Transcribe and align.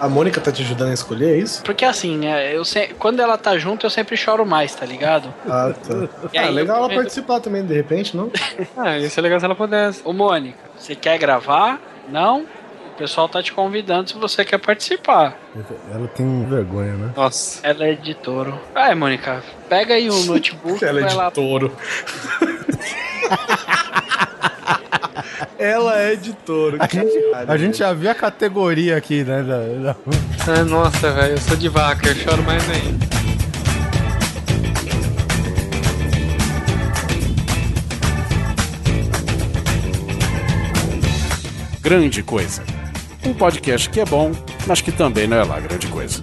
A 0.00 0.08
Mônica 0.08 0.40
tá 0.40 0.52
te 0.52 0.62
ajudando 0.62 0.90
a 0.90 0.94
escolher, 0.94 1.34
é 1.34 1.38
isso? 1.38 1.62
Porque 1.62 1.84
assim, 1.84 2.18
né, 2.18 2.54
eu 2.54 2.64
se... 2.64 2.88
quando 2.98 3.20
ela 3.20 3.38
tá 3.38 3.56
junto, 3.58 3.86
eu 3.86 3.90
sempre 3.90 4.16
choro 4.16 4.44
mais, 4.44 4.74
tá 4.74 4.84
ligado? 4.84 5.32
Ah, 5.48 5.72
tá. 5.72 6.08
E 6.32 6.38
ah, 6.38 6.50
legal 6.50 6.78
eu- 6.78 6.84
ela 6.84 6.94
participar 6.94 7.40
também, 7.40 7.64
de 7.64 7.74
repente, 7.74 8.16
não? 8.16 8.30
Ah, 8.76 8.98
isso 8.98 9.18
é 9.18 9.22
legal 9.22 9.38
se 9.40 9.46
ela 9.46 9.54
pudesse. 9.54 10.02
Ô, 10.04 10.12
Mônica, 10.12 10.58
você 10.78 10.94
quer 10.94 11.18
gravar? 11.18 11.80
Não? 12.08 12.40
O 12.42 12.98
pessoal 12.98 13.28
tá 13.28 13.42
te 13.42 13.52
convidando 13.52 14.08
se 14.08 14.16
você 14.16 14.42
quer 14.44 14.58
participar. 14.58 15.36
Ela 15.92 16.08
tem 16.08 16.44
vergonha, 16.46 16.92
né? 16.94 17.12
Nossa. 17.14 17.60
Ela 17.62 17.86
é 17.88 17.92
de 17.94 18.14
touro. 18.14 18.58
Vai, 18.72 18.94
Mônica, 18.94 19.42
pega 19.68 19.94
aí 19.94 20.08
o 20.08 20.14
notebook 20.24 20.82
Ela 20.84 21.00
é 21.00 21.04
de 21.04 21.14
lá. 21.14 21.30
touro. 21.30 21.76
Ela 25.58 25.98
é 25.98 26.16
de 26.16 26.32
touro. 26.32 26.76
A 26.80 26.86
gente, 26.86 27.12
a 27.48 27.56
gente 27.56 27.78
já 27.78 27.92
viu 27.92 28.10
a 28.10 28.14
categoria 28.14 28.96
aqui, 28.96 29.24
né? 29.24 29.42
da- 29.42 29.92
da- 29.92 29.96
Ah, 30.48 30.64
nossa, 30.64 31.10
velho, 31.12 31.32
eu 31.34 31.38
sou 31.38 31.56
de 31.56 31.68
vaca, 31.68 32.08
eu 32.08 32.14
choro 32.14 32.42
mais 32.42 32.62
ainda. 32.70 33.06
Grande 41.80 42.22
Coisa. 42.22 42.62
Um 43.24 43.32
podcast 43.34 43.88
que 43.90 44.00
é 44.00 44.04
bom, 44.04 44.32
mas 44.66 44.80
que 44.80 44.92
também 44.92 45.26
não 45.26 45.36
é 45.36 45.44
lá 45.44 45.58
grande 45.60 45.86
coisa. 45.88 46.20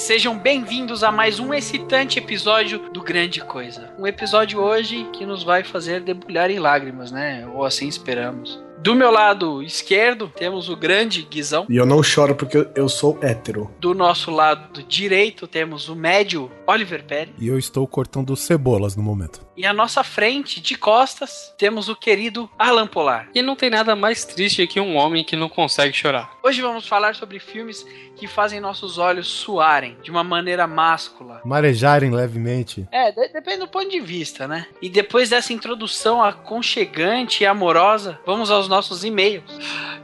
Sejam 0.00 0.36
bem-vindos 0.36 1.04
a 1.04 1.12
mais 1.12 1.38
um 1.38 1.52
excitante 1.52 2.18
episódio 2.18 2.90
do 2.90 3.02
Grande 3.02 3.40
Coisa. 3.40 3.92
Um 3.98 4.06
episódio 4.06 4.58
hoje 4.58 5.06
que 5.12 5.26
nos 5.26 5.42
vai 5.44 5.62
fazer 5.62 6.00
debulhar 6.00 6.50
em 6.50 6.58
lágrimas, 6.58 7.12
né? 7.12 7.46
Ou 7.54 7.64
assim 7.64 7.86
esperamos. 7.86 8.58
Do 8.78 8.94
meu 8.94 9.10
lado 9.10 9.62
esquerdo, 9.62 10.32
temos 10.34 10.70
o 10.70 10.76
grande 10.76 11.20
Guizão. 11.22 11.66
E 11.68 11.76
eu 11.76 11.84
não 11.84 12.02
choro 12.02 12.34
porque 12.34 12.66
eu- 12.74 12.88
sou 12.88 13.18
hétero. 13.20 13.70
Do 13.78 13.92
nosso 13.92 14.30
lado 14.30 14.82
direito, 14.84 15.46
temos 15.46 15.90
o 15.90 15.94
médio 15.94 16.50
Oliver 16.66 17.04
Pérez. 17.04 17.34
E 17.38 17.46
eu 17.46 17.58
estou 17.58 17.86
cortando 17.86 18.34
cebolas 18.34 18.96
no 18.96 19.02
momento. 19.02 19.42
E 19.56 19.66
à 19.66 19.72
nossa 19.74 20.02
frente, 20.02 20.58
de 20.60 20.74
costas, 20.76 21.52
temos 21.58 21.88
o 21.88 21.96
querido 21.96 22.48
Alan 22.58 22.86
Polar. 22.86 23.28
E 23.34 23.42
não 23.42 23.54
tem 23.56 23.68
nada 23.68 23.94
mais 23.94 24.24
triste 24.24 24.66
que 24.66 24.80
um 24.80 24.96
homem 24.96 25.22
que 25.24 25.36
não 25.36 25.48
consegue 25.50 25.92
chorar. 25.94 26.30
Hoje 26.42 26.62
vamos 26.62 26.86
falar 26.88 27.14
sobre 27.14 27.38
filmes 27.38 27.84
que 28.16 28.26
fazem 28.26 28.58
nossos 28.60 28.96
olhos 28.96 29.26
suarem 29.28 29.98
de 30.02 30.10
uma 30.10 30.24
maneira 30.24 30.66
máscula. 30.66 31.42
Marejarem 31.44 32.10
levemente. 32.10 32.86
É, 32.90 33.12
de- 33.12 33.28
depende 33.28 33.58
do 33.58 33.68
ponto 33.68 33.90
de 33.90 34.00
vista, 34.00 34.48
né? 34.48 34.66
E 34.80 34.88
depois 34.88 35.28
dessa 35.28 35.52
introdução 35.52 36.22
aconchegante 36.22 37.42
e 37.42 37.46
amorosa, 37.46 38.18
vamos 38.24 38.50
aos 38.50 38.66
nossos 38.68 39.04
e-mails. 39.04 39.44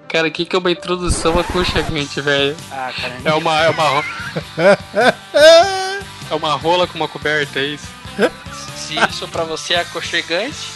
Cara, 0.08 0.28
o 0.28 0.30
que, 0.30 0.44
que 0.44 0.54
é 0.54 0.58
uma 0.58 0.70
introdução 0.70 1.38
aconchegante, 1.38 2.20
velho? 2.20 2.56
Ah, 2.70 2.92
cara, 3.00 3.14
É 3.24 3.32
uma. 3.32 3.62
É 3.62 3.70
uma, 3.70 4.04
é 6.30 6.34
uma 6.34 6.54
rola 6.56 6.86
com 6.86 6.96
uma 6.98 7.08
coberta, 7.08 7.58
é 7.60 7.66
isso? 7.66 7.86
se 8.86 8.94
isso 9.10 9.26
pra 9.26 9.42
você 9.42 9.74
é 9.74 9.80
aconchegante. 9.80 10.70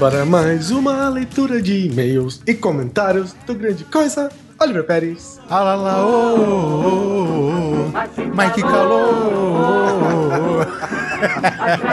Para 0.00 0.26
mais 0.26 0.72
uma 0.72 1.08
leitura 1.08 1.62
de 1.62 1.86
e-mails 1.86 2.42
e 2.44 2.52
comentários 2.54 3.32
do 3.46 3.54
Grande 3.54 3.84
Coisa. 3.84 4.28
Oliver 4.62 4.84
Pérez. 4.84 5.40
Ah 5.50 5.60
lá 5.60 5.74
lá, 5.74 6.06
ô, 6.06 6.08
ô, 6.08 6.40
ô, 6.40 6.88
ô, 6.88 7.90
Mike 8.32 8.62
calor. 8.62 10.22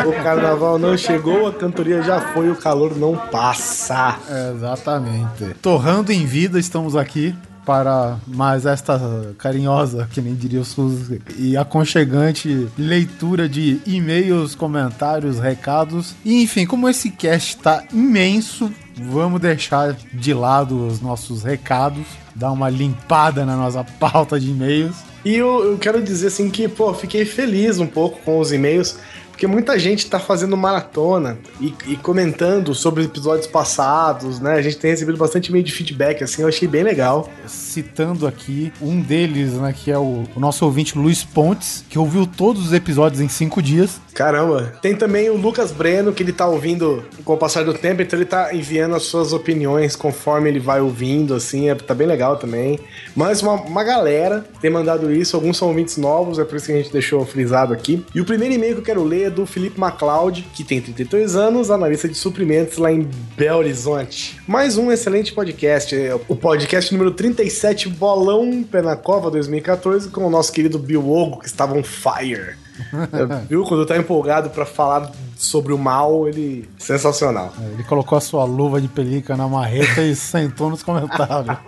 O 0.05 0.23
carnaval 0.23 0.77
não 0.77 0.95
chegou, 0.95 1.47
a 1.47 1.53
cantoria 1.53 2.03
já 2.03 2.21
foi, 2.21 2.51
o 2.51 2.55
calor 2.55 2.95
não 2.95 3.15
passa. 3.15 4.17
Exatamente. 4.55 5.55
Torrando 5.61 6.11
em 6.11 6.27
vida, 6.27 6.59
estamos 6.59 6.95
aqui 6.95 7.35
para 7.69 8.17
mais 8.25 8.65
esta 8.65 8.99
carinhosa, 9.37 10.09
que 10.11 10.19
nem 10.19 10.33
diria 10.33 10.61
o 10.61 10.65
Suzy, 10.65 11.21
e 11.37 11.55
aconchegante 11.55 12.67
leitura 12.75 13.47
de 13.47 13.79
e-mails, 13.85 14.55
comentários, 14.55 15.37
recados. 15.37 16.15
E 16.25 16.41
enfim, 16.41 16.65
como 16.65 16.89
esse 16.89 17.11
cast 17.11 17.57
está 17.57 17.83
imenso, 17.93 18.71
vamos 18.97 19.39
deixar 19.39 19.95
de 20.11 20.33
lado 20.33 20.87
os 20.87 20.99
nossos 20.99 21.43
recados, 21.43 22.07
dar 22.33 22.51
uma 22.51 22.71
limpada 22.71 23.45
na 23.45 23.55
nossa 23.55 23.83
pauta 23.83 24.39
de 24.39 24.49
e-mails. 24.49 24.95
E 25.23 25.35
eu, 25.35 25.63
eu 25.63 25.77
quero 25.77 26.01
dizer 26.01 26.29
assim 26.29 26.49
que, 26.49 26.67
pô, 26.67 26.91
fiquei 26.95 27.23
feliz 27.23 27.77
um 27.77 27.85
pouco 27.85 28.19
com 28.23 28.39
os 28.39 28.51
e-mails, 28.51 28.97
porque 29.39 29.47
muita 29.47 29.79
gente 29.79 30.09
tá 30.09 30.19
fazendo 30.19 30.57
maratona 30.57 31.39
e, 31.61 31.73
e 31.87 31.95
comentando 31.95 32.75
sobre 32.75 33.05
episódios 33.05 33.47
passados, 33.47 34.37
né? 34.41 34.55
A 34.55 34.61
gente 34.61 34.75
tem 34.75 34.91
recebido 34.91 35.17
bastante 35.17 35.47
e-mail 35.47 35.63
de 35.63 35.71
feedback, 35.71 36.21
assim, 36.21 36.41
eu 36.41 36.49
achei 36.49 36.67
bem 36.67 36.83
legal. 36.83 37.29
Citando 37.47 38.27
aqui 38.27 38.73
um 38.81 38.99
deles, 38.99 39.53
né, 39.53 39.73
que 39.73 39.89
é 39.89 39.97
o, 39.97 40.25
o 40.35 40.39
nosso 40.41 40.65
ouvinte 40.65 40.97
Luiz 40.97 41.23
Pontes, 41.23 41.85
que 41.89 41.97
ouviu 41.97 42.27
todos 42.27 42.65
os 42.65 42.73
episódios 42.73 43.21
em 43.21 43.29
cinco 43.29 43.61
dias. 43.61 44.01
Caramba. 44.13 44.73
Tem 44.81 44.93
também 44.93 45.29
o 45.29 45.37
Lucas 45.37 45.71
Breno, 45.71 46.11
que 46.11 46.21
ele 46.21 46.33
tá 46.33 46.45
ouvindo 46.45 47.05
com 47.23 47.35
o 47.35 47.37
passar 47.37 47.63
do 47.63 47.73
tempo, 47.73 48.01
então 48.01 48.19
ele 48.19 48.25
tá 48.25 48.53
enviando 48.53 48.93
as 48.93 49.03
suas 49.03 49.31
opiniões 49.31 49.95
conforme 49.95 50.49
ele 50.49 50.59
vai 50.59 50.81
ouvindo, 50.81 51.33
assim, 51.33 51.69
é, 51.69 51.75
tá 51.75 51.93
bem 51.93 52.05
legal 52.05 52.35
também. 52.35 52.77
Mas 53.15 53.41
uma, 53.41 53.53
uma 53.53 53.85
galera 53.85 54.43
tem 54.59 54.69
mandado 54.69 55.09
isso, 55.09 55.37
alguns 55.37 55.55
são 55.55 55.69
ouvintes 55.69 55.95
novos, 55.95 56.37
é 56.39 56.43
por 56.43 56.57
isso 56.57 56.65
que 56.65 56.73
a 56.73 56.75
gente 56.75 56.91
deixou 56.91 57.25
frisado 57.25 57.73
aqui. 57.73 58.05
E 58.13 58.19
o 58.19 58.25
primeiro 58.25 58.53
e-mail 58.53 58.73
que 58.73 58.81
eu 58.81 58.85
quero 58.85 59.03
ler 59.05 59.28
é 59.29 59.31
do 59.31 59.45
Felipe 59.45 59.79
MacLeod, 59.79 60.41
que 60.53 60.63
tem 60.63 60.81
32 60.81 61.35
anos, 61.35 61.69
analista 61.69 62.07
de 62.07 62.15
suprimentos 62.15 62.77
lá 62.77 62.91
em 62.91 63.07
Belo 63.37 63.59
Horizonte. 63.59 64.41
Mais 64.47 64.77
um 64.77 64.91
excelente 64.91 65.31
podcast, 65.31 65.95
é 65.95 66.13
o 66.27 66.35
podcast 66.35 66.91
número 66.91 67.11
37, 67.11 67.87
Bolão 67.89 68.63
Pé 68.63 68.81
na 68.81 68.95
Cova 68.95 69.29
2014, 69.29 70.09
com 70.09 70.25
o 70.25 70.29
nosso 70.29 70.51
querido 70.51 70.79
Bill 70.79 71.07
Ogo, 71.07 71.39
que 71.39 71.45
estava 71.45 71.77
on 71.77 71.83
fire. 71.83 72.57
É, 73.11 73.45
Viu? 73.49 73.65
Quando 73.65 73.85
tá 73.85 73.97
empolgado 73.97 74.49
pra 74.51 74.65
falar 74.65 75.11
sobre 75.35 75.73
o 75.73 75.77
mal, 75.77 76.29
ele. 76.29 76.67
Sensacional. 76.77 77.53
Ele 77.73 77.83
colocou 77.83 78.17
a 78.17 78.21
sua 78.21 78.45
luva 78.45 78.79
de 78.79 78.87
pelica 78.87 79.35
na 79.35 79.49
marreta 79.49 80.01
e 80.01 80.15
sentou 80.15 80.69
nos 80.69 80.81
comentários. 80.81 81.57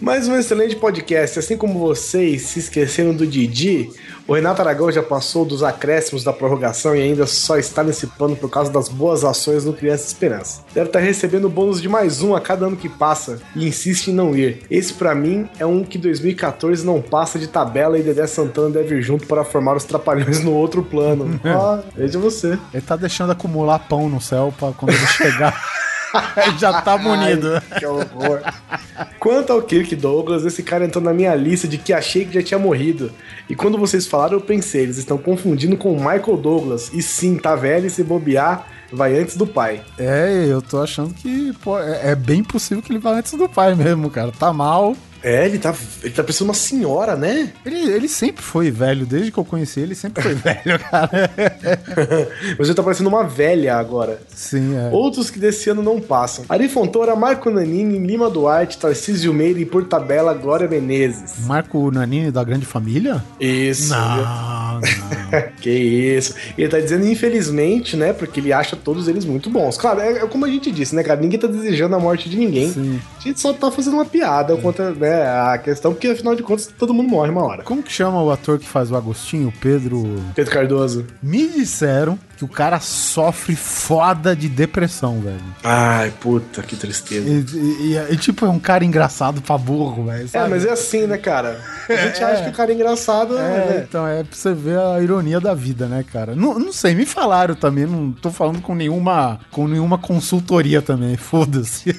Mais 0.00 0.28
um 0.28 0.36
excelente 0.36 0.76
podcast. 0.76 1.38
Assim 1.38 1.56
como 1.56 1.78
vocês 1.78 2.42
se 2.42 2.58
esqueceram 2.58 3.14
do 3.14 3.26
Didi, 3.26 3.90
o 4.26 4.34
Renato 4.34 4.60
Aragão 4.60 4.90
já 4.90 5.02
passou 5.02 5.44
dos 5.44 5.62
acréscimos 5.62 6.24
da 6.24 6.32
prorrogação 6.32 6.94
e 6.94 7.02
ainda 7.02 7.26
só 7.26 7.56
está 7.56 7.82
nesse 7.82 8.06
plano 8.06 8.36
por 8.36 8.50
causa 8.50 8.70
das 8.70 8.88
boas 8.88 9.24
ações 9.24 9.64
no 9.64 9.72
Criança 9.72 10.06
Esperança. 10.06 10.62
Deve 10.74 10.88
estar 10.88 10.98
recebendo 10.98 11.48
bônus 11.48 11.80
de 11.80 11.88
mais 11.88 12.22
um 12.22 12.34
a 12.34 12.40
cada 12.40 12.66
ano 12.66 12.76
que 12.76 12.88
passa 12.88 13.40
e 13.54 13.66
insiste 13.66 14.08
em 14.08 14.14
não 14.14 14.36
ir. 14.36 14.62
Esse 14.70 14.94
pra 14.94 15.14
mim 15.14 15.48
é 15.58 15.66
um 15.66 15.84
que 15.84 15.98
2014 15.98 16.84
não 16.84 17.00
passa 17.00 17.38
de 17.38 17.46
tabela 17.46 17.98
e 17.98 18.02
Dedé 18.02 18.26
Santana 18.26 18.70
deve 18.70 18.96
ir 18.96 19.02
junto 19.02 19.26
para 19.26 19.44
formar 19.44 19.76
os 19.76 19.84
trapalhões 19.84 20.42
no 20.42 20.52
outro 20.52 20.82
plano. 20.82 21.38
Ah, 21.58 21.82
veja 21.96 22.18
você. 22.18 22.58
Ele 22.72 22.82
tá 22.82 22.94
deixando 22.94 23.32
acumular 23.32 23.78
pão 23.80 24.08
no 24.08 24.20
céu 24.20 24.54
pra 24.56 24.70
quando 24.70 24.92
ele 24.92 25.06
chegar. 25.06 25.58
já 26.58 26.80
tá 26.82 26.96
munido. 26.96 27.54
Ai, 27.54 27.78
que 27.78 27.86
horror. 27.86 28.40
Quanto 29.18 29.52
ao 29.52 29.62
Kirk 29.62 29.94
Douglas, 29.96 30.44
esse 30.44 30.62
cara 30.62 30.84
entrou 30.84 31.02
na 31.02 31.12
minha 31.12 31.34
lista 31.34 31.68
de 31.68 31.78
que 31.78 31.92
achei 31.92 32.24
que 32.24 32.34
já 32.34 32.42
tinha 32.42 32.58
morrido. 32.58 33.10
E 33.48 33.54
quando 33.54 33.78
vocês 33.78 34.06
falaram, 34.06 34.34
eu 34.34 34.40
pensei, 34.40 34.82
eles 34.82 34.98
estão 34.98 35.18
confundindo 35.18 35.76
com 35.76 35.92
o 35.92 35.96
Michael 35.96 36.36
Douglas. 36.36 36.90
E 36.92 37.02
sim, 37.02 37.36
tá 37.36 37.54
velho 37.54 37.86
e 37.86 37.90
se 37.90 38.02
bobear, 38.02 38.66
vai 38.92 39.18
antes 39.18 39.36
do 39.36 39.46
pai. 39.46 39.82
É, 39.98 40.46
eu 40.48 40.62
tô 40.62 40.82
achando 40.82 41.14
que 41.14 41.52
pô, 41.62 41.78
é, 41.78 42.10
é 42.10 42.14
bem 42.14 42.42
possível 42.42 42.82
que 42.82 42.92
ele 42.92 42.98
vá 42.98 43.12
antes 43.12 43.32
do 43.32 43.48
pai 43.48 43.74
mesmo, 43.74 44.10
cara. 44.10 44.32
Tá 44.32 44.52
mal. 44.52 44.96
É, 45.22 45.46
ele 45.46 45.58
tá, 45.58 45.74
ele 46.02 46.12
tá 46.12 46.22
parecendo 46.22 46.48
uma 46.48 46.54
senhora, 46.54 47.16
né? 47.16 47.50
Ele, 47.64 47.90
ele 47.90 48.08
sempre 48.08 48.42
foi 48.42 48.70
velho, 48.70 49.04
desde 49.04 49.32
que 49.32 49.38
eu 49.38 49.44
conheci 49.44 49.80
ele, 49.80 49.94
sempre 49.94 50.22
foi 50.22 50.34
velho, 50.36 50.78
cara. 50.78 51.30
Mas 52.58 52.68
ele 52.68 52.74
tá 52.74 52.82
parecendo 52.82 53.08
uma 53.08 53.24
velha 53.24 53.76
agora. 53.76 54.20
Sim, 54.34 54.76
é. 54.76 54.90
Outros 54.92 55.30
que 55.30 55.38
desse 55.38 55.70
ano 55.70 55.82
não 55.82 56.00
passam. 56.00 56.44
Ari 56.48 56.68
Fontoura, 56.68 57.16
Marco 57.16 57.50
Nanini, 57.50 57.98
Lima 57.98 58.30
Duarte, 58.30 58.78
Tarcísio 58.78 59.32
Meira 59.34 59.60
e 59.60 59.66
por 59.66 59.84
tabela 59.84 60.34
Glória 60.34 60.68
Menezes. 60.68 61.46
Marco 61.46 61.90
Nanini 61.90 62.30
da 62.30 62.44
Grande 62.44 62.66
Família? 62.66 63.22
Isso. 63.40 63.90
Não, 63.90 64.16
não. 64.16 64.80
que 65.60 65.70
isso. 65.70 66.34
Ele 66.56 66.68
tá 66.68 66.78
dizendo 66.78 67.06
infelizmente, 67.06 67.96
né? 67.96 68.12
Porque 68.12 68.40
ele 68.40 68.52
acha 68.52 68.76
todos 68.76 69.08
eles 69.08 69.24
muito 69.24 69.50
bons. 69.50 69.76
Claro, 69.76 70.00
é, 70.00 70.18
é 70.18 70.26
como 70.26 70.44
a 70.44 70.48
gente 70.48 70.70
disse, 70.70 70.94
né, 70.94 71.02
cara? 71.02 71.20
Ninguém 71.20 71.38
tá 71.38 71.46
desejando 71.46 71.96
a 71.96 71.98
morte 71.98 72.28
de 72.28 72.36
ninguém. 72.36 72.72
Sim. 72.72 73.00
A 73.18 73.20
gente 73.20 73.40
só 73.40 73.52
tá 73.52 73.70
fazendo 73.70 73.94
uma 73.94 74.04
piada 74.04 74.56
contra, 74.56 74.92
né, 74.92 75.07
né, 75.08 75.22
a 75.52 75.58
questão, 75.58 75.92
porque 75.92 76.08
afinal 76.08 76.34
de 76.34 76.42
contas 76.42 76.66
todo 76.78 76.92
mundo 76.94 77.08
morre 77.08 77.30
uma 77.30 77.42
hora. 77.44 77.62
Como 77.62 77.82
que 77.82 77.92
chama 77.92 78.22
o 78.22 78.30
ator 78.30 78.58
que 78.58 78.66
faz 78.68 78.90
o 78.90 78.96
Agostinho? 78.96 79.52
Pedro. 79.60 80.22
Pedro 80.34 80.52
Cardoso. 80.52 81.06
Me 81.22 81.48
disseram 81.48 82.18
que 82.36 82.44
o 82.44 82.48
cara 82.48 82.78
sofre 82.78 83.56
foda 83.56 84.36
de 84.36 84.48
depressão, 84.48 85.20
velho. 85.20 85.40
Ai, 85.64 86.12
puta, 86.20 86.62
que 86.62 86.76
tristeza. 86.76 87.28
E, 87.28 87.44
e- 87.56 87.92
e- 87.94 88.14
e, 88.14 88.16
tipo, 88.16 88.46
é 88.46 88.48
um 88.48 88.60
cara 88.60 88.84
engraçado 88.84 89.42
pra 89.42 89.58
burro, 89.58 90.04
velho. 90.04 90.28
É, 90.32 90.46
mas 90.46 90.64
é 90.64 90.70
assim, 90.70 91.06
né, 91.06 91.18
cara? 91.18 91.60
A 91.88 91.96
gente 91.96 92.22
acha 92.22 92.44
que 92.44 92.50
o 92.50 92.52
cara 92.52 92.70
é 92.70 92.74
engraçado, 92.76 93.36
É, 93.36 93.40
né? 93.40 93.86
então 93.88 94.06
é 94.06 94.22
pra 94.22 94.36
você 94.36 94.52
ver 94.54 94.78
a 94.78 95.00
ironia 95.02 95.40
da 95.40 95.52
vida, 95.52 95.86
né, 95.86 96.04
cara? 96.12 96.36
Não, 96.36 96.58
não 96.60 96.72
sei, 96.72 96.94
me 96.94 97.04
falaram 97.04 97.56
também, 97.56 97.86
não 97.86 98.12
tô 98.12 98.30
falando 98.30 98.60
com 98.60 98.74
nenhuma, 98.74 99.40
com 99.50 99.66
nenhuma 99.66 99.98
consultoria 99.98 100.80
também, 100.80 101.16
foda-se. 101.18 101.90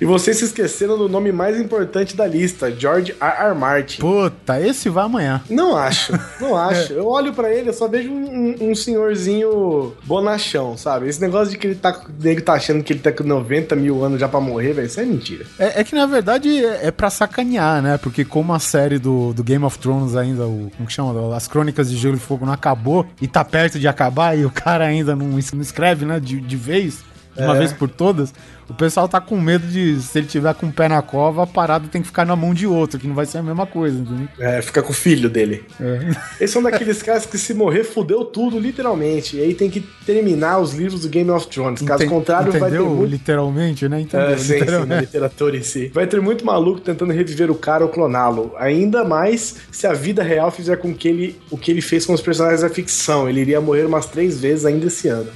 E 0.00 0.04
vocês 0.04 0.36
se 0.38 0.44
esqueceram 0.46 0.96
do 0.98 1.08
nome 1.08 1.32
mais 1.32 1.58
importante 1.60 2.16
da 2.16 2.26
lista, 2.26 2.70
George 2.70 3.14
R. 3.20 3.46
R. 3.48 3.54
Martin. 3.54 4.00
Puta, 4.00 4.60
esse 4.60 4.88
vai 4.88 5.04
amanhã. 5.04 5.42
Não 5.50 5.76
acho, 5.76 6.12
não 6.40 6.56
acho. 6.58 6.92
Eu 6.92 7.06
olho 7.06 7.32
pra 7.32 7.52
ele, 7.52 7.68
eu 7.68 7.74
só 7.74 7.86
vejo 7.88 8.10
um, 8.10 8.70
um- 8.70 8.74
senhorzinho 8.74 9.94
bonachão, 10.04 10.76
sabe? 10.76 11.08
Esse 11.08 11.20
negócio 11.20 11.50
de 11.52 11.58
que 11.58 11.66
ele 11.68 11.74
tá, 11.76 12.00
ele 12.22 12.40
tá 12.40 12.54
achando 12.54 12.82
que 12.82 12.92
ele 12.92 13.00
tá 13.00 13.12
com 13.12 13.24
90 13.24 13.74
mil 13.76 14.04
anos 14.04 14.20
já 14.20 14.28
pra 14.28 14.40
morrer, 14.40 14.72
velho, 14.72 14.86
isso 14.86 15.00
é 15.00 15.04
mentira. 15.04 15.46
É, 15.58 15.80
é 15.80 15.84
que 15.84 15.94
na 15.94 16.06
verdade 16.06 16.64
é, 16.64 16.86
é 16.86 16.90
pra 16.90 17.10
sacanear, 17.10 17.80
né? 17.82 17.98
Porque 17.98 18.24
como 18.24 18.52
a 18.52 18.58
série 18.58 18.98
do, 18.98 19.32
do 19.32 19.42
Game 19.44 19.64
of 19.64 19.78
Thrones 19.78 20.16
ainda, 20.16 20.46
o, 20.46 20.70
como 20.76 20.86
que 20.86 20.92
chama? 20.92 21.34
As 21.36 21.46
Crônicas 21.48 21.90
de 21.90 21.96
Gelo 21.96 22.16
e 22.16 22.20
Fogo 22.20 22.44
não 22.46 22.52
acabou 22.52 23.06
e 23.20 23.26
tá 23.28 23.44
perto 23.44 23.78
de 23.78 23.86
acabar 23.88 24.36
e 24.38 24.44
o 24.44 24.50
cara 24.50 24.84
ainda 24.84 25.14
não, 25.16 25.26
não 25.26 25.38
escreve, 25.38 26.04
né? 26.04 26.18
De, 26.20 26.40
de 26.40 26.56
vez, 26.56 27.02
de 27.36 27.42
uma 27.42 27.54
É. 27.56 27.58
vez 27.58 27.72
por 27.72 27.88
todas, 27.88 28.32
o 28.68 28.72
pessoal 28.74 29.06
tá 29.08 29.20
com 29.20 29.38
medo 29.40 29.66
de, 29.66 30.00
se 30.00 30.18
ele 30.18 30.26
tiver 30.26 30.54
com 30.54 30.66
o 30.66 30.72
pé 30.72 30.88
na 30.88 31.02
cova, 31.02 31.42
a 31.42 31.46
parada 31.46 31.86
tem 31.88 32.00
que 32.00 32.06
ficar 32.06 32.24
na 32.24 32.34
mão 32.34 32.54
de 32.54 32.66
outro, 32.66 32.98
que 32.98 33.06
não 33.06 33.14
vai 33.14 33.26
ser 33.26 33.38
a 33.38 33.42
mesma 33.42 33.66
coisa, 33.66 33.98
entendeu? 33.98 34.28
É, 34.38 34.62
fica 34.62 34.82
com 34.82 34.90
o 34.90 34.94
filho 34.94 35.28
dele. 35.28 35.64
É. 35.80 36.10
Eles 36.40 36.50
são 36.50 36.62
daqueles 36.62 37.02
caras 37.02 37.26
que 37.26 37.36
se 37.36 37.52
morrer, 37.52 37.84
fudeu 37.84 38.24
tudo, 38.24 38.58
literalmente. 38.58 39.36
E 39.36 39.42
aí 39.42 39.54
tem 39.54 39.68
que 39.68 39.80
terminar 40.06 40.58
os 40.60 40.72
livros 40.72 41.02
do 41.02 41.08
Game 41.08 41.30
of 41.30 41.46
Thrones. 41.48 41.82
Caso 41.82 42.04
Enten- 42.04 42.08
contrário, 42.14 42.52
vai 42.52 42.60
ter 42.60 42.66
entendeu? 42.76 42.86
muito 42.88 43.10
Literalmente, 43.10 43.88
né? 43.88 44.00
Entendeu? 44.00 44.28
É, 44.28 44.36
sim, 44.38 44.44
sim, 44.44 44.52
na 44.52 44.58
Literalmente. 44.60 45.00
literatura 45.02 45.56
em 45.56 45.62
si. 45.62 45.90
Vai 45.92 46.06
ter 46.06 46.20
muito 46.22 46.44
maluco 46.46 46.80
tentando 46.80 47.12
reviver 47.12 47.50
o 47.50 47.54
cara 47.54 47.84
ou 47.84 47.90
cloná-lo. 47.90 48.52
Ainda 48.58 49.04
mais 49.04 49.56
se 49.70 49.86
a 49.86 49.92
vida 49.92 50.22
real 50.22 50.50
fizer 50.50 50.76
com 50.76 50.94
que 50.94 51.08
ele 51.08 51.38
o 51.50 51.58
que 51.58 51.70
ele 51.70 51.80
fez 51.82 52.06
com 52.06 52.12
os 52.14 52.20
personagens 52.22 52.62
da 52.62 52.68
ficção. 52.70 53.28
Ele 53.28 53.40
iria 53.40 53.60
morrer 53.60 53.84
umas 53.84 54.06
três 54.06 54.40
vezes 54.40 54.64
ainda 54.64 54.86
esse 54.86 55.08
ano. 55.08 55.28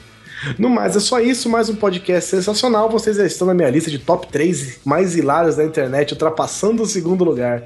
No 0.58 0.69
mais, 0.69 0.96
é 0.96 1.00
só 1.00 1.20
isso. 1.20 1.49
Mais 1.49 1.69
um 1.69 1.75
podcast 1.75 2.31
sensacional. 2.31 2.88
Vocês 2.90 3.17
já 3.17 3.26
estão 3.26 3.46
na 3.46 3.55
minha 3.55 3.70
lista 3.70 3.90
de 3.90 3.99
top 3.99 4.29
3 4.29 4.81
mais 4.85 5.17
hilários 5.17 5.56
da 5.56 5.64
internet, 5.64 6.12
ultrapassando 6.12 6.82
o 6.82 6.87
segundo 6.87 7.25
lugar. 7.25 7.64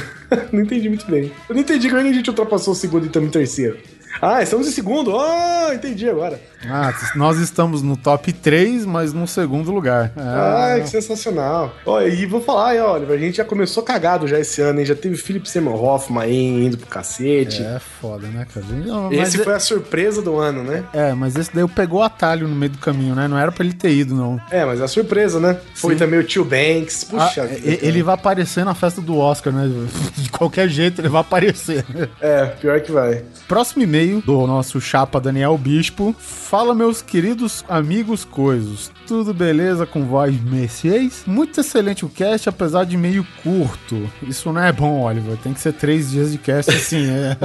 não 0.52 0.62
entendi 0.62 0.88
muito 0.88 1.06
bem. 1.10 1.30
Eu 1.48 1.54
não 1.54 1.62
entendi 1.62 1.88
como 1.88 2.00
é 2.00 2.08
a 2.08 2.12
gente 2.12 2.28
ultrapassou 2.28 2.72
o 2.72 2.76
segundo 2.76 3.04
e 3.04 3.06
estamos 3.06 3.28
em 3.28 3.32
terceiro. 3.32 3.78
Ah, 4.22 4.42
estamos 4.42 4.66
em 4.68 4.70
segundo. 4.70 5.18
Ah, 5.18 5.70
entendi 5.74 6.08
agora. 6.08 6.40
Ah, 6.66 6.94
nós 7.14 7.36
estamos 7.38 7.82
no 7.82 7.94
top 7.96 8.32
3, 8.32 8.86
mas 8.86 9.12
no 9.12 9.26
segundo 9.28 9.70
lugar. 9.70 10.12
Ai, 10.16 10.78
É. 10.78 10.82
que 10.82 10.88
sensacional. 10.88 11.74
Olha, 11.84 12.06
e 12.08 12.24
vou 12.24 12.40
falar 12.40 12.70
aí, 12.70 12.80
Oliver, 12.80 13.16
a 13.18 13.20
gente 13.20 13.36
já 13.36 13.44
começou 13.44 13.82
cagado 13.82 14.26
já 14.26 14.38
esse 14.40 14.62
ano, 14.62 14.80
hein? 14.80 14.86
Já 14.86 14.94
teve 14.94 15.16
Philip 15.16 15.46
Seymour 15.48 15.82
Hoffman 15.82 16.22
aí 16.22 16.64
indo 16.66 16.78
pro 16.78 16.86
cacete. 16.86 17.62
É 17.62 17.78
foda, 18.00 18.26
né, 18.28 18.46
cara? 18.52 18.64
Não, 18.66 19.12
Esse 19.12 19.40
é- 19.40 19.44
foi 19.44 19.52
a 19.54 19.60
surpresa 19.60 20.22
do 20.22 20.38
ano, 20.38 20.62
né? 20.64 20.84
É, 20.94 21.12
mas 21.12 21.36
esse 21.36 21.54
daí 21.54 21.66
pegou 21.68 22.02
atalho 22.02 22.48
no 22.48 22.54
meio 22.54 22.72
do 22.72 22.78
caminho, 22.78 23.14
né? 23.14 23.28
Não 23.28 23.36
era 23.38 23.52
pra 23.52 23.62
ele 23.64 23.74
ter 23.74 23.90
ido, 23.92 24.14
não. 24.14 24.40
É, 24.50 24.64
mas 24.64 24.80
a 24.80 24.88
surpresa, 24.88 25.38
né? 25.38 25.58
Foi 25.74 25.94
Sim. 25.94 25.98
também 25.98 26.18
o 26.18 26.24
tio 26.24 26.44
Banks. 26.44 27.04
Puxa, 27.04 27.42
Ah, 27.42 27.46
vida, 27.46 27.78
ele 27.86 28.02
vai 28.02 28.14
aparecer 28.14 28.64
na 28.64 28.74
festa 28.74 29.02
do 29.02 29.18
Oscar, 29.18 29.52
né? 29.52 29.68
De 30.16 30.30
qualquer 30.30 30.68
jeito 30.68 31.00
ele 31.00 31.08
vai 31.10 31.20
aparecer. 31.20 31.84
É, 32.22 32.46
pior 32.46 32.80
que 32.80 32.90
vai. 32.90 33.22
Próximo 33.46 33.82
e-mail 33.82 34.03
do 34.24 34.46
nosso 34.46 34.80
chapa 34.80 35.20
Daniel 35.20 35.56
Bispo. 35.58 36.14
Fala, 36.18 36.74
meus 36.74 37.02
queridos 37.02 37.64
amigos 37.68 38.24
coisos. 38.24 38.90
Tudo 39.06 39.34
beleza 39.34 39.84
com 39.86 40.04
vós, 40.04 40.34
Messias? 40.42 41.22
Muito 41.26 41.60
excelente 41.60 42.04
o 42.04 42.08
cast, 42.08 42.48
apesar 42.48 42.84
de 42.84 42.96
meio 42.96 43.26
curto. 43.42 44.10
Isso 44.22 44.52
não 44.52 44.62
é 44.62 44.72
bom, 44.72 45.02
Oliver. 45.02 45.36
Tem 45.38 45.52
que 45.52 45.60
ser 45.60 45.72
três 45.72 46.10
dias 46.10 46.32
de 46.32 46.38
cast, 46.38 46.70
assim. 46.70 47.06
É. 47.10 47.36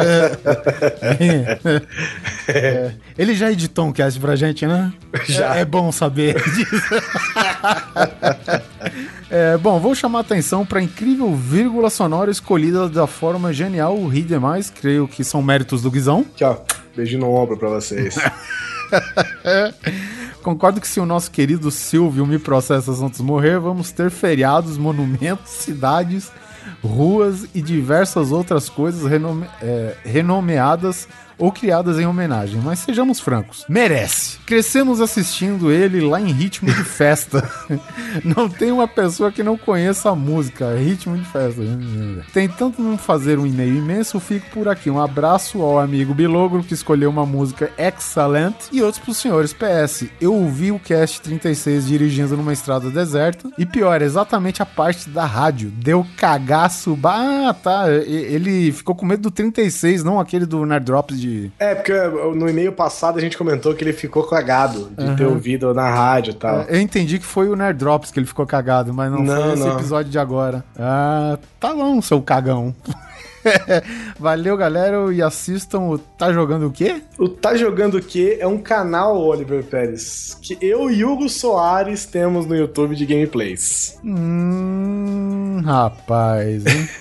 É. 1.20 1.82
É. 2.48 2.92
Ele 3.18 3.36
já 3.36 3.52
editou 3.52 3.88
um 3.88 3.92
cast 3.92 4.20
pra 4.20 4.36
gente, 4.36 4.66
né? 4.66 4.94
Já. 5.26 5.58
É, 5.58 5.62
é 5.62 5.66
bom 5.66 5.92
saber 5.92 6.36
disso. 6.36 6.96
É, 9.30 9.58
bom, 9.58 9.80
vou 9.80 9.94
chamar 9.94 10.20
a 10.20 10.22
atenção 10.22 10.66
para 10.66 10.80
a 10.80 10.84
incrível 10.84 11.34
vírgula 11.36 11.90
sonora 11.90 12.32
escolhida 12.32 12.88
da 12.90 13.06
forma 13.08 13.54
genial, 13.54 14.06
ri 14.08 14.22
demais, 14.22 14.70
creio 14.70 15.08
que 15.08 15.24
são 15.24 15.42
méritos 15.42 15.82
do 15.82 15.92
Guizão. 15.92 16.26
Ó. 16.42 16.58
Beijinho 16.96 17.22
no 17.22 17.34
ombro 17.34 17.58
pra 17.58 17.70
vocês. 17.70 18.16
Concordo 20.42 20.82
que 20.82 20.88
se 20.88 21.00
o 21.00 21.06
nosso 21.06 21.30
querido 21.32 21.70
Silvio 21.70 22.26
me 22.26 22.40
processa 22.40 22.92
antes 22.92 23.20
de 23.20 23.24
morrer, 23.26 23.60
vamos 23.60 23.92
ter 23.92 24.10
feriados, 24.10 24.78
monumentos, 24.78 25.52
cidades, 25.52 26.32
ruas 26.84 27.46
e 27.54 27.62
diversas 27.62 28.32
outras 28.32 28.70
coisas 28.70 29.10
renome- 29.10 29.48
é, 29.62 29.96
renomeadas 30.04 31.08
ou 31.40 31.52
criadas 31.52 31.98
em 31.98 32.06
homenagem. 32.06 32.62
Mas 32.62 32.80
sejamos 32.80 33.20
francos, 33.20 33.66
merece. 33.68 34.38
Crescemos 34.46 35.02
assistindo 35.02 35.72
ele 35.72 36.02
lá 36.02 36.20
em 36.20 36.32
ritmo 36.32 36.70
de 36.70 36.84
festa. 36.84 37.50
não 38.24 38.50
tem 38.50 38.72
uma 38.72 38.88
pessoa 38.88 39.32
que 39.32 39.42
não 39.42 39.58
conheça 39.58 40.10
a 40.10 40.16
música, 40.16 40.66
é 40.66 40.78
ritmo 40.78 41.18
de 41.18 41.26
festa. 41.26 41.62
Tentando 42.34 42.76
não 42.80 42.98
fazer 42.98 43.40
um 43.40 43.46
e-mail 43.46 43.78
imenso, 43.78 44.20
fico 44.20 44.50
por 44.52 44.68
aqui. 44.68 44.90
Um 44.90 45.00
abraço 45.00 45.62
ao 45.62 45.80
amigo 45.80 46.14
Bilogro 46.14 46.64
que 46.64 46.74
escolheu 46.74 47.10
uma 47.10 47.26
música 47.26 47.72
excellent 47.78 48.56
e 48.72 48.82
outros 48.82 49.04
pros 49.04 49.18
senhores. 49.18 49.54
PS, 49.54 50.06
eu 50.20 50.34
ouvi 50.34 50.72
o 50.72 50.80
cast 50.80 51.22
36 51.22 51.88
dirigindo 51.88 52.36
numa 52.36 52.54
estrada 52.54 52.90
deserta 52.90 53.50
e 53.58 53.66
pior, 53.66 54.02
exatamente 54.02 54.62
a 54.62 54.66
parte 54.66 55.10
da 55.10 55.26
rádio. 55.26 55.70
Deu 55.70 56.06
cagaço. 56.18 56.98
Ah, 57.04 57.54
tá. 57.54 57.92
Ele 57.92 58.72
ficou 58.72 58.96
com 58.96 59.06
medo 59.06 59.24
do 59.24 59.32
36, 59.32 60.04
não 60.04 60.20
aquele 60.20 60.46
do 60.46 60.66
Nerd 60.66 60.86
Drops 60.86 61.20
de. 61.20 61.29
É, 61.60 61.76
porque 61.76 61.94
no 62.36 62.50
e-mail 62.50 62.72
passado 62.72 63.18
a 63.18 63.22
gente 63.22 63.38
comentou 63.38 63.74
que 63.74 63.84
ele 63.84 63.94
ficou 63.94 64.24
cagado 64.24 64.90
de 64.98 65.16
ter 65.16 65.26
ouvido 65.26 65.74
na 65.74 65.90
rádio 65.90 66.32
e 66.32 66.36
tal. 66.36 66.62
Eu 66.64 66.80
entendi 66.80 67.20
que 67.20 67.26
foi 67.26 67.48
o 67.50 67.56
Nerd 67.56 67.78
Drops 67.80 68.12
que 68.12 68.20
ele 68.20 68.28
ficou 68.28 68.46
cagado, 68.46 68.94
mas 68.94 69.12
não, 69.12 69.24
Não, 69.24 69.44
foi 69.44 69.54
esse 69.54 69.64
não. 69.64 69.76
episódio 69.76 70.12
de 70.12 70.20
agora. 70.20 70.64
Ah, 70.78 71.38
tá 71.60 71.74
bom, 71.74 72.02
seu 72.02 72.22
cagão. 72.22 72.74
Valeu, 74.20 74.58
galera, 74.58 74.98
e 75.14 75.22
assistam 75.22 75.80
o 75.82 75.98
Tá 75.98 76.32
Jogando 76.34 76.68
o 76.68 76.72
quê? 76.72 77.02
O 77.18 77.30
Tá 77.30 77.56
Jogando 77.56 77.98
o 77.98 78.02
Quê 78.02 78.38
é 78.40 78.46
um 78.48 78.58
canal, 78.58 79.18
Oliver 79.18 79.64
Pérez, 79.64 80.38
que 80.42 80.58
eu 80.62 80.90
e 80.92 81.06
Hugo 81.06 81.30
Soares 81.30 82.06
temos 82.06 82.46
no 82.46 82.56
YouTube 82.56 82.96
de 82.96 83.06
gameplays. 83.06 83.98
Hum, 84.04 85.62
rapaz, 85.64 86.66
hein? 86.66 86.90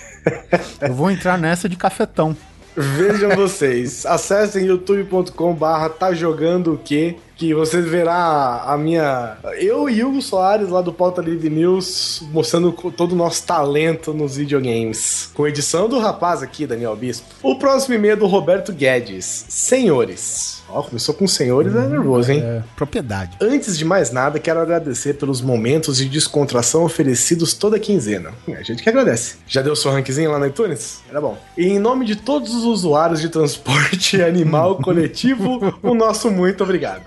Eu 0.81 0.93
vou 0.93 1.09
entrar 1.09 1.37
nessa 1.37 1.67
de 1.67 1.75
cafetão. 1.75 2.35
Vejam 2.75 3.35
vocês, 3.35 4.05
acessem 4.07 4.65
youtube.com 4.65 5.53
barra 5.53 5.89
tá 5.89 6.13
jogando 6.13 6.73
o 6.73 6.77
quê? 6.77 7.15
Que 7.35 7.53
você 7.53 7.81
verá 7.81 8.63
a 8.65 8.77
minha. 8.77 9.37
Eu 9.57 9.89
e 9.89 10.03
Hugo 10.03 10.21
Soares 10.21 10.69
lá 10.69 10.81
do 10.81 10.91
Pauta 10.91 11.21
Livre 11.21 11.49
News 11.49 12.21
mostrando 12.31 12.71
todo 12.71 13.13
o 13.13 13.15
nosso 13.15 13.45
talento 13.45 14.13
nos 14.13 14.35
videogames. 14.35 15.31
Com 15.33 15.47
edição 15.47 15.87
do 15.87 15.99
rapaz 15.99 16.43
aqui, 16.43 16.67
Daniel 16.67 16.95
Bispo. 16.95 17.27
O 17.41 17.57
próximo 17.57 17.95
e-mail 17.95 18.13
é 18.13 18.17
do 18.17 18.27
Roberto 18.27 18.73
Guedes. 18.73 19.45
Senhores. 19.47 20.58
Ó, 20.71 20.83
começou 20.83 21.15
com 21.15 21.27
senhores, 21.27 21.75
é 21.75 21.87
nervoso, 21.87 22.31
hein? 22.31 22.41
É, 22.43 22.61
propriedade. 22.75 23.37
Antes 23.41 23.77
de 23.77 23.83
mais 23.83 24.11
nada, 24.11 24.39
quero 24.39 24.59
agradecer 24.59 25.15
pelos 25.15 25.41
momentos 25.41 25.97
de 25.97 26.07
descontração 26.07 26.83
oferecidos 26.83 27.53
toda 27.53 27.79
quinzena. 27.79 28.31
A 28.47 28.61
gente 28.61 28.83
que 28.83 28.89
agradece. 28.89 29.37
Já 29.47 29.61
deu 29.61 29.75
seu 29.75 29.91
rankzinho 29.91 30.31
lá 30.31 30.39
no 30.39 30.45
iTunes? 30.45 31.01
Era 31.09 31.19
bom. 31.19 31.37
E 31.57 31.67
em 31.67 31.79
nome 31.79 32.05
de 32.05 32.15
todos 32.15 32.53
os 32.53 32.63
usuários 32.63 33.19
de 33.19 33.29
transporte 33.29 34.21
animal 34.23 34.77
coletivo, 34.77 35.73
o 35.81 35.93
nosso 35.93 36.29
muito 36.29 36.63
obrigado. 36.63 37.03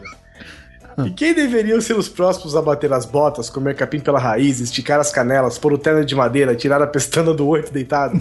E 1.06 1.10
quem 1.10 1.32
deveriam 1.32 1.80
ser 1.80 1.96
os 1.96 2.08
próximos 2.08 2.54
a 2.54 2.60
bater 2.60 2.92
as 2.92 3.06
botas, 3.06 3.48
comer 3.48 3.74
capim 3.74 3.98
pela 3.98 4.18
raiz, 4.18 4.60
esticar 4.60 5.00
as 5.00 5.10
canelas, 5.10 5.58
pôr 5.58 5.72
o 5.72 5.78
terno 5.78 6.04
de 6.04 6.14
madeira, 6.14 6.54
tirar 6.54 6.82
a 6.82 6.86
pestana 6.86 7.32
do 7.32 7.46
oito 7.48 7.72
deitado, 7.72 8.20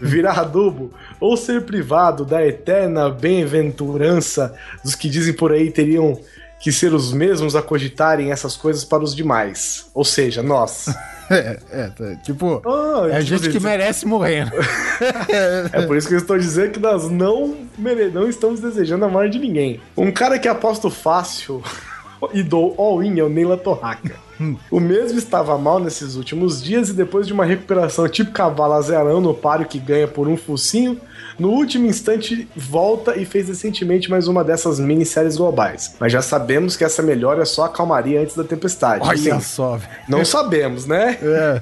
virar 0.00 0.38
adubo, 0.40 0.92
ou 1.20 1.36
ser 1.36 1.62
privado 1.64 2.24
da 2.24 2.44
eterna 2.46 3.08
bem-aventurança 3.10 4.54
dos 4.84 4.94
que 4.94 5.08
dizem 5.08 5.32
por 5.34 5.52
aí 5.52 5.70
teriam 5.70 6.18
que 6.58 6.72
ser 6.72 6.92
os 6.94 7.12
mesmos 7.12 7.54
a 7.54 7.60
cogitarem 7.62 8.32
essas 8.32 8.56
coisas 8.56 8.84
para 8.84 9.02
os 9.04 9.14
demais. 9.14 9.90
Ou 9.94 10.04
seja, 10.04 10.42
nós. 10.42 10.86
É, 11.28 11.58
é, 11.72 11.88
tá, 11.88 12.14
tipo, 12.22 12.62
Ah, 12.64 13.08
é 13.10 13.18
tipo 13.20 13.42
gente 13.42 13.50
que 13.50 13.58
merece 13.58 14.06
morrer. 14.06 14.44
né? 14.44 14.52
É 15.72 15.82
por 15.84 15.96
isso 15.96 16.06
que 16.06 16.14
eu 16.14 16.18
estou 16.18 16.38
dizendo 16.38 16.70
que 16.70 16.78
nós 16.78 17.10
não, 17.10 17.56
mere- 17.76 18.10
não 18.10 18.28
estamos 18.28 18.60
desejando 18.60 19.04
a 19.06 19.08
morte 19.08 19.32
de 19.32 19.40
ninguém. 19.40 19.80
Um 19.96 20.12
cara 20.12 20.38
que 20.38 20.46
aposto 20.46 20.88
fácil 20.88 21.60
e 22.32 22.44
dou 22.44 22.76
all-in 22.78 23.18
ao 23.18 23.28
Neila 23.28 23.56
Torraca. 23.56 24.14
O 24.70 24.80
mesmo 24.80 25.18
estava 25.18 25.56
mal 25.58 25.78
nesses 25.78 26.16
últimos 26.16 26.62
dias 26.62 26.88
e 26.88 26.92
depois 26.92 27.26
de 27.26 27.32
uma 27.32 27.44
recuperação 27.44 28.08
tipo 28.08 28.32
cavalo 28.32 28.74
azarão 28.74 29.20
no 29.20 29.34
páreo 29.34 29.66
que 29.66 29.78
ganha 29.78 30.06
por 30.06 30.28
um 30.28 30.36
focinho, 30.36 31.00
no 31.38 31.50
último 31.50 31.86
instante 31.86 32.48
volta 32.56 33.16
e 33.16 33.24
fez 33.24 33.48
recentemente 33.48 34.10
mais 34.10 34.28
uma 34.28 34.42
dessas 34.44 34.80
minisséries 34.80 35.36
globais. 35.36 35.94
Mas 35.98 36.12
já 36.12 36.22
sabemos 36.22 36.76
que 36.76 36.84
essa 36.84 37.02
melhora 37.02 37.42
é 37.42 37.44
só 37.44 37.64
a 37.64 37.68
calmaria 37.68 38.20
antes 38.20 38.36
da 38.36 38.44
tempestade. 38.44 39.06
Olha 39.06 39.40
só, 39.40 39.78
não 40.08 40.24
sabemos, 40.24 40.86
né? 40.86 41.18
É. 41.22 41.60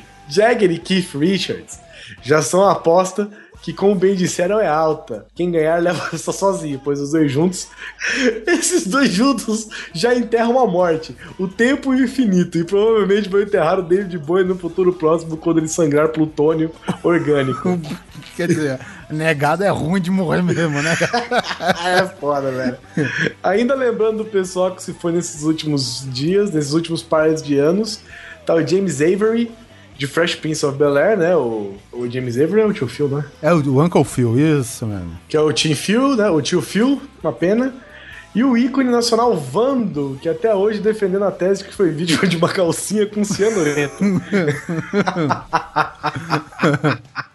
Jagger 0.28 0.70
e 0.70 0.78
Keith 0.78 1.14
Richards 1.14 1.78
já 2.22 2.42
são 2.42 2.62
a 2.64 2.72
aposta 2.72 3.28
que, 3.62 3.72
como 3.72 3.94
bem 3.94 4.14
disseram, 4.14 4.58
é 4.58 4.66
alta. 4.66 5.26
Quem 5.34 5.50
ganhar 5.50 5.76
leva 5.82 6.16
só 6.16 6.32
sozinho, 6.32 6.80
pois 6.82 7.00
os 7.00 7.12
dois 7.12 7.30
juntos. 7.30 7.68
Esses 8.46 8.86
dois 8.86 9.10
juntos 9.10 9.68
já 9.92 10.14
enterram 10.14 10.58
a 10.58 10.66
morte, 10.66 11.16
o 11.38 11.46
tempo 11.46 11.90
o 11.90 11.94
infinito, 11.94 12.58
e 12.58 12.64
provavelmente 12.64 13.28
vão 13.28 13.40
enterrar 13.40 13.78
o 13.78 13.82
David 13.82 14.16
Bowie 14.18 14.44
no 14.44 14.56
futuro 14.56 14.92
próximo 14.92 15.36
quando 15.36 15.58
ele 15.58 15.68
sangrar 15.68 16.08
plutônio 16.08 16.70
orgânico. 17.02 17.78
Quer 18.36 18.48
dizer, 18.48 18.80
negado 19.10 19.62
é 19.62 19.68
ruim 19.68 20.00
de 20.00 20.10
morrer 20.10 20.42
mesmo, 20.42 20.80
né? 20.80 20.96
é 21.84 22.06
foda, 22.18 22.50
velho. 22.50 22.78
Ainda 23.42 23.74
lembrando 23.74 24.18
do 24.18 24.24
pessoal 24.24 24.74
que 24.74 24.82
se 24.82 24.94
foi 24.94 25.12
nesses 25.12 25.42
últimos 25.42 26.06
dias, 26.10 26.50
nesses 26.50 26.72
últimos 26.72 27.02
pares 27.02 27.42
de 27.42 27.58
anos, 27.58 28.00
tá 28.46 28.54
o 28.54 28.66
James 28.66 29.02
Avery, 29.02 29.50
de 30.00 30.06
Fresh 30.06 30.36
Prince 30.36 30.64
of 30.64 30.78
Bel-Air, 30.78 31.18
né? 31.18 31.36
O, 31.36 31.74
o 31.92 32.10
James 32.10 32.40
Avery 32.40 32.62
é 32.62 32.64
o 32.64 32.72
tio 32.72 32.88
Phil, 32.88 33.06
né? 33.06 33.22
É 33.42 33.52
o 33.52 33.84
Uncle 33.84 34.02
Phil, 34.02 34.58
isso 34.58 34.86
mesmo. 34.86 35.18
Que 35.28 35.36
é 35.36 35.40
o 35.42 35.52
Tim 35.52 35.74
Phil, 35.74 36.16
né? 36.16 36.30
O 36.30 36.40
tio 36.40 36.62
Phil, 36.62 36.98
uma 37.22 37.34
pena. 37.34 37.74
E 38.34 38.42
o 38.42 38.56
ícone 38.56 38.88
nacional 38.88 39.36
Vando, 39.36 40.18
que 40.22 40.26
até 40.26 40.54
hoje 40.54 40.80
defendendo 40.80 41.26
a 41.26 41.30
tese 41.30 41.62
que 41.62 41.74
foi 41.74 41.90
vídeo 41.90 42.16
de 42.26 42.38
uma 42.38 42.48
calcinha 42.48 43.04
com 43.04 43.22
cianureto. 43.22 44.02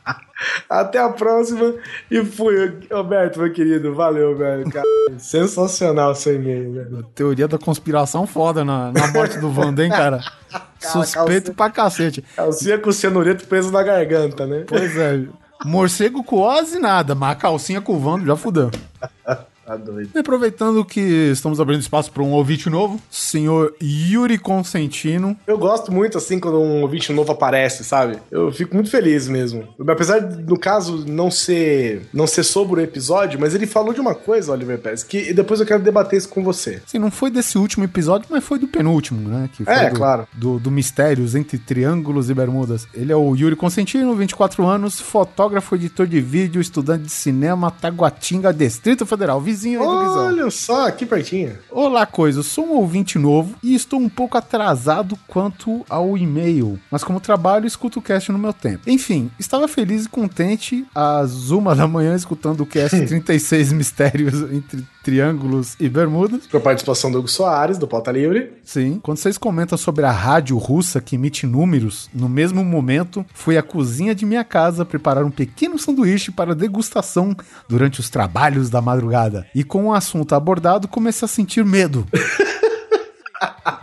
Até 0.70 1.00
a 1.00 1.10
próxima. 1.10 1.74
E 2.10 2.24
fui, 2.24 2.80
Roberto, 2.92 3.40
meu 3.40 3.52
querido. 3.52 3.94
Valeu, 3.94 4.36
velho. 4.38 4.70
Cara, 4.72 4.86
sensacional 5.18 6.16
seu 6.16 6.36
e-mail, 6.36 6.74
velho. 6.74 7.04
Teoria 7.16 7.48
da 7.48 7.58
conspiração 7.58 8.26
foda 8.26 8.64
na, 8.64 8.92
na 8.92 9.08
morte 9.12 9.38
do 9.40 9.48
Wanda, 9.48 9.84
hein, 9.84 9.90
cara? 9.90 10.22
Suspeito 10.80 11.54
pra 11.54 11.70
cacete. 11.70 12.24
Calcinha 12.36 12.78
com 12.78 12.92
cianureto 12.92 13.48
preso 13.48 13.72
na 13.72 13.84
garganta, 13.84 14.46
né? 14.46 14.64
Pois 14.68 14.96
é. 14.98 15.24
Morcego 15.64 16.24
com 16.24 16.38
quase 16.38 16.80
nada, 16.80 17.16
mas 17.16 17.32
a 17.32 17.36
calcinha 17.36 17.82
com 17.82 17.94
o 17.94 18.06
Wanda 18.06 18.26
já 18.26 18.36
fudeu. 18.36 18.70
Tá 19.66 19.76
doido. 19.76 20.10
E 20.14 20.20
aproveitando 20.20 20.86
que 20.86 21.00
estamos 21.00 21.60
abrindo 21.60 21.82
espaço 21.82 22.12
para 22.12 22.22
um 22.22 22.32
ouvinte 22.32 22.70
novo, 22.70 23.02
senhor 23.10 23.74
Yuri 23.82 24.38
Consentino. 24.38 25.36
Eu 25.48 25.58
gosto 25.58 25.92
muito, 25.92 26.18
assim, 26.18 26.40
quando 26.40 26.60
um 26.60 26.82
ouvinte 26.84 27.12
novo 27.12 27.32
aparece, 27.32 27.84
sabe? 27.84 28.18
Eu 28.30 28.52
fico 28.52 28.76
muito 28.76 28.90
feliz 28.90 29.28
mesmo. 29.28 29.68
Apesar, 29.88 30.20
de, 30.20 30.44
no 30.44 30.60
caso, 30.60 31.06
não 31.08 31.32
ser 31.32 32.08
não 32.14 32.28
ser 32.28 32.44
sobre 32.44 32.82
o 32.82 32.84
episódio, 32.84 33.40
mas 33.40 33.56
ele 33.56 33.66
falou 33.66 33.94
de 33.94 34.00
uma 34.00 34.14
coisa, 34.14 34.52
Oliver 34.52 34.78
Pérez, 34.80 35.04
que 35.04 35.34
depois 35.34 35.60
eu 35.60 35.66
quero 35.66 35.82
debater 35.82 36.18
isso 36.18 36.30
com 36.30 36.44
você. 36.44 36.82
Assim, 36.86 37.00
não 37.00 37.10
foi 37.10 37.32
desse 37.32 37.58
último 37.58 37.84
episódio, 37.84 38.28
mas 38.30 38.44
foi 38.44 38.60
do 38.60 38.68
penúltimo, 38.68 39.28
né? 39.28 39.50
Que 39.54 39.64
foi 39.64 39.74
É, 39.74 39.90
do, 39.90 39.96
claro. 39.96 40.28
Do, 40.34 40.60
do 40.60 40.70
Mistérios 40.70 41.34
entre 41.34 41.58
Triângulos 41.58 42.30
e 42.30 42.34
Bermudas. 42.34 42.88
Ele 42.94 43.12
é 43.12 43.16
o 43.16 43.36
Yuri 43.36 43.56
Consentino, 43.56 44.16
24 44.16 44.66
anos, 44.66 45.00
fotógrafo, 45.00 45.76
editor 45.76 46.06
de 46.06 46.22
vídeo, 46.22 46.62
estudante 46.62 47.06
de 47.06 47.12
cinema, 47.12 47.72
Taguatinga, 47.72 48.54
Distrito 48.54 49.06
Federal, 49.06 49.42
vizinho 49.56 49.82
aí 49.82 49.88
do 49.88 50.00
Guizão. 50.00 50.28
Olha 50.28 50.52
só, 50.52 50.88
aqui 50.88 51.06
pertinho. 51.06 51.58
Olá, 51.72 52.06
coisa. 52.06 52.40
Eu 52.40 52.44
sou 52.44 52.66
um 52.66 52.72
ouvinte 52.74 53.18
novo 53.18 53.56
e 53.64 53.74
estou 53.74 54.00
um 54.00 54.10
pouco 54.10 54.38
atrasado 54.38 55.18
quanto 55.28 55.86
ao 55.90 56.18
e-mail, 56.18 56.78
mas 56.92 57.04
como 57.04 57.20
trabalho, 57.20 57.66
escuto 57.66 58.00
o 58.00 58.02
cast 58.02 58.32
no 58.32 58.38
meu 58.38 58.52
tempo. 58.54 58.82
Enfim, 58.88 59.32
estava 59.40 59.68
feliz 59.68 60.06
e 60.06 60.10
contente 60.10 60.86
às 60.94 61.50
uma 61.50 61.74
da 61.74 61.88
manhã 61.88 62.16
escutando 62.16 62.62
o 62.62 62.66
cast 62.66 63.00
36 63.06 63.72
Mistérios 63.72 64.42
entre 64.52 64.86
Triângulos 65.04 65.76
e 65.80 65.88
Bermudas. 65.88 66.48
Com 66.48 66.58
a 66.58 66.60
participação 66.60 67.12
do 67.12 67.20
Hugo 67.20 67.28
Soares, 67.28 67.78
do 67.78 67.88
Pauta 67.88 68.12
Livre. 68.12 68.54
Sim. 68.64 69.00
Quando 69.02 69.20
vocês 69.20 69.38
comentam 69.38 69.78
sobre 69.78 70.04
a 70.04 70.12
rádio 70.12 70.58
russa 70.58 71.00
que 71.00 71.16
emite 71.16 71.46
números, 71.46 72.10
no 72.12 72.28
mesmo 72.28 72.66
momento, 72.66 73.24
fui 73.34 73.56
à 73.56 73.62
cozinha 73.62 74.16
de 74.16 74.26
minha 74.26 74.44
casa 74.44 74.84
preparar 74.84 75.24
um 75.24 75.30
pequeno 75.30 75.78
sanduíche 75.78 76.32
para 76.32 76.56
degustação 76.56 77.36
durante 77.70 78.00
os 78.00 78.10
trabalhos 78.10 78.70
da 78.70 78.82
madrugada. 78.82 79.45
E 79.54 79.64
com 79.64 79.86
o 79.86 79.94
assunto 79.94 80.34
abordado, 80.34 80.88
comecei 80.88 81.26
a 81.26 81.30
sentir 81.30 81.64
medo. 81.64 82.08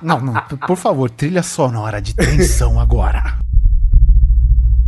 Não, 0.00 0.20
não, 0.20 0.34
por 0.66 0.76
favor, 0.76 1.08
trilha 1.08 1.42
sonora 1.42 2.02
de 2.02 2.14
tensão 2.14 2.80
agora. 2.80 3.38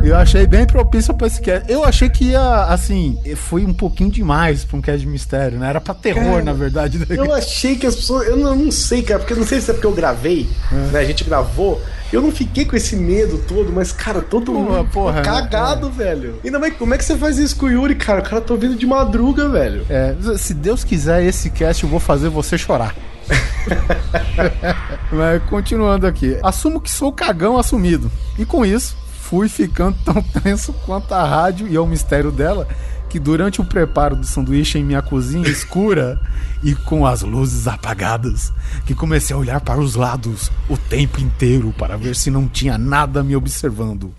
Eu 0.03 0.17
achei 0.17 0.47
bem 0.47 0.67
propício 0.67 1.15
pra 1.15 1.27
esse 1.27 1.41
cast. 1.41 1.71
Eu 1.71 1.85
achei 1.85 2.09
que 2.09 2.25
ia, 2.27 2.65
assim, 2.65 3.19
foi 3.37 3.65
um 3.65 3.73
pouquinho 3.73 4.11
demais 4.11 4.65
pra 4.65 4.77
um 4.77 4.81
cast 4.81 5.01
de 5.01 5.07
mistério, 5.07 5.59
né? 5.59 5.69
Era 5.69 5.81
pra 5.81 5.95
terror, 5.95 6.25
Cara, 6.25 6.43
na 6.45 6.53
verdade. 6.53 6.99
né? 6.99 7.07
Eu 7.11 7.33
achei 7.33 7.77
que 7.77 7.87
as 7.87 7.95
pessoas. 7.97 8.27
Eu 8.29 8.37
não, 8.37 8.51
eu 8.51 8.57
não 8.57 8.71
sei, 8.71 9.03
cara, 9.03 9.21
porque 9.21 9.33
eu 9.33 9.39
não 9.39 9.47
sei 9.47 9.61
se 9.61 9.71
é 9.71 9.75
porque 9.75 9.87
eu 9.87 9.93
gravei, 9.93 10.49
né? 10.93 11.01
A 11.01 11.05
gente 11.05 11.25
gravou. 11.25 11.81
Eu 12.13 12.21
não 12.23 12.31
fiquei 12.31 12.65
com 12.65 12.77
esse 12.77 12.95
medo 12.95 13.39
todo, 13.39 13.73
mas, 13.73 13.91
cara, 13.91 14.21
todo 14.21 14.53
Porra, 14.53 14.59
mundo 14.61 14.87
ficou 14.87 15.05
porra, 15.05 15.23
cagado, 15.23 15.91
velho. 15.91 16.39
Ainda 16.45 16.59
mais, 16.61 16.77
como 16.77 16.95
é 16.95 16.99
que 16.99 17.05
você 17.05 17.17
faz 17.17 17.39
isso 17.39 17.57
com 17.57 17.67
o 17.67 17.71
Yuri, 17.71 17.95
cara? 17.97 18.21
O 18.21 18.23
cara 18.23 18.41
tá 18.41 18.55
ouvindo 18.55 18.77
de 18.77 18.87
madruga, 18.87 19.49
velho. 19.49 19.85
É, 19.89 20.15
se 20.37 20.55
Deus 20.55 20.85
quiser, 20.85 21.25
esse 21.25 21.51
cast 21.51 21.83
eu 21.83 21.89
vou 21.89 21.99
fazer 21.99 22.29
você 22.29 22.57
chorar. 22.57 22.95
Mas 25.11 25.43
continuando 25.45 26.07
aqui. 26.07 26.39
Assumo 26.43 26.81
que 26.81 26.91
sou 26.91 27.13
cagão 27.13 27.59
assumido. 27.59 28.11
E 28.39 28.45
com 28.45 28.65
isso, 28.65 28.97
fui 29.35 29.49
ficando 29.49 29.97
tão 30.05 30.23
tenso 30.43 30.73
quanto 30.87 31.12
a 31.12 31.25
rádio 31.25 31.67
e 31.67 31.76
ao 31.76 31.87
mistério 31.87 32.31
dela 32.31 32.69
que 33.11 33.19
durante 33.19 33.61
o 33.61 33.64
preparo 33.64 34.17
do 34.17 34.26
sanduíche 34.26 34.79
em 34.79 34.85
minha 34.85 35.03
cozinha 35.03 35.49
escura 35.49 36.21
e 36.64 36.75
com 36.75 37.07
as 37.07 37.23
luzes 37.23 37.69
apagadas, 37.69 38.53
que 38.85 38.95
comecei 38.95 39.35
a 39.35 39.38
olhar 39.38 39.61
para 39.61 39.79
os 39.79 39.95
lados 39.95 40.50
o 40.69 40.76
tempo 40.76 41.21
inteiro 41.21 41.73
para 41.79 41.97
ver 41.97 42.17
se 42.17 42.29
não 42.29 42.49
tinha 42.49 42.76
nada 42.76 43.23
me 43.23 43.37
observando. 43.37 44.12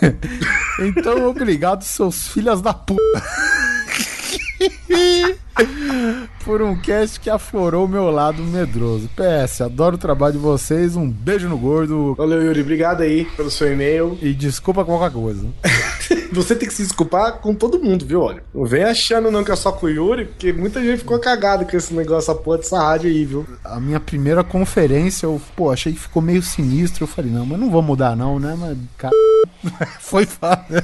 então, 0.80 1.28
obrigado, 1.28 1.82
seus 1.82 2.28
filhas 2.28 2.62
da 2.62 2.72
puta. 2.72 3.22
por 6.44 6.62
um 6.62 6.76
cast 6.76 7.20
que 7.20 7.28
aflorou 7.30 7.84
o 7.84 7.88
meu 7.88 8.10
lado 8.10 8.42
medroso. 8.42 9.08
PS, 9.14 9.62
adoro 9.62 9.96
o 9.96 9.98
trabalho 9.98 10.34
de 10.34 10.38
vocês. 10.38 10.96
Um 10.96 11.08
beijo 11.08 11.48
no 11.48 11.58
gordo. 11.58 12.14
Valeu, 12.16 12.42
Yuri. 12.42 12.60
Obrigado 12.60 13.02
aí 13.02 13.24
pelo 13.36 13.50
seu 13.50 13.72
e-mail. 13.72 14.18
E 14.20 14.32
desculpa 14.32 14.84
qualquer 14.84 15.12
coisa. 15.12 15.46
Você 16.32 16.54
tem 16.54 16.68
que 16.68 16.74
se 16.74 16.82
desculpar 16.82 17.38
com 17.38 17.54
todo 17.54 17.82
mundo, 17.82 18.04
viu, 18.04 18.20
olha? 18.20 18.42
Não 18.54 18.64
vem 18.64 18.84
achando 18.84 19.30
não 19.30 19.42
que 19.42 19.50
é 19.50 19.56
só 19.56 19.72
com 19.72 19.86
o 19.86 19.90
Yuri, 19.90 20.26
porque 20.26 20.52
muita 20.52 20.80
gente 20.82 20.98
ficou 20.98 21.18
cagada 21.18 21.64
com 21.64 21.76
esse 21.76 21.94
negócio, 21.94 22.30
essa 22.30 22.34
porra 22.34 22.58
dessa 22.58 22.78
rádio 22.78 23.08
aí, 23.08 23.24
viu? 23.24 23.46
A 23.64 23.80
minha 23.80 23.98
primeira 23.98 24.44
conferência, 24.44 25.26
eu, 25.26 25.40
pô, 25.56 25.70
achei 25.70 25.92
que 25.92 25.98
ficou 25.98 26.20
meio 26.20 26.42
sinistro. 26.42 27.04
Eu 27.04 27.08
falei, 27.08 27.30
não, 27.30 27.46
mas 27.46 27.58
não 27.58 27.70
vou 27.70 27.82
mudar, 27.82 28.14
não, 28.14 28.38
né? 28.38 28.56
Mas, 28.58 28.76
cara, 28.96 29.14
foi 30.00 30.26
fácil. 30.26 30.82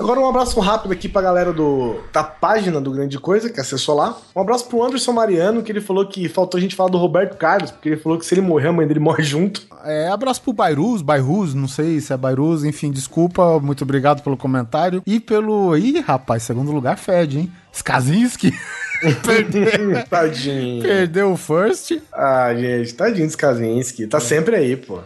Agora 0.00 0.18
um 0.18 0.26
abraço 0.26 0.58
rápido 0.60 0.92
aqui 0.92 1.10
pra 1.10 1.20
galera 1.20 1.52
do, 1.52 2.00
da 2.10 2.24
página 2.24 2.80
do 2.80 2.90
Grande 2.90 3.18
Coisa, 3.18 3.50
que 3.50 3.60
acessou 3.60 3.94
lá. 3.94 4.16
Um 4.34 4.40
abraço 4.40 4.66
pro 4.66 4.82
Anderson 4.82 5.12
Mariano, 5.12 5.62
que 5.62 5.70
ele 5.70 5.82
falou 5.82 6.06
que 6.06 6.26
faltou 6.26 6.56
a 6.56 6.60
gente 6.60 6.74
falar 6.74 6.88
do 6.88 6.96
Roberto 6.96 7.36
Carlos, 7.36 7.70
porque 7.70 7.90
ele 7.90 7.96
falou 7.98 8.18
que 8.18 8.24
se 8.24 8.32
ele 8.32 8.40
morrer, 8.40 8.68
a 8.68 8.72
mãe 8.72 8.86
dele 8.86 8.98
morre 9.00 9.22
junto. 9.22 9.66
É, 9.84 10.08
abraço 10.08 10.40
pro 10.40 10.54
Bairus, 10.54 11.02
Bairus, 11.02 11.52
não 11.52 11.68
sei 11.68 12.00
se 12.00 12.14
é 12.14 12.16
Bairus, 12.16 12.64
enfim, 12.64 12.90
desculpa, 12.90 13.60
muito 13.60 13.84
obrigado 13.84 14.22
pelo 14.22 14.38
comentário. 14.38 15.02
E 15.06 15.20
pelo. 15.20 15.76
Ih, 15.76 16.00
rapaz, 16.00 16.44
segundo 16.44 16.72
lugar 16.72 16.96
fede, 16.96 17.38
hein? 17.38 17.52
Skazinski. 17.70 18.54
Perdeu. 19.24 20.04
Tadinho. 20.08 20.82
Perdeu 20.82 21.32
o 21.32 21.36
first. 21.36 22.00
Ah, 22.12 22.54
gente, 22.54 22.94
tadinho 22.94 23.26
dos 23.26 23.36
Kaczynski. 23.36 24.06
Tá 24.06 24.20
sempre 24.20 24.56
aí, 24.56 24.76
pô. 24.76 25.00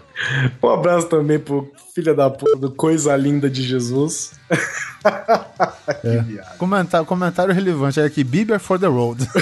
Um 0.63 0.69
abraço 0.69 1.07
também 1.09 1.39
pro 1.39 1.73
filho 1.95 2.15
da 2.15 2.29
puta 2.31 2.57
do 2.57 2.71
Coisa 2.71 3.17
Linda 3.17 3.49
de 3.49 3.63
Jesus. 3.63 4.33
que 6.01 6.19
viado. 6.23 6.57
Comentário, 6.59 7.07
comentário 7.07 7.55
relevante 7.55 8.01
é 8.01 8.05
aqui: 8.05 8.25
Bieber 8.25 8.59
for 8.59 8.79
the 8.79 8.87
road. 8.87 9.29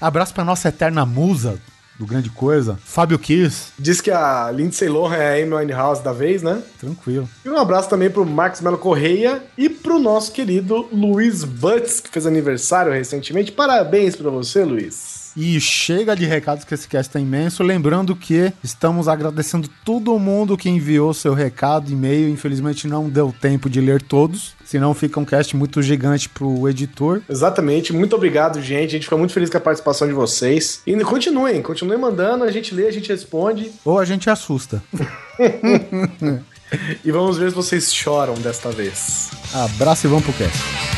Abraço 0.00 0.32
pra 0.32 0.44
nossa 0.44 0.68
eterna 0.68 1.04
musa 1.04 1.58
do 1.98 2.06
Grande 2.06 2.30
Coisa, 2.30 2.78
Fábio 2.84 3.18
Kiss, 3.18 3.72
Diz 3.78 4.00
que 4.00 4.10
a 4.10 4.50
Lindsay 4.50 4.88
Lohan 4.88 5.16
é 5.16 5.40
a 5.40 5.44
Amy 5.44 5.54
Winehouse 5.54 6.02
da 6.02 6.12
vez, 6.12 6.42
né? 6.42 6.62
tranquilo. 6.78 7.28
E 7.44 7.48
um 7.48 7.56
abraço 7.56 7.88
também 7.88 8.08
pro 8.08 8.24
Marcos 8.24 8.60
Melo 8.60 8.78
Correia 8.78 9.42
e 9.56 9.68
pro 9.68 9.98
nosso 9.98 10.32
querido 10.32 10.88
Luiz 10.92 11.42
Butts, 11.44 12.00
que 12.00 12.08
fez 12.08 12.26
aniversário 12.26 12.92
recentemente. 12.92 13.50
Parabéns 13.50 14.14
pra 14.14 14.30
você, 14.30 14.64
Luiz. 14.64 15.17
E 15.40 15.60
chega 15.60 16.16
de 16.16 16.26
recados 16.26 16.64
que 16.64 16.74
esse 16.74 16.88
cast 16.88 17.16
é 17.16 17.20
imenso. 17.20 17.62
Lembrando 17.62 18.16
que 18.16 18.52
estamos 18.60 19.06
agradecendo 19.06 19.70
todo 19.84 20.18
mundo 20.18 20.56
que 20.56 20.68
enviou 20.68 21.14
seu 21.14 21.32
recado, 21.32 21.92
e-mail. 21.92 22.28
Infelizmente 22.28 22.88
não 22.88 23.08
deu 23.08 23.32
tempo 23.40 23.70
de 23.70 23.80
ler 23.80 24.02
todos, 24.02 24.56
senão 24.64 24.92
fica 24.94 25.20
um 25.20 25.24
cast 25.24 25.56
muito 25.56 25.80
gigante 25.80 26.28
pro 26.28 26.68
editor. 26.68 27.22
Exatamente, 27.28 27.92
muito 27.92 28.16
obrigado, 28.16 28.60
gente. 28.60 28.88
A 28.88 28.92
gente 28.94 29.04
fica 29.04 29.16
muito 29.16 29.32
feliz 29.32 29.48
com 29.48 29.58
a 29.58 29.60
participação 29.60 30.08
de 30.08 30.12
vocês. 30.12 30.82
E 30.84 30.96
continuem, 31.04 31.62
continuem 31.62 32.00
mandando, 32.00 32.42
a 32.42 32.50
gente 32.50 32.74
lê, 32.74 32.88
a 32.88 32.92
gente 32.92 33.08
responde. 33.08 33.70
Ou 33.84 33.96
a 33.96 34.04
gente 34.04 34.28
assusta. 34.28 34.82
E 37.02 37.10
vamos 37.10 37.38
ver 37.38 37.48
se 37.48 37.56
vocês 37.56 37.90
choram 37.94 38.34
desta 38.34 38.70
vez. 38.70 39.30
Abraço 39.54 40.06
e 40.06 40.10
vamos 40.10 40.24
pro 40.24 40.34
cast. 40.34 40.97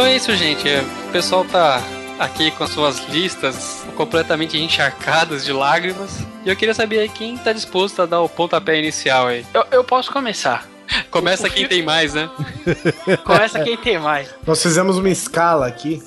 Então 0.00 0.08
é 0.08 0.16
isso, 0.16 0.34
gente. 0.34 0.66
É, 0.66 0.80
O 0.80 1.12
pessoal 1.12 1.44
tá 1.44 1.82
aqui 2.18 2.50
com 2.52 2.64
as 2.64 2.70
suas 2.70 3.06
listas 3.10 3.84
completamente 3.94 4.56
encharcadas 4.56 5.44
de 5.44 5.52
lágrimas. 5.52 6.10
E 6.42 6.48
eu 6.48 6.56
queria 6.56 6.72
saber 6.72 7.00
aí 7.00 7.08
quem 7.10 7.36
tá 7.36 7.52
disposto 7.52 8.00
a 8.00 8.06
dar 8.06 8.22
o 8.22 8.28
pontapé 8.28 8.78
inicial 8.78 9.26
aí. 9.26 9.44
Eu, 9.52 9.62
eu 9.70 9.84
posso 9.84 10.10
começar. 10.10 10.66
Começa 11.10 11.48
O 11.48 11.50
quem 11.50 11.64
fi- 11.64 11.68
tem 11.68 11.82
mais, 11.82 12.14
né? 12.14 12.30
Começa 13.26 13.62
quem 13.62 13.76
tem 13.76 13.98
mais. 13.98 14.30
Nós 14.46 14.62
fizemos 14.62 14.96
uma 14.96 15.10
escala 15.10 15.66
aqui. 15.66 16.02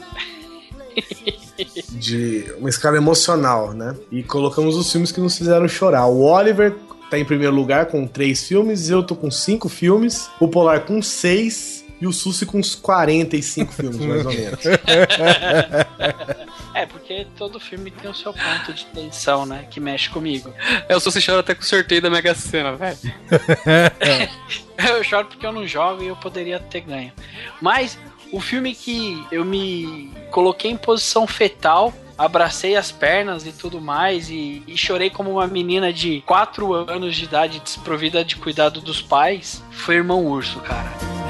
De 1.91 2.51
uma 2.57 2.69
escala 2.69 2.97
emocional, 2.97 3.73
né? 3.73 3.95
E 4.11 4.23
colocamos 4.23 4.75
os 4.75 4.91
filmes 4.91 5.11
que 5.11 5.19
nos 5.21 5.37
fizeram 5.37 5.67
chorar. 5.67 6.07
O 6.07 6.23
Oliver 6.23 6.73
tá 7.11 7.19
em 7.19 7.25
primeiro 7.25 7.53
lugar 7.53 7.85
com 7.85 8.07
três 8.07 8.43
filmes, 8.47 8.89
eu 8.89 9.03
tô 9.03 9.15
com 9.15 9.29
cinco 9.29 9.69
filmes, 9.69 10.31
o 10.39 10.47
Polar 10.47 10.79
com 10.81 10.99
seis 10.99 11.82
e 12.03 12.07
o 12.07 12.11
Susi 12.11 12.45
com 12.45 12.59
uns 12.59 12.75
45 12.75 13.71
filmes, 13.73 13.97
mais 13.97 14.25
ou 14.25 14.33
menos. 14.33 14.59
É, 16.75 16.85
porque 16.85 17.25
todo 17.37 17.61
filme 17.61 17.91
tem 17.91 18.11
o 18.11 18.13
seu 18.13 18.33
ponto 18.33 18.73
de 18.73 18.85
tensão, 18.87 19.45
né? 19.45 19.65
Que 19.71 19.79
mexe 19.79 20.09
comigo. 20.09 20.53
Eu 20.89 20.99
sou 20.99 21.11
se 21.11 21.25
chora 21.25 21.39
até 21.39 21.55
com 21.55 21.61
o 21.61 21.65
sorteio 21.65 22.01
da 22.01 22.09
Mega 22.09 22.35
Sena, 22.35 22.75
velho. 22.75 22.97
Eu 24.77 25.01
choro 25.03 25.27
porque 25.27 25.45
eu 25.45 25.51
não 25.51 25.67
jogo 25.67 26.03
e 26.03 26.07
eu 26.07 26.15
poderia 26.15 26.59
ter 26.59 26.81
ganho. 26.81 27.13
Mas 27.61 27.97
o 28.31 28.41
filme 28.41 28.73
que 28.73 29.23
eu 29.31 29.45
me 29.45 30.11
coloquei 30.31 30.71
em 30.71 30.75
posição 30.75 31.27
fetal, 31.27 31.93
abracei 32.17 32.75
as 32.75 32.91
pernas 32.91 33.45
e 33.45 33.53
tudo 33.53 33.79
mais, 33.79 34.29
e, 34.29 34.63
e 34.67 34.75
chorei 34.75 35.11
como 35.11 35.29
uma 35.31 35.47
menina 35.47 35.93
de 35.93 36.21
4 36.25 36.73
anos 36.73 37.15
de 37.15 37.25
idade 37.25 37.59
desprovida 37.59 38.25
de 38.25 38.35
cuidado 38.35 38.81
dos 38.81 39.01
pais, 39.01 39.63
foi 39.71 39.95
Irmão 39.95 40.25
Urso, 40.25 40.59
cara. 40.59 41.22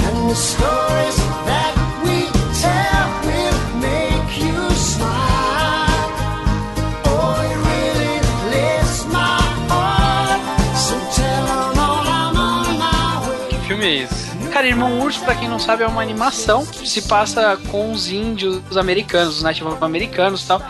Cara, 14.63 14.67
Irmão 14.67 15.01
Urso, 15.01 15.19
pra 15.25 15.35
quem 15.35 15.49
não 15.49 15.59
sabe, 15.59 15.83
é 15.83 15.87
uma 15.87 16.01
animação 16.01 16.65
que 16.65 16.87
se 16.87 17.01
passa 17.01 17.57
com 17.69 17.91
os 17.91 18.09
índios 18.09 18.77
americanos, 18.77 19.37
os 19.37 19.43
nativos 19.43 19.81
americanos 19.81 20.43
e 20.43 20.47
tal. 20.47 20.61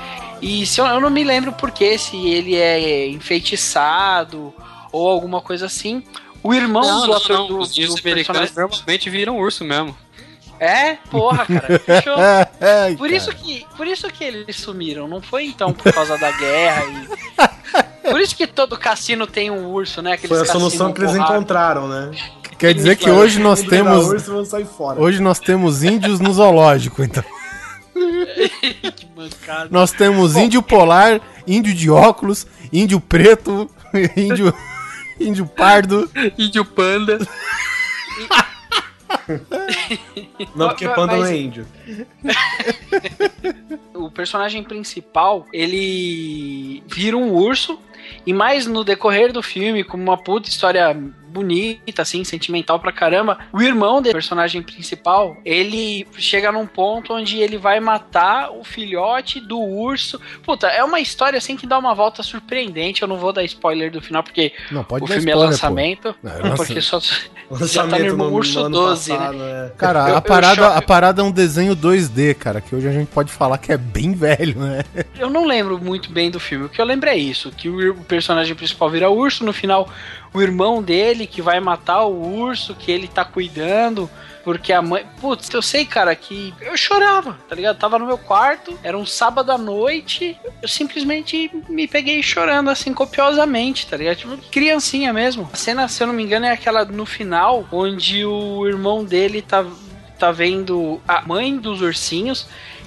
E 0.41 0.65
se 0.65 0.81
eu, 0.81 0.85
eu 0.85 0.99
não 0.99 1.09
me 1.09 1.23
lembro 1.23 1.51
porquê, 1.51 1.97
se 1.97 2.15
ele 2.15 2.55
é 2.55 3.07
enfeitiçado 3.09 4.53
ou 4.91 5.07
alguma 5.07 5.41
coisa 5.41 5.67
assim. 5.67 6.01
O 6.43 6.53
irmão 6.53 7.05
do 7.05 7.13
ator 7.13 7.47
do, 7.47 7.59
Os 7.59 7.73
do 7.73 7.81
índios 7.81 7.99
americanos 8.03 8.53
normalmente 8.53 9.09
viram 9.09 9.37
urso 9.39 9.63
mesmo. 9.63 9.95
É, 10.59 10.95
porra, 11.09 11.45
cara. 11.45 11.79
Fechou. 11.79 12.15
Ai, 12.15 12.95
Por 12.95 13.07
cara. 13.07 13.17
isso, 13.17 13.31
que, 13.35 13.65
por 13.75 13.87
isso 13.87 14.07
que 14.09 14.23
eles 14.23 14.55
sumiram, 14.57 15.07
não 15.07 15.21
foi 15.21 15.45
então 15.45 15.73
por 15.73 15.91
causa 15.91 16.17
da 16.17 16.31
guerra 16.31 16.83
e. 16.85 17.53
Por 18.03 18.19
isso 18.19 18.35
que 18.35 18.45
todo 18.45 18.77
cassino 18.77 19.25
tem 19.25 19.49
um 19.49 19.71
urso, 19.71 20.01
né? 20.01 20.11
Aqueles 20.11 20.37
Foi 20.37 20.45
a 20.45 20.51
solução 20.51 20.91
que 20.91 21.01
eles 21.01 21.15
encontraram, 21.15 21.87
né? 21.87 22.11
Quer 22.59 22.73
dizer 22.73 22.97
que 22.97 23.09
hoje 23.09 23.39
nós 23.39 23.61
temos 23.61 24.07
urso, 24.07 24.33
vão 24.33 24.45
sair 24.45 24.65
fora. 24.65 25.01
hoje 25.01 25.21
nós 25.21 25.39
temos 25.39 25.83
índios 25.83 26.19
no 26.19 26.33
zoológico, 26.33 27.01
então. 27.01 27.23
Que 28.95 29.07
mancada. 29.15 29.69
Nós 29.71 29.91
temos 29.91 30.35
índio 30.35 30.61
polar, 30.61 31.21
índio 31.47 31.73
de 31.73 31.89
óculos, 31.89 32.45
índio 32.73 32.99
preto, 32.99 33.69
índio 34.17 34.53
índio 35.19 35.45
pardo. 35.45 36.09
Índio 36.37 36.65
panda. 36.65 37.19
Não, 40.55 40.67
porque 40.69 40.85
Mas- 40.85 40.95
panda 40.95 41.13
não 41.13 41.19
mas- 41.21 41.29
é 41.31 41.37
índio. 41.37 41.65
o 43.93 44.09
personagem 44.11 44.63
principal, 44.63 45.47
ele 45.53 46.83
vira 46.87 47.15
um 47.15 47.31
urso 47.31 47.79
e 48.25 48.33
mais 48.33 48.65
no 48.67 48.83
decorrer 48.83 49.31
do 49.31 49.41
filme, 49.41 49.83
como 49.83 50.03
uma 50.03 50.17
puta 50.17 50.49
história 50.49 50.93
bonita, 51.33 52.03
assim, 52.03 52.23
sentimental 52.23 52.79
pra 52.79 52.91
caramba, 52.91 53.39
o 53.51 53.61
irmão 53.61 54.01
do 54.01 54.11
personagem 54.11 54.61
principal, 54.61 55.35
ele 55.43 56.07
chega 56.15 56.51
num 56.51 56.67
ponto 56.67 57.13
onde 57.13 57.39
ele 57.39 57.57
vai 57.57 57.79
matar 57.79 58.51
o 58.51 58.63
filhote 58.63 59.39
do 59.39 59.59
urso. 59.59 60.21
Puta, 60.43 60.67
é 60.67 60.83
uma 60.83 60.99
história 60.99 61.37
assim 61.37 61.57
que 61.57 61.65
dá 61.65 61.77
uma 61.79 61.95
volta 61.95 62.21
surpreendente. 62.21 63.01
Eu 63.01 63.07
não 63.07 63.17
vou 63.17 63.33
dar 63.33 63.43
spoiler 63.43 63.91
do 63.91 64.01
final, 64.01 64.21
porque 64.23 64.53
Não, 64.71 64.83
pode 64.83 65.03
o 65.03 65.07
filme 65.07 65.21
é 65.23 65.33
spoiler, 65.33 65.39
pô. 65.45 65.51
lançamento. 65.51 66.15
Não, 66.21 66.31
é 66.31 66.55
porque 66.55 66.73
lançamento. 66.75 66.81
só. 66.83 66.99
Lançamento 67.49 67.91
tá 67.91 67.99
no 67.99 68.05
Irmão 68.05 68.29
no- 68.29 68.35
Urso 68.37 68.59
no 68.59 68.65
ano 68.67 68.75
12, 68.75 69.11
passado, 69.11 69.37
né? 69.37 69.71
Cara, 69.77 70.09
Eu- 70.09 70.17
a, 70.17 70.21
parada, 70.21 70.67
a 70.69 70.81
parada 70.81 71.21
é 71.21 71.25
um 71.25 71.31
desenho 71.31 71.75
2D, 71.75 72.33
cara, 72.35 72.61
que 72.61 72.75
hoje 72.75 72.87
a 72.87 72.91
gente 72.91 73.07
pode 73.09 73.31
falar 73.31 73.57
que 73.57 73.71
é 73.71 73.77
bem 73.77 74.13
velho, 74.13 74.59
né? 74.59 74.83
Eu 75.19 75.29
não 75.29 75.45
lembro 75.45 75.77
muito 75.79 76.11
bem 76.11 76.31
do 76.31 76.39
filme. 76.39 76.65
O 76.65 76.69
que 76.69 76.79
eu 76.81 76.85
lembro 76.85 77.09
é 77.09 77.15
isso: 77.15 77.51
que 77.51 77.69
o 77.69 77.95
personagem 78.05 78.55
principal 78.55 78.89
vira 78.89 79.09
urso, 79.09 79.43
no 79.43 79.53
final, 79.53 79.87
o 80.33 80.41
irmão 80.41 80.81
dele 80.81 81.27
que 81.27 81.41
vai 81.41 81.59
matar 81.59 82.03
o 82.05 82.39
urso, 82.39 82.75
que 82.75 82.91
ele 82.91 83.07
tá 83.07 83.23
cuidando. 83.23 84.09
Porque 84.43 84.73
a 84.73 84.81
mãe. 84.81 85.05
Putz, 85.21 85.49
eu 85.53 85.61
sei, 85.61 85.85
cara, 85.85 86.13
que 86.15 86.53
eu 86.59 86.75
chorava, 86.75 87.37
tá 87.47 87.55
ligado? 87.55 87.77
Tava 87.77 87.97
no 87.97 88.05
meu 88.05 88.17
quarto, 88.17 88.77
era 88.83 88.97
um 88.97 89.05
sábado 89.05 89.51
à 89.53 89.57
noite, 89.57 90.37
eu 90.61 90.67
simplesmente 90.67 91.49
me 91.69 91.87
peguei 91.87 92.21
chorando, 92.21 92.69
assim, 92.69 92.93
copiosamente, 92.93 93.87
tá 93.87 93.95
ligado? 93.95 94.17
Tipo, 94.17 94.37
criancinha 94.51 95.13
mesmo. 95.13 95.49
A 95.53 95.55
cena, 95.55 95.87
se 95.87 96.03
eu 96.03 96.07
não 96.07 96.13
me 96.13 96.23
engano, 96.23 96.45
é 96.45 96.51
aquela 96.51 96.83
no 96.83 97.05
final, 97.05 97.65
onde 97.71 98.25
o 98.25 98.67
irmão 98.67 99.05
dele 99.05 99.41
tá, 99.41 99.65
tá 100.19 100.29
vendo 100.29 101.01
a 101.07 101.21
mãe 101.21 101.57
dos 101.57 101.81
ursinhos 101.81 102.45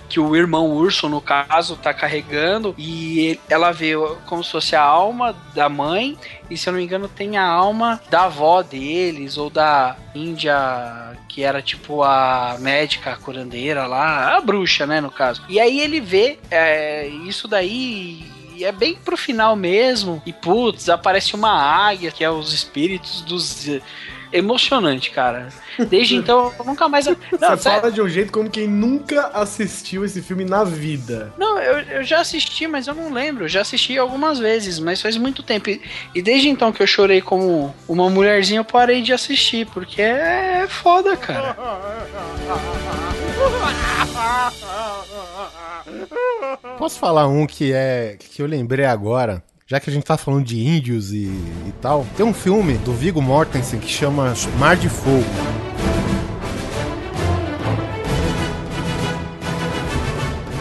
que 0.08 0.20
o 0.20 0.36
irmão 0.36 0.70
urso, 0.70 1.08
no 1.08 1.20
caso, 1.20 1.76
tá 1.76 1.92
carregando 1.92 2.74
e 2.78 3.38
ela 3.48 3.72
vê 3.72 3.92
como 4.26 4.42
se 4.42 4.52
fosse 4.52 4.76
a 4.76 4.82
alma 4.82 5.34
da 5.54 5.68
mãe 5.68 6.16
e, 6.50 6.56
se 6.56 6.68
eu 6.68 6.72
não 6.72 6.78
me 6.78 6.84
engano, 6.84 7.08
tem 7.08 7.36
a 7.36 7.46
alma 7.46 8.00
da 8.10 8.24
avó 8.24 8.62
deles 8.62 9.36
ou 9.36 9.50
da 9.50 9.96
Índia, 10.14 10.56
que 11.28 11.42
era 11.42 11.60
tipo 11.60 12.02
a 12.02 12.56
médica, 12.60 13.12
a 13.12 13.16
curandeira 13.16 13.86
lá, 13.86 14.36
a 14.36 14.40
bruxa, 14.40 14.86
né, 14.86 15.00
no 15.00 15.10
caso. 15.10 15.42
E 15.48 15.60
aí 15.60 15.80
ele 15.80 16.00
vê 16.00 16.38
é, 16.50 17.06
isso 17.08 17.48
daí 17.48 18.36
e 18.56 18.64
é 18.64 18.72
bem 18.72 18.96
pro 18.96 19.16
final 19.16 19.54
mesmo. 19.54 20.22
E 20.24 20.32
putz, 20.32 20.88
aparece 20.88 21.34
uma 21.34 21.52
águia, 21.52 22.10
que 22.10 22.24
é 22.24 22.30
os 22.30 22.52
espíritos 22.52 23.20
dos. 23.20 23.68
Emocionante, 24.36 25.10
cara. 25.10 25.48
Desde 25.88 26.16
então, 26.16 26.52
eu 26.58 26.64
nunca 26.64 26.88
mais. 26.88 27.06
Não, 27.06 27.14
Você 27.16 27.38
sério, 27.38 27.80
fala 27.80 27.90
de 27.90 28.00
um 28.00 28.08
jeito 28.08 28.32
como 28.32 28.50
quem 28.50 28.66
nunca 28.66 29.28
assistiu 29.28 30.04
esse 30.04 30.20
filme 30.22 30.44
na 30.44 30.64
vida. 30.64 31.32
Não, 31.38 31.58
eu, 31.58 31.80
eu 31.80 32.04
já 32.04 32.20
assisti, 32.20 32.66
mas 32.66 32.86
eu 32.86 32.94
não 32.94 33.12
lembro. 33.12 33.44
Eu 33.44 33.48
já 33.48 33.60
assisti 33.60 33.98
algumas 33.98 34.38
vezes, 34.38 34.78
mas 34.78 35.00
faz 35.00 35.16
muito 35.16 35.42
tempo. 35.42 35.70
E, 35.70 35.80
e 36.14 36.22
desde 36.22 36.48
então 36.48 36.72
que 36.72 36.82
eu 36.82 36.86
chorei 36.86 37.20
como 37.20 37.74
uma 37.88 38.08
mulherzinha, 38.10 38.60
eu 38.60 38.64
parei 38.64 39.02
de 39.02 39.12
assistir, 39.12 39.66
porque 39.66 40.02
é 40.02 40.66
foda, 40.68 41.16
cara. 41.16 41.56
Posso 46.78 46.98
falar 46.98 47.26
um 47.28 47.46
que 47.46 47.72
é 47.72 48.16
que 48.18 48.42
eu 48.42 48.46
lembrei 48.46 48.84
agora? 48.84 49.42
Já 49.68 49.80
que 49.80 49.90
a 49.90 49.92
gente 49.92 50.04
tá 50.04 50.16
falando 50.16 50.44
de 50.44 50.64
índios 50.64 51.12
e, 51.12 51.24
e 51.24 51.74
tal, 51.82 52.06
tem 52.16 52.24
um 52.24 52.32
filme 52.32 52.78
do 52.78 52.92
Viggo 52.92 53.20
Mortensen 53.20 53.80
que 53.80 53.88
chama 53.88 54.32
Mar 54.60 54.76
de 54.76 54.88
Fogo. 54.88 55.24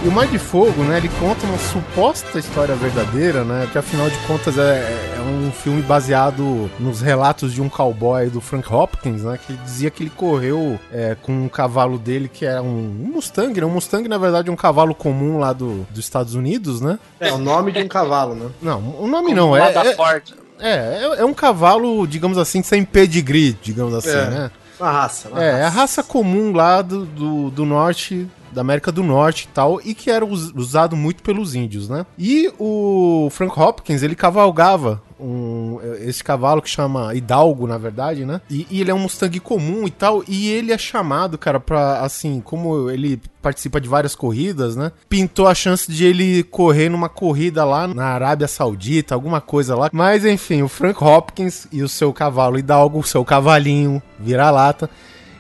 E 0.05 0.07
o 0.07 0.11
Mar 0.11 0.27
de 0.27 0.37
Fogo, 0.37 0.83
né, 0.83 0.97
ele 0.97 1.09
conta 1.19 1.47
uma 1.47 1.57
suposta 1.57 2.37
história 2.37 2.75
verdadeira, 2.75 3.43
né, 3.43 3.67
que 3.71 3.75
afinal 3.75 4.07
de 4.07 4.15
contas 4.27 4.55
é, 4.55 5.15
é 5.17 5.19
um 5.21 5.51
filme 5.51 5.81
baseado 5.81 6.69
nos 6.79 7.01
relatos 7.01 7.51
de 7.51 7.59
um 7.59 7.67
cowboy 7.67 8.29
do 8.29 8.39
Frank 8.39 8.71
Hopkins, 8.71 9.23
né, 9.23 9.39
que 9.43 9.53
dizia 9.53 9.89
que 9.89 10.03
ele 10.03 10.11
correu 10.11 10.79
é, 10.93 11.17
com 11.19 11.31
um 11.31 11.49
cavalo 11.49 11.97
dele 11.97 12.29
que 12.31 12.45
era 12.45 12.61
um, 12.61 12.67
um 12.67 13.11
Mustang, 13.15 13.59
né, 13.59 13.65
um 13.65 13.71
Mustang 13.71 14.07
na 14.07 14.19
verdade 14.19 14.47
é 14.47 14.51
um 14.53 14.55
cavalo 14.55 14.93
comum 14.93 15.39
lá 15.39 15.51
do, 15.53 15.87
dos 15.89 16.03
Estados 16.03 16.35
Unidos, 16.35 16.81
né. 16.81 16.99
É 17.19 17.33
o 17.33 17.39
nome 17.39 17.71
de 17.71 17.79
um 17.81 17.87
cavalo, 17.87 18.35
né? 18.35 18.51
Não, 18.61 18.79
o 18.99 19.07
nome 19.07 19.33
não, 19.33 19.57
é, 19.57 19.71
da 19.71 19.83
é, 19.85 19.95
Ford. 19.95 20.21
é, 20.59 20.69
é, 20.69 21.15
é 21.21 21.25
um 21.25 21.33
cavalo, 21.33 22.05
digamos 22.05 22.37
assim, 22.37 22.61
sem 22.61 22.85
pedigree, 22.85 23.57
digamos 23.59 23.95
assim, 23.95 24.09
É. 24.09 24.25
né. 24.29 24.51
Uma 24.79 24.91
raça. 24.91 25.29
Uma 25.29 25.43
É, 25.43 25.47
é 25.47 25.51
a 25.61 25.63
raça. 25.69 25.79
raça 25.79 26.03
comum 26.03 26.51
lá 26.53 26.81
do, 26.83 27.05
do, 27.05 27.49
do 27.49 27.65
norte, 27.65 28.27
da 28.55 28.61
América 28.61 28.91
do 28.91 29.03
Norte 29.03 29.43
e 29.43 29.53
tal, 29.53 29.79
e 29.83 29.93
que 29.93 30.09
era 30.09 30.25
us- 30.25 30.51
usado 30.55 30.95
muito 30.95 31.21
pelos 31.21 31.53
índios, 31.53 31.87
né? 31.89 32.05
E 32.17 32.51
o 32.57 33.27
Frank 33.31 33.59
Hopkins, 33.59 34.01
ele 34.01 34.15
cavalgava 34.15 35.01
um, 35.19 35.79
esse 36.01 36.23
cavalo 36.23 36.61
que 36.61 36.69
chama 36.69 37.13
Hidalgo, 37.15 37.67
na 37.67 37.77
verdade, 37.77 38.25
né? 38.25 38.41
E, 38.49 38.65
e 38.69 38.81
ele 38.81 38.91
é 38.91 38.93
um 38.93 38.99
Mustang 38.99 39.39
comum 39.39 39.85
e 39.87 39.91
tal, 39.91 40.23
e 40.27 40.49
ele 40.49 40.71
é 40.73 40.77
chamado, 40.77 41.37
cara, 41.37 41.59
pra, 41.59 41.99
assim, 42.01 42.41
como 42.43 42.89
ele 42.89 43.21
participa 43.41 43.79
de 43.79 43.87
várias 43.87 44.15
corridas, 44.15 44.75
né? 44.75 44.91
Pintou 45.07 45.47
a 45.47 45.53
chance 45.55 45.91
de 45.91 46.03
ele 46.05 46.43
correr 46.43 46.89
numa 46.89 47.07
corrida 47.09 47.63
lá 47.63 47.87
na 47.87 48.05
Arábia 48.07 48.47
Saudita, 48.47 49.13
alguma 49.13 49.39
coisa 49.39 49.75
lá. 49.75 49.89
Mas, 49.93 50.25
enfim, 50.25 50.61
o 50.63 50.67
Frank 50.67 51.01
Hopkins 51.03 51.67
e 51.71 51.81
o 51.83 51.89
seu 51.89 52.11
cavalo 52.11 52.57
Hidalgo, 52.57 52.99
o 52.99 53.03
seu 53.03 53.23
cavalinho 53.23 54.01
vira-lata, 54.19 54.89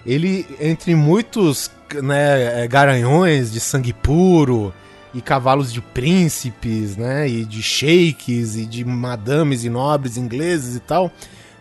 ele, 0.05 0.45
entre 0.61 0.93
muitos 0.95 1.71
né, 2.01 2.63
é, 2.63 2.67
garanhões 2.67 3.51
de 3.51 3.59
sangue 3.59 3.93
puro 3.93 4.73
e 5.13 5.21
cavalos 5.21 5.71
de 5.71 5.81
príncipes, 5.81 6.97
né, 6.97 7.27
e 7.27 7.45
de 7.45 7.63
sheiks 7.63 8.55
e 8.55 8.65
de 8.65 8.83
madames 8.83 9.63
e 9.63 9.69
nobres 9.69 10.17
ingleses 10.17 10.75
e 10.75 10.79
tal, 10.79 11.11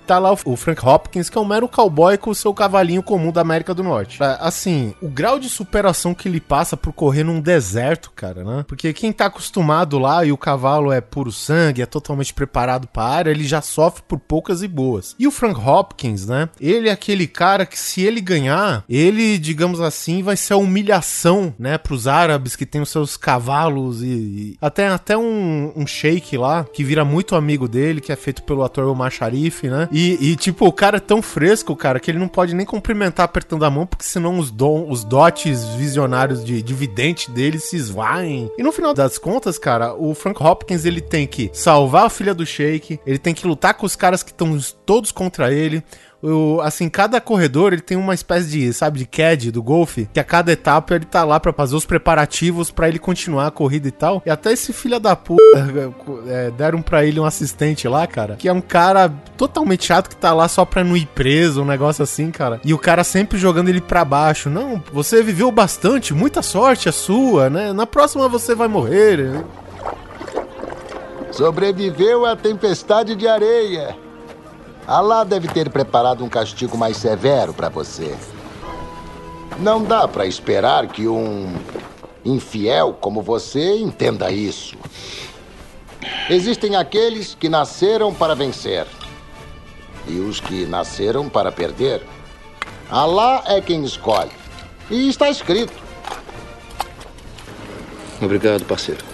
tá 0.06 0.18
lá 0.18 0.32
o- 0.44 0.56
Frank 0.56 0.84
Hopkins, 0.86 1.28
que 1.28 1.36
é 1.36 1.40
um 1.40 1.44
mero 1.44 1.68
cowboy 1.68 2.16
com 2.18 2.30
o 2.30 2.34
seu 2.34 2.52
cavalinho 2.54 3.02
comum 3.02 3.32
da 3.32 3.40
América 3.40 3.74
do 3.74 3.82
Norte. 3.82 4.22
Ah, 4.22 4.38
Assim, 4.40 4.94
o 5.00 5.08
grau 5.08 5.38
de 5.38 5.48
superação 5.48 6.14
que 6.14 6.28
ele 6.28 6.40
passa 6.40 6.76
por 6.76 6.92
correr 6.92 7.24
num 7.24 7.40
deserto, 7.40 8.12
cara, 8.14 8.44
né? 8.44 8.64
Porque 8.68 8.92
quem 8.92 9.12
tá 9.12 9.26
acostumado 9.26 9.98
lá 9.98 10.24
e 10.24 10.30
o 10.32 10.36
cavalo 10.36 10.92
é 10.92 11.00
puro 11.00 11.32
sangue, 11.32 11.82
é 11.82 11.86
totalmente 11.86 12.32
preparado 12.34 12.86
pra 12.86 13.04
área, 13.04 13.30
ele 13.30 13.44
já 13.44 13.60
sofre 13.62 14.02
por 14.06 14.18
poucas 14.18 14.62
e 14.62 14.68
boas. 14.68 15.14
E 15.18 15.26
o 15.26 15.30
Frank 15.30 15.58
Hopkins, 15.60 16.26
né? 16.26 16.48
Ele 16.60 16.88
é 16.88 16.92
aquele 16.92 17.26
cara 17.26 17.64
que 17.66 17.78
se 17.78 18.02
ele 18.02 18.20
ganhar, 18.20 18.84
ele, 18.88 19.38
digamos 19.38 19.80
assim, 19.80 20.22
vai 20.22 20.36
ser 20.36 20.52
a 20.54 20.56
humilhação, 20.58 21.54
né, 21.58 21.78
pros 21.78 22.06
árabes 22.06 22.54
que 22.56 22.66
tem 22.66 22.80
os 22.80 22.90
seus 22.90 23.16
cavalos 23.16 24.02
e, 24.02 24.06
e 24.06 24.58
até 24.60 24.88
até 24.88 25.16
um, 25.16 25.72
um 25.74 25.86
sheik 25.86 26.36
lá 26.36 26.64
que 26.64 26.84
vira 26.84 27.04
muito 27.04 27.34
amigo 27.34 27.66
dele, 27.68 28.00
que 28.00 28.12
é 28.12 28.16
feito 28.16 28.42
pelo 28.42 28.62
ator 28.62 28.86
Omar 28.86 29.10
Sharif, 29.10 29.64
né? 29.68 29.88
E, 29.96 30.32
e, 30.32 30.34
tipo, 30.34 30.66
o 30.66 30.72
cara 30.72 30.96
é 30.96 31.00
tão 31.00 31.22
fresco, 31.22 31.76
cara, 31.76 32.00
que 32.00 32.10
ele 32.10 32.18
não 32.18 32.26
pode 32.26 32.52
nem 32.52 32.66
cumprimentar 32.66 33.24
apertando 33.24 33.64
a 33.64 33.70
mão, 33.70 33.86
porque 33.86 34.04
senão 34.04 34.40
os, 34.40 34.50
dom, 34.50 34.90
os 34.90 35.04
dotes 35.04 35.64
visionários 35.76 36.44
de, 36.44 36.60
de 36.60 36.74
vidente 36.74 37.30
dele 37.30 37.60
se 37.60 37.76
esvaem. 37.76 38.50
E 38.58 38.62
no 38.64 38.72
final 38.72 38.92
das 38.92 39.18
contas, 39.18 39.56
cara, 39.56 39.94
o 39.94 40.12
Frank 40.12 40.42
Hopkins 40.42 40.84
ele 40.84 41.00
tem 41.00 41.28
que 41.28 41.48
salvar 41.52 42.06
a 42.06 42.10
filha 42.10 42.34
do 42.34 42.44
Sheik, 42.44 42.98
ele 43.06 43.18
tem 43.18 43.32
que 43.32 43.46
lutar 43.46 43.74
com 43.74 43.86
os 43.86 43.94
caras 43.94 44.24
que 44.24 44.32
estão 44.32 44.58
todos 44.84 45.12
contra 45.12 45.52
ele. 45.52 45.80
O, 46.24 46.60
assim, 46.62 46.88
cada 46.88 47.20
corredor 47.20 47.74
ele 47.74 47.82
tem 47.82 47.98
uma 47.98 48.14
espécie 48.14 48.48
de, 48.48 48.72
sabe, 48.72 48.98
de 48.98 49.04
CAD 49.04 49.50
do 49.50 49.62
golfe, 49.62 50.08
que 50.10 50.18
a 50.18 50.24
cada 50.24 50.50
etapa 50.50 50.94
ele 50.94 51.04
tá 51.04 51.22
lá 51.22 51.38
pra 51.38 51.52
fazer 51.52 51.76
os 51.76 51.84
preparativos 51.84 52.70
pra 52.70 52.88
ele 52.88 52.98
continuar 52.98 53.48
a 53.48 53.50
corrida 53.50 53.88
e 53.88 53.90
tal. 53.90 54.22
E 54.24 54.30
até 54.30 54.52
esse 54.52 54.72
filho 54.72 54.98
da 54.98 55.14
puta 55.14 55.42
é, 56.26 56.50
deram 56.50 56.80
pra 56.80 57.04
ele 57.04 57.20
um 57.20 57.26
assistente 57.26 57.86
lá, 57.86 58.06
cara, 58.06 58.36
que 58.36 58.48
é 58.48 58.52
um 58.52 58.60
cara 58.62 59.12
totalmente 59.36 59.84
chato 59.84 60.08
que 60.08 60.16
tá 60.16 60.32
lá 60.32 60.48
só 60.48 60.64
pra 60.64 60.82
não 60.82 60.96
ir 60.96 61.06
preso, 61.06 61.60
um 61.60 61.66
negócio 61.66 62.02
assim, 62.02 62.30
cara. 62.30 62.58
E 62.64 62.72
o 62.72 62.78
cara 62.78 63.04
sempre 63.04 63.36
jogando 63.36 63.68
ele 63.68 63.82
pra 63.82 64.02
baixo. 64.02 64.48
Não, 64.48 64.82
você 64.92 65.22
viveu 65.22 65.50
bastante, 65.50 66.14
muita 66.14 66.40
sorte 66.40 66.88
é 66.88 66.92
sua, 66.92 67.50
né? 67.50 67.72
Na 67.74 67.86
próxima 67.86 68.28
você 68.30 68.54
vai 68.54 68.68
morrer. 68.68 69.44
Sobreviveu 71.30 72.24
à 72.24 72.34
tempestade 72.34 73.14
de 73.14 73.28
areia. 73.28 74.03
Alá 74.86 75.24
deve 75.24 75.48
ter 75.48 75.70
preparado 75.70 76.22
um 76.22 76.28
castigo 76.28 76.76
mais 76.76 76.98
severo 76.98 77.54
para 77.54 77.70
você. 77.70 78.14
Não 79.58 79.82
dá 79.82 80.06
para 80.06 80.26
esperar 80.26 80.88
que 80.88 81.08
um 81.08 81.54
infiel 82.22 82.92
como 83.00 83.22
você 83.22 83.78
entenda 83.78 84.30
isso. 84.30 84.76
Existem 86.28 86.76
aqueles 86.76 87.34
que 87.34 87.48
nasceram 87.48 88.12
para 88.12 88.34
vencer 88.34 88.86
e 90.06 90.18
os 90.18 90.38
que 90.38 90.66
nasceram 90.66 91.30
para 91.30 91.50
perder. 91.50 92.02
Alá 92.90 93.42
é 93.46 93.62
quem 93.62 93.84
escolhe. 93.84 94.32
E 94.90 95.08
está 95.08 95.30
escrito. 95.30 95.72
Obrigado, 98.20 98.64
parceiro. 98.64 99.13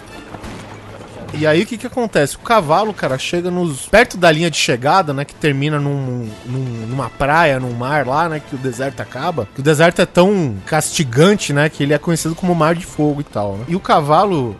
E 1.34 1.46
aí 1.46 1.62
o 1.62 1.66
que 1.66 1.78
que 1.78 1.86
acontece? 1.86 2.36
O 2.36 2.40
cavalo, 2.40 2.92
cara, 2.92 3.16
chega 3.18 3.50
nos 3.50 3.86
perto 3.86 4.16
da 4.16 4.30
linha 4.30 4.50
de 4.50 4.56
chegada, 4.56 5.12
né, 5.14 5.24
que 5.24 5.34
termina 5.34 5.78
num, 5.78 6.28
num- 6.44 6.86
numa 6.88 7.08
praia, 7.08 7.58
num 7.60 7.72
mar 7.72 8.06
lá, 8.06 8.28
né, 8.28 8.40
que 8.46 8.54
o 8.54 8.58
deserto 8.58 9.00
acaba. 9.00 9.48
Que 9.54 9.60
o 9.60 9.62
deserto 9.62 10.00
é 10.02 10.06
tão 10.06 10.56
castigante, 10.66 11.52
né, 11.52 11.68
que 11.68 11.82
ele 11.82 11.94
é 11.94 11.98
conhecido 11.98 12.34
como 12.34 12.54
Mar 12.54 12.74
de 12.74 12.84
Fogo 12.84 13.20
e 13.20 13.24
tal, 13.24 13.56
né? 13.56 13.64
E 13.68 13.76
o 13.76 13.80
cavalo 13.80 14.56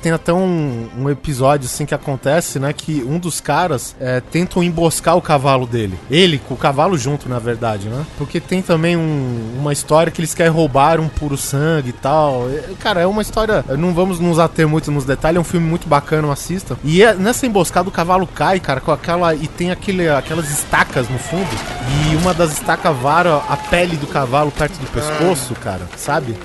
tem 0.00 0.12
até 0.12 0.32
um, 0.32 0.88
um 0.98 1.10
episódio 1.10 1.66
assim 1.66 1.84
que 1.86 1.94
acontece, 1.94 2.58
né? 2.58 2.72
Que 2.72 3.02
um 3.06 3.18
dos 3.18 3.40
caras 3.40 3.94
é, 4.00 4.20
tentam 4.20 4.62
emboscar 4.62 5.16
o 5.16 5.22
cavalo 5.22 5.66
dele. 5.66 5.98
Ele 6.10 6.38
com 6.38 6.54
o 6.54 6.56
cavalo 6.56 6.96
junto, 6.96 7.28
na 7.28 7.38
verdade, 7.38 7.88
né? 7.88 8.04
Porque 8.18 8.40
tem 8.40 8.62
também 8.62 8.96
um- 8.96 9.52
uma 9.58 9.72
história 9.72 10.10
que 10.10 10.20
eles 10.20 10.34
querem 10.34 10.52
roubar 10.52 11.00
um 11.00 11.08
puro 11.08 11.36
sangue 11.36 11.90
e 11.90 11.92
tal. 11.92 12.48
É, 12.50 12.64
Cara, 12.80 13.00
é 13.00 13.06
uma 13.06 13.22
história. 13.22 13.64
Não 13.78 13.92
vamos 13.92 14.20
nos 14.20 14.38
ater 14.38 14.66
muito 14.68 14.90
nos 14.90 15.04
detalhes, 15.04 15.36
é 15.38 15.40
um 15.40 15.44
filme 15.44 15.66
muito 15.66 15.88
bacana, 15.88 16.32
assista. 16.32 16.76
E 16.84 17.02
é- 17.02 17.14
nessa 17.14 17.46
emboscada 17.46 17.88
o 17.88 17.92
cavalo 17.92 18.26
cai, 18.26 18.60
cara, 18.60 18.80
com 18.80 18.92
aquela. 18.92 19.34
E 19.34 19.46
tem 19.48 19.70
aquele, 19.70 20.08
aquelas 20.08 20.50
estacas 20.50 21.08
no 21.08 21.18
fundo. 21.18 21.48
E 22.12 22.16
uma 22.16 22.32
das 22.34 22.52
estacas 22.52 22.96
vara 22.96 23.36
a 23.48 23.56
pele 23.56 23.96
do 23.96 24.06
cavalo 24.06 24.50
perto 24.50 24.78
do 24.78 24.86
pescoço, 24.90 25.54
cara, 25.54 25.82
sabe? 25.96 26.36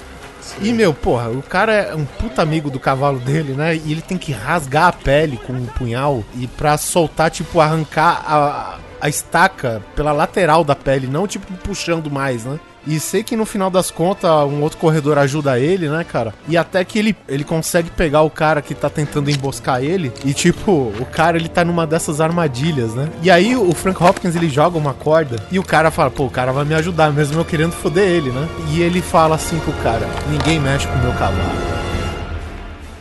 E, 0.61 0.73
meu, 0.73 0.93
porra, 0.93 1.29
o 1.29 1.41
cara 1.41 1.73
é 1.73 1.95
um 1.95 2.05
puta 2.05 2.41
amigo 2.41 2.69
do 2.69 2.79
cavalo 2.79 3.19
dele, 3.19 3.53
né? 3.53 3.75
E 3.75 3.91
ele 3.91 4.01
tem 4.01 4.17
que 4.17 4.31
rasgar 4.31 4.87
a 4.87 4.93
pele 4.93 5.37
com 5.37 5.53
um 5.53 5.65
punhal 5.65 6.23
e 6.35 6.47
pra 6.47 6.77
soltar, 6.77 7.29
tipo, 7.29 7.59
arrancar 7.59 8.23
a, 8.25 8.79
a 8.99 9.09
estaca 9.09 9.81
pela 9.95 10.11
lateral 10.11 10.63
da 10.63 10.75
pele, 10.75 11.07
não, 11.07 11.27
tipo, 11.27 11.51
puxando 11.63 12.09
mais, 12.09 12.45
né? 12.45 12.59
E 12.85 12.99
sei 12.99 13.23
que 13.23 13.35
no 13.35 13.45
final 13.45 13.69
das 13.69 13.91
contas 13.91 14.29
um 14.47 14.61
outro 14.61 14.77
corredor 14.77 15.17
ajuda 15.17 15.59
ele, 15.59 15.89
né, 15.89 16.03
cara? 16.03 16.33
E 16.47 16.57
até 16.57 16.83
que 16.83 16.97
ele, 16.97 17.15
ele 17.27 17.43
consegue 17.43 17.89
pegar 17.89 18.21
o 18.21 18.29
cara 18.29 18.61
que 18.61 18.73
tá 18.73 18.89
tentando 18.89 19.29
emboscar 19.29 19.83
ele. 19.83 20.11
E 20.25 20.33
tipo, 20.33 20.71
o 20.71 21.05
cara 21.05 21.37
ele 21.37 21.49
tá 21.49 21.63
numa 21.63 21.85
dessas 21.85 22.19
armadilhas, 22.19 22.93
né? 22.93 23.09
E 23.21 23.29
aí 23.29 23.55
o 23.55 23.73
Frank 23.73 24.03
Hopkins 24.03 24.35
ele 24.35 24.49
joga 24.49 24.77
uma 24.77 24.93
corda 24.93 25.43
e 25.51 25.59
o 25.59 25.63
cara 25.63 25.91
fala, 25.91 26.09
pô, 26.09 26.25
o 26.25 26.29
cara 26.29 26.51
vai 26.51 26.65
me 26.65 26.73
ajudar, 26.73 27.11
mesmo 27.11 27.39
eu 27.39 27.45
querendo 27.45 27.73
foder 27.73 28.07
ele, 28.07 28.31
né? 28.31 28.47
E 28.69 28.81
ele 28.81 29.01
fala 29.01 29.35
assim 29.35 29.59
pro 29.59 29.73
cara: 29.83 30.07
ninguém 30.29 30.59
mexe 30.59 30.87
com 30.87 30.95
o 30.95 30.99
meu 30.99 31.13
cavalo. 31.13 31.81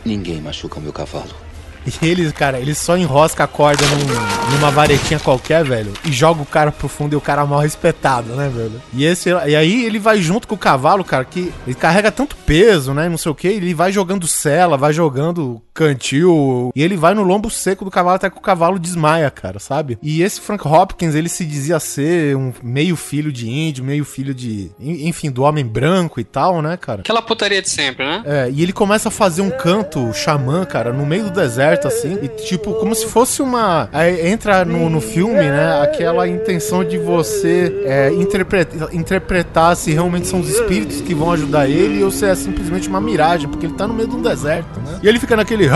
Ninguém 0.03 0.41
machuca 0.41 0.79
o 0.79 0.81
meu 0.81 0.91
cavalo. 0.91 1.40
E 1.85 1.93
ele, 2.05 2.31
cara, 2.31 2.59
ele 2.59 2.73
só 2.75 2.95
enrosca 2.97 3.43
a 3.43 3.47
corda 3.47 3.83
num- 3.85 4.55
numa 4.55 4.71
varetinha 4.71 5.19
qualquer, 5.19 5.63
velho, 5.63 5.93
e 6.05 6.11
joga 6.11 6.41
o 6.41 6.45
cara 6.45 6.71
pro 6.71 6.87
fundo 6.87 7.13
e 7.13 7.15
o 7.15 7.21
cara 7.21 7.45
mal 7.45 7.59
respetado, 7.59 8.35
né, 8.35 8.49
velho? 8.53 8.81
E 8.93 9.05
esse 9.05 9.29
e 9.29 9.55
aí 9.55 9.85
ele 9.85 9.99
vai 9.99 10.21
junto 10.21 10.47
com 10.47 10.55
o 10.55 10.57
cavalo, 10.57 11.03
cara, 11.03 11.25
que 11.25 11.51
ele 11.65 11.75
carrega 11.75 12.11
tanto 12.11 12.35
peso, 12.35 12.93
né, 12.93 13.07
não 13.09 13.17
sei 13.17 13.31
o 13.31 13.35
que, 13.35 13.47
ele 13.47 13.73
vai 13.73 13.91
jogando 13.91 14.27
sela, 14.27 14.77
vai 14.77 14.93
jogando 14.93 15.61
cantil, 15.73 16.71
e 16.75 16.81
ele 16.81 16.97
vai 16.97 17.13
no 17.13 17.23
lombo 17.23 17.49
seco 17.49 17.85
do 17.85 17.91
cavalo 17.91 18.15
até 18.15 18.29
que 18.29 18.37
o 18.37 18.41
cavalo 18.41 18.79
desmaia, 18.79 19.29
cara, 19.31 19.59
sabe? 19.59 19.97
E 20.01 20.21
esse 20.21 20.41
Frank 20.41 20.67
Hopkins, 20.67 21.15
ele 21.15 21.29
se 21.29 21.45
dizia 21.45 21.79
ser 21.79 22.35
um 22.35 22.53
meio 22.63 22.95
filho 22.95 23.31
de 23.31 23.49
índio, 23.49 23.83
meio 23.83 24.03
filho 24.05 24.33
de, 24.33 24.71
en- 24.79 25.07
enfim, 25.07 25.29
do 25.31 25.43
homem 25.43 25.65
branco 25.65 26.19
e 26.19 26.23
tal, 26.23 26.61
né, 26.61 26.77
cara? 26.77 27.01
Aquela 27.01 27.21
putaria 27.21 27.61
de 27.61 27.69
sempre, 27.69 28.05
né? 28.05 28.21
É, 28.25 28.49
e 28.51 28.61
ele 28.61 28.73
começa 28.73 29.09
a 29.09 29.11
fazer 29.11 29.41
um 29.41 29.49
canto 29.51 30.11
xamã, 30.13 30.65
cara, 30.65 30.91
no 30.91 31.05
meio 31.05 31.25
do 31.25 31.31
deserto, 31.31 31.70
assim. 31.87 32.17
E 32.21 32.27
tipo, 32.27 32.73
como 32.75 32.93
se 32.95 33.05
fosse 33.05 33.41
uma. 33.41 33.89
Aí 33.91 34.27
entra 34.27 34.63
no, 34.65 34.89
no 34.89 35.01
filme, 35.01 35.33
né? 35.41 35.81
Aquela 35.81 36.27
intenção 36.27 36.83
de 36.83 36.97
você 36.97 37.73
é, 37.85 38.11
interpreta- 38.13 38.89
interpretar 38.93 39.75
se 39.75 39.91
realmente 39.91 40.27
são 40.27 40.39
os 40.39 40.49
espíritos 40.49 41.01
que 41.01 41.13
vão 41.13 41.31
ajudar 41.31 41.69
ele 41.69 42.03
ou 42.03 42.11
se 42.11 42.25
é 42.25 42.35
simplesmente 42.35 42.87
uma 42.89 42.99
miragem, 43.01 43.47
porque 43.49 43.65
ele 43.65 43.73
tá 43.75 43.87
no 43.87 43.93
meio 43.93 44.07
de 44.09 44.15
um 44.15 44.21
deserto, 44.21 44.79
né? 44.79 44.99
E 45.03 45.07
ele 45.07 45.19
fica 45.19 45.35
naquele. 45.35 45.67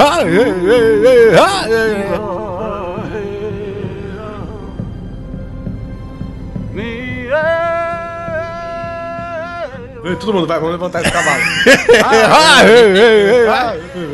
Todo 10.19 10.33
mundo 10.33 10.45
vai, 10.45 10.59
vamos 10.59 10.73
levantar 10.73 11.01
esse 11.01 11.11
cavalo. 11.11 11.41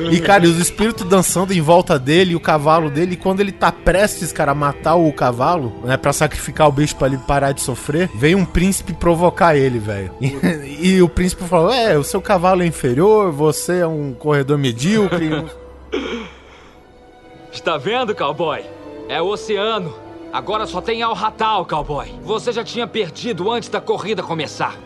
E, 0.10 0.22
cara, 0.22 0.46
e 0.46 0.48
os 0.48 0.58
espíritos 0.58 1.06
dançando 1.06 1.54
em 1.54 1.60
volta 1.60 2.00
dele, 2.00 2.32
e 2.32 2.36
o 2.36 2.40
cavalo 2.40 2.90
dele, 2.90 3.14
e 3.14 3.18
quando 3.18 3.42
ele 3.42 3.52
tá 3.52 3.74
prestes, 3.74 4.32
cara, 4.32 4.54
a 4.54 4.56
matar 4.56 4.96
o 4.96 5.12
cavalo, 5.12 5.82
né, 5.84 5.98
pra 5.98 6.14
sacrificar 6.14 6.70
o 6.70 6.72
bicho 6.72 6.96
pra 6.96 7.08
ele 7.08 7.18
parar 7.18 7.52
de 7.52 7.62
sofrer, 7.62 8.10
vem 8.16 8.36
um 8.36 8.46
príncipe 8.46 8.94
provocar 8.94 9.58
ele, 9.58 9.80
velho. 9.80 10.14
E, 10.22 10.38
e 10.96 11.02
o 11.02 11.10
príncipe 11.10 11.44
falou: 11.44 11.74
É, 11.74 11.98
o 11.98 12.04
seu 12.04 12.22
cavalo 12.22 12.64
é 12.64 12.66
inferior, 12.66 13.32
você 13.32 13.80
é 13.80 13.88
um 13.88 14.14
corredor 14.14 14.58
medíocre. 14.58 15.46
Está 17.52 17.78
vendo, 17.78 18.16
cowboy? 18.16 18.64
É 19.10 19.22
o 19.22 19.26
oceano. 19.26 19.94
Agora 20.32 20.66
só 20.66 20.80
tem 20.80 21.04
Al 21.04 21.14
Ratal, 21.14 21.66
cowboy. 21.66 22.14
Você 22.24 22.54
já 22.54 22.64
tinha 22.64 22.88
perdido 22.88 23.52
antes 23.52 23.68
da 23.68 23.82
corrida 23.82 24.24
começar. 24.24 24.78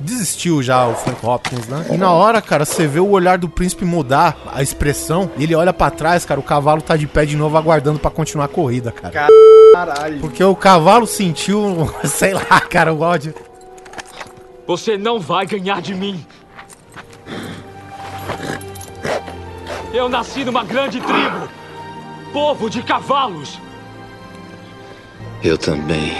Desistiu 0.00 0.62
já 0.62 0.86
o 0.86 0.94
Frank 0.94 1.24
Hopkins, 1.26 1.66
né? 1.66 1.86
E 1.90 1.96
na 1.96 2.12
hora, 2.12 2.40
cara, 2.40 2.64
você 2.64 2.86
vê 2.86 3.00
o 3.00 3.10
olhar 3.10 3.36
do 3.36 3.48
príncipe 3.48 3.84
mudar, 3.84 4.36
a 4.52 4.62
expressão, 4.62 5.30
e 5.36 5.42
ele 5.42 5.54
olha 5.54 5.72
pra 5.72 5.90
trás, 5.90 6.24
cara, 6.24 6.38
o 6.38 6.42
cavalo 6.42 6.80
tá 6.80 6.96
de 6.96 7.06
pé 7.06 7.26
de 7.26 7.36
novo 7.36 7.56
aguardando 7.56 7.98
pra 7.98 8.10
continuar 8.10 8.44
a 8.44 8.48
corrida, 8.48 8.92
cara. 8.92 9.28
Caralho. 9.72 10.20
Porque 10.20 10.42
o 10.42 10.54
cavalo 10.54 11.06
sentiu, 11.06 11.90
sei 12.04 12.32
lá, 12.32 12.60
cara, 12.60 12.92
o 12.92 13.00
ódio. 13.00 13.34
Você 14.66 14.96
não 14.96 15.18
vai 15.18 15.46
ganhar 15.46 15.80
de 15.82 15.94
mim. 15.94 16.24
Eu 19.92 20.08
nasci 20.08 20.44
numa 20.44 20.62
grande 20.62 21.00
tribo. 21.00 21.48
Povo 22.32 22.68
de 22.68 22.82
cavalos. 22.82 23.58
Eu 25.42 25.56
também. 25.56 26.14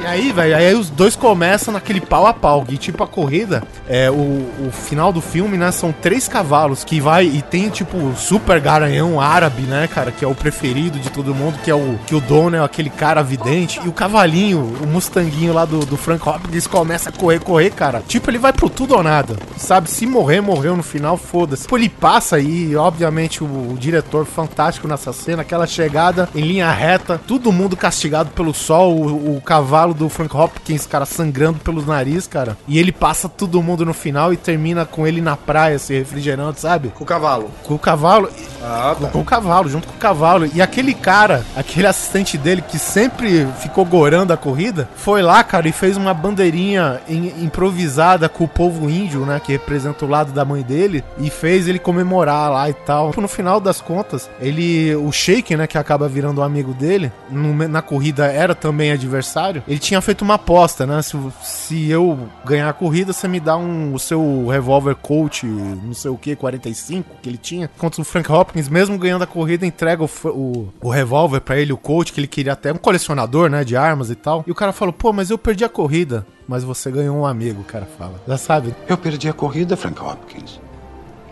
E 0.00 0.06
aí, 0.06 0.32
velho, 0.32 0.56
aí 0.56 0.74
os 0.74 0.90
dois 0.90 1.16
começam 1.16 1.72
naquele 1.72 2.00
pau 2.00 2.26
a 2.26 2.34
pau. 2.34 2.64
E 2.68 2.76
tipo, 2.76 3.02
a 3.02 3.06
corrida, 3.06 3.62
é, 3.88 4.10
o, 4.10 4.14
o 4.14 4.70
final 4.72 5.12
do 5.12 5.20
filme, 5.20 5.56
né? 5.56 5.70
São 5.70 5.92
três 5.92 6.28
cavalos 6.28 6.84
que 6.84 7.00
vai 7.00 7.26
e 7.26 7.40
tem, 7.42 7.68
tipo, 7.70 7.96
o 7.96 8.14
super 8.16 8.60
garanhão 8.60 9.20
árabe, 9.20 9.62
né, 9.62 9.88
cara? 9.88 10.10
Que 10.10 10.24
é 10.24 10.28
o 10.28 10.34
preferido 10.34 10.98
de 10.98 11.10
todo 11.10 11.34
mundo, 11.34 11.58
que 11.62 11.70
é 11.70 11.74
o 11.74 11.98
que 12.06 12.14
o 12.14 12.20
dono 12.20 12.56
é 12.56 12.62
aquele 12.62 12.90
cara 12.90 13.22
vidente. 13.22 13.80
E 13.84 13.88
o 13.88 13.92
cavalinho, 13.92 14.60
o 14.82 14.86
mustanguinho 14.86 15.52
lá 15.52 15.64
do, 15.64 15.86
do 15.86 15.96
Frank 15.96 16.28
Hopkins 16.28 16.66
começa 16.66 17.10
a 17.10 17.12
correr, 17.12 17.40
correr, 17.40 17.70
cara. 17.70 18.02
Tipo, 18.06 18.30
ele 18.30 18.38
vai 18.38 18.52
pro 18.52 18.68
tudo 18.68 18.94
ou 18.94 19.02
nada. 19.02 19.36
Sabe? 19.56 19.90
Se 19.90 20.06
morrer, 20.06 20.40
morreu 20.40 20.76
no 20.76 20.82
final, 20.82 21.16
foda-se. 21.16 21.62
Tipo, 21.62 21.78
ele 21.78 21.88
passa 21.88 22.36
aí, 22.36 22.74
obviamente, 22.76 23.42
o, 23.42 23.46
o 23.46 23.76
diretor 23.78 24.26
fantástico 24.26 24.88
nessa 24.88 25.12
cena, 25.12 25.42
aquela 25.42 25.66
chegada 25.66 26.28
em 26.34 26.42
linha 26.42 26.70
reta, 26.70 27.20
todo 27.26 27.52
mundo 27.52 27.76
castigado 27.76 28.30
pelo 28.30 28.52
sol, 28.52 28.96
o, 28.96 29.36
o 29.36 29.40
cavalo 29.40 29.83
do 29.92 30.08
Frank 30.08 30.34
Hopkins, 30.36 30.86
cara, 30.86 31.04
sangrando 31.04 31.58
pelo 31.58 31.84
nariz, 31.84 32.26
cara. 32.26 32.56
E 32.66 32.78
ele 32.78 32.92
passa 32.92 33.28
todo 33.28 33.62
mundo 33.62 33.84
no 33.84 33.92
final 33.92 34.32
e 34.32 34.36
termina 34.36 34.86
com 34.86 35.06
ele 35.06 35.20
na 35.20 35.36
praia, 35.36 35.78
se 35.78 35.92
refrigerando, 35.92 36.58
sabe? 36.58 36.88
Com 36.88 37.04
o 37.04 37.06
cavalo. 37.06 37.50
Com 37.64 37.74
o 37.74 37.78
cavalo. 37.78 38.30
Ah, 38.62 38.96
Com 39.12 39.20
o 39.20 39.24
cavalo, 39.24 39.68
junto 39.68 39.86
com 39.88 39.94
o 39.94 39.98
cavalo. 39.98 40.48
E 40.54 40.62
aquele 40.62 40.94
cara, 40.94 41.44
aquele 41.56 41.86
assistente 41.86 42.38
dele 42.38 42.62
que 42.62 42.78
sempre 42.78 43.46
ficou 43.58 43.84
gorando 43.84 44.32
a 44.32 44.36
corrida, 44.36 44.88
foi 44.96 45.20
lá, 45.20 45.42
cara, 45.44 45.68
e 45.68 45.72
fez 45.72 45.96
uma 45.96 46.14
bandeirinha 46.14 47.00
im- 47.08 47.44
improvisada 47.44 48.28
com 48.28 48.44
o 48.44 48.48
povo 48.48 48.88
índio, 48.88 49.26
né? 49.26 49.40
Que 49.44 49.52
representa 49.52 50.04
o 50.04 50.08
lado 50.08 50.32
da 50.32 50.44
mãe 50.44 50.62
dele. 50.62 51.02
E 51.18 51.28
fez 51.30 51.66
ele 51.68 51.78
comemorar 51.78 52.50
lá 52.50 52.70
e 52.70 52.74
tal. 52.74 53.12
No 53.16 53.28
final 53.28 53.60
das 53.60 53.80
contas, 53.80 54.30
ele. 54.40 54.94
O 54.96 55.10
Shake, 55.10 55.56
né? 55.56 55.66
Que 55.66 55.76
acaba 55.78 56.08
virando 56.08 56.40
um 56.40 56.44
amigo 56.44 56.72
dele, 56.72 57.10
no- 57.30 57.66
na 57.68 57.82
corrida 57.82 58.26
era 58.26 58.54
também 58.54 58.92
adversário. 58.92 59.62
Ele 59.74 59.80
tinha 59.80 60.00
feito 60.00 60.22
uma 60.22 60.34
aposta, 60.34 60.86
né? 60.86 61.02
Se, 61.02 61.18
se 61.42 61.90
eu 61.90 62.28
ganhar 62.44 62.68
a 62.68 62.72
corrida, 62.72 63.12
você 63.12 63.26
me 63.26 63.40
dá 63.40 63.56
um, 63.56 63.92
o 63.92 63.98
seu 63.98 64.46
revólver 64.46 64.94
Colt, 64.94 65.42
não 65.42 65.92
sei 65.92 66.12
o 66.12 66.16
que, 66.16 66.36
45 66.36 67.16
que 67.20 67.28
ele 67.28 67.36
tinha. 67.36 67.68
Contra 67.76 68.00
o 68.00 68.04
Frank 68.04 68.30
Hopkins, 68.30 68.68
mesmo 68.68 68.96
ganhando 68.96 69.24
a 69.24 69.26
corrida, 69.26 69.66
entrega 69.66 70.04
o, 70.04 70.10
o, 70.26 70.68
o 70.80 70.88
revólver 70.88 71.40
pra 71.40 71.58
ele, 71.58 71.72
o 71.72 71.76
Colt, 71.76 72.12
que 72.12 72.20
ele 72.20 72.28
queria 72.28 72.52
até 72.52 72.72
um 72.72 72.76
colecionador, 72.76 73.50
né? 73.50 73.64
De 73.64 73.76
armas 73.76 74.10
e 74.10 74.14
tal. 74.14 74.44
E 74.46 74.50
o 74.52 74.54
cara 74.54 74.72
falou: 74.72 74.92
pô, 74.92 75.12
mas 75.12 75.28
eu 75.28 75.36
perdi 75.36 75.64
a 75.64 75.68
corrida. 75.68 76.24
Mas 76.46 76.62
você 76.62 76.88
ganhou 76.88 77.16
um 77.16 77.26
amigo, 77.26 77.62
o 77.62 77.64
cara 77.64 77.88
fala. 77.98 78.22
Já 78.28 78.38
sabe? 78.38 78.72
Eu 78.86 78.96
perdi 78.96 79.28
a 79.28 79.32
corrida, 79.32 79.76
Frank 79.76 80.00
Hopkins. 80.00 80.60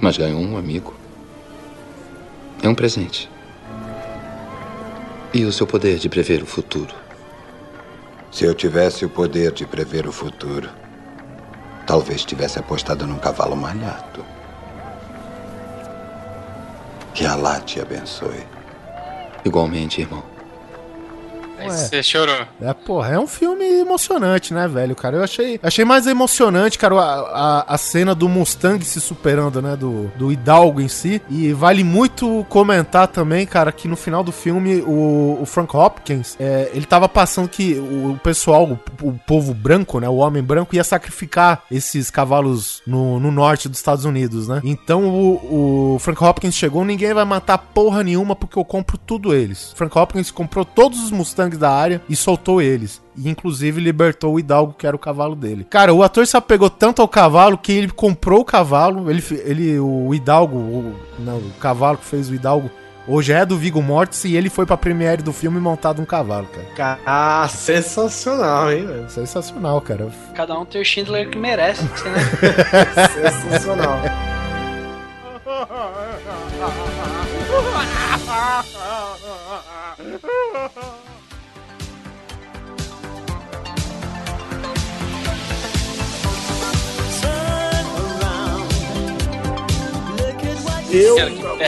Mas 0.00 0.18
ganhou 0.18 0.40
um 0.40 0.56
amigo. 0.56 0.92
É 2.60 2.68
um 2.68 2.74
presente. 2.74 3.30
E 5.32 5.44
o 5.44 5.52
seu 5.52 5.64
poder 5.64 5.96
de 6.00 6.08
prever 6.08 6.42
o 6.42 6.46
futuro. 6.46 7.02
Se 8.32 8.44
eu 8.44 8.54
tivesse 8.54 9.04
o 9.04 9.10
poder 9.10 9.52
de 9.52 9.66
prever 9.66 10.06
o 10.06 10.12
futuro, 10.12 10.70
talvez 11.86 12.24
tivesse 12.24 12.58
apostado 12.58 13.06
num 13.06 13.18
cavalo 13.18 13.54
malhado. 13.54 14.24
Que 17.12 17.26
Allah 17.26 17.60
te 17.60 17.78
abençoe. 17.78 18.46
Igualmente, 19.44 20.00
irmão. 20.00 20.31
Aí 21.70 21.70
Você 21.70 22.02
chorou. 22.02 22.46
É, 22.60 22.72
porra, 22.72 23.14
é 23.14 23.18
um 23.18 23.26
filme 23.26 23.64
emocionante, 23.64 24.54
né, 24.54 24.66
velho, 24.68 24.94
cara? 24.94 25.16
Eu 25.16 25.24
achei, 25.24 25.58
achei 25.62 25.84
mais 25.84 26.06
emocionante, 26.06 26.78
cara, 26.78 26.94
a, 26.96 27.20
a, 27.60 27.74
a 27.74 27.78
cena 27.78 28.14
do 28.14 28.28
Mustang 28.28 28.84
se 28.84 29.00
superando, 29.00 29.60
né, 29.60 29.76
do, 29.76 30.10
do 30.16 30.32
Hidalgo 30.32 30.80
em 30.80 30.88
si. 30.88 31.20
E 31.28 31.52
vale 31.52 31.84
muito 31.84 32.44
comentar 32.48 33.08
também, 33.08 33.46
cara, 33.46 33.72
que 33.72 33.88
no 33.88 33.96
final 33.96 34.22
do 34.22 34.32
filme 34.32 34.82
o, 34.82 35.38
o 35.40 35.46
Frank 35.46 35.76
Hopkins, 35.76 36.36
é, 36.38 36.70
ele 36.72 36.86
tava 36.86 37.08
passando 37.08 37.48
que 37.48 37.74
o, 37.74 38.12
o 38.12 38.18
pessoal, 38.18 38.64
o, 38.64 38.78
o 39.06 39.12
povo 39.26 39.54
branco, 39.54 40.00
né, 40.00 40.08
o 40.08 40.16
homem 40.16 40.42
branco, 40.42 40.74
ia 40.74 40.84
sacrificar 40.84 41.62
esses 41.70 42.10
cavalos 42.10 42.82
no, 42.86 43.18
no 43.18 43.30
norte 43.30 43.68
dos 43.68 43.78
Estados 43.78 44.04
Unidos, 44.04 44.48
né? 44.48 44.60
Então 44.64 45.08
o, 45.08 45.94
o 45.94 45.98
Frank 45.98 46.22
Hopkins 46.22 46.54
chegou, 46.54 46.84
ninguém 46.84 47.14
vai 47.14 47.24
matar 47.24 47.58
porra 47.58 48.02
nenhuma 48.02 48.34
porque 48.34 48.58
eu 48.58 48.64
compro 48.64 48.98
tudo 48.98 49.34
eles. 49.34 49.72
Frank 49.74 49.96
Hopkins 49.96 50.30
comprou 50.30 50.64
todos 50.64 51.02
os 51.02 51.10
Mustangs 51.10 51.51
da 51.56 51.70
área 51.70 52.02
e 52.08 52.16
soltou 52.16 52.60
eles. 52.60 53.02
E 53.16 53.28
inclusive 53.28 53.80
libertou 53.80 54.34
o 54.34 54.40
Hidalgo, 54.40 54.74
que 54.76 54.86
era 54.86 54.96
o 54.96 54.98
cavalo 54.98 55.34
dele. 55.34 55.66
Cara, 55.68 55.92
o 55.92 56.02
ator 56.02 56.26
se 56.26 56.36
apegou 56.36 56.70
tanto 56.70 57.02
ao 57.02 57.08
cavalo 57.08 57.58
que 57.58 57.72
ele 57.72 57.88
comprou 57.88 58.40
o 58.40 58.44
cavalo. 58.44 59.10
Ele, 59.10 59.22
ele 59.44 59.78
o 59.78 60.14
Hidalgo, 60.14 60.56
o, 60.56 60.94
não, 61.18 61.38
o 61.38 61.50
cavalo 61.60 61.98
que 61.98 62.04
fez 62.04 62.30
o 62.30 62.34
Hidalgo, 62.34 62.70
hoje 63.06 63.32
é 63.32 63.44
do 63.44 63.58
Viggo 63.58 63.82
Mortis 63.82 64.24
e 64.24 64.36
ele 64.36 64.48
foi 64.48 64.64
pra 64.64 64.76
premiere 64.76 65.22
do 65.22 65.32
filme 65.32 65.60
montado 65.60 66.00
um 66.00 66.04
cavalo, 66.04 66.48
cara. 66.76 66.98
Ah, 67.04 67.46
sensacional, 67.48 68.72
hein, 68.72 68.86
velho? 68.86 69.10
Sensacional, 69.10 69.80
cara. 69.80 70.08
Cada 70.34 70.58
um 70.58 70.64
tem 70.64 70.80
o 70.80 70.84
Schindler 70.84 71.28
que 71.28 71.38
merece, 71.38 71.84
né? 71.84 73.08
Sensacional. 73.12 74.00
Eu 90.92 91.16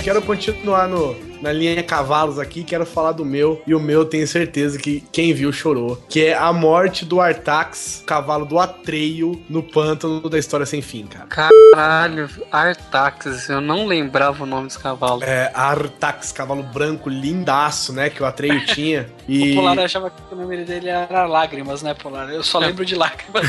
Quero 0.02 0.20
continuar 0.20 0.86
no, 0.86 1.16
na 1.40 1.50
linha 1.50 1.82
cavalos 1.82 2.38
aqui, 2.38 2.62
quero 2.62 2.84
falar 2.84 3.12
do 3.12 3.24
meu, 3.24 3.62
e 3.66 3.74
o 3.74 3.80
meu 3.80 4.04
tenho 4.04 4.26
certeza 4.26 4.78
que 4.78 5.02
quem 5.10 5.32
viu 5.32 5.50
chorou, 5.50 6.02
que 6.08 6.26
é 6.26 6.34
a 6.34 6.52
morte 6.52 7.06
do 7.06 7.20
Artax, 7.20 8.02
cavalo 8.06 8.44
do 8.44 8.58
Atreio, 8.58 9.42
no 9.48 9.62
pântano 9.62 10.28
da 10.28 10.38
História 10.38 10.66
Sem 10.66 10.82
Fim, 10.82 11.06
cara. 11.06 11.26
Caralho, 11.26 12.28
Artaxis, 12.52 13.48
eu 13.48 13.62
não 13.62 13.86
lembrava 13.86 14.42
o 14.42 14.46
nome 14.46 14.68
desse 14.68 14.78
cavalo. 14.78 15.24
É, 15.24 15.50
Artax, 15.54 16.30
cavalo 16.30 16.62
branco, 16.62 17.08
lindaço, 17.08 17.94
né, 17.94 18.10
que 18.10 18.22
o 18.22 18.26
Atreio 18.26 18.64
tinha. 18.66 19.08
E... 19.26 19.52
O 19.52 19.56
Polar 19.56 19.78
achava 19.78 20.10
que 20.10 20.34
o 20.34 20.36
nome 20.36 20.64
dele 20.64 20.90
era 20.90 21.24
Lágrimas, 21.24 21.82
né, 21.82 21.94
Polar? 21.94 22.28
Eu 22.28 22.42
só 22.42 22.58
lembro 22.58 22.84
de 22.84 22.94
Lágrimas. 22.94 23.46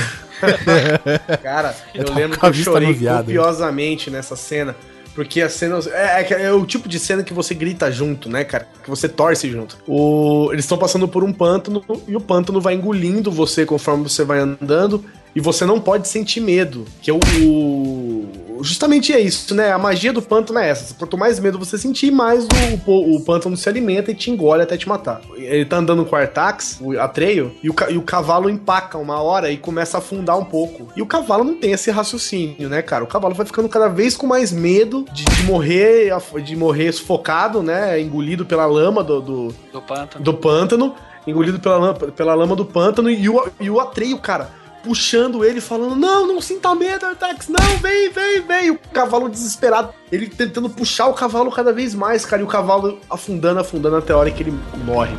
Cara, 1.43 1.75
eu 1.93 2.13
lembro 2.13 2.39
que 2.39 2.45
eu 2.45 2.53
chorei 2.53 2.93
copiosamente 2.93 4.09
nessa 4.09 4.37
cena. 4.37 4.73
Porque 5.15 5.41
a 5.41 5.49
cena. 5.49 5.79
É, 5.93 6.21
é 6.21 6.41
é 6.43 6.51
o 6.51 6.65
tipo 6.65 6.89
de 6.89 6.99
cena 6.99 7.23
que 7.23 7.33
você 7.33 7.55
grita 7.55 7.89
junto, 7.89 8.29
né, 8.29 8.43
cara? 8.43 8.67
Que 8.83 8.89
você 8.89 9.07
torce 9.07 9.49
junto. 9.49 9.77
O, 9.87 10.49
eles 10.51 10.65
estão 10.65 10.77
passando 10.77 11.07
por 11.07 11.23
um 11.23 11.31
pântano 11.31 11.81
e 12.05 12.15
o 12.17 12.19
pântano 12.21 12.59
vai 12.59 12.73
engolindo 12.75 13.31
você 13.31 13.65
conforme 13.65 14.03
você 14.03 14.25
vai 14.25 14.39
andando. 14.39 15.03
E 15.33 15.39
você 15.39 15.65
não 15.65 15.79
pode 15.79 16.07
sentir 16.09 16.41
medo. 16.41 16.85
Que 17.01 17.09
é 17.09 17.13
o. 17.13 17.19
o- 17.41 18.29
Justamente 18.61 19.13
é 19.13 19.19
isso, 19.19 19.53
né? 19.53 19.71
A 19.71 19.77
magia 19.77 20.13
do 20.13 20.21
pântano 20.21 20.59
é 20.59 20.69
essa. 20.69 20.93
Quanto 20.93 21.17
mais 21.17 21.39
medo 21.39 21.57
você 21.59 21.77
sentir, 21.77 22.11
mais 22.11 22.45
o, 22.85 22.91
o, 22.91 23.15
o 23.17 23.21
pântano 23.21 23.55
se 23.57 23.67
alimenta 23.67 24.11
e 24.11 24.15
te 24.15 24.31
engole 24.31 24.61
até 24.61 24.77
te 24.77 24.87
matar. 24.87 25.21
Ele 25.35 25.65
tá 25.65 25.77
andando 25.77 26.05
com 26.05 26.15
o 26.15 26.19
Artax, 26.19 26.79
o 26.81 26.99
Atreio, 26.99 27.53
e 27.63 27.69
o, 27.69 27.75
e 27.89 27.97
o 27.97 28.01
cavalo 28.01 28.49
empaca 28.49 28.97
uma 28.97 29.21
hora 29.21 29.51
e 29.51 29.57
começa 29.57 29.97
a 29.97 29.99
afundar 29.99 30.37
um 30.37 30.45
pouco. 30.45 30.87
E 30.95 31.01
o 31.01 31.05
cavalo 31.05 31.43
não 31.43 31.55
tem 31.55 31.71
esse 31.71 31.91
raciocínio, 31.91 32.69
né, 32.69 32.81
cara? 32.81 33.03
O 33.03 33.07
cavalo 33.07 33.33
vai 33.35 33.45
ficando 33.45 33.69
cada 33.69 33.87
vez 33.87 34.15
com 34.15 34.27
mais 34.27 34.51
medo 34.51 35.05
de, 35.11 35.23
de 35.25 35.43
morrer 35.43 36.11
de 36.43 36.55
morrer 36.55 36.91
sufocado, 36.91 37.61
né? 37.63 37.99
Engolido 37.99 38.45
pela 38.45 38.65
lama 38.65 39.03
do, 39.03 39.21
do, 39.21 39.55
Do 39.71 39.81
pântano. 39.81 40.23
do 40.23 40.33
pântano. 40.33 40.95
engolido 41.27 41.59
pela 41.59 41.77
lama, 41.77 41.93
pela 41.93 42.35
lama 42.35 42.55
do 42.55 42.65
pântano 42.65 43.09
e 43.09 43.27
o, 43.29 43.47
e 43.59 43.69
o 43.69 43.79
Atreio, 43.79 44.17
cara, 44.19 44.49
puxando 44.85 45.43
ele, 45.43 45.59
falando: 45.59 45.95
Não, 45.95 46.27
não 46.27 46.39
sinta 46.39 46.75
medo, 46.75 47.07
Artax, 47.07 47.47
não, 47.49 47.77
vem, 47.79 48.11
vem, 48.11 48.41
vem. 48.41 48.69
O 48.69 48.77
cavalo 48.93 49.27
desesperado, 49.27 49.91
ele 50.11 50.27
tentando 50.27 50.69
puxar 50.69 51.07
o 51.07 51.13
cavalo 51.13 51.51
cada 51.51 51.73
vez 51.73 51.95
mais, 51.95 52.23
cara, 52.23 52.43
e 52.43 52.45
o 52.45 52.47
cavalo 52.47 52.99
afundando, 53.09 53.59
afundando 53.59 53.97
até 53.97 54.13
a 54.13 54.17
hora 54.17 54.29
que 54.29 54.43
ele 54.43 54.53
morre. 54.85 55.15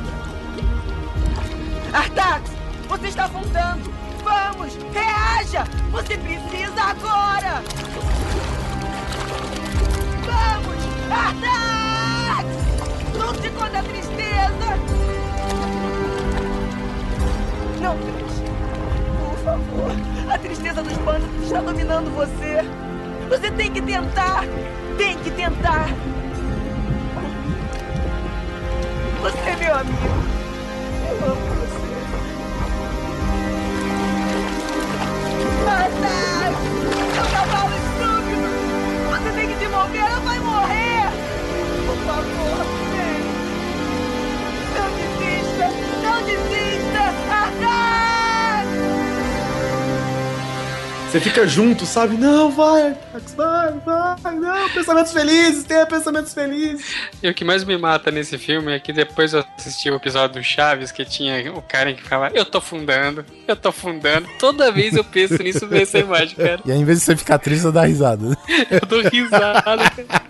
Artax, 1.93 2.51
você 2.89 3.09
está 3.09 3.25
afundando! 3.25 3.91
Vamos, 4.23 4.77
reaja! 4.93 5.65
Você 5.91 6.17
precisa 6.17 6.83
agora! 6.83 7.63
Vamos, 10.25 10.77
Artax! 11.11 12.47
Lute 13.17 13.51
contra 13.51 13.81
a 13.81 13.83
tristeza! 13.83 14.27
Não, 17.81 18.26
favor, 19.47 19.93
a 20.29 20.39
tristeza 20.39 20.83
dos 20.83 20.99
pântanos 20.99 21.45
está 21.45 21.61
dominando 21.61 22.11
você. 22.17 22.65
Você 23.29 23.49
tem 23.53 23.73
que 23.73 23.81
tentar! 23.81 24.43
Tem 24.99 25.17
que 25.19 25.31
tentar! 25.31 25.87
Você 29.23 29.39
é 29.39 29.57
meu 29.57 29.75
amigo. 29.75 29.97
Eu 31.09 31.31
amo 31.31 31.47
você. 31.55 31.87
Artax! 35.69 36.57
Seu 37.15 37.27
cavalo 37.33 37.75
estúpido! 37.77 38.49
Você 39.11 39.31
tem 39.33 39.49
que 39.49 39.57
se 39.59 39.69
mover, 39.69 40.01
ela 40.01 40.21
vai 40.21 40.41
Você 51.17 51.21
fica 51.21 51.49
junto, 51.49 51.87
sabe? 51.87 52.15
Não, 52.15 52.51
vai, 52.51 52.89
Artax, 52.89 53.33
vai, 53.33 53.73
vai, 53.87 54.35
não, 54.35 54.69
pensamentos 54.69 55.13
felizes, 55.15 55.65
tenha 55.65 55.87
pensamentos 55.87 56.35
felizes. 56.35 56.95
E 57.23 57.29
o 57.31 57.33
que 57.33 57.43
mais 57.43 57.65
me 57.65 57.79
mata 57.79 58.11
nesse 58.11 58.37
filme 58.37 58.71
é 58.71 58.79
que 58.79 58.93
depois 58.93 59.33
eu 59.33 59.43
assisti 59.57 59.91
o 59.91 59.95
episódio 59.95 60.39
do 60.39 60.45
Chaves, 60.45 60.93
que 60.93 61.07
tinha 61.07 61.55
o 61.55 61.63
cara 61.63 61.95
que 61.95 62.03
ficava, 62.03 62.31
eu 62.35 62.45
tô 62.45 62.61
fundando, 62.61 63.25
eu 63.49 63.57
tô 63.57 63.73
fundando. 63.73 64.29
Toda 64.39 64.71
vez 64.71 64.95
eu 64.95 65.03
penso 65.03 65.43
nisso, 65.43 65.67
ver 65.67 65.85
essa 65.85 65.99
imagem, 65.99 66.37
cara. 66.37 66.61
E 66.67 66.71
aí, 66.71 66.79
em 66.79 66.85
vez 66.85 66.99
de 66.99 67.07
você 67.07 67.17
ficar 67.17 67.39
triste, 67.39 67.63
você 67.63 67.73
dá 67.73 67.87
risada. 67.87 68.37
Eu 68.71 68.87
dou 68.87 69.01
risada, 69.01 69.63
cara. 69.63 70.23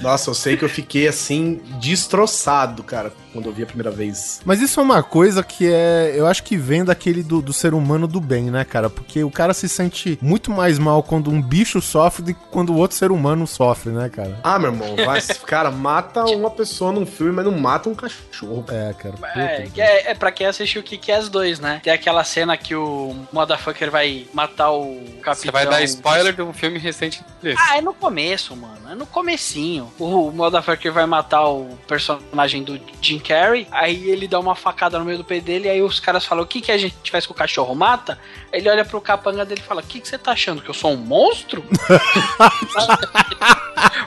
Nossa, 0.00 0.30
eu 0.30 0.34
sei 0.34 0.56
que 0.56 0.64
eu 0.64 0.70
fiquei 0.70 1.06
assim, 1.06 1.60
destroçado, 1.78 2.82
cara, 2.82 3.12
quando 3.34 3.46
eu 3.46 3.52
vi 3.52 3.64
a 3.64 3.66
primeira 3.66 3.90
vez. 3.90 4.40
Mas 4.44 4.62
isso 4.62 4.78
é 4.78 4.82
uma 4.82 5.02
coisa 5.02 5.42
que 5.42 5.66
é. 5.70 6.12
Eu 6.14 6.26
acho 6.26 6.44
que 6.44 6.56
vem 6.56 6.84
daquele 6.84 7.22
do, 7.22 7.42
do 7.42 7.52
ser 7.52 7.74
humano 7.74 8.06
do 8.06 8.20
bem, 8.20 8.44
né, 8.44 8.64
cara? 8.64 8.88
Porque 8.88 9.24
o 9.24 9.30
cara 9.30 9.52
se 9.52 9.68
sente 9.68 10.16
muito 10.22 10.52
mais 10.52 10.78
mal 10.78 11.02
quando 11.02 11.30
um 11.30 11.42
bicho 11.42 11.82
sofre 11.82 12.22
do 12.22 12.32
que 12.32 12.40
quando 12.50 12.70
o 12.70 12.76
outro 12.76 12.96
ser 12.96 13.10
humano 13.10 13.44
sofre, 13.44 13.90
né, 13.90 14.08
cara? 14.08 14.38
Ah, 14.44 14.56
meu 14.56 14.70
irmão, 14.70 14.94
vai, 15.04 15.20
cara, 15.44 15.70
mata 15.70 16.24
uma 16.26 16.50
pessoa 16.50 16.92
num 16.92 17.04
filme, 17.04 17.32
mas 17.32 17.44
não 17.44 17.58
mata 17.58 17.88
um 17.88 17.94
cachorro. 17.94 18.64
É, 18.68 18.92
cara. 18.92 19.14
É, 19.34 19.68
é, 19.76 20.10
é 20.12 20.14
pra 20.14 20.30
quem 20.30 20.46
assistiu 20.46 20.80
o 20.80 20.84
que 20.84 20.96
que 20.96 21.10
é 21.10 21.16
as 21.16 21.28
dois, 21.28 21.58
né? 21.58 21.80
Tem 21.82 21.92
aquela 21.92 22.22
cena 22.22 22.56
que 22.56 22.74
o 22.74 23.16
motherfucker 23.32 23.90
vai 23.90 24.28
matar 24.32 24.70
o 24.70 25.02
capitão. 25.22 25.34
Você 25.34 25.50
vai 25.50 25.66
dar 25.66 25.82
spoiler 25.82 26.32
de 26.32 26.42
um 26.42 26.52
filme 26.52 26.78
recente 26.78 27.24
desse. 27.42 27.60
Ah, 27.60 27.78
é 27.78 27.80
no 27.80 27.92
começo, 27.92 28.54
mano. 28.54 28.88
É 28.88 28.94
no 28.94 29.06
comecinho. 29.06 29.92
O 29.98 30.30
motherfucker 30.30 30.92
vai 30.92 31.06
matar 31.06 31.48
o 31.48 31.76
personagem 31.88 32.62
do 32.62 32.80
Jim 33.00 33.18
Carrey, 33.24 33.66
aí 33.70 34.10
ele 34.10 34.28
dá 34.28 34.38
uma 34.38 34.54
facada 34.54 34.98
no 34.98 35.04
meio 35.04 35.18
do 35.18 35.24
peito 35.24 35.44
dele, 35.44 35.68
aí 35.68 35.82
os 35.82 35.98
caras 35.98 36.24
falam, 36.24 36.44
o 36.44 36.46
que 36.46 36.60
que 36.60 36.70
a 36.70 36.78
gente 36.78 37.10
faz 37.10 37.26
com 37.26 37.32
o 37.32 37.36
cachorro? 37.36 37.74
Mata? 37.74 38.18
Ele 38.52 38.68
olha 38.68 38.84
pro 38.84 39.00
capanga 39.00 39.44
dele 39.44 39.60
e 39.60 39.66
fala, 39.66 39.80
o 39.80 39.84
que 39.84 40.00
que 40.00 40.06
você 40.06 40.18
tá 40.18 40.32
achando? 40.32 40.62
Que 40.62 40.68
eu 40.70 40.74
sou 40.74 40.92
um 40.92 40.96
monstro? 40.96 41.64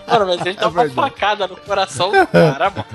mano, 0.08 0.28
mas 0.28 0.46
ele 0.46 0.54
dá 0.54 0.68
uma 0.70 0.90
facada 0.90 1.48
no 1.48 1.58
coração 1.58 2.12
do 2.12 2.28
cara, 2.28 2.70
mano. 2.70 2.88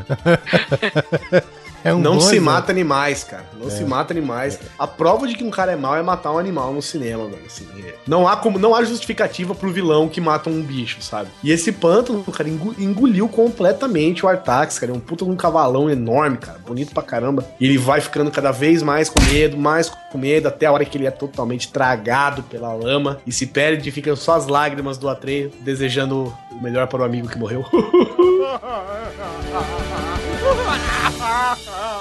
É 1.84 1.92
um 1.92 1.98
não 1.98 2.14
bom 2.14 2.20
se 2.20 2.36
exemplo. 2.36 2.44
mata 2.44 2.72
animais, 2.72 3.24
cara. 3.24 3.44
Não 3.58 3.70
se 3.70 3.84
mata 3.84 4.12
animais. 4.12 4.58
A 4.78 4.86
prova 4.86 5.26
de 5.26 5.34
que 5.34 5.44
um 5.44 5.50
cara 5.50 5.72
é 5.72 5.76
mau 5.76 5.96
é 5.96 6.02
matar 6.02 6.32
um 6.32 6.38
animal 6.38 6.72
no 6.72 6.82
cinema, 6.82 7.24
mano. 7.24 7.38
Assim, 7.46 7.66
é. 7.84 7.94
não 8.06 8.28
há 8.28 8.36
como, 8.36 8.58
não 8.58 8.74
há 8.74 8.84
justificativa 8.84 9.54
pro 9.54 9.72
vilão 9.72 10.08
que 10.08 10.20
mata 10.20 10.48
um 10.48 10.62
bicho, 10.62 11.02
sabe? 11.02 11.30
E 11.42 11.50
esse 11.50 11.72
pântano, 11.72 12.22
cara, 12.24 12.48
engoliu 12.48 13.28
completamente 13.28 14.24
o 14.24 14.28
Artax, 14.28 14.78
cara. 14.78 14.92
É 14.92 14.94
um 14.94 15.00
puta 15.00 15.24
de 15.24 15.30
um 15.30 15.36
cavalão 15.36 15.90
enorme, 15.90 16.36
cara. 16.36 16.58
Bonito 16.64 16.92
pra 16.92 17.02
caramba. 17.02 17.44
E 17.60 17.66
ele 17.66 17.78
vai 17.78 18.00
ficando 18.00 18.30
cada 18.30 18.52
vez 18.52 18.82
mais 18.82 19.08
com 19.08 19.20
medo, 19.22 19.56
mais 19.56 19.88
com 19.88 20.18
medo, 20.18 20.48
até 20.48 20.66
a 20.66 20.72
hora 20.72 20.84
que 20.84 20.96
ele 20.96 21.06
é 21.06 21.10
totalmente 21.10 21.72
tragado 21.72 22.42
pela 22.44 22.72
lama 22.72 23.18
e 23.26 23.32
se 23.32 23.46
perde 23.46 23.88
e 23.88 23.92
ficam 23.92 24.14
só 24.14 24.36
as 24.36 24.46
lágrimas 24.46 24.98
do 24.98 25.08
Atreio, 25.08 25.50
desejando 25.60 26.32
o 26.50 26.62
melhor 26.62 26.86
para 26.86 27.02
o 27.02 27.04
amigo 27.04 27.28
que 27.28 27.38
morreu. 27.38 27.64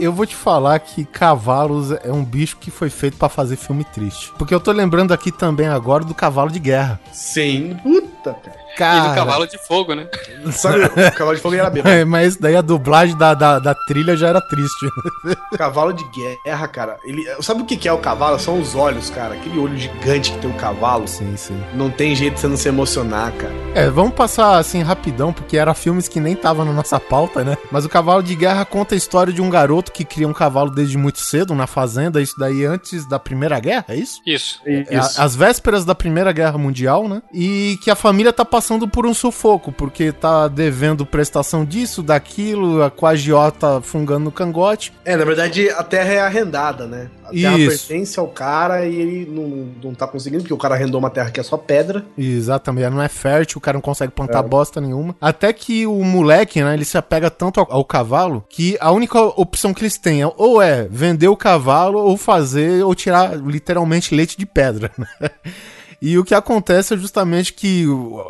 Eu 0.00 0.12
vou 0.12 0.26
te 0.26 0.34
falar 0.34 0.78
que 0.78 1.04
Cavalos 1.04 1.90
é 1.90 2.12
um 2.12 2.24
bicho 2.24 2.56
que 2.58 2.70
foi 2.70 2.90
feito 2.90 3.16
pra 3.16 3.28
fazer 3.28 3.56
filme 3.56 3.84
triste. 3.84 4.32
Porque 4.38 4.54
eu 4.54 4.60
tô 4.60 4.72
lembrando 4.72 5.12
aqui 5.12 5.30
também 5.32 5.66
agora 5.68 6.04
do 6.04 6.14
Cavalo 6.14 6.50
de 6.50 6.58
Guerra. 6.58 7.00
Sim, 7.12 7.76
puta, 7.82 8.34
cara. 8.34 8.66
E 8.66 8.78
Cara, 8.78 9.08
do 9.08 9.14
cavalo 9.14 9.46
de 9.46 9.56
fogo, 9.56 9.94
né? 9.94 10.06
Sabe, 10.52 10.84
o 10.84 11.12
cavalo 11.12 11.34
de 11.34 11.40
fogo 11.40 11.54
era 11.54 11.70
bêbado. 11.70 11.86
É, 11.96 12.04
mas 12.04 12.36
daí 12.36 12.54
a 12.54 12.60
dublagem 12.60 13.16
da, 13.16 13.32
da, 13.32 13.58
da 13.58 13.74
trilha 13.74 14.14
já 14.16 14.28
era 14.28 14.40
triste. 14.40 14.86
Cavalo 15.56 15.94
de 15.94 16.04
guerra, 16.10 16.68
cara. 16.68 16.98
Ele, 17.04 17.24
sabe 17.40 17.62
o 17.62 17.64
que 17.64 17.88
é 17.88 17.92
o 17.92 17.98
cavalo? 17.98 18.38
São 18.38 18.60
os 18.60 18.74
olhos, 18.74 19.08
cara. 19.08 19.34
Aquele 19.34 19.58
olho 19.58 19.78
gigante 19.78 20.32
que 20.32 20.38
tem 20.38 20.50
o 20.50 20.54
cavalo. 20.54 21.08
Sim, 21.08 21.34
sim. 21.36 21.58
Não 21.74 21.90
tem 21.90 22.14
jeito 22.14 22.34
de 22.34 22.40
você 22.40 22.48
não 22.48 22.56
se 22.56 22.68
emocionar, 22.68 23.32
cara. 23.32 23.54
É, 23.74 23.88
vamos 23.88 24.14
passar 24.14 24.58
assim 24.58 24.82
rapidão, 24.82 25.32
porque 25.32 25.56
era 25.56 25.72
filmes 25.72 26.06
que 26.06 26.20
nem 26.20 26.34
estavam 26.34 26.64
na 26.64 26.72
nossa 26.72 27.00
pauta, 27.00 27.42
né? 27.42 27.56
Mas 27.70 27.84
o 27.84 27.88
Cavalo 27.88 28.22
de 28.22 28.34
Guerra 28.34 28.64
conta 28.64 28.94
a 28.94 28.98
história 28.98 29.32
de 29.32 29.40
um 29.40 29.45
garoto 29.50 29.92
que 29.92 30.04
cria 30.04 30.26
um 30.28 30.32
cavalo 30.32 30.70
desde 30.70 30.96
muito 30.98 31.18
cedo 31.20 31.54
na 31.54 31.66
fazenda, 31.66 32.20
isso 32.20 32.34
daí 32.38 32.64
antes 32.64 33.06
da 33.08 33.18
Primeira 33.18 33.58
Guerra, 33.60 33.86
é 33.88 33.96
isso? 33.96 34.20
Isso. 34.26 34.60
É, 34.66 34.96
a- 34.96 35.24
as 35.24 35.34
vésperas 35.36 35.84
da 35.84 35.94
Primeira 35.94 36.32
Guerra 36.32 36.58
Mundial, 36.58 37.08
né? 37.08 37.22
E 37.32 37.78
que 37.82 37.90
a 37.90 37.94
família 37.94 38.32
tá 38.32 38.44
passando 38.44 38.86
por 38.88 39.06
um 39.06 39.14
sufoco, 39.14 39.70
porque 39.72 40.12
tá 40.12 40.48
devendo 40.48 41.04
prestação 41.06 41.64
disso, 41.64 42.02
daquilo, 42.02 42.82
a 42.82 42.90
coagiota 42.90 43.80
fungando 43.82 44.24
no 44.26 44.32
cangote. 44.32 44.92
É, 45.04 45.16
na 45.16 45.24
verdade, 45.24 45.68
a 45.70 45.82
terra 45.82 46.12
é 46.12 46.20
arrendada, 46.20 46.86
né? 46.86 47.08
A 47.24 47.30
terra 47.30 47.58
Isso. 47.58 47.88
pertence 47.88 48.20
ao 48.20 48.28
cara 48.28 48.86
e 48.86 48.94
ele 48.94 49.26
não, 49.28 49.68
não 49.90 49.94
tá 49.94 50.06
conseguindo, 50.06 50.42
porque 50.44 50.54
o 50.54 50.58
cara 50.58 50.74
arrendou 50.76 51.00
uma 51.00 51.10
terra 51.10 51.30
que 51.30 51.40
é 51.40 51.42
só 51.42 51.56
pedra. 51.56 52.04
Exatamente, 52.16 52.84
ela 52.84 52.94
não 52.94 53.02
é 53.02 53.08
fértil, 53.08 53.58
o 53.58 53.60
cara 53.60 53.76
não 53.76 53.82
consegue 53.82 54.12
plantar 54.12 54.40
É. 54.40 54.42
bosta 54.42 54.80
nenhuma. 54.80 55.16
Até 55.20 55.52
que 55.52 55.86
o 55.86 56.04
moleque, 56.04 56.62
né, 56.62 56.74
ele 56.74 56.84
se 56.84 56.96
apega 56.96 57.28
tanto 57.30 57.60
ao, 57.60 57.66
ao 57.70 57.84
cavalo 57.84 58.44
que 58.48 58.76
a 58.80 58.90
única 58.92 59.18
opção 59.36 59.72
que 59.74 59.82
eles 59.82 59.98
têm 59.98 60.22
é 60.22 60.32
ou 60.36 60.60
é 60.60 60.86
vender 60.90 61.28
o 61.28 61.36
cavalo 61.36 61.98
ou 61.98 62.16
fazer, 62.16 62.84
ou 62.84 62.94
tirar 62.94 63.36
literalmente 63.36 64.14
leite 64.14 64.36
de 64.38 64.46
pedra, 64.46 64.90
né? 64.98 65.06
E 66.00 66.18
o 66.18 66.24
que 66.24 66.34
acontece 66.34 66.92
é 66.92 66.96
justamente 66.98 67.54
que 67.54 67.86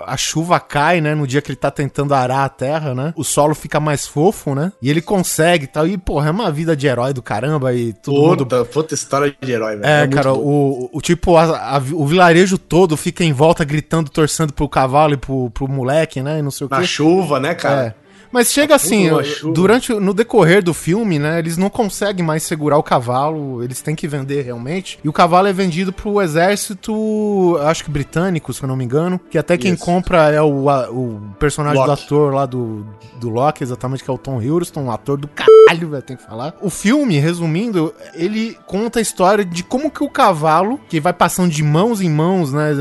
a 0.06 0.16
chuva 0.16 0.60
cai, 0.60 1.00
né? 1.00 1.16
No 1.16 1.26
dia 1.26 1.42
que 1.42 1.50
ele 1.50 1.56
tá 1.56 1.68
tentando 1.68 2.14
arar 2.14 2.44
a 2.44 2.48
terra, 2.48 2.94
né? 2.94 3.12
O 3.16 3.24
solo 3.24 3.56
fica 3.56 3.80
mais 3.80 4.06
fofo, 4.06 4.54
né? 4.54 4.72
E 4.80 4.88
ele 4.88 5.02
consegue 5.02 5.64
e 5.64 5.66
tal. 5.66 5.84
E, 5.84 5.98
porra, 5.98 6.28
é 6.28 6.30
uma 6.30 6.48
vida 6.52 6.76
de 6.76 6.86
herói 6.86 7.12
do 7.12 7.20
caramba 7.20 7.74
e 7.74 7.92
todo 7.92 8.14
mundo 8.22 8.46
Puta, 8.46 8.64
puta 8.66 8.94
história 8.94 9.34
de 9.40 9.50
herói, 9.52 9.76
velho. 9.78 9.84
é, 9.84 10.02
muito 10.02 10.14
cara, 10.14 10.32
o, 10.32 10.88
o 10.92 11.00
tipo, 11.00 11.36
a- 11.36 11.76
a- 11.76 11.82
o 11.92 12.06
vilarejo 12.06 12.56
todo 12.56 12.96
fica 12.96 13.24
em 13.24 13.32
volta 13.32 13.64
gritando, 13.64 14.08
torcendo 14.10 14.52
pro 14.52 14.68
cavalo 14.68 15.14
e 15.14 15.16
pro, 15.16 15.50
pro 15.50 15.66
moleque, 15.66 16.22
né? 16.22 16.38
E 16.38 16.42
não 16.42 16.52
sei 16.52 16.68
o 16.68 16.70
Na 16.70 16.78
quê. 16.80 16.86
chuva, 16.86 17.40
né, 17.40 17.52
cara? 17.56 17.86
É. 18.00 18.05
Mas 18.32 18.52
chega 18.52 18.74
assim, 18.74 19.10
Uma 19.10 19.24
chuva. 19.24 19.54
durante 19.54 19.92
no 19.94 20.12
decorrer 20.14 20.62
do 20.62 20.74
filme, 20.74 21.18
né, 21.18 21.38
eles 21.38 21.56
não 21.56 21.70
conseguem 21.70 22.24
mais 22.24 22.42
segurar 22.42 22.76
o 22.78 22.82
cavalo, 22.82 23.62
eles 23.62 23.80
têm 23.80 23.94
que 23.94 24.06
vender 24.08 24.42
realmente. 24.42 24.98
E 25.02 25.08
o 25.08 25.12
cavalo 25.12 25.46
é 25.48 25.52
vendido 25.52 25.92
pro 25.92 26.20
exército, 26.20 27.56
acho 27.62 27.84
que 27.84 27.90
britânico, 27.90 28.52
se 28.52 28.62
eu 28.62 28.68
não 28.68 28.76
me 28.76 28.84
engano, 28.84 29.18
que 29.30 29.38
até 29.38 29.56
quem 29.56 29.74
Isso. 29.74 29.84
compra 29.84 30.30
é 30.30 30.42
o, 30.42 30.68
a- 30.68 30.90
o 30.90 31.20
personagem 31.38 31.82
do 31.82 31.88
Loki. 31.88 32.04
ator 32.04 32.34
lá 32.34 32.46
do, 32.46 32.86
do 33.20 33.28
Loki, 33.30 33.62
exatamente, 33.62 34.02
que 34.04 34.10
é 34.10 34.12
o 34.12 34.18
Tom 34.18 34.40
Hiddleston, 34.40 34.82
um 34.82 34.90
ator 34.90 35.16
do 35.18 35.28
caralho, 35.28 35.90
velho, 35.90 36.02
tem 36.02 36.16
que 36.16 36.22
falar. 36.24 36.54
O 36.60 36.70
filme, 36.70 37.18
resumindo, 37.18 37.94
ele 38.14 38.56
conta 38.66 38.98
a 38.98 39.02
história 39.02 39.44
de 39.44 39.62
como 39.62 39.90
que 39.90 40.02
o 40.04 40.10
cavalo, 40.10 40.78
que 40.88 41.00
vai 41.00 41.12
passando 41.12 41.50
de 41.50 41.62
mãos 41.62 42.00
em 42.00 42.10
mãos, 42.10 42.52
né, 42.52 42.72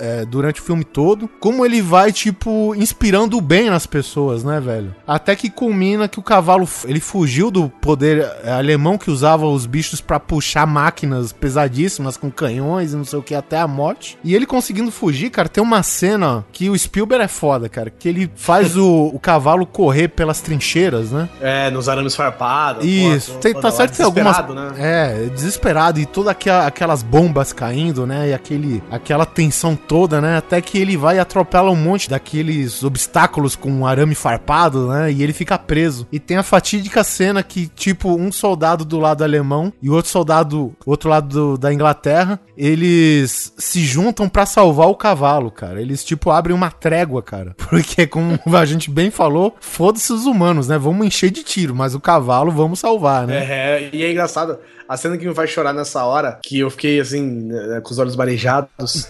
é, 0.00 0.24
durante 0.24 0.60
o 0.60 0.64
filme 0.64 0.84
todo, 0.84 1.28
como 1.40 1.64
ele 1.64 1.80
vai, 1.82 2.12
tipo, 2.12 2.74
inspirando 2.74 3.36
o 3.36 3.40
bem 3.40 3.70
nas 3.70 3.86
pessoas, 3.86 4.44
né, 4.44 4.60
velho? 4.60 4.93
Até 5.06 5.36
que 5.36 5.50
culmina 5.50 6.08
que 6.08 6.18
o 6.18 6.22
cavalo 6.22 6.66
ele 6.84 7.00
fugiu 7.00 7.50
do 7.50 7.68
poder 7.68 8.26
é, 8.42 8.52
alemão 8.52 8.96
que 8.96 9.10
usava 9.10 9.46
os 9.46 9.66
bichos 9.66 10.00
pra 10.00 10.18
puxar 10.18 10.66
máquinas 10.66 11.32
pesadíssimas 11.32 12.16
com 12.16 12.30
canhões 12.30 12.92
e 12.92 12.96
não 12.96 13.04
sei 13.04 13.18
o 13.18 13.22
que 13.22 13.34
até 13.34 13.58
a 13.58 13.68
morte. 13.68 14.18
E 14.24 14.34
ele 14.34 14.46
conseguindo 14.46 14.90
fugir, 14.90 15.30
cara, 15.30 15.48
tem 15.48 15.62
uma 15.62 15.82
cena 15.82 16.44
que 16.52 16.70
o 16.70 16.78
Spielberg 16.78 17.24
é 17.24 17.28
foda, 17.28 17.68
cara, 17.68 17.90
que 17.90 18.08
ele 18.08 18.30
faz 18.34 18.76
o, 18.76 19.10
o 19.12 19.18
cavalo 19.18 19.66
correr 19.66 20.08
pelas 20.08 20.40
trincheiras, 20.40 21.10
né? 21.10 21.28
É, 21.40 21.70
nos 21.70 21.88
arames 21.88 22.14
farpados. 22.16 22.84
Isso, 22.84 23.32
pô, 23.32 23.38
tem, 23.38 23.54
tá 23.54 23.70
certo 23.70 23.90
que 23.92 23.96
tem 23.98 24.06
algumas. 24.06 24.38
né? 24.48 24.72
É, 24.78 25.26
desesperado 25.28 26.00
e 26.00 26.06
todas 26.06 26.34
aquelas 26.66 27.02
bombas 27.02 27.52
caindo, 27.52 28.06
né? 28.06 28.30
E 28.30 28.34
aquele, 28.34 28.82
aquela 28.90 29.26
tensão 29.26 29.76
toda, 29.76 30.20
né? 30.20 30.38
Até 30.38 30.60
que 30.60 30.78
ele 30.78 30.96
vai 30.96 31.16
e 31.16 31.18
atropela 31.18 31.70
um 31.70 31.76
monte 31.76 32.08
daqueles 32.08 32.82
obstáculos 32.82 33.54
com 33.56 33.70
um 33.70 33.86
arame 33.86 34.14
farpado, 34.14 34.73
né? 34.88 35.12
E 35.12 35.22
ele 35.22 35.32
fica 35.32 35.58
preso. 35.58 36.06
E 36.12 36.18
tem 36.18 36.36
a 36.36 36.42
fatídica 36.42 37.02
cena 37.04 37.42
que, 37.42 37.66
tipo, 37.66 38.10
um 38.14 38.30
soldado 38.32 38.84
do 38.84 38.98
lado 38.98 39.22
alemão 39.24 39.72
e 39.82 39.88
outro 39.90 40.10
soldado, 40.10 40.74
outro 40.86 41.08
lado 41.08 41.28
do- 41.28 41.58
da 41.58 41.72
Inglaterra, 41.72 42.40
eles 42.56 43.52
se 43.56 43.80
juntam 43.84 44.28
pra 44.28 44.46
salvar 44.46 44.88
o 44.88 44.94
cavalo, 44.94 45.50
cara. 45.50 45.80
Eles, 45.80 46.04
tipo, 46.04 46.30
abrem 46.30 46.54
uma 46.54 46.70
trégua, 46.70 47.22
cara. 47.22 47.54
Porque, 47.68 48.06
como 48.06 48.38
a 48.56 48.64
gente 48.64 48.90
bem 48.90 49.10
falou, 49.10 49.54
foda-se 49.60 50.12
os 50.12 50.26
humanos, 50.26 50.68
né? 50.68 50.78
Vamos 50.78 51.06
encher 51.06 51.30
de 51.30 51.42
tiro, 51.42 51.74
mas 51.74 51.94
o 51.94 52.00
cavalo 52.00 52.50
vamos 52.50 52.78
salvar, 52.78 53.26
né? 53.26 53.36
É, 53.36 53.90
e 53.92 54.02
é 54.02 54.10
engraçado, 54.10 54.58
a 54.88 54.96
cena 54.96 55.16
que 55.16 55.26
me 55.26 55.34
faz 55.34 55.50
chorar 55.50 55.72
nessa 55.72 56.04
hora, 56.04 56.38
que 56.42 56.58
eu 56.60 56.70
fiquei 56.70 57.00
assim, 57.00 57.22
né, 57.22 57.80
com 57.82 57.90
os 57.90 57.98
olhos 57.98 58.16
marejados, 58.16 59.08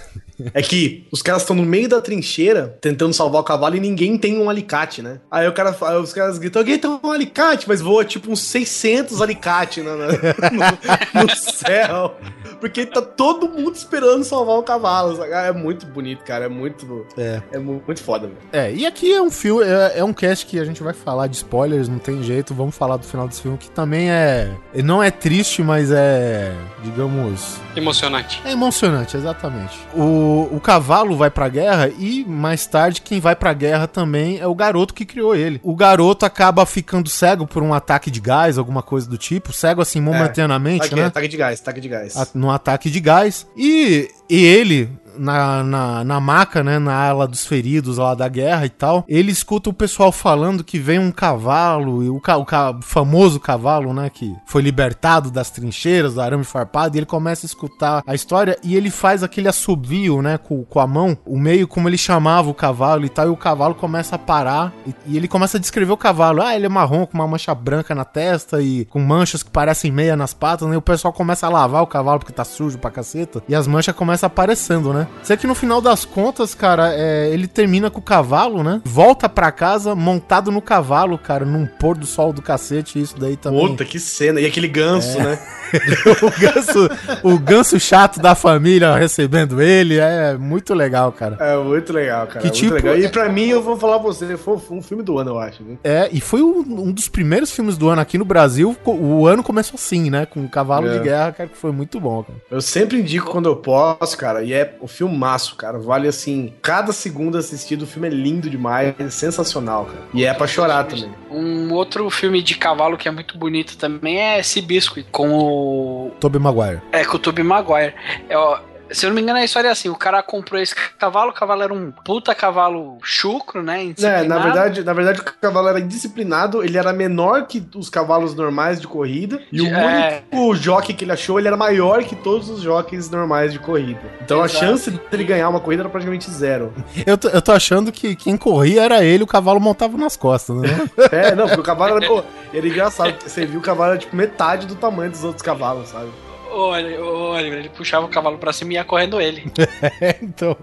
é 0.53 0.61
que 0.63 1.07
os 1.13 1.23
caras 1.23 1.43
estão 1.43 1.55
no 1.55 1.63
meio 1.65 1.89
da 1.89 2.01
trincheira 2.01 2.77
tentando 2.81 3.13
salvar 3.15 3.41
o 3.41 3.45
cavalo 3.45 3.77
e 3.77 3.81
ninguém 3.81 4.19
tem 4.19 4.39
um 4.41 4.51
alicate, 4.51 5.01
né? 5.03 5.21
Aí 5.31 5.47
o 5.47 5.53
cara, 5.53 5.77
aí 5.83 5.97
os 5.97 6.13
caras 6.13 6.39
gritam, 6.39 6.61
alguém 6.61 6.79
tem 6.79 6.91
um 6.91 7.11
alicate, 7.13 7.69
mas 7.69 7.81
voa 7.81 8.05
tipo 8.05 8.31
uns 8.31 8.41
600 8.41 9.23
alicates 9.23 9.85
na- 9.85 9.95
no, 9.97 11.23
no 11.25 11.37
céu. 11.37 12.17
Porque 12.61 12.87
tá 12.87 13.03
todo 13.03 13.49
mundo 13.49 13.75
esperando 13.77 14.25
salvar 14.25 14.57
o 14.59 14.63
cavalo. 14.63 15.17
sabe? 15.17 15.31
É 15.33 15.53
muito 15.53 15.87
bonito, 15.87 16.25
cara. 16.25 16.47
É 16.47 16.49
muito. 16.49 17.07
É. 17.17 17.43
É 17.53 17.59
mu- 17.59 17.83
muito 17.87 18.03
foda, 18.03 18.27
velho. 18.27 18.39
É, 18.53 18.73
e 18.73 18.87
aqui 18.87 19.13
é 19.13 19.21
um 19.21 19.31
filme, 19.31 19.65
é, 19.65 19.99
é 19.99 20.05
um 20.05 20.13
cast 20.15 20.47
que 20.47 20.59
a 20.59 20.65
gente 20.65 20.83
vai 20.83 20.95
falar 20.95 21.27
de 21.27 21.37
spoilers, 21.37 21.89
não 21.89 21.99
tem 21.99 22.23
jeito, 22.23 22.55
vamos 22.55 22.75
falar 22.77 22.97
do 22.97 23.05
final 23.07 23.29
desse 23.29 23.43
filme, 23.43 23.59
que 23.59 23.71
também 23.71 24.11
é. 24.11 24.51
Não 24.83 25.03
é 25.03 25.11
triste, 25.11 25.63
mas 25.65 25.91
é. 25.91 26.53
digamos. 26.83 27.57
Emocionante. 27.75 28.41
É 28.45 28.53
emocionante, 28.53 29.17
exatamente. 29.17 29.79
O, 29.95 30.49
o 30.53 30.61
cavalo 30.61 31.17
vai 31.17 31.31
pra 31.31 31.49
guerra 31.49 31.89
e 31.99 32.25
mais 32.25 32.67
tarde 32.67 33.01
quem 33.01 33.19
vai 33.21 33.35
pra 33.35 33.53
guerra 33.53 33.87
também 33.87 34.39
é 34.39 34.47
o 34.47 34.55
garoto 34.55 34.95
que 34.95 35.05
criou 35.05 35.35
ele. 35.35 35.61
O 35.63 35.75
garoto 35.75 36.25
acaba 36.27 36.65
ficando 36.67 37.09
cego 37.09 37.47
por 37.47 37.63
um 37.63 37.73
ataque 37.75 38.11
de 38.11 38.21
gás, 38.21 38.59
alguma 38.59 38.83
coisa 38.83 39.09
do 39.09 39.17
tipo, 39.19 39.53
cego 39.53 39.81
assim 39.83 40.01
momentaneamente, 40.01 40.87
Aqui, 40.87 40.95
né? 40.95 41.07
Ataque 41.07 41.29
de 41.29 41.37
gás, 41.37 41.61
ataque 41.61 41.81
de 41.81 41.89
gás. 41.89 42.17
a- 42.17 42.29
num 42.35 42.51
ataque 42.51 42.91
de 42.91 43.01
gás. 43.01 43.47
E, 43.57 44.11
e 44.29 44.37
ele, 44.45 44.91
na, 45.17 45.63
na, 45.63 46.03
na 46.05 46.21
maca, 46.21 46.65
né, 46.65 46.79
na 46.79 46.93
ala 46.93 47.29
dos 47.29 47.47
feridos 47.47 47.99
lá 47.99 48.15
da 48.15 48.29
guerra 48.29 48.67
e 48.67 48.69
tal, 48.69 49.05
ele 49.09 49.31
escuta 49.31 49.71
o 49.71 49.73
pessoal 49.73 50.11
falando 50.11 50.65
que 50.65 50.77
vem 50.79 50.99
um 50.99 51.13
cavalo, 51.13 52.03
e 52.03 52.11
o, 52.11 52.21
ca, 52.21 52.37
o 52.37 52.45
ca- 52.45 52.77
famoso 52.83 53.39
cavalo, 53.39 53.93
né, 53.95 54.11
que 54.11 54.35
foi 54.47 54.61
libertado 54.61 55.31
das 55.31 55.51
trincheiras, 55.51 56.15
do 56.15 56.21
arame 56.21 56.43
farpado, 56.43 56.97
e 56.97 56.99
ele 56.99 57.07
começa 57.07 57.47
a 57.47 57.49
escutar 57.49 58.03
a 58.05 58.13
história 58.15 58.59
e 58.63 58.75
ele 58.75 58.91
faz 58.91 59.23
aquele 59.23 59.47
assobio, 59.47 60.21
né, 60.21 60.37
com, 60.37 60.65
com 60.65 60.81
a 60.81 60.87
mão, 60.87 61.17
o 61.25 61.39
meio 61.39 61.69
como 61.69 61.89
ele 61.89 61.97
chamava 61.99 62.51
o 62.51 62.55
cavalo 62.55 63.05
e 63.05 63.09
tal, 63.09 63.27
e 63.27 63.31
o 63.31 63.37
cavalo 63.37 63.75
começa 63.77 64.17
a 64.17 64.19
parar, 64.19 64.73
e, 64.85 64.95
e 65.07 65.17
ele 65.17 65.29
começa 65.29 65.59
a 65.59 65.61
descrever 65.61 65.93
o 65.93 65.97
cavalo. 65.97 66.43
Ah, 66.43 66.57
ele 66.57 66.67
é 66.67 66.69
marrom, 66.69 67.07
com 67.07 67.15
uma 67.15 67.29
mancha 67.29 67.55
branca 67.55 67.95
na 67.95 68.05
testa 68.05 68.61
e 68.61 68.85
com 68.87 68.99
manchas 68.99 69.45
que 69.45 69.51
parecem 69.51 69.93
meia 69.93 70.17
nas 70.17 70.35
patas, 70.35 70.67
né, 70.69 70.75
e 70.75 70.79
o 70.79 70.83
pessoal 70.83 71.13
começa 71.13 71.47
a 71.47 71.51
lavar 71.51 71.83
o 71.83 71.87
cavalo 71.87 72.19
porque 72.19 72.33
tá 72.33 72.43
sujo 72.45 72.79
pra 72.79 72.91
caceta, 72.91 73.43
e 73.49 73.55
as 73.55 73.69
manchas 73.69 73.95
começam 73.95 74.14
aparecendo, 74.23 74.93
né. 74.93 75.07
Sei 75.23 75.37
que 75.37 75.47
no 75.47 75.55
final 75.55 75.81
das 75.81 76.05
contas, 76.05 76.55
cara, 76.55 76.93
é, 76.95 77.31
ele 77.33 77.47
termina 77.47 77.91
com 77.91 77.99
o 77.99 78.03
cavalo, 78.03 78.63
né, 78.63 78.81
volta 78.85 79.29
pra 79.29 79.51
casa 79.51 79.95
montado 79.95 80.53
no 80.53 80.61
cavalo, 80.63 81.19
cara, 81.19 81.45
num 81.45 81.67
pôr 81.67 81.97
do 81.97 82.07
sol 82.07 82.33
do 82.33 82.43
cacete, 82.43 83.01
isso 83.01 83.19
daí 83.19 83.37
também. 83.37 83.67
Puta, 83.69 83.85
que 83.85 83.99
cena. 83.99 84.41
E 84.41 84.47
aquele 84.47 84.69
ganso, 84.69 85.19
né? 85.19 85.39
o, 86.23 86.41
ganso, 86.41 86.89
o 87.23 87.39
ganso 87.39 87.81
chato 87.81 88.21
da 88.21 88.35
família 88.35 88.95
recebendo 88.95 89.61
ele, 89.61 89.99
é 89.99 90.37
muito 90.37 90.73
legal, 90.75 91.11
cara. 91.13 91.37
É 91.41 91.57
muito 91.57 91.93
legal, 91.93 92.27
cara. 92.27 92.41
Que 92.41 92.47
muito 92.47 92.55
tipo- 92.57 92.75
legal. 92.75 92.97
E 92.97 93.09
pra 93.09 93.29
mim, 93.29 93.49
eu 93.49 93.63
vou 93.63 93.77
falar 93.77 93.99
pra 93.99 94.07
você, 94.07 94.37
foi 94.37 94.57
um 94.71 94.83
filme 94.83 95.03
do 95.03 95.19
ano, 95.19 95.31
eu 95.33 95.39
acho. 95.39 95.65
Viu? 95.65 95.79
É, 95.83 96.09
e 96.13 96.21
foi 96.21 96.43
um, 96.43 96.59
um 96.61 96.93
dos 96.93 97.09
primeiros 97.09 97.51
filmes 97.51 97.77
do 97.77 97.89
ano 97.89 98.01
aqui 98.01 98.19
no 98.19 98.25
Brasil. 98.25 98.77
O 98.85 99.27
ano 99.27 99.43
começou 99.43 99.75
assim, 99.77 100.11
né? 100.11 100.27
Com 100.27 100.45
o 100.45 100.49
Cavalo 100.49 100.87
É. 100.89 100.93
de 100.99 101.05
Guerra, 101.05 101.33
cara, 101.33 101.49
que 101.49 101.57
foi 101.57 101.73
muito 101.73 101.99
bom, 101.99 102.23
cara. 102.23 102.39
Eu 102.51 102.61
sempre 102.61 102.99
indico 103.01 103.31
quando 103.31 103.47
eu 103.49 103.57
posso, 103.57 104.04
cara. 104.13 104.43
E 104.43 104.53
é 104.53 104.75
o 104.81 104.87
filmaço, 104.87 105.57
cara. 105.57 105.79
Vale 105.79 106.09
assim, 106.09 106.53
cada 106.61 106.93
segundo 106.93 107.39
assistido, 107.39 107.83
o 107.83 107.87
filme 107.87 108.09
é 108.09 108.11
lindo 108.11 108.51
demais, 108.51 108.95
é 108.99 109.09
sensacional, 109.09 109.87
cara. 109.87 110.03
E 110.13 110.25
é 110.25 110.35
pra 110.35 110.47
chorar 110.47 110.85
também. 110.85 111.11
Um 111.31 111.73
outro 111.73 112.11
filme 112.11 112.43
de 112.43 112.57
cavalo 112.57 112.97
que 112.97 113.09
é 113.09 113.11
muito 113.11 113.39
bonito 113.39 113.77
também 113.77 114.19
é 114.19 114.43
Seabiscuit, 114.43 115.07
com 115.11 115.33
o. 115.33 116.11
Tobey 116.21 116.41
Maguire. 116.41 116.83
É, 116.93 117.05
com 117.05 117.17
o 117.17 117.19
Tobey 117.19 117.45
Maguire. 117.45 117.95
É, 118.29 118.37
ó, 118.37 118.59
se 118.95 119.05
eu 119.07 119.11
não 119.11 119.15
me 119.17 119.23
engano, 119.23 119.39
a 119.39 119.45
história 119.45 119.69
é 119.69 119.71
assim: 119.71 119.89
o 119.89 119.95
cara 119.97 120.23
comprou 120.23 120.61
esse 120.61 120.75
cavalo, 120.99 121.31
o 121.31 121.35
cavalo 121.35 121.63
era 121.63 121.73
um 121.75 121.91
puta 121.91 122.35
cavalo 122.35 122.99
chucro, 123.03 123.63
né? 123.63 123.93
É, 124.01 124.23
na 124.23 124.39
verdade, 124.39 124.83
na 124.85 124.93
verdade, 124.93 125.21
o 125.21 125.25
cavalo 125.25 125.69
era 125.69 125.81
indisciplinado, 125.81 126.63
ele 126.63 126.79
era 126.79 126.93
menor 126.93 127.47
que 127.47 127.63
os 127.75 127.89
cavalos 127.91 128.35
normais 128.35 128.81
de 128.81 128.87
corrida. 128.87 129.41
E 129.53 129.61
o 129.61 129.67
É. 129.67 130.23
único 130.31 130.55
jockey 130.57 130.95
que 130.95 131.05
ele 131.05 131.13
achou, 131.13 131.39
ele 131.39 131.49
era 131.49 131.57
maior 131.57 132.03
que 132.05 132.15
todos 132.17 132.49
os 132.49 132.61
jockeys 132.63 133.11
normais 133.11 133.53
de 133.53 133.59
corrida. 133.59 134.01
Então 134.23 134.45
Exato. 134.45 134.65
a 134.65 134.67
chance 134.69 134.91
dele 134.91 135.25
ganhar 135.25 135.49
uma 135.49 135.61
corrida 135.61 135.83
era 135.83 135.89
praticamente 135.91 136.31
zero. 136.31 136.73
Eu 137.07 137.19
tô, 137.19 137.29
eu 137.29 137.43
tô 137.43 137.53
achando 137.53 137.91
que 137.93 138.15
quem 138.17 138.37
corria 138.37 138.83
era 138.83 139.05
ele, 139.05 139.23
o 139.25 139.27
cavalo 139.27 139.61
montava 139.61 139.97
nas 139.97 140.17
costas, 140.17 140.57
né? 140.57 140.69
É, 141.11 141.35
não, 141.35 141.47
porque 141.47 141.61
o 141.61 141.65
cavalo 141.65 141.97
era, 141.97 142.07
pô, 142.07 142.23
era 142.53 142.67
engraçado. 142.67 143.13
porque 143.13 143.29
Você 143.29 143.47
viu 143.47 143.61
o 143.61 143.63
cavalo 143.63 143.91
era 143.93 143.99
tipo 144.01 144.15
metade 144.17 144.67
do 144.67 144.75
tamanho 144.75 145.11
dos 145.11 145.23
outros 145.25 145.43
cavalos, 145.43 145.89
sabe? 145.89 146.09
Olha, 146.57 147.05
olha, 147.05 147.47
ele 147.47 147.69
puxava 147.69 148.07
o 148.07 148.09
cavalo 148.09 148.39
pra 148.39 148.53
cima 148.53 148.73
e 148.73 148.75
ia 148.77 148.85
correndo 148.85 149.21
ele. 149.21 149.51
É, 150.01 150.17
então. 150.23 150.57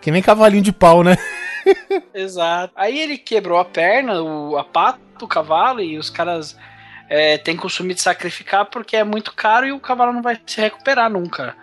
Que 0.00 0.10
nem 0.10 0.20
cavalinho 0.20 0.62
de 0.62 0.72
pau, 0.72 1.04
né? 1.04 1.16
Exato. 2.12 2.72
Aí 2.76 2.98
ele 2.98 3.16
quebrou 3.16 3.58
a 3.58 3.64
perna, 3.64 4.20
o, 4.20 4.58
a 4.58 4.64
pata 4.64 4.98
do 5.18 5.28
cavalo, 5.28 5.80
e 5.80 5.96
os 5.96 6.10
caras 6.10 6.56
é, 7.08 7.38
têm 7.38 7.56
costume 7.56 7.94
de 7.94 8.00
sacrificar 8.00 8.66
porque 8.66 8.96
é 8.96 9.04
muito 9.04 9.32
caro 9.32 9.66
e 9.66 9.72
o 9.72 9.78
cavalo 9.78 10.12
não 10.12 10.22
vai 10.22 10.40
se 10.44 10.60
recuperar 10.60 11.08
nunca. 11.08 11.54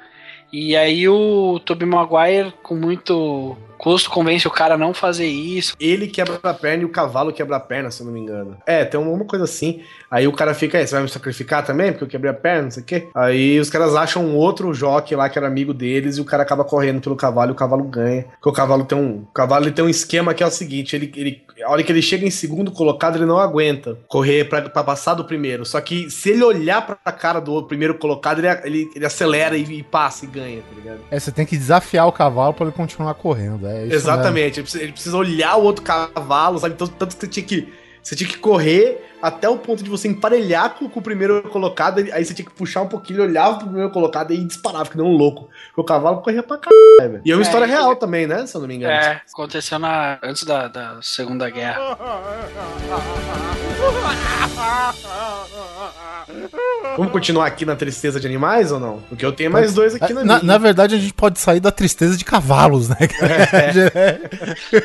E 0.54 0.76
aí 0.76 1.08
o 1.08 1.60
Tobey 1.60 1.88
Maguire, 1.88 2.54
com 2.64 2.76
muito 2.76 3.58
custo, 3.80 4.10
convence 4.10 4.46
o 4.46 4.52
cara 4.52 4.76
a 4.76 4.78
não 4.78 4.94
fazer 4.94 5.26
isso. 5.26 5.76
Ele 5.80 6.08
quebra 6.08 6.38
a 6.44 6.54
perna 6.54 6.84
e 6.84 6.86
o 6.86 6.90
cavalo 6.90 7.32
quebra 7.32 7.56
a 7.56 7.60
perna, 7.60 7.90
se 7.90 8.02
eu 8.02 8.06
não 8.06 8.14
me 8.14 8.20
engano. 8.20 8.58
É, 8.68 8.84
tem 8.84 9.00
uma 9.00 9.24
coisa 9.24 9.46
assim. 9.46 9.82
Aí 10.12 10.28
o 10.28 10.34
cara 10.34 10.54
fica, 10.54 10.78
aí, 10.78 10.86
você 10.86 10.94
vai 10.94 11.04
me 11.04 11.10
sacrificar 11.10 11.66
também? 11.66 11.92
Porque 11.92 12.04
eu 12.04 12.10
quebrei 12.10 12.32
a 12.32 12.34
perna, 12.34 12.64
não 12.64 12.72
sei 12.72 12.84
o 12.84 12.86
quê. 12.86 13.08
Aí 13.16 13.60
os 13.60 13.70
caras 13.70 13.96
acham 13.96 14.26
um 14.26 14.36
outro 14.36 14.74
jockey 14.74 15.16
lá 15.16 15.30
que 15.30 15.38
era 15.38 15.48
amigo 15.48 15.74
deles 15.74 16.18
e 16.18 16.22
o 16.22 16.26
cara 16.26 16.44
acaba 16.44 16.64
correndo 16.64 17.00
pelo 17.00 17.16
cavalo 17.16 17.52
e 17.52 17.54
o 17.54 17.56
cavalo 17.56 17.84
ganha. 17.84 18.24
Porque 18.24 18.50
o 18.50 18.54
cavalo 18.54 18.84
tem 18.84 18.98
um. 18.98 19.20
O 19.20 19.34
cavalo 19.34 19.66
ele 19.66 19.72
tem 19.72 19.86
um 19.86 19.90
esquema 19.90 20.34
que 20.34 20.44
é 20.44 20.46
o 20.46 20.52
seguinte: 20.52 20.96
ele, 20.96 21.12
ele, 21.16 21.42
a 21.64 21.72
hora 21.72 21.84
que 21.84 21.92
ele 21.92 22.02
chega 22.02 22.26
em 22.26 22.32
segundo 22.32 22.72
colocado, 22.72 23.16
ele 23.16 23.26
não 23.26 23.38
aguenta 23.38 23.98
correr 24.08 24.46
pra, 24.46 24.64
pra 24.64 24.84
passar 24.84 25.14
do 25.14 25.24
primeiro. 25.24 25.66
Só 25.66 25.80
que 25.80 26.10
se 26.10 26.32
ele 26.32 26.44
olhar 26.44 26.86
pra 26.86 27.12
cara 27.12 27.40
do 27.40 27.64
primeiro 27.64 27.96
colocado, 27.96 28.40
ele, 28.40 28.48
ele, 28.64 28.92
ele 28.96 29.06
acelera 29.06 29.56
e, 29.56 29.64
e 29.64 29.84
passa 29.84 30.26
e 30.26 30.28
ganha, 30.28 30.62
tá 30.62 30.76
ligado? 30.76 31.00
É, 31.12 31.20
você 31.20 31.32
tem 31.32 31.46
que 31.46 31.58
desafiar 31.58 32.08
o 32.08 32.12
cavalo 32.12 32.54
pra 32.54 32.66
ele 32.66 32.76
continuar 32.76 33.14
correndo. 33.14 33.69
É 33.70 33.86
isso 33.86 33.96
Exatamente, 33.96 34.60
ele 34.60 34.64
precisa, 34.64 34.84
ele 34.84 34.92
precisa 34.94 35.18
olhar 35.18 35.56
o 35.58 35.64
outro 35.64 35.84
cavalo, 35.84 36.58
sabe? 36.60 36.76
Tanto, 36.76 36.92
tanto 36.94 37.16
que 37.16 37.22
você 37.22 37.28
tinha 37.28 37.46
que. 37.46 37.74
Você 38.02 38.16
tinha 38.16 38.30
que 38.30 38.38
correr 38.38 39.06
até 39.22 39.50
o 39.50 39.58
ponto 39.58 39.84
de 39.84 39.90
você 39.90 40.08
emparelhar 40.08 40.76
com, 40.76 40.90
com 40.90 41.00
o 41.02 41.04
primeiro 41.04 41.44
colocado, 41.50 42.00
aí 42.00 42.24
você 42.24 42.34
tinha 42.34 42.48
que 42.48 42.56
puxar 42.56 42.82
um 42.82 42.88
pouquinho, 42.88 43.18
ele 43.18 43.24
olhava 43.32 43.58
pro 43.58 43.68
primeiro 43.68 43.90
colocado 43.92 44.32
e 44.34 44.38
disparava, 44.44 44.90
que 44.90 44.98
nem 44.98 45.06
um 45.06 45.12
louco. 45.12 45.50
Porque 45.68 45.82
o 45.82 45.84
cavalo 45.84 46.22
corria 46.22 46.42
pra 46.42 46.58
caralho, 46.58 47.12
velho. 47.12 47.22
E 47.26 47.32
é 47.32 47.36
uma 47.36 47.42
É, 47.42 47.46
história 47.46 47.68
real 47.68 47.98
também, 47.98 48.26
né? 48.26 48.48
Se 48.48 48.56
eu 48.56 48.62
não 48.62 48.68
me 48.70 48.76
engano. 48.76 48.94
É, 48.94 49.22
aconteceu 49.32 49.78
na, 49.78 50.18
antes 50.24 50.46
da, 50.46 50.70
da 50.70 51.00
Segunda 51.02 51.50
Guerra. 51.50 51.80
Vamos 56.98 57.12
continuar 57.12 57.46
aqui 57.46 57.66
na 57.66 57.76
tristeza 57.76 58.20
de 58.20 58.28
animais 58.28 58.72
ou 58.72 58.80
não? 58.80 59.00
Porque 59.10 59.26
eu 59.26 59.32
tenho 59.32 59.52
mais 59.52 59.74
dois 59.74 59.96
aqui 59.96 60.14
na, 60.14 60.24
na, 60.24 60.36
minha. 60.36 60.44
na 60.44 60.58
verdade, 60.58 60.96
a 60.96 60.98
gente 60.98 61.14
pode 61.14 61.40
sair 61.40 61.60
da 61.60 61.72
tristeza 61.72 62.18
de 62.18 62.26
cavalos, 62.26 62.90
né? 62.90 62.98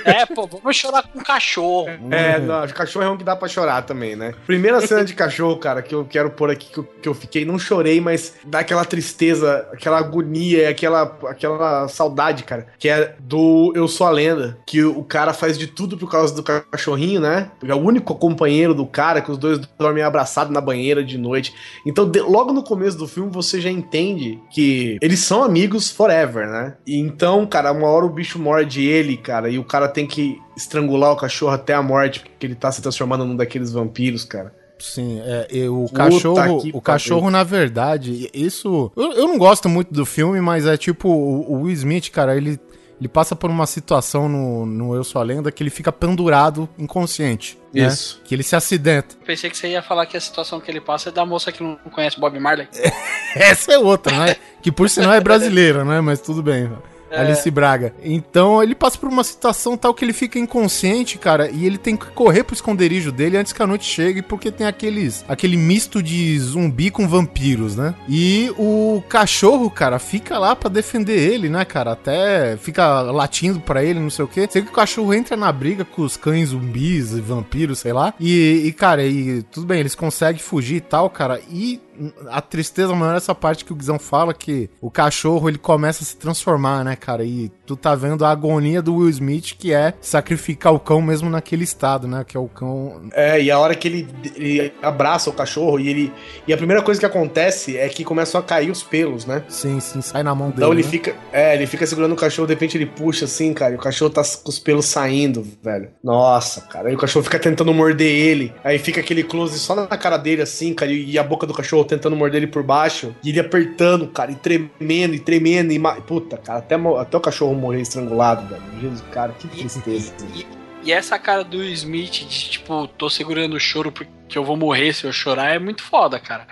É, 0.05 0.27
pô, 0.27 0.47
vamos 0.47 0.77
chorar 0.77 1.03
com 1.03 1.21
cachorro. 1.21 1.89
É, 2.11 2.39
não, 2.39 2.67
cachorro 2.69 3.05
é 3.05 3.11
um 3.11 3.17
que 3.17 3.25
dá 3.25 3.35
pra 3.37 3.49
chorar 3.49 3.83
também, 3.83 4.17
né? 4.17 4.35
Primeira 4.47 4.81
cena 4.87 5.05
de 5.05 5.15
cachorro, 5.15 5.57
cara, 5.57 5.83
que 5.83 5.95
eu 5.95 6.05
quero 6.05 6.31
pôr 6.31 6.51
aqui, 6.51 6.71
que 6.71 6.79
eu, 6.79 6.85
que 6.85 7.09
eu 7.09 7.15
fiquei, 7.15 7.45
não 7.45 7.59
chorei, 7.59 8.01
mas 8.01 8.35
dá 8.45 8.61
aquela 8.61 8.85
tristeza, 8.85 9.67
aquela 9.73 9.99
agonia, 9.99 10.69
aquela, 10.69 11.03
aquela 11.29 11.89
saudade, 11.89 12.45
cara, 12.45 12.67
que 12.79 12.89
é 12.89 13.15
do 13.19 13.73
Eu 13.75 13.89
Sou 13.89 14.07
a 14.07 14.11
Lenda, 14.11 14.59
que 14.67 14.83
o 14.83 15.03
cara 15.05 15.33
faz 15.33 15.59
de 15.59 15.67
tudo 15.67 15.97
por 15.97 16.11
causa 16.11 16.35
do 16.35 16.43
cachorrinho, 16.43 17.21
né? 17.21 17.51
Porque 17.59 17.73
é 17.73 17.75
o 17.75 17.81
único 17.81 18.15
companheiro 18.15 18.75
do 18.75 18.87
cara, 18.87 19.21
que 19.21 19.31
os 19.31 19.39
dois 19.39 19.59
dormem 19.79 20.03
abraçados 20.03 20.53
na 20.53 20.61
banheira 20.61 21.05
de 21.05 21.19
noite. 21.19 21.55
Então, 21.87 22.04
de- 22.05 22.21
logo 22.21 22.53
no 22.53 22.63
começo 22.63 22.97
do 22.97 23.07
filme, 23.09 23.31
você 23.31 23.61
já 23.61 23.71
entende 23.71 24.39
que 24.51 24.99
eles 25.01 25.21
são 25.21 25.43
amigos 25.43 25.91
forever, 25.91 26.47
né? 26.49 26.75
E 26.87 26.99
então, 26.99 27.47
cara, 27.47 27.73
uma 27.73 27.89
hora 27.89 28.05
o 28.07 28.11
bicho 28.11 28.39
morde 28.39 28.85
ele, 28.85 29.17
cara, 29.17 29.49
e 29.51 29.59
o 29.59 29.65
cara 29.65 29.89
tem 29.89 30.07
que 30.07 30.39
estrangular 30.57 31.13
o 31.13 31.17
cachorro 31.17 31.53
até 31.53 31.75
a 31.75 31.83
morte, 31.83 32.21
porque 32.21 32.47
ele 32.47 32.55
tá 32.55 32.71
se 32.71 32.81
transformando 32.83 33.25
num 33.25 33.37
daqueles 33.37 33.73
vampiros, 33.73 34.25
cara. 34.25 34.53
Sim, 34.79 35.21
é, 35.25 35.69
o 35.71 35.87
cachorro, 35.89 36.61
o 36.75 36.81
cachorro 36.81 37.31
na 37.31 37.45
verdade, 37.45 38.29
isso, 38.35 38.91
eu, 38.97 39.13
eu 39.13 39.27
não 39.29 39.39
gosto 39.39 39.69
muito 39.69 39.95
do 39.95 40.05
filme, 40.05 40.41
mas 40.41 40.67
é 40.67 40.77
tipo 40.77 41.09
o, 41.09 41.53
o 41.53 41.63
Will 41.63 41.73
Smith, 41.73 42.11
cara, 42.11 42.37
ele 42.37 42.59
ele 43.01 43.09
passa 43.09 43.35
por 43.35 43.51
uma 43.51 43.67
situação 43.67 44.29
no, 44.29 44.65
no 44.65 44.95
Eu 44.95 45.05
Sou 45.05 45.21
a 45.21 45.25
Lenda 45.25 45.51
que 45.51 45.63
ele 45.63 45.71
fica 45.71 45.93
pendurado 45.93 46.69
inconsciente. 46.79 47.59
né? 47.73 47.87
Isso. 47.87 48.21
Que 48.25 48.35
ele 48.35 48.43
se 48.43 48.55
acidenta. 48.55 49.15
Pensei 49.25 49.51
que 49.51 49.57
você 49.57 49.69
ia 49.69 49.83
falar 49.83 50.07
que 50.07 50.17
a 50.17 50.21
situação 50.21 50.61
que 50.61 50.71
ele 50.71 50.81
passa 50.81 51.09
é 51.09 51.13
da 51.13 51.27
moça 51.27 51.51
que 51.51 51.63
não 51.63 51.77
conhece 51.91 52.19
Bob 52.19 52.39
Marley. 52.39 52.69
Essa 53.35 53.73
é 53.73 53.79
outra, 53.79 54.17
né? 54.17 54.37
que 54.63 54.71
por 54.71 54.89
sinal 54.89 55.13
é 55.13 55.21
brasileira, 55.21 55.85
né? 55.85 56.01
Mas 56.01 56.21
tudo 56.21 56.43
bem. 56.43 56.71
Alice 57.17 57.51
Braga. 57.51 57.95
Então 58.03 58.63
ele 58.63 58.75
passa 58.75 58.99
por 58.99 59.09
uma 59.09 59.25
situação 59.25 59.77
tal 59.77 59.95
que 59.95 60.05
ele 60.05 60.13
fica 60.13 60.39
inconsciente, 60.39 61.19
cara, 61.19 61.51
e 61.51 61.67
ele 61.67 61.79
tem 61.79 61.97
que 61.97 62.07
correr 62.07 62.45
pro 62.45 62.55
esconderijo 62.55 63.13
dele 63.13 63.37
antes 63.37 63.53
que 63.53 63.63
a 63.63 63.67
noite 63.67 63.85
chegue, 63.85 64.23
porque 64.23 64.51
tem 64.51 64.67
aqueles 64.67 65.25
aquele 65.29 65.57
misto 65.57 66.03
de 66.03 66.39
zumbi 66.39 66.91
com 66.91 67.09
vampiros, 67.09 67.77
né? 67.77 67.95
E 68.09 68.53
o 68.59 69.03
cachorro, 69.09 69.71
cara, 69.71 69.99
fica 69.99 70.39
lá 70.39 70.55
pra 70.55 70.69
defender 70.69 71.19
ele, 71.19 71.49
né, 71.49 71.65
cara? 71.65 71.93
Até 71.93 72.57
fica 72.57 73.01
latindo 73.01 73.61
pra 73.61 73.83
ele, 73.83 74.01
não 74.01 74.11
sei 74.11 74.25
o 74.25 74.29
quê. 74.29 74.47
Sei 74.51 74.63
que 74.63 74.69
o 74.69 74.75
cachorro 74.75 75.15
entra 75.15 75.37
na 75.37 75.51
briga 75.53 75.85
com 75.85 76.03
os 76.03 76.17
cães 76.17 76.51
zumbis 76.51 77.13
e 77.13 77.21
vampiros, 77.21 77.79
sei 77.79 77.93
lá. 77.93 78.15
E, 78.19 78.63
e, 78.67 78.73
cara, 78.73 79.05
e 79.05 79.43
tudo 79.45 79.67
bem, 79.67 79.81
eles 79.81 79.95
conseguem 79.95 80.41
fugir 80.41 80.77
e 80.77 80.81
tal, 80.81 81.09
cara. 81.11 81.41
E 81.51 81.81
a 82.31 82.41
tristeza 82.41 82.95
maior 82.95 83.15
é 83.15 83.17
essa 83.17 83.35
parte 83.35 83.65
que 83.65 83.73
o 83.73 83.77
Guizão 83.77 83.99
fala 83.99 84.35
que 84.35 84.69
o 84.81 84.91
cachorro 84.91 85.49
ele 85.49 85.59
começa 85.59 86.03
a 86.03 86.07
se 86.07 86.17
transformar, 86.17 86.85
né, 86.85 86.97
cara? 86.97 87.25
E 87.25 87.49
tu 87.67 87.77
tá 87.77 87.95
vendo 87.95 88.25
a 88.25 88.31
agonia 88.31 88.83
do 88.83 88.97
Will 88.97 89.09
Smith 89.09 89.55
que 89.59 89.73
é 89.73 89.95
sacrificar 90.01 90.73
o 90.73 90.79
cão 90.79 91.01
mesmo 91.01 91.31
naquele 91.31 91.65
estado, 91.65 92.07
né? 92.07 92.25
Que 92.27 92.37
é 92.37 92.41
o 92.41 92.49
cão. 92.49 93.03
É, 93.13 93.41
e 93.41 93.51
a 93.51 93.59
hora 93.59 93.75
que 93.75 93.89
ele, 93.89 94.09
ele 94.37 94.73
abraça 94.83 95.31
o 95.31 95.33
cachorro 95.33 95.81
e 95.81 95.89
ele. 95.89 96.13
E 96.47 96.53
a 96.53 96.57
primeira 96.57 96.83
coisa 96.83 97.01
que 97.01 97.07
acontece 97.07 97.77
é 97.77 97.89
que 97.89 98.05
começam 98.05 98.41
a 98.41 98.45
cair 98.45 98.71
os 98.71 98.83
pelos, 98.83 99.27
né? 99.27 99.43
Sim, 99.49 99.81
sim, 99.81 100.01
sai 100.01 100.23
na 100.23 100.35
mão 100.35 100.49
dele. 100.49 100.63
Então 100.63 100.73
ele 100.73 100.83
né? 100.83 100.89
fica. 100.89 101.15
É, 101.33 101.55
ele 101.55 101.67
fica 101.67 101.87
segurando 101.87 102.13
o 102.13 102.17
cachorro, 102.17 102.47
de 102.47 102.55
repente 102.55 102.77
ele 102.77 102.87
puxa 102.87 103.25
assim, 103.25 103.53
cara, 103.55 103.73
e 103.73 103.77
o 103.77 103.81
cachorro 103.81 104.11
tá 104.11 104.23
com 104.23 104.51
os 104.51 104.59
pelos 104.59 104.87
saindo, 104.87 105.47
velho. 105.63 105.91
Nossa, 106.03 106.63
cara. 106.63 106.89
Aí 106.89 106.95
o 106.95 106.99
cachorro 106.99 107.25
fica 107.25 107.39
tentando 107.39 107.73
morder 107.73 108.11
ele. 108.11 108.53
Aí 108.63 108.79
fica 108.79 109.01
aquele 109.01 109.23
close 109.23 109.59
só 109.59 109.75
na 109.75 109.87
cara 109.87 110.17
dele, 110.17 110.43
assim, 110.43 110.75
cara, 110.75 110.93
e 110.93 111.19
a 111.19 111.23
boca 111.23 111.47
do 111.47 111.55
cachorro 111.55 111.85
tentando 111.85 112.17
morder 112.17 112.43
ele 112.43 112.51
por 112.51 112.63
baixo. 112.63 113.15
E 113.25 113.31
ele 113.31 113.41
apertando, 113.41 114.09
cara, 114.09 114.31
e 114.31 114.35
tremendo, 114.35 115.15
e 115.15 115.19
tremendo. 115.19 115.73
E. 115.73 115.81
Puta, 116.07 116.37
cara, 116.37 116.59
até, 116.59 116.75
até 116.75 117.17
o 117.17 117.21
cachorro 117.21 117.54
morrer 117.55 117.81
estrangulado, 117.81 118.47
velho. 118.47 118.63
Jesus, 118.81 119.03
cara, 119.13 119.33
que 119.33 119.49
tristeza. 119.49 120.15
E, 120.35 120.47
e 120.85 120.93
essa 120.93 121.19
cara 121.19 121.43
do 121.43 121.63
Smith 121.65 122.11
de 122.27 122.51
tipo, 122.51 122.87
tô 122.89 123.09
segurando 123.09 123.55
o 123.55 123.61
choro 123.61 123.91
porque 123.91 124.37
eu 124.37 124.45
vou 124.45 124.57
morrer 124.57 124.93
se 124.93 125.05
eu 125.05 125.13
chorar 125.13 125.55
é 125.55 125.59
muito 125.59 125.83
foda, 125.83 126.19
cara. 126.19 126.47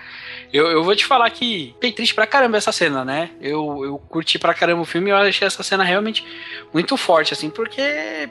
Eu, 0.52 0.66
eu 0.66 0.84
vou 0.84 0.94
te 0.94 1.04
falar 1.06 1.28
que 1.30 1.72
fiquei 1.74 1.92
triste 1.92 2.14
pra 2.14 2.26
caramba 2.26 2.56
essa 2.58 2.72
cena, 2.72 3.04
né? 3.04 3.30
Eu, 3.40 3.84
eu 3.84 3.98
curti 3.98 4.38
pra 4.38 4.54
caramba 4.54 4.82
o 4.82 4.86
filme 4.86 5.08
e 5.08 5.12
eu 5.12 5.16
achei 5.16 5.46
essa 5.46 5.62
cena 5.62 5.82
realmente 5.82 6.24
muito 6.72 6.96
forte, 6.96 7.32
assim, 7.32 7.48
porque, 7.50 7.82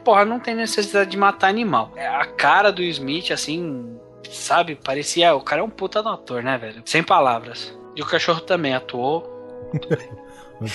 porra, 0.04 0.24
não 0.24 0.40
tem 0.40 0.56
necessidade 0.56 1.10
de 1.10 1.18
matar 1.18 1.48
animal. 1.50 1.92
É, 1.96 2.08
A 2.08 2.26
cara 2.26 2.72
do 2.72 2.84
Smith, 2.84 3.32
assim, 3.32 3.98
sabe? 4.30 4.76
Parecia. 4.76 5.34
O 5.36 5.42
cara 5.42 5.62
é 5.62 5.64
um 5.64 5.70
puta 5.70 6.02
do 6.02 6.10
ator, 6.10 6.44
né, 6.44 6.58
velho? 6.58 6.82
Sem 6.86 7.04
palavras. 7.04 7.76
E 7.96 8.02
o 8.02 8.06
cachorro 8.06 8.42
também 8.42 8.74
atuou. 8.74 9.30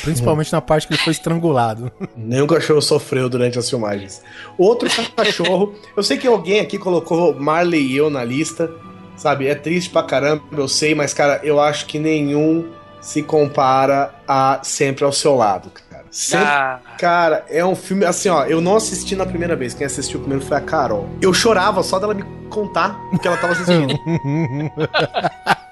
Principalmente 0.02 0.52
na 0.52 0.60
parte 0.60 0.86
que 0.86 0.94
ele 0.94 1.02
foi 1.02 1.12
estrangulado. 1.12 1.90
Nenhum 2.16 2.46
cachorro 2.46 2.80
sofreu 2.82 3.28
durante 3.28 3.58
as 3.58 3.68
filmagens. 3.68 4.22
Outro 4.58 4.88
cachorro. 5.16 5.74
eu 5.96 6.02
sei 6.02 6.16
que 6.16 6.26
alguém 6.26 6.60
aqui 6.60 6.78
colocou 6.78 7.34
Marley 7.38 7.86
e 7.92 7.96
eu 7.96 8.10
na 8.10 8.24
lista. 8.24 8.70
Sabe? 9.16 9.46
É 9.46 9.54
triste 9.54 9.88
pra 9.88 10.02
caramba, 10.02 10.42
eu 10.52 10.68
sei, 10.68 10.94
mas, 10.94 11.14
cara, 11.14 11.40
eu 11.42 11.58
acho 11.58 11.86
que 11.86 11.98
nenhum 11.98 12.68
se 13.00 13.22
compara 13.22 14.14
a 14.28 14.60
Sempre 14.62 15.04
ao 15.04 15.12
Seu 15.12 15.34
Lado, 15.34 15.70
cara. 15.70 16.04
Sempre, 16.10 16.46
Ah, 16.46 16.80
Cara, 16.98 17.44
é 17.48 17.64
um 17.64 17.74
filme. 17.74 18.04
Assim, 18.04 18.28
ó, 18.28 18.44
eu 18.44 18.60
não 18.60 18.76
assisti 18.76 19.16
na 19.16 19.24
primeira 19.24 19.56
vez. 19.56 19.72
Quem 19.72 19.86
assistiu 19.86 20.20
primeiro 20.20 20.44
foi 20.44 20.56
a 20.56 20.60
Carol. 20.60 21.08
Eu 21.22 21.32
chorava 21.32 21.82
só 21.82 21.98
dela 21.98 22.12
me 22.12 22.24
contar 22.50 22.98
o 23.12 23.18
que 23.18 23.26
ela 23.26 23.36
tava 23.38 23.52
assistindo. 23.54 23.94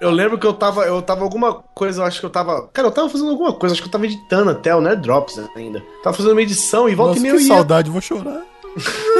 Eu 0.00 0.10
lembro 0.10 0.38
que 0.38 0.46
eu 0.46 0.52
tava, 0.52 0.82
eu 0.84 1.00
tava 1.00 1.22
alguma 1.24 1.54
coisa, 1.74 2.02
eu 2.02 2.06
acho 2.06 2.20
que 2.20 2.26
eu 2.26 2.30
tava. 2.30 2.68
Cara, 2.72 2.88
eu 2.88 2.92
tava 2.92 3.08
fazendo 3.08 3.30
alguma 3.30 3.52
coisa, 3.54 3.72
acho 3.74 3.80
que 3.82 3.88
eu 3.88 3.92
tava 3.92 4.04
editando 4.04 4.50
até 4.50 4.74
o 4.76 4.80
Nerd 4.80 5.00
Drops 5.02 5.40
ainda. 5.56 5.82
Tava 6.02 6.14
fazendo 6.16 6.32
uma 6.32 6.42
edição 6.42 6.88
e 6.88 6.94
volta 6.94 7.14
Nossa, 7.14 7.20
e 7.20 7.22
que 7.22 7.28
meia 7.32 7.40
eu 7.42 7.46
ia. 7.48 7.54
saudade, 7.54 7.90
vou 7.90 8.00
chorar. 8.02 8.42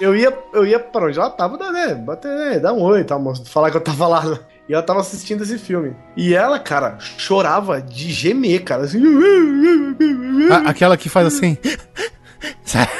Eu 0.00 0.14
ia, 0.14 0.32
eu 0.52 0.64
ia 0.66 0.78
pra 0.78 1.06
onde 1.06 1.18
ela 1.18 1.30
tava, 1.30 1.56
né? 1.72 1.94
Bater, 1.94 2.28
né? 2.30 2.58
Dar 2.60 2.72
um 2.74 2.82
oi 2.82 3.02
tal, 3.02 3.18
moço, 3.18 3.44
falar 3.50 3.70
que 3.72 3.76
eu 3.76 3.80
tava 3.80 4.06
lá. 4.06 4.24
né? 4.24 4.38
E 4.68 4.74
ela 4.74 4.82
tava 4.82 5.00
assistindo 5.00 5.42
esse 5.42 5.58
filme. 5.58 5.96
E 6.16 6.32
ela, 6.34 6.58
cara, 6.58 6.96
chorava 7.00 7.80
de 7.80 8.12
gemer, 8.12 8.62
cara. 8.62 8.84
Assim. 8.84 9.02
A- 10.50 10.68
aquela 10.70 10.96
que 10.96 11.08
faz 11.08 11.26
assim. 11.26 11.56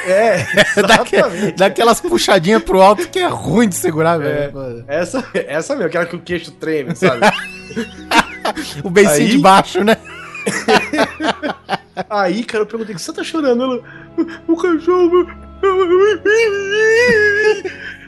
É, 0.06 0.46
exatamente. 0.78 1.56
daquelas 1.56 2.00
puxadinhas 2.00 2.62
pro 2.62 2.80
alto 2.80 3.08
que 3.08 3.18
é 3.18 3.26
ruim 3.28 3.68
de 3.68 3.74
segurar, 3.74 4.20
É. 4.20 4.48
velho. 4.48 4.84
Essa, 4.88 5.24
essa 5.34 5.74
mesmo, 5.74 5.88
aquela 5.88 6.06
que 6.06 6.16
o 6.16 6.20
queixo 6.20 6.50
treme, 6.52 6.94
sabe? 6.96 7.20
O 8.84 8.88
beicinho 8.90 9.26
Aí- 9.26 9.30
de 9.32 9.38
baixo, 9.38 9.82
né? 9.82 9.96
Aí, 12.08 12.44
cara, 12.44 12.62
eu 12.62 12.66
perguntei, 12.66 12.94
o 12.94 12.96
que 12.98 13.02
você 13.02 13.12
tá 13.12 13.24
chorando? 13.24 13.62
Ela, 13.64 13.80
o 14.46 14.56
cachorro. 14.56 15.26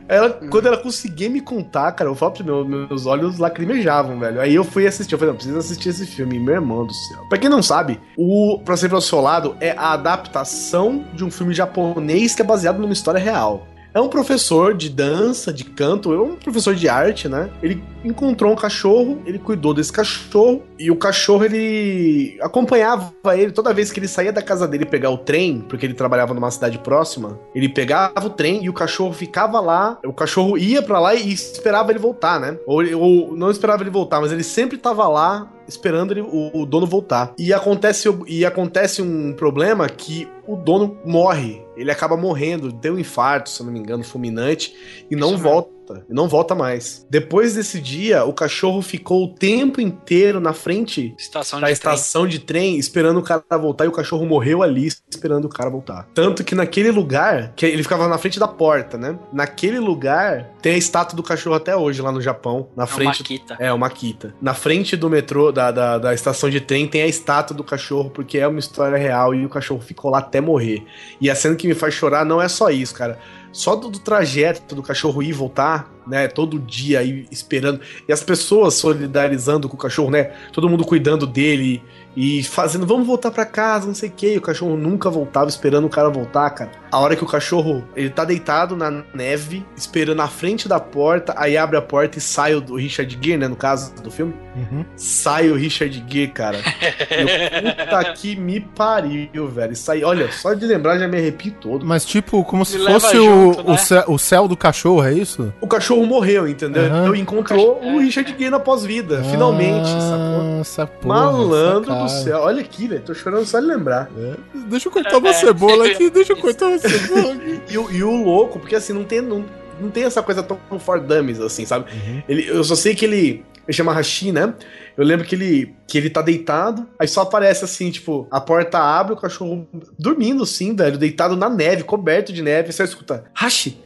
Ela, 0.08 0.30
quando 0.50 0.66
ela 0.66 0.78
conseguia 0.78 1.28
me 1.28 1.40
contar, 1.40 1.92
cara, 1.92 2.08
eu 2.08 2.14
falo 2.14 2.32
pra 2.32 2.44
meu, 2.44 2.64
meus 2.64 3.04
olhos 3.04 3.38
lacrimejavam, 3.38 4.18
velho. 4.18 4.40
Aí 4.40 4.54
eu 4.54 4.64
fui 4.64 4.86
assistir, 4.86 5.14
eu 5.14 5.18
falei, 5.18 5.32
não, 5.32 5.36
preciso 5.36 5.58
assistir 5.58 5.90
esse 5.90 6.06
filme, 6.06 6.40
meu 6.40 6.54
irmão 6.54 6.86
do 6.86 6.94
céu. 6.94 7.28
Pra 7.28 7.36
quem 7.36 7.50
não 7.50 7.62
sabe, 7.62 8.00
o 8.16 8.58
Pra 8.64 8.76
Sempre 8.76 8.94
ao 8.94 9.02
Seu 9.02 9.20
Lado 9.20 9.54
é 9.60 9.72
a 9.76 9.92
adaptação 9.92 11.04
de 11.12 11.24
um 11.24 11.30
filme 11.30 11.52
japonês 11.52 12.34
que 12.34 12.40
é 12.40 12.44
baseado 12.44 12.78
numa 12.78 12.92
história 12.92 13.20
real. 13.20 13.67
É 13.94 14.00
um 14.00 14.08
professor 14.08 14.74
de 14.74 14.88
dança, 14.88 15.52
de 15.52 15.64
canto, 15.64 16.12
é 16.12 16.20
um 16.20 16.36
professor 16.36 16.74
de 16.74 16.88
arte, 16.88 17.28
né? 17.28 17.50
Ele 17.62 17.82
encontrou 18.04 18.52
um 18.52 18.56
cachorro, 18.56 19.20
ele 19.26 19.38
cuidou 19.38 19.74
desse 19.74 19.92
cachorro, 19.92 20.62
e 20.78 20.90
o 20.90 20.96
cachorro 20.96 21.44
ele 21.44 22.38
acompanhava 22.40 23.12
ele 23.34 23.50
toda 23.50 23.74
vez 23.74 23.90
que 23.90 23.98
ele 23.98 24.08
saía 24.08 24.32
da 24.32 24.42
casa 24.42 24.68
dele 24.68 24.84
pegar 24.84 25.10
o 25.10 25.18
trem, 25.18 25.64
porque 25.68 25.86
ele 25.86 25.94
trabalhava 25.94 26.34
numa 26.34 26.50
cidade 26.50 26.78
próxima. 26.78 27.38
Ele 27.54 27.68
pegava 27.68 28.26
o 28.26 28.30
trem 28.30 28.64
e 28.64 28.68
o 28.68 28.72
cachorro 28.72 29.12
ficava 29.12 29.58
lá, 29.60 29.98
o 30.04 30.12
cachorro 30.12 30.56
ia 30.56 30.82
pra 30.82 31.00
lá 31.00 31.14
e 31.14 31.32
esperava 31.32 31.90
ele 31.90 31.98
voltar, 31.98 32.38
né? 32.38 32.56
Ou, 32.66 32.82
ou 32.96 33.36
não 33.36 33.50
esperava 33.50 33.82
ele 33.82 33.90
voltar, 33.90 34.20
mas 34.20 34.30
ele 34.32 34.44
sempre 34.44 34.76
tava 34.78 35.08
lá 35.08 35.50
esperando 35.66 36.12
ele- 36.12 36.22
o, 36.22 36.50
o 36.62 36.64
dono 36.66 36.86
voltar. 36.86 37.32
E 37.38 37.52
acontece, 37.52 38.08
e 38.26 38.44
acontece 38.44 39.02
um 39.02 39.32
problema 39.34 39.88
que 39.88 40.28
o 40.46 40.56
dono 40.56 40.96
morre. 41.04 41.62
Ele 41.78 41.90
acaba 41.90 42.16
morrendo, 42.16 42.72
deu 42.72 42.94
um 42.94 42.98
infarto, 42.98 43.48
se 43.48 43.62
não 43.62 43.72
me 43.72 43.78
engano, 43.78 44.02
fulminante, 44.02 44.74
e 45.10 45.14
não 45.14 45.34
Isso 45.34 45.44
mesmo. 45.44 45.77
Volta. 45.88 46.04
Não 46.08 46.28
volta 46.28 46.54
mais. 46.54 47.06
Depois 47.10 47.54
desse 47.54 47.80
dia, 47.80 48.24
o 48.24 48.32
cachorro 48.32 48.82
ficou 48.82 49.24
o 49.24 49.28
tempo 49.28 49.80
inteiro 49.80 50.40
na 50.40 50.52
frente 50.52 51.14
estação 51.18 51.60
da 51.60 51.66
de 51.66 51.72
estação 51.72 52.26
de 52.26 52.38
trem 52.38 52.76
esperando 52.76 53.18
o 53.18 53.22
cara 53.22 53.42
voltar 53.58 53.84
e 53.84 53.88
o 53.88 53.92
cachorro 53.92 54.26
morreu 54.26 54.62
ali 54.62 54.88
esperando 55.10 55.46
o 55.46 55.48
cara 55.48 55.70
voltar. 55.70 56.08
Tanto 56.14 56.44
que 56.44 56.54
naquele 56.54 56.90
lugar, 56.90 57.52
que 57.54 57.66
ele 57.66 57.82
ficava 57.82 58.08
na 58.08 58.18
frente 58.18 58.38
da 58.38 58.48
porta, 58.48 58.98
né? 58.98 59.18
Naquele 59.32 59.78
lugar 59.78 60.50
tem 60.60 60.74
a 60.74 60.78
estátua 60.78 61.16
do 61.16 61.22
cachorro 61.22 61.56
até 61.56 61.76
hoje 61.76 62.02
lá 62.02 62.12
no 62.12 62.20
Japão, 62.20 62.68
na 62.76 62.86
trem. 62.86 63.12
frente 63.12 63.20
Makita. 63.20 63.56
é, 63.58 63.72
uma 63.72 63.88
Kita. 63.88 64.34
Na 64.40 64.54
frente 64.54 64.96
do 64.96 65.08
metrô, 65.08 65.50
da, 65.50 65.70
da, 65.70 65.98
da 65.98 66.14
estação 66.14 66.50
de 66.50 66.60
trem, 66.60 66.86
tem 66.86 67.02
a 67.02 67.06
estátua 67.06 67.56
do 67.56 67.64
cachorro, 67.64 68.10
porque 68.10 68.38
é 68.38 68.46
uma 68.46 68.58
história 68.58 68.96
real 68.98 69.34
e 69.34 69.44
o 69.44 69.48
cachorro 69.48 69.80
ficou 69.80 70.10
lá 70.10 70.18
até 70.18 70.40
morrer. 70.40 70.84
E 71.20 71.30
a 71.30 71.34
cena 71.34 71.56
que 71.56 71.66
me 71.66 71.74
faz 71.74 71.94
chorar 71.94 72.24
não 72.24 72.40
é 72.40 72.48
só 72.48 72.70
isso, 72.70 72.94
cara. 72.94 73.18
Só 73.58 73.74
do, 73.74 73.90
do 73.90 73.98
trajeto 73.98 74.72
do 74.72 74.84
cachorro 74.84 75.20
ir 75.20 75.30
e 75.30 75.32
voltar, 75.32 75.92
né? 76.06 76.28
Todo 76.28 76.60
dia 76.60 77.00
aí 77.00 77.26
esperando. 77.28 77.80
E 78.06 78.12
as 78.12 78.22
pessoas 78.22 78.74
solidarizando 78.74 79.68
com 79.68 79.74
o 79.74 79.78
cachorro, 79.78 80.12
né? 80.12 80.30
Todo 80.52 80.68
mundo 80.68 80.84
cuidando 80.84 81.26
dele 81.26 81.82
e 82.16 82.44
fazendo, 82.44 82.86
vamos 82.86 83.04
voltar 83.04 83.32
pra 83.32 83.44
casa, 83.44 83.88
não 83.88 83.96
sei 83.96 84.10
o 84.10 84.12
que. 84.12 84.34
E 84.34 84.38
o 84.38 84.40
cachorro 84.40 84.76
nunca 84.76 85.10
voltava, 85.10 85.48
esperando 85.48 85.88
o 85.88 85.90
cara 85.90 86.08
voltar, 86.08 86.48
cara. 86.50 86.70
A 86.90 86.98
hora 86.98 87.14
que 87.16 87.24
o 87.24 87.26
cachorro, 87.26 87.84
ele 87.94 88.10
tá 88.10 88.24
deitado 88.24 88.76
na 88.76 89.02
neve, 89.14 89.64
esperando 89.76 90.18
na 90.18 90.28
frente 90.28 90.68
da 90.68 90.80
porta, 90.80 91.34
aí 91.36 91.56
abre 91.56 91.76
a 91.76 91.82
porta 91.82 92.18
e 92.18 92.20
sai 92.20 92.54
o 92.54 92.74
Richard 92.76 93.18
Gere, 93.20 93.36
né? 93.36 93.48
No 93.48 93.56
caso 93.56 93.92
do 94.02 94.10
filme. 94.10 94.34
Uhum. 94.56 94.84
Sai 94.96 95.50
o 95.50 95.54
Richard 95.54 96.04
Gere, 96.08 96.28
cara. 96.28 96.58
Eu, 97.10 97.26
puta 97.74 98.12
que 98.14 98.36
me 98.36 98.60
pariu, 98.60 99.48
velho. 99.48 99.72
Isso 99.72 99.90
aí, 99.90 100.02
olha, 100.02 100.30
só 100.32 100.54
de 100.54 100.66
lembrar 100.66 100.98
já 100.98 101.06
me 101.06 101.16
arrepio 101.16 101.52
todo. 101.60 101.86
Mas 101.86 102.04
tipo, 102.04 102.44
como 102.44 102.64
se 102.64 102.78
Me 102.78 102.86
fosse 102.86 103.16
junto, 103.16 103.60
o, 103.60 103.64
né? 103.64 103.74
o, 103.74 103.76
céu, 103.78 104.04
o 104.08 104.18
céu 104.18 104.48
do 104.48 104.56
cachorro, 104.56 105.04
é 105.04 105.12
isso? 105.12 105.52
O 105.60 105.66
cachorro 105.66 106.04
morreu, 106.06 106.48
entendeu? 106.48 106.84
Aham. 106.86 107.00
Então 107.02 107.16
encontrou 107.16 107.80
o 107.82 107.98
Richard 107.98 108.30
Gere 108.36 108.50
na 108.50 108.58
pós-vida, 108.58 109.22
finalmente, 109.24 109.88
sacou? 109.88 110.56
Ah, 110.56 110.58
essa 110.60 110.86
porra, 110.86 111.14
Malandro 111.14 111.92
essa 111.92 112.02
do 112.02 112.24
céu. 112.24 112.40
Olha 112.40 112.60
aqui, 112.60 112.88
velho. 112.88 113.02
Tô 113.02 113.14
chorando 113.14 113.44
só 113.46 113.60
de 113.60 113.66
lembrar. 113.66 114.08
É, 114.16 114.34
Deixa 114.68 114.88
eu 114.88 114.92
cortar 114.92 115.18
uma 115.18 115.32
cebola 115.32 115.86
aqui, 115.86 116.10
deixa 116.10 116.32
eu 116.32 116.36
cortar 116.36 116.66
uma 116.66 116.77
aqui. 116.86 117.60
E, 117.70 117.78
o- 117.78 117.90
e 117.90 118.02
o 118.02 118.22
louco, 118.24 118.58
porque 118.58 118.74
assim, 118.76 118.92
não 118.92 119.04
tem, 119.04 119.20
não, 119.20 119.44
não 119.80 119.90
tem 119.90 120.04
essa 120.04 120.22
coisa 120.22 120.42
tão 120.42 120.58
for 120.78 121.00
dummies, 121.00 121.40
assim, 121.40 121.64
sabe? 121.64 121.86
Ele, 122.28 122.48
eu 122.48 122.62
só 122.64 122.74
sei 122.74 122.94
que 122.94 123.04
ele. 123.04 123.44
Ele 123.66 123.76
chama 123.76 123.92
Hashi, 123.92 124.32
né? 124.32 124.54
Eu 124.96 125.04
lembro 125.04 125.26
que 125.26 125.34
ele, 125.34 125.74
que 125.86 125.98
ele 125.98 126.08
tá 126.08 126.22
deitado, 126.22 126.88
aí 126.98 127.06
só 127.06 127.20
aparece 127.20 127.64
assim, 127.64 127.90
tipo, 127.90 128.26
a 128.30 128.40
porta 128.40 128.78
abre, 128.78 129.12
o 129.12 129.16
cachorro 129.16 129.68
dormindo, 129.98 130.42
assim, 130.44 130.74
velho, 130.74 130.96
deitado 130.96 131.36
na 131.36 131.50
neve, 131.50 131.84
coberto 131.84 132.32
de 132.32 132.40
neve, 132.40 132.72
você 132.72 132.82
escuta, 132.84 133.24
Hashi, 133.34 133.78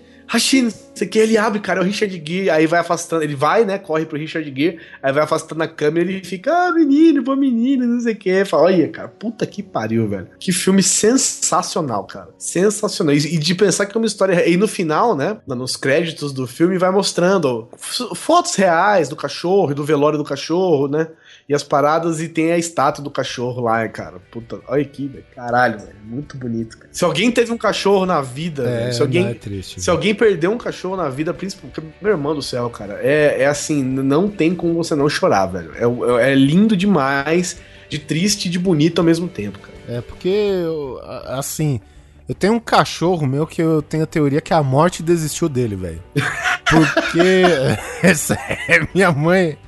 Sei 0.94 1.06
o 1.06 1.10
que, 1.10 1.18
ele 1.18 1.38
abre, 1.38 1.58
cara, 1.58 1.80
é 1.80 1.82
o 1.82 1.86
Richard 1.86 2.22
Gere, 2.24 2.50
aí 2.50 2.66
vai 2.66 2.80
afastando, 2.80 3.22
ele 3.22 3.34
vai, 3.34 3.64
né, 3.64 3.78
corre 3.78 4.04
pro 4.04 4.18
Richard 4.18 4.46
Gere, 4.54 4.78
aí 5.02 5.12
vai 5.12 5.24
afastando 5.24 5.62
a 5.62 5.68
câmera 5.68 6.10
e 6.10 6.16
ele 6.16 6.24
fica, 6.24 6.52
ah, 6.52 6.72
menino, 6.72 7.24
pô, 7.24 7.34
menino, 7.34 7.86
não 7.86 8.00
sei 8.00 8.12
o 8.12 8.16
que, 8.16 8.44
fala, 8.44 8.64
olha, 8.64 8.88
cara, 8.88 9.08
puta 9.08 9.46
que 9.46 9.62
pariu, 9.62 10.06
velho. 10.06 10.28
Que 10.38 10.52
filme 10.52 10.82
sensacional, 10.82 12.04
cara, 12.04 12.28
sensacional. 12.38 13.14
E, 13.14 13.38
de 13.38 13.54
pensar 13.54 13.86
que 13.86 13.96
é 13.96 13.98
uma 14.00 14.06
história, 14.06 14.48
e 14.48 14.56
no 14.56 14.68
final, 14.68 15.16
né, 15.16 15.38
nos 15.46 15.76
créditos 15.76 16.32
do 16.32 16.46
filme 16.46 16.76
vai 16.76 16.90
mostrando 16.90 17.68
fotos 18.14 18.54
reais 18.54 19.08
do 19.08 19.16
cachorro 19.16 19.70
e 19.72 19.74
do 19.74 19.84
velório 19.84 20.18
do 20.18 20.24
cachorro, 20.24 20.88
né, 20.88 21.08
e 21.52 21.54
as 21.54 21.62
paradas 21.62 22.18
e 22.22 22.28
tem 22.28 22.50
a 22.50 22.56
estátua 22.56 23.04
do 23.04 23.10
cachorro 23.10 23.60
lá, 23.60 23.86
cara. 23.86 24.14
Puta, 24.30 24.58
olha 24.66 24.80
aqui, 24.80 25.06
velho. 25.06 25.24
Caralho, 25.36 25.78
velho. 25.78 25.96
Muito 26.02 26.34
bonito. 26.38 26.78
Cara. 26.78 26.88
Se 26.90 27.04
alguém 27.04 27.30
teve 27.30 27.52
um 27.52 27.58
cachorro 27.58 28.06
na 28.06 28.22
vida, 28.22 28.66
É, 28.66 28.90
se 28.90 29.02
alguém 29.02 29.26
é 29.28 29.34
triste. 29.34 29.78
se 29.80 29.90
alguém 29.90 30.14
perdeu 30.14 30.50
um 30.50 30.56
cachorro 30.56 30.96
na 30.96 31.10
vida, 31.10 31.34
principalmente 31.34 31.80
meu 32.00 32.12
irmão 32.12 32.34
do 32.34 32.40
céu, 32.40 32.70
cara, 32.70 32.98
é, 33.02 33.42
é 33.42 33.46
assim, 33.46 33.82
não 33.84 34.30
tem 34.30 34.54
como 34.54 34.72
você 34.74 34.94
não 34.94 35.08
chorar, 35.10 35.44
velho. 35.44 35.72
É, 35.78 35.86
o- 35.86 36.18
é 36.18 36.34
lindo 36.34 36.74
demais, 36.74 37.58
de 37.90 37.98
triste 37.98 38.46
e 38.46 38.50
de 38.50 38.58
bonito 38.58 39.00
ao 39.00 39.04
mesmo 39.04 39.28
tempo, 39.28 39.58
cara. 39.58 39.74
É 39.88 40.00
porque, 40.00 40.28
eu- 40.28 40.98
assim, 41.26 41.80
eu 42.26 42.34
tenho 42.34 42.54
um 42.54 42.60
cachorro 42.60 43.26
meu 43.26 43.46
que 43.46 43.60
eu 43.60 43.82
tenho 43.82 44.04
a 44.04 44.06
teoria 44.06 44.40
que 44.40 44.54
a 44.54 44.62
morte 44.62 45.02
desistiu 45.02 45.50
dele, 45.50 45.76
velho. 45.76 46.02
Porque, 46.72 47.42
é 48.02 48.14
sério, 48.14 48.88
minha 48.94 49.12
mãe, 49.12 49.58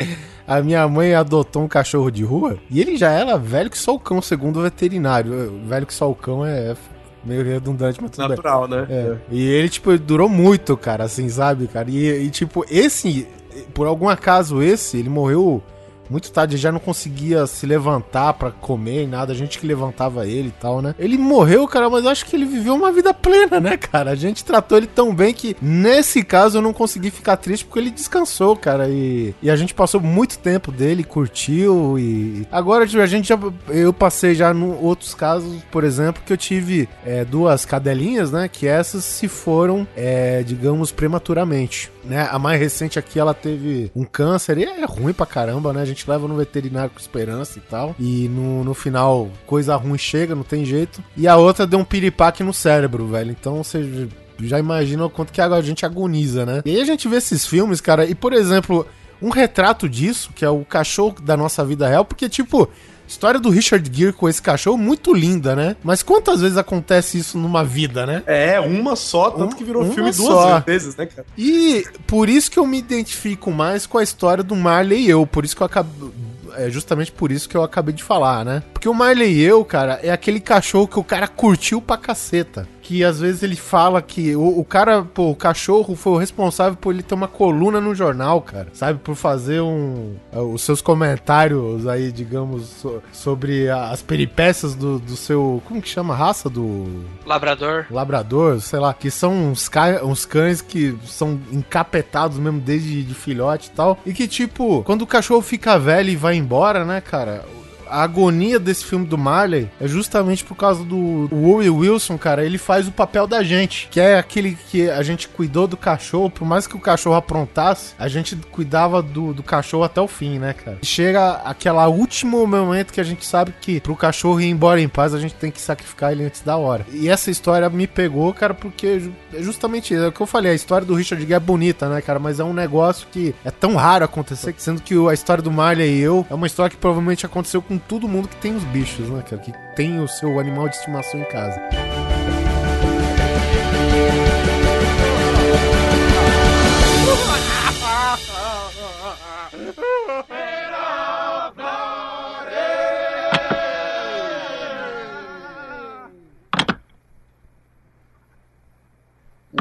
a 0.46 0.60
minha 0.60 0.86
mãe 0.88 1.14
adotou 1.14 1.62
um 1.62 1.68
cachorro 1.68 2.10
de 2.10 2.22
rua 2.22 2.58
e 2.70 2.80
ele 2.80 2.96
já 2.96 3.10
era 3.10 3.38
velho 3.38 3.70
que 3.70 3.78
só 3.78 3.94
o 3.94 3.98
cão, 3.98 4.20
segundo 4.20 4.58
o 4.58 4.62
veterinário. 4.62 5.60
Velho 5.66 5.86
que 5.86 5.94
só 5.94 6.10
o 6.10 6.14
cão 6.14 6.44
é 6.44 6.76
meio 7.24 7.42
redundante, 7.42 8.00
mas 8.00 8.10
tudo 8.10 8.28
bem. 8.28 8.36
Natural, 8.36 8.68
né? 8.68 8.86
É. 8.88 9.16
E 9.30 9.46
ele, 9.48 9.68
tipo, 9.68 9.96
durou 9.98 10.28
muito, 10.28 10.76
cara, 10.76 11.04
assim, 11.04 11.28
sabe, 11.28 11.66
cara? 11.66 11.90
E, 11.90 12.26
e, 12.26 12.30
tipo, 12.30 12.64
esse, 12.68 13.26
por 13.72 13.86
algum 13.86 14.08
acaso, 14.08 14.62
esse, 14.62 14.98
ele 14.98 15.08
morreu 15.08 15.62
muito 16.08 16.30
tarde, 16.30 16.56
já 16.56 16.70
não 16.70 16.78
conseguia 16.78 17.46
se 17.46 17.66
levantar 17.66 18.32
pra 18.34 18.50
comer 18.50 19.04
e 19.04 19.06
nada, 19.06 19.32
a 19.32 19.36
gente 19.36 19.58
que 19.58 19.66
levantava 19.66 20.26
ele 20.26 20.48
e 20.48 20.60
tal, 20.60 20.80
né? 20.80 20.94
Ele 20.98 21.18
morreu, 21.18 21.66
cara, 21.66 21.88
mas 21.88 22.04
eu 22.04 22.10
acho 22.10 22.26
que 22.26 22.36
ele 22.36 22.44
viveu 22.44 22.74
uma 22.74 22.92
vida 22.92 23.12
plena, 23.12 23.60
né, 23.60 23.76
cara? 23.76 24.10
A 24.10 24.14
gente 24.14 24.44
tratou 24.44 24.78
ele 24.78 24.86
tão 24.86 25.14
bem 25.14 25.32
que, 25.32 25.56
nesse 25.60 26.22
caso, 26.22 26.58
eu 26.58 26.62
não 26.62 26.72
consegui 26.72 27.10
ficar 27.10 27.36
triste 27.36 27.64
porque 27.64 27.78
ele 27.78 27.90
descansou, 27.90 28.56
cara, 28.56 28.88
e, 28.88 29.34
e 29.42 29.50
a 29.50 29.56
gente 29.56 29.74
passou 29.74 30.00
muito 30.00 30.38
tempo 30.38 30.70
dele, 30.70 31.04
curtiu 31.04 31.98
e... 31.98 32.46
Agora, 32.50 32.86
tipo, 32.86 33.02
a 33.02 33.06
gente 33.06 33.28
já... 33.28 33.38
Eu 33.68 33.92
passei 33.92 34.34
já 34.34 34.52
em 34.52 34.76
outros 34.80 35.14
casos, 35.14 35.62
por 35.70 35.84
exemplo, 35.84 36.22
que 36.24 36.32
eu 36.32 36.36
tive 36.36 36.88
é, 37.04 37.24
duas 37.24 37.64
cadelinhas, 37.64 38.30
né, 38.30 38.48
que 38.48 38.66
essas 38.66 39.04
se 39.04 39.28
foram, 39.28 39.86
é, 39.96 40.42
digamos, 40.42 40.92
prematuramente, 40.92 41.90
né? 42.04 42.28
A 42.30 42.38
mais 42.38 42.60
recente 42.60 42.98
aqui, 42.98 43.18
ela 43.18 43.34
teve 43.34 43.90
um 43.94 44.04
câncer 44.04 44.58
e 44.58 44.64
é 44.64 44.84
ruim 44.84 45.12
pra 45.12 45.26
caramba, 45.26 45.72
né? 45.72 45.82
A 45.82 45.84
gente 45.94 46.08
leva 46.08 46.28
no 46.28 46.36
veterinário 46.36 46.90
com 46.90 47.00
esperança 47.00 47.58
e 47.58 47.62
tal. 47.62 47.94
E 47.98 48.28
no, 48.28 48.64
no 48.64 48.74
final, 48.74 49.30
coisa 49.46 49.76
ruim 49.76 49.98
chega, 49.98 50.34
não 50.34 50.42
tem 50.42 50.64
jeito. 50.64 51.02
E 51.16 51.26
a 51.26 51.36
outra 51.36 51.66
deu 51.66 51.78
um 51.78 51.84
piripaque 51.84 52.42
no 52.42 52.52
cérebro, 52.52 53.06
velho. 53.06 53.30
Então 53.30 53.62
você 53.62 54.08
já 54.40 54.58
imagina 54.58 55.06
o 55.06 55.10
quanto 55.10 55.32
que 55.32 55.40
a 55.40 55.60
gente 55.60 55.86
agoniza, 55.86 56.44
né? 56.44 56.62
E 56.64 56.70
aí 56.70 56.80
a 56.80 56.84
gente 56.84 57.08
vê 57.08 57.16
esses 57.16 57.46
filmes, 57.46 57.80
cara, 57.80 58.04
e 58.04 58.14
por 58.14 58.32
exemplo, 58.32 58.86
um 59.22 59.30
retrato 59.30 59.88
disso, 59.88 60.30
que 60.34 60.44
é 60.44 60.50
o 60.50 60.64
cachorro 60.64 61.16
da 61.22 61.36
nossa 61.36 61.64
vida 61.64 61.88
real, 61.88 62.04
porque 62.04 62.28
tipo. 62.28 62.68
História 63.06 63.38
do 63.38 63.50
Richard 63.50 63.88
Gere 63.92 64.12
com 64.12 64.28
esse 64.28 64.40
cachorro 64.40 64.78
muito 64.78 65.12
linda, 65.14 65.54
né? 65.54 65.76
Mas 65.84 66.02
quantas 66.02 66.40
vezes 66.40 66.56
acontece 66.56 67.18
isso 67.18 67.36
numa 67.38 67.62
vida, 67.64 68.06
né? 68.06 68.22
É, 68.26 68.58
uma 68.60 68.96
só, 68.96 69.30
tanto 69.30 69.54
Um- 69.54 69.56
que 69.58 69.64
virou 69.64 69.84
filme 69.92 70.10
duas 70.10 70.14
só. 70.16 70.60
vezes, 70.60 70.96
né, 70.96 71.06
cara? 71.06 71.26
E 71.36 71.84
por 72.06 72.28
isso 72.28 72.50
que 72.50 72.58
eu 72.58 72.66
me 72.66 72.78
identifico 72.78 73.50
mais 73.52 73.86
com 73.86 73.98
a 73.98 74.02
história 74.02 74.42
do 74.42 74.56
Marley 74.56 75.02
e 75.06 75.10
eu. 75.10 75.26
Por 75.26 75.44
isso 75.44 75.54
que 75.54 75.62
eu 75.62 75.66
acabei. 75.66 76.10
É 76.56 76.70
justamente 76.70 77.10
por 77.10 77.32
isso 77.32 77.48
que 77.48 77.56
eu 77.56 77.64
acabei 77.64 77.92
de 77.92 78.02
falar, 78.04 78.44
né? 78.44 78.62
Porque 78.72 78.88
o 78.88 78.94
Marley 78.94 79.32
e 79.32 79.42
eu, 79.42 79.64
cara, 79.64 79.98
é 80.04 80.10
aquele 80.12 80.38
cachorro 80.38 80.86
que 80.86 80.98
o 80.98 81.02
cara 81.02 81.26
curtiu 81.26 81.80
pra 81.82 81.96
caceta. 81.96 82.68
Que 82.84 83.02
às 83.02 83.18
vezes 83.18 83.42
ele 83.42 83.56
fala 83.56 84.02
que 84.02 84.36
o, 84.36 84.58
o 84.60 84.64
cara, 84.64 85.02
pô, 85.02 85.30
o 85.30 85.34
cachorro 85.34 85.96
foi 85.96 86.12
o 86.12 86.16
responsável 86.18 86.76
por 86.76 86.92
ele 86.92 87.02
ter 87.02 87.14
uma 87.14 87.26
coluna 87.26 87.80
no 87.80 87.94
jornal, 87.94 88.42
cara. 88.42 88.68
Sabe? 88.74 88.98
Por 89.02 89.14
fazer 89.14 89.60
um. 89.62 90.14
é, 90.30 90.38
Os 90.38 90.60
seus 90.62 90.82
comentários 90.82 91.86
aí, 91.86 92.12
digamos, 92.12 92.66
so- 92.66 93.02
sobre 93.10 93.70
as 93.70 94.02
peripécias 94.02 94.74
do, 94.74 94.98
do 94.98 95.16
seu. 95.16 95.62
Como 95.66 95.80
que 95.80 95.88
chama 95.88 96.12
a 96.12 96.16
raça? 96.16 96.50
Do. 96.50 97.04
Labrador. 97.24 97.86
Labrador, 97.90 98.60
sei 98.60 98.78
lá, 98.78 98.92
que 98.92 99.10
são 99.10 99.32
uns, 99.50 99.66
ca- 99.68 100.04
uns 100.04 100.26
cães 100.26 100.60
que 100.60 100.94
são 101.06 101.40
encapetados 101.50 102.38
mesmo 102.38 102.60
desde 102.60 103.02
de 103.02 103.14
filhote 103.14 103.68
e 103.72 103.76
tal. 103.76 103.98
E 104.04 104.12
que, 104.12 104.28
tipo, 104.28 104.82
quando 104.84 105.02
o 105.02 105.06
cachorro 105.06 105.40
fica 105.40 105.78
velho 105.78 106.10
e 106.10 106.16
vai 106.16 106.36
embora, 106.36 106.84
né, 106.84 107.00
cara? 107.00 107.44
A 107.88 108.02
agonia 108.02 108.58
desse 108.58 108.84
filme 108.84 109.06
do 109.06 109.16
Marley 109.18 109.68
é 109.80 109.86
justamente 109.88 110.44
por 110.44 110.54
causa 110.56 110.84
do 110.84 111.28
Woody 111.32 111.70
Wilson, 111.70 112.16
cara. 112.18 112.44
Ele 112.44 112.58
faz 112.58 112.86
o 112.88 112.92
papel 112.92 113.26
da 113.26 113.42
gente, 113.42 113.88
que 113.90 114.00
é 114.00 114.18
aquele 114.18 114.56
que 114.70 114.88
a 114.90 115.02
gente 115.02 115.28
cuidou 115.28 115.66
do 115.66 115.76
cachorro, 115.76 116.30
por 116.30 116.44
mais 116.46 116.66
que 116.66 116.76
o 116.76 116.80
cachorro 116.80 117.16
aprontasse, 117.16 117.94
a 117.98 118.08
gente 118.08 118.36
cuidava 118.50 119.02
do, 119.02 119.32
do 119.32 119.42
cachorro 119.42 119.84
até 119.84 120.00
o 120.00 120.08
fim, 120.08 120.38
né, 120.38 120.52
cara? 120.52 120.78
Chega 120.82 121.32
aquela 121.44 121.88
último 121.88 122.46
momento 122.46 122.92
que 122.92 123.00
a 123.00 123.04
gente 123.04 123.24
sabe 123.26 123.52
que 123.60 123.80
pro 123.80 123.96
cachorro 123.96 124.40
ir 124.40 124.48
embora 124.48 124.80
em 124.80 124.88
paz, 124.88 125.14
a 125.14 125.18
gente 125.20 125.34
tem 125.34 125.50
que 125.50 125.60
sacrificar 125.60 126.12
ele 126.12 126.24
antes 126.24 126.40
da 126.42 126.56
hora. 126.56 126.86
E 126.92 127.08
essa 127.08 127.30
história 127.30 127.68
me 127.70 127.86
pegou, 127.86 128.32
cara, 128.32 128.54
porque 128.54 129.00
ju- 129.00 129.12
é 129.32 129.42
justamente. 129.42 129.94
É 129.94 130.06
o 130.08 130.12
que 130.12 130.20
eu 130.20 130.26
falei, 130.26 130.52
a 130.52 130.54
história 130.54 130.86
do 130.86 130.94
Richard 130.94 131.22
Gere 131.22 131.34
é 131.34 131.40
bonita, 131.40 131.88
né, 131.88 132.00
cara? 132.00 132.18
Mas 132.18 132.40
é 132.40 132.44
um 132.44 132.52
negócio 132.52 133.06
que 133.10 133.34
é 133.44 133.50
tão 133.50 133.74
raro 133.76 134.04
acontecer, 134.04 134.54
sendo 134.58 134.80
que 134.82 134.94
a 135.08 135.12
história 135.14 135.42
do 135.42 135.50
Marley 135.50 135.98
e 135.98 136.00
eu 136.00 136.26
é 136.30 136.34
uma 136.34 136.46
história 136.46 136.70
que 136.70 136.76
provavelmente 136.76 137.26
aconteceu 137.26 137.60
com 137.62 137.73
todo 137.78 138.08
mundo 138.08 138.28
que 138.28 138.36
tem 138.36 138.54
os 138.54 138.64
bichos, 138.64 139.08
né, 139.08 139.22
cara? 139.22 139.40
Que 139.40 139.52
tem 139.74 140.00
o 140.00 140.08
seu 140.08 140.38
animal 140.38 140.68
de 140.68 140.76
estimação 140.76 141.20
em 141.20 141.24
casa. 141.24 141.60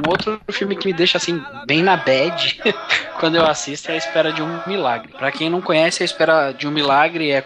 Um 0.06 0.10
outro 0.10 0.42
filme 0.52 0.76
que 0.76 0.88
me 0.88 0.94
deixa 0.94 1.18
assim 1.18 1.42
bem 1.68 1.84
na 1.84 1.96
bad 1.96 2.60
quando 3.20 3.36
eu 3.36 3.46
assisto 3.46 3.92
é 3.92 3.94
A 3.94 3.98
Espera 3.98 4.34
de 4.34 4.42
um 4.42 4.62
Milagre. 4.66 5.14
Pra 5.14 5.32
quem 5.32 5.50
não 5.50 5.62
conhece, 5.62 6.02
A 6.02 6.06
Espera 6.06 6.52
de 6.52 6.68
um 6.68 6.72
Milagre 6.72 7.32
é 7.32 7.44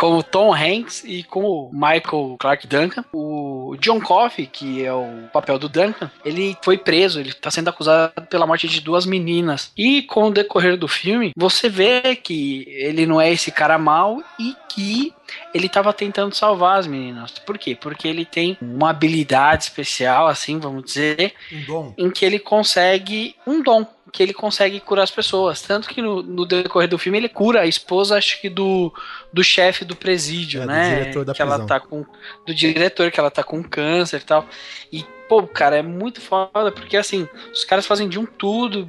com 0.00 0.16
o 0.16 0.22
Tom 0.22 0.54
Hanks 0.54 1.04
e 1.04 1.22
com 1.22 1.44
o 1.44 1.70
Michael 1.70 2.36
Clark 2.40 2.66
Duncan. 2.66 3.04
O 3.12 3.76
John 3.78 4.00
Coffey, 4.00 4.46
que 4.46 4.82
é 4.82 4.90
o 4.90 5.28
papel 5.30 5.58
do 5.58 5.68
Duncan, 5.68 6.10
ele 6.24 6.56
foi 6.62 6.78
preso, 6.78 7.20
ele 7.20 7.34
tá 7.34 7.50
sendo 7.50 7.68
acusado 7.68 8.22
pela 8.30 8.46
morte 8.46 8.66
de 8.66 8.80
duas 8.80 9.04
meninas. 9.04 9.70
E 9.76 10.00
com 10.04 10.24
o 10.24 10.30
decorrer 10.30 10.78
do 10.78 10.88
filme, 10.88 11.32
você 11.36 11.68
vê 11.68 12.16
que 12.16 12.64
ele 12.68 13.04
não 13.04 13.20
é 13.20 13.30
esse 13.30 13.52
cara 13.52 13.76
mau 13.76 14.22
e 14.38 14.56
que 14.70 15.12
ele 15.52 15.68
tava 15.68 15.92
tentando 15.92 16.34
salvar 16.34 16.78
as 16.78 16.86
meninas. 16.86 17.32
Por 17.32 17.58
quê? 17.58 17.76
Porque 17.78 18.08
ele 18.08 18.24
tem 18.24 18.56
uma 18.60 18.90
habilidade 18.90 19.64
especial, 19.64 20.28
assim, 20.28 20.58
vamos 20.58 20.84
dizer, 20.84 21.34
Um 21.52 21.64
dom. 21.66 21.94
em 21.98 22.10
que 22.10 22.24
ele 22.24 22.38
consegue 22.38 23.36
um 23.46 23.62
dom 23.62 23.84
que 24.10 24.22
ele 24.22 24.32
consegue 24.34 24.80
curar 24.80 25.02
as 25.04 25.10
pessoas. 25.10 25.62
Tanto 25.62 25.88
que 25.88 26.02
no, 26.02 26.22
no 26.22 26.44
decorrer 26.46 26.88
do 26.88 26.98
filme 26.98 27.18
ele 27.18 27.28
cura 27.28 27.60
a 27.62 27.66
esposa, 27.66 28.16
acho 28.16 28.40
que 28.40 28.48
do, 28.48 28.92
do 29.32 29.42
chefe 29.44 29.84
do 29.84 29.94
presídio, 29.96 30.60
É, 30.62 30.64
do 30.64 30.68
né? 30.72 30.98
diretor 30.98 31.24
da 31.24 31.34
que 31.34 31.42
ela 31.42 31.58
prisão. 31.58 31.66
tá 31.66 31.80
com. 31.80 32.04
Do 32.46 32.54
diretor, 32.54 33.10
que 33.10 33.20
ela 33.20 33.30
tá 33.30 33.42
com 33.42 33.62
câncer 33.62 34.20
e 34.20 34.24
tal. 34.24 34.46
E, 34.92 35.04
pô, 35.28 35.46
cara, 35.46 35.76
é 35.76 35.82
muito 35.82 36.20
foda, 36.20 36.72
porque 36.72 36.96
assim, 36.96 37.28
os 37.52 37.64
caras 37.64 37.86
fazem 37.86 38.08
de 38.08 38.18
um 38.18 38.26
tudo 38.26 38.88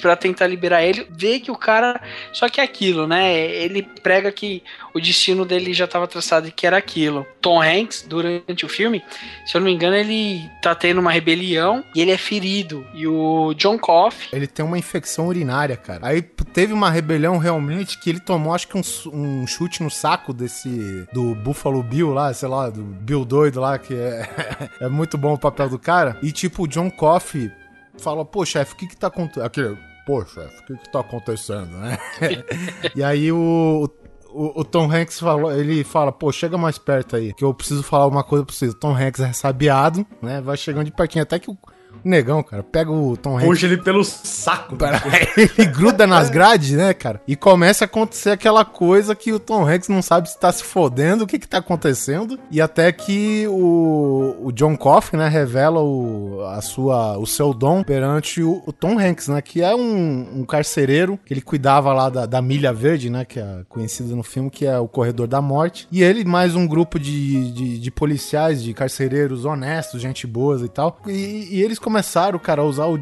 pra 0.00 0.16
tentar 0.16 0.46
liberar 0.46 0.82
ele, 0.82 1.06
vê 1.10 1.38
que 1.38 1.50
o 1.50 1.56
cara. 1.56 2.00
Só 2.32 2.48
que 2.48 2.60
é 2.60 2.64
aquilo, 2.64 3.06
né? 3.06 3.32
Ele 3.32 3.82
prega 3.82 4.32
que 4.32 4.62
o 4.94 5.00
destino 5.00 5.44
dele 5.44 5.72
já 5.72 5.86
tava 5.86 6.06
traçado 6.06 6.48
e 6.48 6.52
que 6.52 6.66
era 6.66 6.76
aquilo. 6.76 7.26
Tom 7.40 7.62
Hanks, 7.62 8.04
durante 8.08 8.64
o 8.64 8.68
filme, 8.68 9.02
se 9.46 9.56
eu 9.56 9.60
não 9.60 9.66
me 9.66 9.72
engano, 9.72 9.96
ele 9.96 10.48
tá 10.62 10.74
tendo 10.74 11.00
uma 11.00 11.12
rebelião 11.12 11.84
e 11.94 12.00
ele 12.00 12.10
é 12.10 12.18
ferido. 12.18 12.86
E 12.94 13.06
o 13.06 13.54
John 13.54 13.78
Coffey. 13.78 14.28
Ele 14.32 14.46
tem 14.46 14.64
uma 14.64 14.78
infecção 14.78 15.28
urinária, 15.28 15.76
cara. 15.76 16.08
Aí 16.08 16.22
teve 16.22 16.72
uma 16.72 16.90
rebelião 16.90 17.38
realmente 17.38 17.98
que 17.98 18.10
ele 18.10 18.20
tomou, 18.20 18.54
acho 18.54 18.68
que 18.68 18.76
um, 18.76 18.82
um 19.12 19.46
chute 19.46 19.82
no 19.82 19.90
saco 19.90 20.32
desse. 20.32 21.06
do 21.12 21.34
Buffalo 21.34 21.82
Bill 21.82 22.12
lá, 22.12 22.32
sei 22.32 22.48
lá, 22.48 22.68
do 22.70 22.82
Bill 22.82 23.24
doido 23.24 23.60
lá, 23.60 23.78
que 23.78 23.94
é, 23.94 24.28
é 24.80 24.88
muito 24.88 25.16
bom 25.16 25.34
o 25.34 25.38
papel 25.38 25.68
do 25.68 25.78
cara. 25.78 26.18
E 26.22 26.32
tipo, 26.32 26.64
o 26.64 26.68
John 26.68 26.90
Coffey 26.90 27.50
fala: 27.98 28.24
pô, 28.24 28.44
chefe, 28.44 28.74
o 28.74 28.76
que 28.76 28.86
que 28.88 28.96
tá 28.96 29.08
acontecendo? 29.08 29.89
Chefe, 30.26 30.62
o 30.62 30.66
que 30.66 30.76
que 30.76 30.92
tá 30.92 31.00
acontecendo, 31.00 31.76
né? 31.78 31.98
e 32.94 33.02
aí 33.02 33.30
o. 33.32 33.88
O, 34.32 34.60
o 34.60 34.64
Tom 34.64 34.88
Hanks 34.88 35.18
falou, 35.18 35.50
ele 35.50 35.82
fala, 35.82 36.12
pô, 36.12 36.30
chega 36.30 36.56
mais 36.56 36.78
perto 36.78 37.16
aí, 37.16 37.34
que 37.34 37.42
eu 37.42 37.52
preciso 37.52 37.82
falar 37.82 38.06
uma 38.06 38.22
coisa 38.22 38.44
pra 38.44 38.54
vocês. 38.54 38.70
O 38.70 38.76
Tom 38.76 38.94
Hanks 38.94 39.20
é 39.20 39.32
sabiado, 39.32 40.06
né? 40.22 40.40
Vai 40.40 40.56
chegando 40.56 40.84
de 40.84 40.92
pertinho, 40.92 41.24
até 41.24 41.36
que 41.40 41.50
o 41.50 41.58
negão, 42.04 42.42
cara, 42.42 42.62
pega 42.62 42.90
o 42.90 43.16
Tom 43.16 43.36
Hanks. 43.36 43.48
Puxa 43.48 43.66
ele 43.66 43.78
pelo 43.78 44.04
saco. 44.04 44.76
ele 45.36 45.66
gruda 45.66 46.06
nas 46.06 46.28
grades, 46.30 46.72
né, 46.72 46.92
cara? 46.94 47.20
E 47.26 47.36
começa 47.36 47.84
a 47.84 47.86
acontecer 47.86 48.30
aquela 48.30 48.64
coisa 48.64 49.14
que 49.14 49.32
o 49.32 49.38
Tom 49.38 49.66
Hanks 49.66 49.88
não 49.88 50.02
sabe 50.02 50.30
se 50.30 50.38
tá 50.38 50.50
se 50.52 50.64
fodendo, 50.64 51.24
o 51.24 51.26
que 51.26 51.38
que 51.38 51.48
tá 51.48 51.58
acontecendo. 51.58 52.38
E 52.50 52.60
até 52.60 52.90
que 52.92 53.46
o, 53.48 54.36
o 54.42 54.52
John 54.52 54.76
Coffey, 54.76 55.18
né, 55.18 55.28
revela 55.28 55.80
o, 55.80 56.42
a 56.46 56.60
sua, 56.60 57.18
o 57.18 57.26
seu 57.26 57.52
dom 57.52 57.82
perante 57.82 58.42
o, 58.42 58.62
o 58.66 58.72
Tom 58.72 58.98
Hanks, 58.98 59.28
né? 59.28 59.40
Que 59.42 59.62
é 59.62 59.74
um, 59.74 60.40
um 60.40 60.44
carcereiro 60.44 61.18
que 61.24 61.32
ele 61.32 61.40
cuidava 61.40 61.92
lá 61.92 62.08
da, 62.08 62.26
da 62.26 62.42
Milha 62.42 62.72
Verde, 62.72 63.10
né? 63.10 63.24
Que 63.24 63.40
é 63.40 63.62
conhecido 63.68 64.14
no 64.16 64.22
filme, 64.22 64.50
que 64.50 64.66
é 64.66 64.78
o 64.78 64.88
Corredor 64.88 65.26
da 65.26 65.40
Morte. 65.40 65.86
E 65.90 66.02
ele, 66.02 66.24
mais 66.24 66.54
um 66.54 66.66
grupo 66.66 66.98
de, 66.98 67.52
de, 67.52 67.78
de 67.78 67.90
policiais, 67.90 68.62
de 68.62 68.72
carcereiros 68.74 69.44
honestos, 69.44 70.00
gente 70.00 70.26
boas 70.26 70.62
e 70.62 70.68
tal. 70.68 71.00
E, 71.06 71.48
e 71.50 71.62
eles 71.62 71.78
começaram, 71.94 72.38
cara, 72.38 72.62
a 72.62 72.64
usar 72.64 72.86
o. 72.86 72.98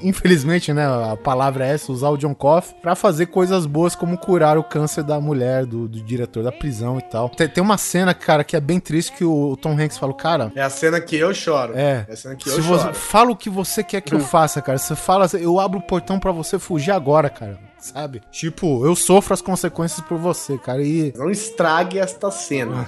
Infelizmente, 0.00 0.72
né, 0.72 0.84
a 0.84 1.16
palavra 1.16 1.64
é 1.66 1.74
essa, 1.74 1.92
usar 1.92 2.08
o 2.08 2.16
John 2.16 2.34
Coffey 2.34 2.74
pra 2.80 2.96
fazer 2.96 3.26
coisas 3.26 3.66
boas 3.66 3.94
como 3.94 4.16
curar 4.18 4.58
o 4.58 4.64
câncer 4.64 5.04
da 5.04 5.20
mulher, 5.20 5.64
do, 5.66 5.86
do 5.86 6.00
diretor 6.02 6.42
da 6.42 6.50
prisão 6.50 6.98
e 6.98 7.02
tal. 7.02 7.28
Tem, 7.28 7.46
tem 7.48 7.62
uma 7.62 7.76
cena, 7.78 8.12
cara, 8.12 8.42
que 8.42 8.56
é 8.56 8.60
bem 8.60 8.80
triste 8.80 9.12
que 9.12 9.24
o, 9.24 9.56
Tom 9.60 9.78
Hanks 9.78 9.98
fala, 9.98 10.14
cara, 10.14 10.50
É 10.56 10.62
a 10.62 10.70
cena 10.70 11.00
que 11.00 11.16
eu 11.16 11.32
choro. 11.34 11.74
é. 11.76 12.04
É 12.08 12.12
a 12.12 12.16
cena 12.16 12.34
que 12.34 12.48
Se 12.50 12.56
eu 12.58 12.62
você 12.62 12.82
choro. 12.84 12.94
fala 12.94 13.30
o 13.30 13.36
que 13.36 13.50
você 13.50 13.84
quer 13.84 14.00
que 14.00 14.14
eu 14.14 14.20
faça, 14.20 14.60
cara. 14.62 14.78
Você 14.78 14.96
fala, 14.96 15.28
eu 15.34 15.60
abro 15.60 15.78
o 15.78 15.82
portão 15.82 16.18
pra 16.18 16.32
você 16.32 16.58
fugir 16.58 16.90
agora, 16.90 17.28
cara. 17.30 17.60
Sabe? 17.92 18.22
Tipo, 18.30 18.86
eu 18.86 18.94
sofro 18.94 19.34
as 19.34 19.42
consequências 19.42 20.00
por 20.06 20.16
você, 20.16 20.56
cara. 20.56 20.82
E 20.82 21.12
Não 21.16 21.30
estrague 21.30 21.98
esta 21.98 22.30
cena. 22.30 22.86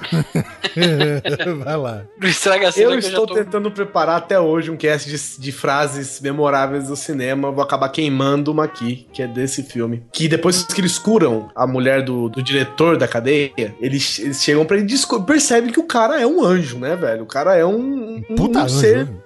vai 1.65 1.77
lá. 1.77 2.03
Não 2.21 2.29
estraga 2.29 2.69
a 2.69 2.73
cena 2.73 2.93
Eu 2.95 2.99
que 3.01 3.07
estou 3.07 3.25
eu 3.25 3.29
já 3.29 3.35
tô... 3.35 3.45
tentando 3.45 3.71
preparar 3.71 4.19
até 4.19 4.39
hoje 4.39 4.71
um 4.71 4.77
cast 4.77 5.09
de, 5.09 5.41
de 5.43 5.53
frases 5.53 6.21
memoráveis 6.21 6.89
do 6.89 6.97
cinema. 6.97 7.51
Vou 7.51 7.63
acabar 7.63 7.89
queimando 7.89 8.53
uma 8.53 8.65
aqui, 8.65 9.07
que 9.13 9.23
é 9.23 9.27
desse 9.27 9.63
filme. 9.63 10.05
Que 10.13 10.29
depois 10.29 10.63
que 10.63 10.81
eles 10.81 10.99
curam 10.99 11.51
a 11.55 11.67
mulher 11.67 12.03
do, 12.03 12.29
do 12.29 12.43
diretor 12.43 12.97
da 12.97 13.09
cadeia, 13.09 13.53
eles, 13.81 14.19
eles 14.21 14.43
chegam 14.43 14.65
pra 14.65 14.77
ele 14.77 14.87
e 14.93 15.23
percebem 15.27 15.73
que 15.73 15.81
o 15.81 15.87
cara 15.87 16.21
é 16.21 16.27
um 16.27 16.45
anjo, 16.45 16.79
né, 16.79 16.95
velho? 16.95 17.25
O 17.25 17.27
cara 17.27 17.57
é 17.57 17.65
um, 17.65 18.23
um 18.31 18.35
Puta 18.37 18.63
anjo, 18.63 18.79
ser. 18.79 19.07
né? 19.07 19.24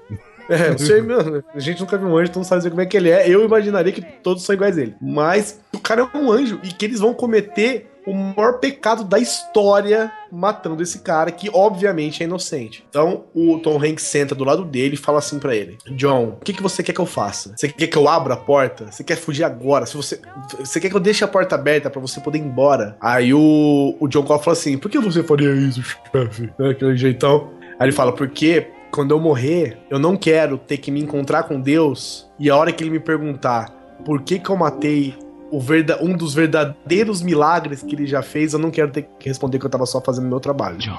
É, 0.48 0.70
não 0.70 0.78
sei, 0.78 1.02
mano. 1.02 1.44
A 1.54 1.60
gente 1.60 1.80
nunca 1.80 1.96
viu 1.98 2.08
um 2.08 2.16
anjo, 2.16 2.30
então 2.30 2.40
não 2.40 2.48
sabe 2.48 2.60
dizer 2.60 2.70
como 2.70 2.80
é 2.80 2.86
que 2.86 2.96
ele 2.96 3.10
é. 3.10 3.28
Eu 3.28 3.44
imaginaria 3.44 3.92
que 3.92 4.00
todos 4.00 4.42
são 4.44 4.54
iguais 4.54 4.78
a 4.78 4.82
ele. 4.82 4.94
Mas 5.00 5.60
o 5.72 5.78
cara 5.78 6.08
é 6.12 6.16
um 6.16 6.32
anjo 6.32 6.58
e 6.62 6.68
que 6.68 6.84
eles 6.84 7.00
vão 7.00 7.12
cometer 7.12 7.90
o 8.08 8.14
maior 8.14 8.58
pecado 8.58 9.04
da 9.04 9.18
história 9.18 10.10
matando 10.32 10.82
esse 10.82 11.00
cara, 11.00 11.30
que 11.30 11.50
obviamente 11.52 12.22
é 12.22 12.26
inocente. 12.26 12.82
Então 12.88 13.24
o 13.34 13.58
Tom 13.58 13.76
Hanks 13.76 14.04
senta 14.04 14.34
do 14.34 14.44
lado 14.44 14.64
dele 14.64 14.94
e 14.94 14.98
fala 14.98 15.18
assim 15.18 15.38
pra 15.38 15.54
ele: 15.54 15.76
John, 15.90 16.36
o 16.40 16.44
que, 16.44 16.54
que 16.54 16.62
você 16.62 16.82
quer 16.82 16.94
que 16.94 17.00
eu 17.00 17.06
faça? 17.06 17.52
Você 17.54 17.68
quer 17.68 17.86
que 17.86 17.98
eu 17.98 18.08
abra 18.08 18.32
a 18.34 18.36
porta? 18.36 18.90
Você 18.90 19.04
quer 19.04 19.16
fugir 19.16 19.44
agora? 19.44 19.84
Se 19.84 19.94
você, 19.94 20.18
você 20.58 20.80
quer 20.80 20.88
que 20.88 20.96
eu 20.96 21.00
deixe 21.00 21.22
a 21.22 21.28
porta 21.28 21.54
aberta 21.54 21.90
pra 21.90 22.00
você 22.00 22.18
poder 22.20 22.38
ir 22.38 22.42
embora? 22.42 22.96
Aí 22.98 23.34
o, 23.34 23.94
o 24.00 24.08
John 24.08 24.22
Cole 24.22 24.42
fala 24.42 24.56
assim: 24.56 24.78
Por 24.78 24.90
que 24.90 24.98
você 24.98 25.22
faria 25.22 25.52
isso, 25.52 25.82
chefe? 25.82 26.50
Né, 26.58 26.70
Aquele 26.70 26.96
jeitão. 26.96 27.50
Aí 27.78 27.88
ele 27.88 27.92
fala: 27.92 28.12
Porque 28.12 28.68
quando 28.98 29.12
eu 29.12 29.20
morrer, 29.20 29.78
eu 29.88 29.96
não 29.96 30.16
quero 30.16 30.58
ter 30.58 30.76
que 30.76 30.90
me 30.90 31.00
encontrar 31.00 31.44
com 31.44 31.60
Deus 31.60 32.28
e 32.36 32.50
a 32.50 32.56
hora 32.56 32.72
que 32.72 32.82
ele 32.82 32.90
me 32.90 32.98
perguntar 32.98 33.70
por 34.04 34.22
que 34.22 34.40
que 34.40 34.50
eu 34.50 34.56
matei 34.56 35.14
o 35.52 35.60
verda 35.60 36.02
um 36.02 36.16
dos 36.16 36.34
verdadeiros 36.34 37.22
milagres 37.22 37.80
que 37.80 37.94
ele 37.94 38.08
já 38.08 38.22
fez, 38.22 38.54
eu 38.54 38.58
não 38.58 38.72
quero 38.72 38.90
ter 38.90 39.08
que 39.16 39.28
responder 39.28 39.60
que 39.60 39.66
eu 39.66 39.70
tava 39.70 39.86
só 39.86 40.00
fazendo 40.00 40.26
meu 40.26 40.40
trabalho. 40.40 40.78
John, 40.78 40.98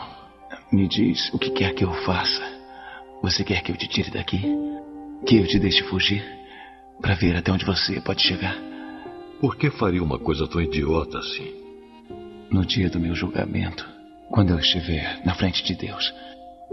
me 0.72 0.88
diz 0.88 1.30
o 1.34 1.38
que 1.38 1.50
quer 1.50 1.74
que 1.74 1.84
eu 1.84 1.92
faça. 2.06 2.42
Você 3.22 3.44
quer 3.44 3.62
que 3.64 3.74
eu 3.74 3.76
te 3.76 3.90
tire 3.90 4.12
daqui? 4.12 4.42
Que 5.26 5.36
eu 5.36 5.46
te 5.46 5.60
deixe 5.60 5.84
fugir? 5.84 6.24
Pra 7.02 7.16
ver 7.16 7.36
até 7.36 7.52
onde 7.52 7.66
você 7.66 8.00
pode 8.00 8.22
chegar? 8.22 8.56
Por 9.42 9.58
que 9.58 9.70
faria 9.70 10.02
uma 10.02 10.18
coisa 10.18 10.48
tão 10.48 10.62
idiota 10.62 11.18
assim? 11.18 11.54
No 12.50 12.66
dia 12.66 12.90
do 12.90 12.98
meu 12.98 13.14
julgamento, 13.14 13.86
quando 14.32 14.52
eu 14.52 14.60
estiver 14.60 15.22
na 15.26 15.36
frente 15.36 15.66
de 15.66 15.76
Deus, 15.76 16.14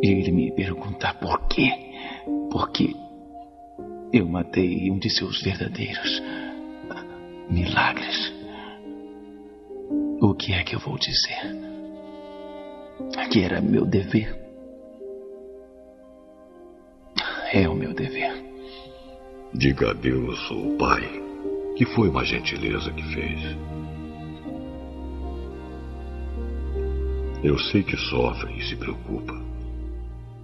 ele 0.02 0.30
me 0.32 0.52
perguntar 0.52 1.14
por 1.14 1.46
quê, 1.48 1.70
porque 2.50 2.94
eu 4.12 4.26
matei 4.26 4.90
um 4.90 4.98
de 4.98 5.10
seus 5.10 5.42
verdadeiros 5.42 6.22
milagres. 7.50 8.32
O 10.20 10.34
que 10.34 10.52
é 10.52 10.62
que 10.62 10.74
eu 10.74 10.80
vou 10.80 10.98
dizer? 10.98 11.56
Que 13.30 13.42
era 13.42 13.60
meu 13.60 13.84
dever. 13.84 14.34
É 17.52 17.68
o 17.68 17.74
meu 17.74 17.94
dever. 17.94 18.32
Diga 19.54 19.90
a 19.90 19.92
Deus, 19.94 20.50
o 20.50 20.76
Pai, 20.76 21.02
que 21.76 21.86
foi 21.86 22.08
uma 22.08 22.24
gentileza 22.24 22.90
que 22.92 23.02
fez. 23.14 23.56
Eu 27.42 27.58
sei 27.58 27.82
que 27.82 27.96
sofre 27.96 28.52
e 28.58 28.62
se 28.66 28.76
preocupa. 28.76 29.34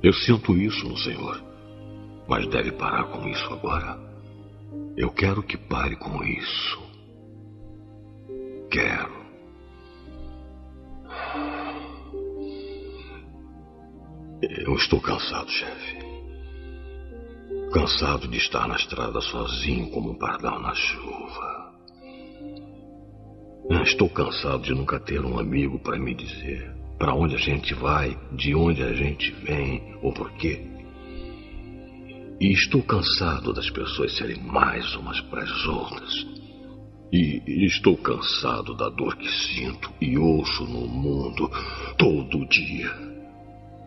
Eu 0.03 0.13
sinto 0.13 0.57
isso 0.57 0.89
no 0.89 0.97
Senhor. 0.97 1.41
Mas 2.27 2.47
deve 2.49 2.73
parar 2.73 3.05
com 3.05 3.29
isso 3.29 3.53
agora. 3.53 3.99
Eu 4.97 5.11
quero 5.11 5.43
que 5.43 5.57
pare 5.57 5.97
com 5.97 6.25
isso. 6.25 6.83
Quero. 8.71 9.23
Eu 14.43 14.75
estou 14.75 15.01
cansado, 15.01 15.49
chefe. 15.49 15.99
Cansado 17.73 18.27
de 18.27 18.39
estar 18.39 18.67
na 18.67 18.77
estrada 18.77 19.21
sozinho 19.21 19.89
como 19.91 20.11
um 20.11 20.19
pardal 20.19 20.61
na 20.61 20.75
chuva. 20.75 21.73
Estou 23.85 24.09
cansado 24.09 24.63
de 24.63 24.75
nunca 24.75 24.99
ter 24.99 25.25
um 25.25 25.39
amigo 25.39 25.79
para 25.79 25.99
me 25.99 26.15
dizer 26.15 26.82
para 27.03 27.17
onde 27.17 27.35
a 27.35 27.39
gente 27.39 27.75
vai, 27.75 28.17
de 28.31 28.55
onde 28.55 28.81
a 28.81 28.93
gente 28.95 29.33
vem 29.33 29.97
ou 30.03 30.13
por 30.13 30.31
quê. 30.35 30.65
E 32.41 32.53
estou 32.53 32.81
cansado 32.81 33.53
das 33.53 33.69
pessoas 33.71 34.17
serem 34.17 34.41
mais 34.41 34.95
umas 34.95 35.21
para 35.23 35.43
as 35.43 35.67
outras. 35.67 36.27
E 37.13 37.43
estou 37.67 37.97
cansado 37.97 38.77
da 38.77 38.89
dor 38.89 39.17
que 39.17 39.29
sinto 39.29 39.93
e 40.01 40.17
ouço 40.17 40.65
no 40.65 40.87
mundo 40.87 41.51
todo 41.99 42.47
dia. 42.47 42.93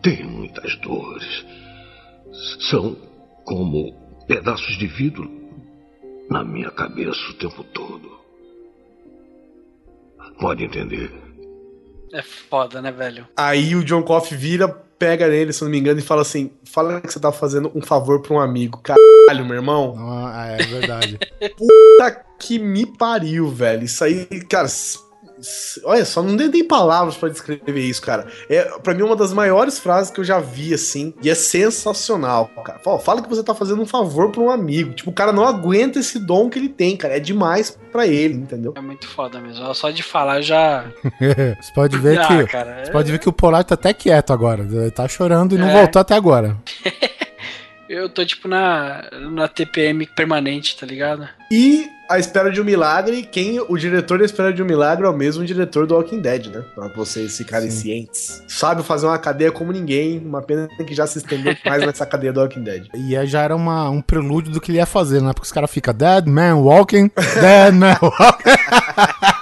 Tenho 0.02 0.28
muitas 0.28 0.76
dores. 0.80 1.46
São 2.68 2.98
como 3.46 3.94
pedaços 4.26 4.76
de 4.76 4.86
vidro 4.86 5.26
na 6.28 6.44
minha 6.44 6.70
cabeça 6.70 7.30
o 7.30 7.34
tempo 7.34 7.64
todo. 7.64 8.10
Pode 10.38 10.64
entender. 10.64 11.25
É 12.12 12.22
foda, 12.22 12.80
né, 12.80 12.90
velho? 12.90 13.26
Aí 13.36 13.74
o 13.74 13.84
John 13.84 14.02
Coffey 14.02 14.36
vira, 14.36 14.68
pega 14.68 15.28
nele, 15.28 15.52
se 15.52 15.62
eu 15.62 15.66
não 15.66 15.72
me 15.72 15.78
engano, 15.78 15.98
e 15.98 16.02
fala 16.02 16.22
assim: 16.22 16.50
Fala 16.64 17.00
que 17.00 17.12
você 17.12 17.20
tá 17.20 17.32
fazendo 17.32 17.70
um 17.74 17.82
favor 17.82 18.20
pra 18.20 18.34
um 18.34 18.40
amigo. 18.40 18.80
Caralho, 18.82 19.44
meu 19.44 19.56
irmão. 19.56 19.94
Ah, 19.98 20.46
é 20.46 20.62
verdade. 20.64 21.18
Puta 21.56 22.24
que 22.38 22.58
me 22.58 22.86
pariu, 22.86 23.48
velho. 23.48 23.84
Isso 23.84 24.04
aí, 24.04 24.26
cara. 24.48 24.68
Olha 25.84 26.04
só, 26.04 26.22
não 26.22 26.36
tem 26.50 26.64
palavras 26.66 27.16
pra 27.16 27.28
descrever 27.28 27.80
isso, 27.80 28.00
cara. 28.02 28.26
É, 28.48 28.62
pra 28.78 28.94
mim, 28.94 29.02
uma 29.02 29.16
das 29.16 29.32
maiores 29.32 29.78
frases 29.78 30.10
que 30.10 30.20
eu 30.20 30.24
já 30.24 30.38
vi, 30.40 30.72
assim, 30.74 31.12
e 31.22 31.28
é 31.30 31.34
sensacional, 31.34 32.50
cara. 32.64 32.78
Fala, 32.78 32.98
fala 32.98 33.22
que 33.22 33.28
você 33.28 33.42
tá 33.42 33.54
fazendo 33.54 33.82
um 33.82 33.86
favor 33.86 34.30
pra 34.30 34.40
um 34.42 34.50
amigo. 34.50 34.92
Tipo, 34.94 35.10
o 35.10 35.14
cara 35.14 35.32
não 35.32 35.44
aguenta 35.46 35.98
esse 35.98 36.18
dom 36.18 36.48
que 36.48 36.58
ele 36.58 36.68
tem, 36.68 36.96
cara. 36.96 37.16
É 37.16 37.20
demais 37.20 37.78
pra 37.92 38.06
ele, 38.06 38.34
entendeu? 38.34 38.72
É 38.76 38.80
muito 38.80 39.06
foda 39.06 39.38
mesmo. 39.40 39.74
Só 39.74 39.90
de 39.90 40.02
falar 40.02 40.40
já. 40.40 40.84
você 41.60 41.72
pode 41.74 41.96
ver 41.98 42.18
Ah, 42.20 42.26
que. 42.26 42.46
cara, 42.46 42.82
Você 42.84 42.90
é- 42.90 42.92
pode 42.92 43.12
ver 43.12 43.18
que 43.18 43.28
o 43.28 43.32
Polar 43.32 43.64
tá 43.64 43.74
até 43.74 43.92
quieto 43.92 44.32
agora. 44.32 44.62
Ele 44.62 44.90
tá 44.90 45.06
chorando 45.08 45.54
e 45.54 45.58
não 45.58 45.68
É. 45.68 45.72
voltou 45.72 46.00
até 46.00 46.14
agora. 46.14 46.56
Eu 47.88 48.08
tô 48.08 48.24
tipo 48.26 48.48
na, 48.48 49.08
na 49.30 49.46
TPM 49.46 50.06
permanente, 50.08 50.76
tá 50.76 50.84
ligado? 50.84 51.28
E 51.52 51.88
A 52.08 52.18
Espera 52.20 52.52
de 52.52 52.60
um 52.60 52.64
Milagre, 52.64 53.22
quem 53.24 53.58
o 53.60 53.76
diretor 53.76 54.18
da 54.18 54.24
Espera 54.24 54.52
de 54.52 54.62
um 54.62 54.66
Milagre 54.66 55.04
é 55.04 55.08
o 55.08 55.12
mesmo 55.12 55.44
diretor 55.44 55.86
do 55.86 55.94
Walking 55.94 56.20
Dead, 56.20 56.46
né? 56.46 56.64
Pra 56.74 56.88
vocês 56.88 57.36
ficarem 57.36 57.70
Sim. 57.70 57.80
cientes. 57.80 58.44
Sabe 58.46 58.84
fazer 58.84 59.06
uma 59.06 59.18
cadeia 59.18 59.50
como 59.50 59.72
ninguém, 59.72 60.18
uma 60.18 60.40
pena 60.40 60.68
que 60.86 60.94
já 60.94 61.06
se 61.06 61.18
estendeu 61.18 61.56
mais 61.66 61.84
nessa 61.84 62.06
cadeia 62.06 62.32
do 62.32 62.40
Walking 62.40 62.62
Dead. 62.62 62.86
E 62.94 63.16
aí 63.16 63.26
já 63.26 63.42
era 63.42 63.56
uma, 63.56 63.90
um 63.90 64.00
prelúdio 64.00 64.52
do 64.52 64.60
que 64.60 64.70
ele 64.70 64.78
ia 64.78 64.86
fazer, 64.86 65.20
né? 65.20 65.32
Porque 65.32 65.46
os 65.46 65.52
caras 65.52 65.70
ficam 65.70 65.92
Dead 65.92 66.26
Man 66.26 66.54
Walking, 66.56 67.10
Dead 67.40 67.74
Man 67.74 67.98
Walking. 68.00 68.50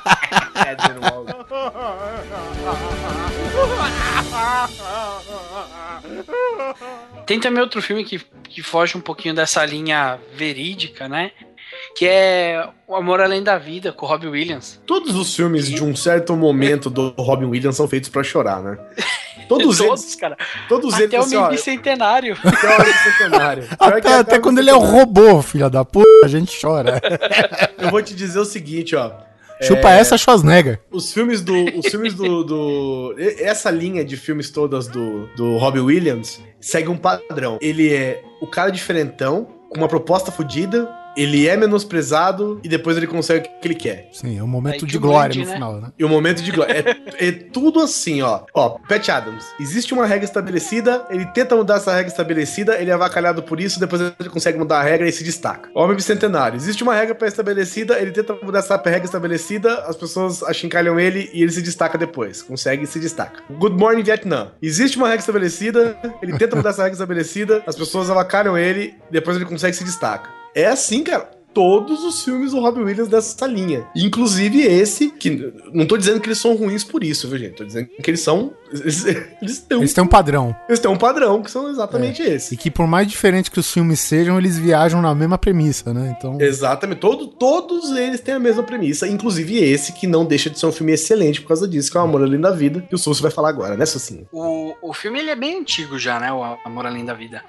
Tem 7.27 7.41
também 7.41 7.63
outro 7.63 7.81
filme 7.83 8.05
que, 8.05 8.21
que 8.49 8.63
foge 8.63 8.97
um 8.97 9.01
pouquinho 9.01 9.35
dessa 9.35 9.65
linha 9.65 10.19
verídica, 10.35 11.09
né? 11.09 11.33
Que 11.97 12.07
é 12.07 12.69
O 12.87 12.95
Amor 12.97 13.21
Além 13.21 13.43
da 13.43 13.57
Vida, 13.59 13.93
com 13.93 14.05
o 14.07 14.09
Robbie 14.09 14.29
Williams. 14.29 14.81
Todos 14.87 15.15
os 15.17 15.35
filmes 15.35 15.69
de 15.69 15.83
um 15.83 15.95
certo 15.95 16.35
momento 16.37 16.89
do 16.91 17.15
Robin 17.19 17.47
Williams 17.47 17.77
são 17.77 17.87
feitos 17.89 18.09
pra 18.09 18.23
chorar, 18.23 18.63
né? 18.63 18.79
Todos, 19.49 19.79
eles. 19.81 20.15
cara. 20.15 20.37
Todos 20.69 20.95
Até 20.95 21.05
eles 21.05 21.15
o 21.15 21.19
assim, 21.21 21.37
ó, 21.37 21.49
Bicentenário. 21.49 22.37
Até 22.45 22.79
o 22.81 22.85
Bicentenário. 22.85 23.63
Que 23.75 23.77
Até, 23.85 24.15
até 24.19 24.39
quando 24.39 24.59
ele 24.59 24.71
é 24.71 24.75
o 24.75 24.79
robô, 24.79 25.41
filha 25.43 25.69
da 25.71 25.85
puta, 25.85 26.09
a 26.25 26.29
gente 26.29 26.59
chora. 26.61 27.01
Eu 27.79 27.91
vou 27.91 28.03
te 28.03 28.15
dizer 28.15 28.39
o 28.39 28.45
seguinte, 28.45 28.97
ó. 28.97 29.11
Chupa 29.63 29.91
É, 29.93 30.01
essa, 30.01 30.19
Schwarzenegger. 30.19 30.81
Os 30.91 31.13
filmes 31.13 31.41
do. 31.41 31.55
Os 31.79 31.87
filmes 31.87 32.13
do, 32.13 32.43
do- 32.43 33.15
Essa 33.39 33.71
linha 33.71 34.05
de 34.05 34.17
filmes 34.17 34.51
todas 34.51 34.89
do, 34.89 35.27
do 35.37 35.57
Robbie 35.59 35.79
Williams 35.81 36.41
segue 36.61 36.89
um 36.89 36.97
padrão. 36.97 37.57
Ele 37.63 37.95
é 37.95 38.21
o 38.41 38.47
cara 38.49 38.71
diferentão, 38.71 39.47
com 39.71 39.79
uma 39.79 39.89
proposta 39.89 40.33
fodida, 40.33 40.91
ele 41.17 41.47
é 41.47 41.57
menosprezado 41.57 42.61
e 42.63 42.69
depois 42.69 42.97
ele 42.97 43.07
consegue 43.07 43.49
o 43.49 43.61
que 43.61 43.69
ele 43.69 43.75
quer. 43.75 44.09
Sim, 44.13 44.39
é 44.39 44.43
um 44.43 44.47
momento 44.47 44.85
Aí 44.85 44.91
de 44.91 44.99
glória 44.99 45.41
no 45.41 45.47
né? 45.47 45.55
final, 45.55 45.81
né? 45.81 45.93
E 45.99 46.05
o 46.05 46.09
momento 46.09 46.43
de 46.43 46.51
glória. 46.51 46.85
É, 47.19 47.29
é 47.29 47.33
tudo 47.33 47.81
assim, 47.81 48.23
ó. 48.23 48.43
Ó, 48.53 48.79
Pat 48.89 49.09
Adams. 49.09 49.45
Existe 49.61 49.95
uma 49.95 50.07
regra 50.07 50.25
estabelecida, 50.25 51.07
ele 51.11 51.27
tenta 51.27 51.55
mudar 51.57 51.77
essa 51.77 51.93
regra 51.95 52.11
estabelecida, 52.11 52.81
ele 52.81 52.91
é 52.91 52.95
avacalhado 52.95 53.43
por 53.43 53.61
isso, 53.61 53.79
depois 53.79 54.03
ele 54.03 54.29
consegue 54.29 54.59
mudar 54.59 54.81
a 54.81 54.83
regra 54.83 55.09
e 55.09 55.13
se 55.13 55.25
destaca. 55.25 55.69
Homem 55.75 55.97
Bicentenário. 55.97 56.57
Existe 56.57 56.83
uma 56.83 56.95
regra 56.95 57.15
pré-estabelecida, 57.15 57.99
ele 58.01 58.11
tenta 58.11 58.37
mudar 58.43 58.61
essa 58.61 58.77
regra 58.77 59.05
estabelecida, 59.05 59.85
as 59.87 59.97
pessoas 59.97 60.43
achincalham 60.43 60.99
ele 60.99 61.31
e 61.33 61.43
ele 61.43 61.53
se 61.53 61.63
destaca 61.63 61.97
depois. 61.97 62.43
Consegue 62.43 62.85
e 62.85 62.87
se 62.87 62.99
destaca. 62.99 63.43
Good 63.51 63.77
Morning 63.77 64.03
Vietnã. 64.03 64.53
Existe 64.61 64.97
uma 64.97 65.07
regra 65.07 65.21
estabelecida, 65.21 65.97
ele 66.23 66.37
tenta 66.37 66.57
mudar 66.57 66.71
essa 66.71 66.83
regra 66.83 66.95
estabelecida, 66.95 67.63
as 67.67 67.77
pessoas 67.77 68.11
avacalham 68.11 68.57
ele, 68.57 68.95
depois 69.11 69.37
ele 69.37 69.47
consegue 69.47 69.75
e 69.75 69.79
se 69.79 69.85
destaca. 69.85 70.44
É 70.55 70.67
assim, 70.67 71.03
cara 71.03 71.35
todos 71.55 72.03
os 72.03 72.25
filmes 72.25 72.51
do 72.51 72.61
Robin 72.61 72.83
Williams 72.83 73.09
dessa 73.09 73.47
linha. 73.47 73.87
Inclusive 73.95 74.61
esse, 74.61 75.11
que 75.13 75.53
não 75.73 75.87
tô 75.87 75.97
dizendo 75.97 76.21
que 76.21 76.27
eles 76.27 76.39
são 76.39 76.57
ruins 76.57 76.83
por 76.83 77.05
isso, 77.05 77.29
viu, 77.29 77.39
gente? 77.39 77.55
Tô 77.55 77.65
dizendo 77.65 77.87
que 78.03 78.11
eles 78.11 78.21
são. 78.21 78.53
Eles, 78.75 79.05
eles 79.41 79.59
têm, 79.61 79.79
um, 79.79 79.81
Eles 79.83 79.95
têm 79.95 80.03
um 80.03 80.09
padrão. 80.09 80.57
eles 80.69 80.81
têm 80.81 80.91
um 80.91 80.97
padrão, 80.97 81.41
que 81.41 81.49
são 81.49 81.71
exatamente 81.71 82.21
E 82.21 82.27
esse. 82.27 82.57
que 82.57 82.73
por 82.73 82.89
mais 82.89 83.07
diferente 83.07 83.49
que 83.49 83.61
os 83.61 83.73
filmes 83.73 84.01
sejam, 84.01 84.37
eles 84.37 84.59
viajam 84.59 85.01
na 85.01 85.15
mesma 85.15 85.39
premissa, 85.39 85.95
né? 85.95 86.13
Então. 86.19 86.41
Exatamente. 86.41 86.99
Todo, 86.99 87.29
todos 87.29 87.93
eles 87.97 88.21
têm 88.21 88.35
a 88.35 88.41
mesma 88.41 88.65
premissa, 88.65 89.07
inclusive 89.07 89.59
esse, 89.59 89.93
que 89.93 90.09
não 90.09 90.25
deixa 90.25 90.51
de 90.51 90.59
ser 90.59 90.67
um 90.67 90.73
filme 90.73 90.91
excelente 90.93 91.41
por 91.41 91.47
causa 91.49 91.69
disso, 91.69 91.89
que 91.89 91.97
é 91.97 92.01
o 92.01 92.03
Amor 92.03 92.23
Além 92.23 92.41
da 92.41 92.51
Vida, 92.51 92.81
que 92.81 92.97
o 92.97 92.99
Sulso 92.99 93.23
vai 93.23 93.31
falar 93.31 93.51
agora, 93.51 93.77
né, 93.77 93.87
Sucinho? 93.87 94.27
O, 94.33 94.75
o 94.83 94.93
filme 94.93 95.21
ele 95.21 95.31
é 95.31 95.37
bem 95.37 95.61
antigo 95.61 95.97
já, 95.97 96.19
né? 96.19 96.33
O 96.33 96.43
Amor 96.65 96.85
Além 96.87 97.05
da 97.05 97.15
Vida. 97.15 97.45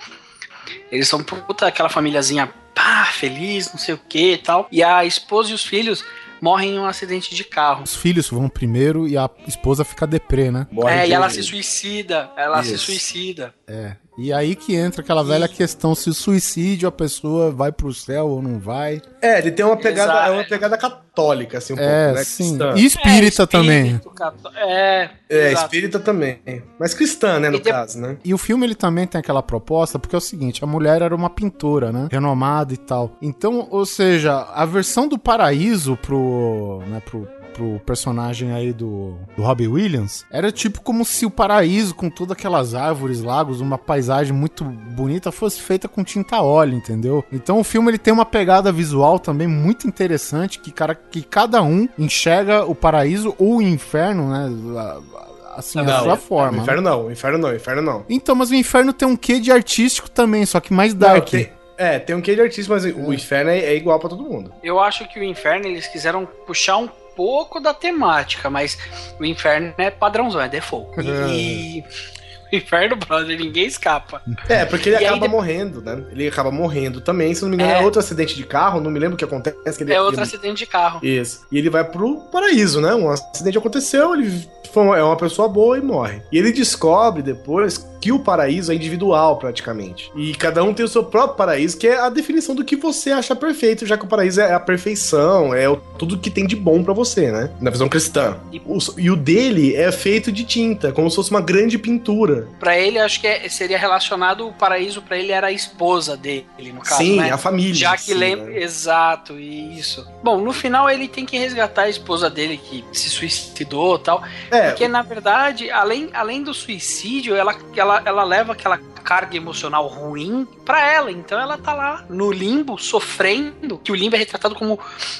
Eles 0.92 1.08
são 1.08 1.24
puta 1.24 1.68
aquela 1.68 1.90
famíliazinha 1.90 2.52
pá, 2.74 3.06
feliz, 3.06 3.72
não 3.72 3.80
sei 3.80 3.94
o 3.96 3.98
que 4.10 4.34
e 4.34 4.38
tal. 4.38 4.68
E 4.72 4.84
a 4.84 5.06
esposa 5.06 5.52
e 5.52 5.54
os 5.54 5.64
filhos 5.64 6.04
morrem 6.42 6.76
em 6.76 6.80
um 6.80 6.86
acidente 6.86 7.34
de 7.34 7.44
carro. 7.44 7.84
Os 7.84 7.96
filhos 7.96 8.30
vão 8.30 8.50
primeiro 8.50 9.08
e 9.08 9.18
a 9.18 9.30
esposa 9.48 9.84
fica 9.86 10.06
deprê, 10.06 10.52
né? 10.52 10.68
é, 10.88 11.04
de- 11.04 11.10
e 11.10 11.14
ela 11.14 11.30
se 11.30 11.42
suicida. 11.42 12.30
Ela 12.36 12.62
se 12.64 12.74
Isso. 12.76 12.86
suicida. 12.86 13.54
É. 13.68 13.96
E 14.18 14.32
aí 14.32 14.56
que 14.56 14.74
entra 14.76 15.02
aquela 15.02 15.24
velha 15.24 15.48
questão 15.48 15.94
se 15.94 16.10
o 16.10 16.14
suicídio 16.14 16.88
a 16.88 16.92
pessoa 16.92 17.52
vai 17.52 17.72
pro 17.72 17.94
céu 17.94 18.28
ou 18.30 18.42
não 18.42 18.60
vai. 18.60 19.02
É, 19.22 19.40
ele 19.40 19.52
tem 19.52 19.66
uma 19.66 19.76
pegada, 19.76 20.12
Exato. 20.14 20.28
é 20.30 20.32
uma 20.32 20.44
pegada 20.46 20.78
católica, 20.78 21.58
assim, 21.58 21.74
um 21.74 21.78
é, 21.78 22.06
pouco, 22.06 22.20
né? 22.20 22.24
sim. 22.24 22.58
cristã. 22.58 22.74
E 22.78 22.86
espírita 22.86 23.44
É, 23.44 23.46
também. 23.46 24.02
cató- 24.16 24.52
É, 24.56 25.10
É, 25.30 25.52
exato. 25.52 25.66
espírita 25.66 26.00
também. 26.00 26.40
Mas 26.80 26.94
cristã, 26.94 27.40
né, 27.40 27.50
no 27.50 27.58
E 27.58 27.62
de- 27.62 27.70
caso, 27.70 28.00
né? 28.00 28.18
E 28.24 28.34
o 28.34 28.38
filme 28.38 28.66
ele 28.66 28.76
também 28.76 29.06
tem 29.06 29.20
aquela 29.20 29.44
proposta, 29.44 30.00
porque 30.00 30.16
é 30.16 30.18
o 30.18 30.22
seguinte, 30.22 30.64
a 30.64 30.68
mulher 30.68 31.02
era 31.02 31.14
uma 31.16 31.30
pintora, 31.30 31.92
né? 31.92 32.08
Renomada 32.12 32.74
e 32.74 32.78
tal. 32.78 33.18
Então, 33.22 33.68
ou 33.70 33.86
seja, 33.86 34.48
a 34.54 34.66
versão 34.66 35.08
do 35.10 35.18
paraíso 35.20 35.98
pro, 35.98 36.82
né, 36.88 37.02
pro, 37.04 37.28
pro 37.56 37.80
personagem 37.86 38.52
aí 38.52 38.74
do, 38.74 39.16
do 39.38 39.42
Robbie 39.44 39.68
Williams 39.68 40.26
era 40.30 40.52
tipo 40.52 40.82
como 40.82 41.06
se 41.06 41.26
o 41.26 41.32
paraíso, 41.32 41.96
com 41.96 42.10
todas 42.10 42.34
aquelas 42.34 42.76
árvores, 42.76 43.22
lagos, 43.22 43.62
uma 43.62 43.78
paisagem 43.78 44.34
muito 44.34 44.64
bonita, 44.64 45.32
fosse 45.32 45.62
feita 45.62 45.88
com 45.88 46.04
tinta 46.04 46.42
óleo, 46.42 46.76
entendeu? 46.76 47.24
Então 47.32 47.60
o 47.60 47.64
filme 47.64 47.90
ele 47.92 47.98
tem 47.98 48.14
uma 48.14 48.26
pegada 48.26 48.72
visual 48.72 49.18
também 49.20 49.48
muito 49.48 49.88
interessante, 49.88 50.60
que, 50.60 50.72
cara, 50.72 50.94
que 50.94 51.22
cada 51.24 51.62
um 51.64 51.88
enxerga 51.98 52.66
o 52.66 52.76
paraíso 52.76 53.34
ou 53.40 53.58
o 53.58 53.62
inferno, 53.62 54.30
né? 54.30 54.50
a- 54.80 54.82
a- 55.22 55.26
Assim, 55.58 55.80
a 55.80 56.00
sua 56.02 56.18
forma. 56.18 56.52
O 56.52 56.56
né? 56.58 56.62
inferno 56.64 56.82
não, 56.82 57.06
o 57.06 57.12
inferno 57.14 57.38
não, 57.38 57.50
o 57.50 57.56
inferno 57.56 57.82
não. 57.82 58.06
Então, 58.10 58.36
mas 58.36 58.50
o 58.50 58.56
inferno 58.56 58.92
tem 58.92 59.08
um 59.08 59.16
quê 59.16 59.40
de 59.40 59.54
artístico 59.54 60.10
também, 60.10 60.46
só 60.46 60.60
que 60.60 60.74
mais 60.74 60.94
Não, 60.94 61.00
dark. 61.00 61.30
tem- 61.30 61.50
é, 61.78 61.98
tem 61.98 62.14
um 62.14 62.20
quê 62.20 62.36
de 62.36 62.42
artista, 62.42 62.74
mas 62.74 62.84
o 62.84 63.14
inferno 63.14 63.52
é, 63.52 63.60
é 63.60 63.74
igual 63.76 63.98
pra 63.98 64.10
todo 64.10 64.22
mundo. 64.22 64.52
Eu 64.62 64.82
acho 64.82 65.08
que 65.08 65.18
o 65.18 65.24
inferno 65.24 65.66
eles 65.66 65.88
quiseram 65.88 66.28
puxar 66.46 66.76
um 66.76 66.90
pouco 67.16 67.60
da 67.60 67.74
temática, 67.74 68.50
mas 68.50 68.78
o 69.20 69.26
inferno 69.26 69.74
é 69.78 69.90
padrãozão, 69.90 70.42
é 70.42 70.50
default. 70.50 70.92
E 71.32 71.84
o 71.84 72.25
inferno, 72.54 72.96
brother, 72.96 73.38
ninguém 73.38 73.66
escapa. 73.66 74.22
É, 74.48 74.66
porque 74.66 74.90
ele 74.90 74.96
E 74.96 75.00
aí 75.00 75.06
acaba 75.08 75.28
de- 75.28 75.32
morrendo, 75.34 75.82
né? 75.82 76.02
Ele 76.12 76.28
acaba 76.28 76.52
morrendo 76.52 77.02
também. 77.02 77.34
Se 77.34 77.42
não 77.42 77.50
me 77.50 77.56
engano, 77.56 77.72
é, 77.72 77.82
É. 77.82 77.84
outro 77.84 78.00
acidente 78.00 78.36
de 78.36 78.44
carro, 78.44 78.80
não 78.80 78.92
me 78.92 79.00
lembro 79.00 79.16
o 79.16 79.18
que 79.18 79.26
acontece. 79.26 79.78
Que 79.78 79.84
ele, 79.84 79.94
É 79.94 80.00
outro 80.02 80.16
ele- 80.16 80.24
acidente 80.24 80.58
de 80.60 80.66
carro. 80.66 81.00
Isso. 81.04 81.46
E 81.52 81.58
ele 81.58 81.70
vai 81.70 81.84
pro 81.84 82.18
paraíso, 82.32 82.80
né? 82.82 82.94
Um 82.96 83.10
acidente 83.10 83.58
aconteceu, 83.58 84.14
ele 84.14 84.48
é 84.76 85.04
uma 85.04 85.16
pessoa 85.16 85.48
boa 85.48 85.78
e 85.78 85.82
morre. 85.82 86.22
E 86.32 86.38
ele 86.38 86.52
descobre 86.52 87.22
depois 87.22 87.78
que 88.02 88.12
o 88.12 88.20
paraíso 88.20 88.72
é 88.72 88.76
individual, 88.76 89.38
praticamente. 89.38 90.12
E 90.16 90.36
cada 90.36 90.64
um 90.64 90.74
tem 90.74 90.86
o 90.86 90.88
seu 90.90 91.04
próprio 91.04 91.38
paraíso, 91.38 91.78
que 91.78 91.88
é 91.88 91.98
a 92.00 92.10
definição 92.10 92.54
do 92.54 92.64
que 92.64 92.76
você 92.76 93.10
acha 93.10 93.36
perfeito, 93.36 93.86
já 93.86 93.98
que 93.98 94.04
o 94.04 94.08
paraíso 94.08 94.42
é 94.42 94.54
a 94.54 94.60
perfeição, 94.60 95.54
é 95.54 95.68
o- 95.68 95.78
tudo 95.98 96.18
que 96.18 96.30
tem 96.30 96.46
de 96.46 96.56
bom 96.56 96.84
pra 96.84 96.94
você, 96.94 97.32
né? 97.32 97.50
Na 97.62 97.72
visão 97.72 97.88
cristã. 97.90 98.38
O- 98.66 98.78
e 98.98 99.10
o 99.10 99.16
dele 99.16 99.76
é 99.76 99.92
feito 99.92 100.32
de 100.32 100.44
tinta, 100.44 100.92
como 100.92 101.10
se 101.10 101.16
fosse 101.16 101.32
uma 101.32 101.42
grande 101.42 101.78
pintura. 101.80 102.35
Pra 102.60 102.78
ele, 102.78 103.00
acho 103.00 103.20
que 103.22 103.28
é- 103.28 103.48
seria 103.50 103.78
relacionado 103.78 104.48
o 104.48 104.54
paraíso 104.54 105.02
pra 105.02 105.18
ele 105.18 105.32
era 105.32 105.48
a 105.48 105.52
esposa 105.52 106.16
dele, 106.18 106.46
no 106.74 106.82
caso, 106.82 106.98
Sim, 106.98 107.18
né? 107.20 107.32
a 107.32 107.38
família. 107.38 107.74
Já 107.76 107.96
que 107.96 108.04
si, 108.04 108.14
lembra. 108.14 108.46
né? 108.46 108.62
Exato, 108.62 109.40
isso. 109.40 110.08
Bom, 110.24 110.40
no 110.42 110.52
final 110.54 110.90
ele 110.90 111.08
tem 111.08 111.26
que 111.26 111.38
resgatar 111.38 111.84
a 111.84 111.90
esposa 111.90 112.30
dele 112.30 112.58
que 112.58 112.84
se 112.94 113.10
suicidou 113.10 113.96
e 113.96 114.00
tal. 114.00 114.24
É, 114.52 114.70
Porque, 114.70 114.88
na 114.88 115.02
verdade, 115.02 115.70
além, 115.72 116.10
além 116.14 116.44
do 116.44 116.54
suicídio, 116.54 117.36
ela, 117.36 117.56
ela, 117.76 118.02
ela 118.06 118.24
leva 118.24 118.54
aquela 118.54 118.78
carga 119.04 119.38
emocional 119.38 119.86
ruim 119.88 120.48
pra 120.66 120.92
ela. 120.92 121.12
Então 121.12 121.40
ela 121.40 121.60
tá 121.60 121.74
lá 121.76 122.04
no 122.10 122.32
limbo, 122.32 122.76
sofrendo. 122.80 123.78
Que 123.78 123.92
o 123.92 123.96
limbo 123.96 124.16
é 124.16 124.20
retratado 124.20 124.56
como 124.56 124.80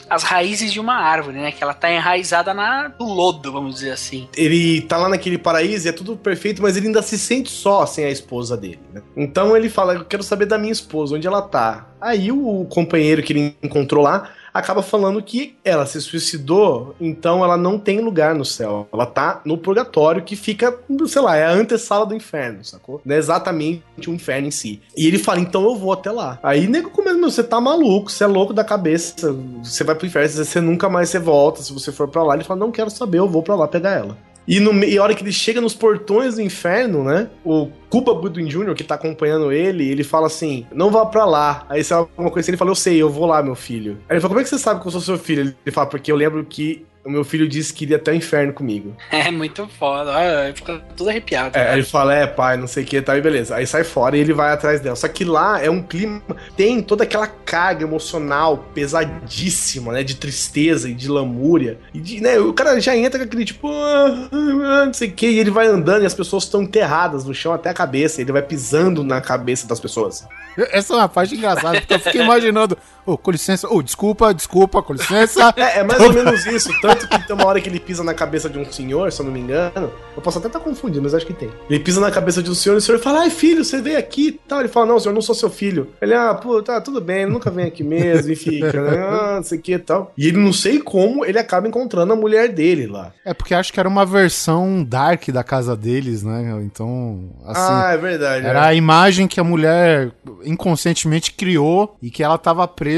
as 0.10 0.24
raízes 0.24 0.74
de 0.74 0.80
uma 0.80 0.96
árvore, 0.96 1.38
né? 1.38 1.52
Que 1.52 1.64
ela 1.64 1.74
tá 1.74 1.92
enraizada 1.92 2.52
na, 2.52 2.92
no 3.00 3.06
lodo, 3.14 3.52
vamos 3.52 3.76
dizer 3.76 3.92
assim. 3.92 4.28
ele 4.36 4.82
tá 4.82 4.98
lá 4.98 5.08
naquele 5.08 5.38
paraíso 5.38 5.86
e 5.86 5.90
é 5.90 5.92
tudo 5.92 6.18
perfeito, 6.18 6.62
mas 6.64 6.76
ele 6.76 6.88
ainda 6.88 7.02
se 7.06 7.18
sente 7.18 7.50
só 7.50 7.86
sem 7.86 8.06
a 8.06 8.10
esposa 8.10 8.58
dele, 8.58 8.80
né? 8.94 9.02
Então 9.16 9.56
ele 9.56 9.70
fala: 9.70 9.96
Eu 9.96 10.06
quero 10.06 10.24
saber 10.24 10.46
da 10.46 10.58
minha 10.58 10.74
esposa, 10.74 11.16
onde 11.16 11.28
ela 11.28 11.42
tá. 11.42 11.88
Aí 12.00 12.32
o 12.32 12.66
companheiro 12.66 13.24
que 13.24 13.34
ele 13.34 13.56
encontrou 13.64 14.04
lá 14.04 14.30
acaba 14.56 14.82
falando 14.82 15.22
que 15.22 15.58
ela 15.66 15.86
se 15.86 16.00
suicidou, 16.00 16.96
então 16.98 17.44
ela 17.44 17.58
não 17.58 17.78
tem 17.78 18.00
lugar 18.00 18.34
no 18.34 18.46
céu. 18.46 18.88
Ela 18.94 19.06
tá 19.06 19.42
no 19.44 19.58
purgatório, 19.58 20.24
que 20.24 20.38
fica, 20.38 20.80
sei 21.08 21.22
lá, 21.22 21.36
é 21.36 21.46
a 21.46 21.52
antessala 21.52 22.06
do 22.06 22.16
inferno, 22.16 22.64
sacou? 22.64 23.02
Não 23.04 23.14
é 23.14 23.18
exatamente 23.18 23.84
o 24.08 24.14
inferno 24.14 24.48
em 24.48 24.52
si. 24.52 24.82
E 24.96 25.08
ele 25.08 25.18
fala, 25.18 25.42
então 25.42 25.66
eu 25.66 25.76
vou 25.76 25.92
até 25.92 26.10
lá. 26.10 26.40
Aí 26.42 26.68
nego 26.68 26.90
começa, 26.90 27.18
meu, 27.18 27.30
você 27.30 27.44
tá 27.44 27.60
maluco, 27.60 28.10
você 28.10 28.24
é 28.24 28.28
louco 28.28 28.54
da 28.54 28.64
cabeça, 28.64 29.36
você 29.62 29.84
vai 29.84 29.94
pro 29.94 30.08
inferno, 30.08 30.30
você 30.30 30.62
nunca 30.62 30.88
mais 30.88 31.10
você 31.10 31.20
volta, 31.20 31.62
se 31.62 31.74
você 31.74 31.92
for 31.92 32.08
pra 32.08 32.24
lá. 32.24 32.36
Ele 32.36 32.46
fala, 32.46 32.62
não 32.62 32.72
quero 32.72 32.90
saber, 32.90 33.20
eu 33.20 33.28
vou 33.28 33.44
pra 33.44 33.56
lá 33.56 33.68
pegar 33.68 33.92
ela. 33.92 34.18
E, 34.48 34.60
no, 34.60 34.72
e 34.84 34.98
a 34.98 35.04
hora 35.04 35.16
que 35.16 35.24
ele 35.24 35.32
chega 35.32 35.60
nos 35.60 35.74
portões 35.74 36.36
do 36.36 36.42
inferno, 36.42 37.04
né? 37.04 37.30
O 37.44 37.70
Cuba 37.90 38.14
Goodwin 38.14 38.48
Jr., 38.48 38.76
que 38.76 38.84
tá 38.84 38.96
acompanhando 38.96 39.52
ele, 39.52 39.90
ele 39.90 40.04
fala 40.04 40.28
assim: 40.28 40.66
não 40.74 40.92
vá 40.92 41.06
pra 41.06 41.26
lá. 41.26 41.66
Aí 41.70 41.84
você 41.84 41.94
alguma 41.94 42.30
coisa 42.30 42.46
assim, 42.46 42.52
ele 42.52 42.58
fala: 42.58 42.72
eu 42.72 42.76
sei, 42.76 43.02
eu 43.02 43.10
vou 43.10 43.26
lá, 43.26 43.42
meu 43.42 43.56
filho. 43.56 43.98
Aí 44.08 44.16
ele 44.16 44.22
fala: 44.22 44.30
como 44.30 44.40
é 44.40 44.44
que 44.44 44.50
você 44.50 44.60
sabe 44.60 44.82
que 44.82 44.88
eu 44.88 44.92
sou 44.92 45.02
seu 45.02 45.18
filho? 45.18 45.56
Ele 45.66 45.74
fala: 45.74 45.88
porque 45.88 46.12
eu 46.12 46.16
lembro 46.16 46.46
que 46.46 46.86
o 47.06 47.12
meu 47.12 47.24
filho 47.24 47.48
disse 47.48 47.72
que 47.72 47.86
iria 47.86 47.98
até 47.98 48.12
o 48.12 48.16
inferno 48.16 48.52
comigo. 48.52 48.96
É 49.26 49.32
muito 49.32 49.68
foda. 49.80 50.12
Olha, 50.12 50.54
fica 50.54 50.80
tudo 50.96 51.10
arrepiado. 51.10 51.58
É, 51.58 51.70
aí 51.70 51.80
ele 51.80 51.86
fala, 51.86 52.14
é, 52.14 52.28
pai, 52.28 52.58
não 52.58 52.68
sei 52.68 52.84
o 52.84 52.86
que, 52.86 53.02
tá, 53.02 53.18
e 53.18 53.22
beleza. 53.22 53.56
Aí 53.56 53.66
sai 53.66 53.84
fora 53.84 54.16
e 54.16 54.20
ele 54.20 54.34
vai 54.34 54.52
atrás 54.52 54.80
dela. 54.80 54.96
Só 54.96 55.08
que 55.08 55.24
lá 55.24 55.60
é 55.60 55.70
um 55.70 55.82
clima, 55.82 56.22
tem 56.56 56.82
toda 56.82 57.04
aquela 57.04 57.26
carga 57.26 57.84
emocional 57.84 58.66
pesadíssima, 58.74 59.94
né, 59.94 60.04
de 60.04 60.16
tristeza 60.16 60.90
e 60.90 60.94
de 60.94 61.08
lamúria. 61.08 61.80
E 61.94 62.00
de, 62.00 62.22
né, 62.22 62.38
o 62.40 62.54
cara 62.54 62.80
já 62.80 62.96
entra 62.96 63.20
com 63.20 63.26
aquele 63.26 63.46
tipo, 63.46 63.68
ah, 63.68 64.30
ah, 64.32 64.86
não 64.86 64.94
sei 64.94 65.10
o 65.10 65.14
que, 65.14 65.28
e 65.28 65.40
ele 65.40 65.52
vai 65.52 65.66
andando 65.66 66.04
e 66.04 66.06
as 66.06 66.14
pessoas 66.14 66.44
estão 66.44 66.62
enterradas 66.62 67.26
no 67.26 67.34
chão 67.34 67.54
até 67.54 67.70
a 67.70 67.74
cabeça, 67.74 68.22
e 68.22 68.24
ele 68.24 68.32
vai 68.32 68.44
pisando 68.44 69.04
na 69.04 69.22
cabeça 69.22 69.68
das 69.68 69.80
pessoas. 69.80 70.28
Essa 70.72 70.94
é 70.94 70.98
uma 70.98 71.10
parte 71.10 71.36
engraçada, 71.36 71.80
porque 71.80 71.94
eu 71.94 72.00
fiquei 72.00 72.22
imaginando. 72.22 72.78
Ô, 73.06 73.18
com 73.18 73.32
licença. 73.32 73.68
Ô, 73.72 73.82
desculpa, 73.82 74.34
desculpa, 74.34 74.82
com 74.82 74.94
licença. 74.94 75.54
É, 75.56 75.80
é 75.80 75.84
mais 75.84 76.02
ou 76.02 76.12
menos 76.12 76.46
isso. 76.46 76.70
Tanto 76.82 77.08
que 77.08 77.28
tem 77.28 77.36
uma 77.36 77.46
hora 77.46 77.62
que 77.62 77.70
ele 77.70 77.80
pisa 77.80 78.04
na 78.04 78.14
cabeça 78.14 78.50
de 78.50 78.58
um 78.58 78.70
senhor, 78.70 79.12
se 79.12 79.22
eu 79.22 79.26
não 79.26 79.32
me 79.32 79.40
engano. 79.40 79.92
Eu 80.16 80.22
posso 80.22 80.38
até 80.38 80.48
estar 80.48 80.60
confundindo, 80.60 81.04
mas 81.04 81.14
acho 81.14 81.26
que 81.26 81.34
tem. 81.34 81.50
Ele 81.70 81.80
pisa 81.80 82.02
na 82.02 82.12
cabeça 82.12 82.42
de 82.42 82.50
um 82.50 82.56
senhor 82.56 82.76
e 82.76 82.78
o 82.80 82.82
senhor 82.82 83.00
fala: 83.00 83.22
Ai, 83.22 83.30
filho, 83.30 83.64
você 83.64 83.82
veio 83.82 83.98
aqui 83.98 84.28
e 84.28 84.32
tal. 84.32 84.60
Ele 84.60 84.68
fala: 84.68 84.88
Não, 84.88 85.00
senhor, 85.00 85.14
não 85.14 85.22
sou 85.22 85.36
seu 85.36 85.50
filho. 85.50 85.92
Ele, 86.02 86.14
ah, 86.14 86.34
pô, 86.34 86.62
tá, 86.62 86.82
tudo 86.82 87.00
bem, 87.00 87.24
ele 87.24 87.32
nunca 87.32 87.50
vem 87.50 87.66
aqui 87.66 87.84
mesmo 87.84 88.32
e 88.32 88.36
fica, 88.36 88.82
né? 88.82 89.06
Ah, 89.16 89.36
não 89.38 89.44
sei 89.44 89.60
o 89.60 89.62
que 89.62 89.74
e 89.74 89.80
tal. 89.80 90.12
E 90.18 90.28
ele 90.28 90.38
não 90.38 90.52
sei 90.52 90.80
como 90.80 91.26
ele 91.26 91.38
acaba 91.40 91.68
encontrando 91.68 92.12
a 92.14 92.16
mulher 92.16 92.50
dele 92.50 92.88
lá. 92.88 93.14
É 93.24 93.34
porque 93.34 93.54
acho 93.54 93.72
que 93.72 93.80
era 93.80 93.88
uma 93.88 94.06
versão 94.06 94.84
dark 94.84 95.30
da 95.30 95.44
casa 95.44 95.76
deles, 95.76 96.24
né? 96.24 96.60
Então, 96.64 97.32
assim. 97.46 97.62
ah, 97.62 97.92
é 97.94 97.98
verdade. 97.98 98.46
Era 98.46 98.66
é. 98.66 98.70
a 98.70 98.74
imagem 98.74 99.28
que 99.28 99.40
a 99.40 99.44
mulher 99.44 100.12
inconscientemente 100.44 101.32
criou 101.34 101.98
e 102.02 102.10
que 102.10 102.24
ela 102.24 102.38
tava 102.38 102.68
presa 102.68 102.95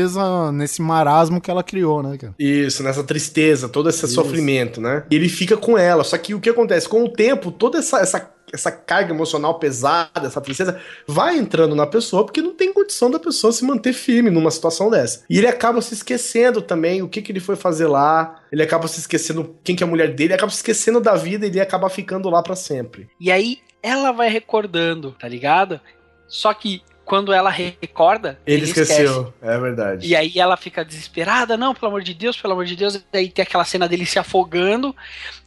nesse 0.53 0.81
marasmo 0.81 1.41
que 1.41 1.49
ela 1.49 1.63
criou, 1.63 2.03
né, 2.03 2.17
cara? 2.17 2.33
Isso, 2.37 2.83
nessa 2.83 3.03
tristeza, 3.03 3.69
todo 3.69 3.89
esse 3.89 4.05
Isso. 4.05 4.13
sofrimento, 4.13 4.79
né? 4.81 5.03
E 5.09 5.15
ele 5.15 5.29
fica 5.29 5.57
com 5.57 5.77
ela. 5.77 6.03
Só 6.03 6.17
que 6.17 6.33
o 6.33 6.39
que 6.39 6.49
acontece? 6.49 6.87
Com 6.87 7.03
o 7.03 7.09
tempo, 7.09 7.51
toda 7.51 7.79
essa, 7.79 7.99
essa, 7.99 8.31
essa 8.51 8.71
carga 8.71 9.13
emocional 9.13 9.59
pesada, 9.59 10.25
essa 10.27 10.41
tristeza, 10.41 10.79
vai 11.07 11.37
entrando 11.37 11.75
na 11.75 11.85
pessoa, 11.85 12.25
porque 12.25 12.41
não 12.41 12.53
tem 12.53 12.73
condição 12.73 13.09
da 13.09 13.19
pessoa 13.19 13.51
se 13.51 13.65
manter 13.65 13.93
firme 13.93 14.29
numa 14.29 14.51
situação 14.51 14.89
dessa. 14.89 15.23
E 15.29 15.37
ele 15.37 15.47
acaba 15.47 15.81
se 15.81 15.93
esquecendo 15.93 16.61
também 16.61 17.01
o 17.01 17.09
que, 17.09 17.21
que 17.21 17.31
ele 17.31 17.39
foi 17.39 17.55
fazer 17.55 17.87
lá. 17.87 18.41
Ele 18.51 18.63
acaba 18.63 18.87
se 18.87 18.99
esquecendo 18.99 19.55
quem 19.63 19.75
que 19.75 19.83
é 19.83 19.87
a 19.87 19.89
mulher 19.89 20.13
dele, 20.13 20.29
ele 20.29 20.33
acaba 20.33 20.51
se 20.51 20.57
esquecendo 20.57 20.99
da 20.99 21.15
vida 21.15 21.45
e 21.45 21.49
ele 21.49 21.59
acaba 21.59 21.89
ficando 21.89 22.29
lá 22.29 22.41
pra 22.41 22.55
sempre. 22.55 23.09
E 23.19 23.31
aí 23.31 23.59
ela 23.81 24.11
vai 24.11 24.29
recordando, 24.29 25.11
tá 25.11 25.27
ligado? 25.27 25.79
Só 26.27 26.53
que 26.53 26.81
quando 27.07 27.31
ela 27.31 27.49
recorda, 27.49 28.37
Ele, 28.45 28.65
esqueceu, 28.65 29.21
esquece. 29.21 29.33
é 29.41 29.57
verdade. 29.57 30.05
E 30.05 30.13
aí 30.13 30.33
ela 30.35 30.57
fica 30.57 30.83
desesperada, 30.83 31.55
não, 31.55 31.73
pelo 31.73 31.87
amor 31.87 32.03
de 32.03 32.13
Deus, 32.13 32.35
pelo 32.35 32.51
amor 32.51 32.65
de 32.65 32.75
Deus. 32.75 32.95
E 32.95 33.17
aí 33.17 33.29
tem 33.29 33.43
aquela 33.43 33.63
cena 33.63 33.87
dele 33.87 34.05
se 34.05 34.19
afogando. 34.19 34.93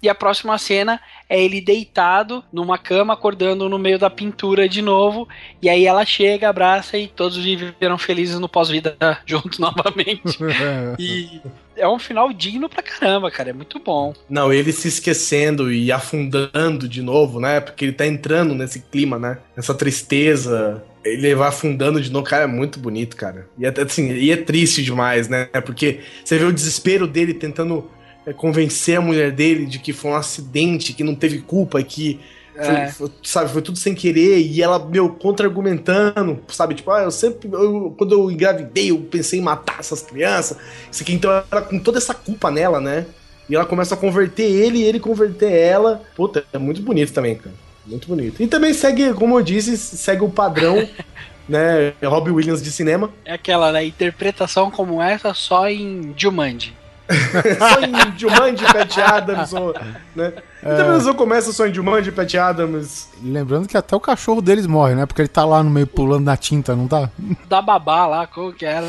E 0.03 0.09
a 0.09 0.15
próxima 0.15 0.57
cena 0.57 0.99
é 1.29 1.39
ele 1.39 1.61
deitado 1.61 2.43
numa 2.51 2.79
cama, 2.79 3.13
acordando 3.13 3.69
no 3.69 3.79
meio 3.79 3.99
da 3.99 4.09
pintura 4.09 4.67
de 4.67 4.81
novo. 4.81 5.29
E 5.61 5.69
aí 5.69 5.85
ela 5.85 6.07
chega, 6.07 6.49
abraça 6.49 6.97
e 6.97 7.07
todos 7.07 7.37
viveram 7.37 7.99
felizes 7.99 8.41
no 8.41 8.49
pós-vida 8.49 8.97
juntos 9.27 9.59
novamente. 9.59 10.39
E 10.99 11.41
é 11.77 11.89
um 11.89 11.99
final 11.99 12.33
digno 12.33 12.69
pra 12.69 12.83
caramba, 12.83 13.31
cara. 13.31 13.51
É 13.51 13.53
muito 13.53 13.79
bom. 13.79 14.15
Não, 14.29 14.53
ele 14.53 14.73
se 14.73 14.89
esquecendo 14.89 15.73
e 15.73 15.93
afundando 15.93 16.89
de 16.89 17.03
novo, 17.03 17.39
né? 17.41 17.61
Porque 17.61 17.85
ele 17.85 17.93
tá 17.93 18.07
entrando 18.07 18.55
nesse 18.55 18.81
clima, 18.81 19.19
né? 19.19 19.39
Nessa 19.57 19.75
tristeza. 19.75 20.83
Ele 21.05 21.35
vai 21.35 21.49
afundando 21.49 22.01
de 22.01 22.11
novo, 22.13 22.27
cara, 22.27 22.45
é 22.45 22.47
muito 22.47 22.79
bonito, 22.79 23.17
cara. 23.17 23.49
E 23.59 23.65
é, 23.65 23.73
assim, 23.81 24.13
e 24.13 24.31
é 24.31 24.37
triste 24.37 24.83
demais, 24.83 25.29
né? 25.29 25.47
Porque 25.65 26.01
você 26.25 26.39
vê 26.39 26.45
o 26.45 26.53
desespero 26.53 27.07
dele 27.07 27.33
tentando 27.35 27.91
é, 28.27 28.35
convencer 28.35 28.99
a 28.99 29.01
mulher 29.01 29.33
dele 29.33 29.65
de 29.65 29.79
que 29.79 29.95
foi 29.95 30.11
um 30.11 30.15
acidente, 30.15 30.93
que 30.93 31.03
não 31.03 31.15
teve 31.15 31.39
culpa, 31.39 31.83
que 31.83 32.21
foi- 32.55 32.75
É. 32.75 32.89
foi- 32.89 33.11
sabe, 33.23 33.51
foi 33.51 33.63
tudo 33.63 33.79
sem 33.79 33.95
querer, 33.95 34.39
e 34.41 34.61
ela, 34.61 34.79
meu, 34.79 35.09
contra-argumentando, 35.09 36.39
sabe? 36.49 36.75
Tipo, 36.75 36.91
ah, 36.91 37.03
eu 37.05 37.11
sempre, 37.11 37.49
eu- 37.51 37.95
quando 37.97 38.13
eu 38.13 38.31
engravidei, 38.31 38.91
eu 38.91 38.99
pensei 38.99 39.39
em 39.39 39.43
matar 39.43 39.77
essas 39.81 40.03
crianças. 40.03 40.59
Isso 40.93 41.03
aqui, 41.03 41.15
então 41.15 41.31
ela 41.51 41.63
com 41.63 41.79
toda 41.79 41.97
essa 41.97 42.13
culpa 42.13 42.51
nela, 42.51 42.79
né? 42.81 43.07
E 43.49 43.55
ela 43.55 43.65
começa 43.65 43.95
a 43.95 43.97
converter 43.99 44.43
ele 44.45 44.79
e 44.81 44.85
ele 44.85 45.01
converter 45.01 45.51
ela. 45.51 46.03
Puta, 46.15 46.45
é 46.53 46.59
muito 46.59 46.83
bonito 46.83 47.13
também, 47.13 47.35
cara. 47.37 47.55
Muito 47.91 48.07
bonito. 48.07 48.41
E 48.41 48.47
também 48.47 48.73
segue, 48.73 49.13
como 49.15 49.37
eu 49.37 49.43
disse, 49.43 49.77
segue 49.77 50.23
o 50.23 50.31
padrão, 50.31 50.89
né? 51.49 51.93
Robbie 52.03 52.31
Williams 52.31 52.63
de 52.63 52.71
cinema. 52.71 53.11
É 53.25 53.33
aquela 53.35 53.73
né, 53.73 53.85
interpretação 53.85 54.71
como 54.71 55.03
essa 55.03 55.35
só 55.35 55.69
em 55.69 56.15
Jumanji. 56.17 56.73
só 57.59 57.81
em 57.81 58.17
Jumanji, 58.19 58.65
Pat 58.73 58.99
Adams, 58.99 59.53
ou, 59.53 59.75
né? 60.15 60.33
E 60.63 60.77
também 60.77 61.01
não 61.03 61.15
começa 61.15 61.53
só 61.53 61.67
em 61.67 61.75
Jumanji, 61.75 62.13
Pat 62.13 62.35
Adams. 62.35 63.09
Lembrando 63.23 63.67
que 63.67 63.77
até 63.77 63.97
o 63.97 64.01
cachorro 64.01 64.41
deles 64.41 64.67
morre, 64.67 64.95
né? 64.95 65.07
Porque 65.07 65.23
ele 65.23 65.29
tá 65.29 65.45
lá 65.45 65.63
no 65.63 65.71
meio 65.71 65.87
pulando 65.87 66.25
na 66.25 66.37
tinta, 66.37 66.77
não 66.77 66.87
tá? 66.87 67.11
Da 67.49 67.63
babá 67.63 68.07
lá, 68.07 68.27
como 68.27 68.53
que 68.53 68.65
era? 68.65 68.87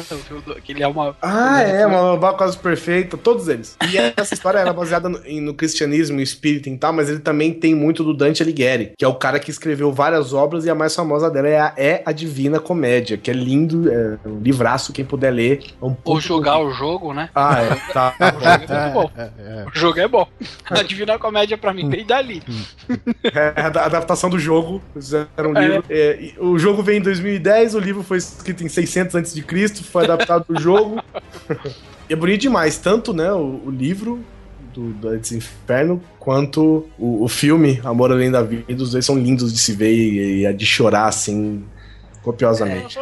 Que 0.64 0.72
ele 0.72 0.84
é 0.84 0.88
uma. 0.88 1.16
Ah, 1.22 1.62
é, 1.62 1.86
uma 1.86 2.16
babá 2.18 2.34
quase 2.34 2.58
perfeita, 2.58 3.18
todos 3.18 3.48
eles. 3.48 3.78
E 3.90 3.98
essa 3.98 4.34
história 4.34 4.60
era 4.60 4.74
baseada 4.74 5.10
no, 5.10 5.20
no 5.42 5.54
cristianismo, 5.54 6.18
no 6.18 6.22
espírito 6.22 6.70
e 6.70 6.78
tal, 6.78 6.94
mas 6.94 7.10
ele 7.10 7.20
também 7.20 7.54
tem 7.54 7.74
muito 7.74 8.04
do 8.04 8.14
Dante 8.14 8.44
Alighieri, 8.44 8.94
que 8.98 9.06
é 9.06 9.08
o 9.08 9.16
cara 9.16 9.40
que 9.40 9.52
escreveu 9.52 9.92
várias 9.92 10.34
obras 10.34 10.66
e 10.66 10.70
a 10.70 10.76
mais 10.76 10.96
famosa 10.96 11.30
dela 11.30 11.48
é 11.48 11.60
a, 11.60 11.74
é 11.78 12.04
a 12.06 12.12
Divina 12.12 12.60
Comédia, 12.60 13.18
que 13.18 13.30
é 13.30 13.34
lindo, 13.34 13.92
é 13.92 14.18
um 14.26 14.40
livraço, 14.40 14.94
quem 14.94 15.06
puder 15.06 15.32
ler. 15.32 15.64
É 15.82 15.86
um 15.86 15.96
Ou 16.04 16.20
jogar 16.20 16.60
o 16.60 16.72
jogo, 16.72 17.14
né? 17.14 17.30
Ah, 17.34 17.62
é, 17.62 17.94
tá. 17.94 18.16
O 18.32 18.40
jogo 18.40 18.74
é 18.74 18.88
muito 18.88 18.94
bom. 18.94 19.12
O 19.68 19.80
jogo 19.80 20.00
é 20.00 20.08
bom. 20.08 20.28
A 20.70 20.84
Divina 20.84 21.20
Comédia 21.20 21.58
pra 21.62 21.74
mim 21.74 21.88
veio 21.90 22.06
dali. 22.06 22.42
É 23.24 23.62
a 23.62 23.70
da- 23.70 23.86
adaptação 23.86 24.30
do 24.30 24.38
jogo, 24.40 24.82
fizeram 24.94 25.28
um 25.40 25.54
livro. 25.54 25.84
É, 25.90 26.20
e 26.22 26.36
o 26.40 26.58
jogo 26.60 26.82
veio 26.84 26.98
em 26.98 27.02
2010, 27.02 27.76
o 27.76 27.80
livro 27.80 28.04
foi 28.04 28.18
escrito 28.18 28.64
em 28.64 28.68
600 28.68 29.16
a.C., 29.16 29.44
foi 29.84 30.04
adaptado 30.04 30.46
do 30.50 30.60
jogo. 30.60 31.02
E 32.10 32.14
é 32.14 32.16
bonito 32.16 32.42
demais, 32.42 32.78
tanto 32.78 33.14
né, 33.14 33.32
o, 33.32 33.62
o 33.68 33.70
livro 33.72 34.20
do 34.74 34.92
Dantes 34.96 35.32
Inferno, 35.32 36.02
quanto 36.20 36.86
o, 37.00 37.24
o 37.24 37.28
filme 37.30 37.80
Amor 37.86 38.12
Além 38.12 38.30
da 38.30 38.42
Vida, 38.42 38.66
os 38.84 38.92
dois 38.92 39.06
são 39.06 39.18
lindos 39.18 39.54
de 39.54 39.58
se 39.60 39.72
ver 39.72 39.94
e, 39.94 40.40
e 40.42 40.46
é 40.46 40.52
de 40.52 40.66
chorar, 40.66 41.08
assim, 41.08 41.64
copiosamente. 42.22 42.98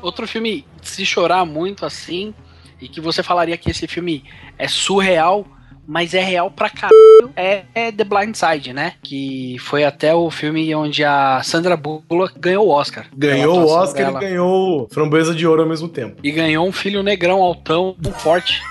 Outro 0.00 0.26
filme, 0.26 0.64
se 0.82 1.04
chorar 1.06 1.44
muito 1.44 1.86
assim, 1.86 2.34
e 2.82 2.88
que 2.88 3.00
você 3.00 3.22
falaria 3.22 3.56
que 3.56 3.70
esse 3.70 3.86
filme 3.86 4.24
é 4.58 4.66
surreal, 4.68 5.46
mas 5.86 6.14
é 6.14 6.20
real 6.22 6.48
pra 6.50 6.70
caralho, 6.70 6.92
é, 7.34 7.62
é 7.74 7.90
The 7.90 8.04
Blind 8.04 8.34
Side, 8.36 8.72
né? 8.72 8.92
Que 9.02 9.56
foi 9.58 9.84
até 9.84 10.14
o 10.14 10.30
filme 10.30 10.72
onde 10.74 11.02
a 11.04 11.42
Sandra 11.42 11.76
Bullock 11.76 12.38
ganhou 12.38 12.66
o 12.68 12.70
Oscar. 12.70 13.06
Ganhou 13.16 13.58
o 13.62 13.66
Oscar 13.66 14.06
dela. 14.06 14.18
e 14.22 14.28
ganhou 14.28 14.88
Framboesa 14.92 15.34
de 15.34 15.44
Ouro 15.46 15.62
ao 15.62 15.68
mesmo 15.68 15.88
tempo. 15.88 16.16
E 16.22 16.30
ganhou 16.30 16.66
um 16.66 16.72
filho 16.72 17.02
negrão, 17.02 17.42
altão, 17.42 17.96
forte. 18.18 18.62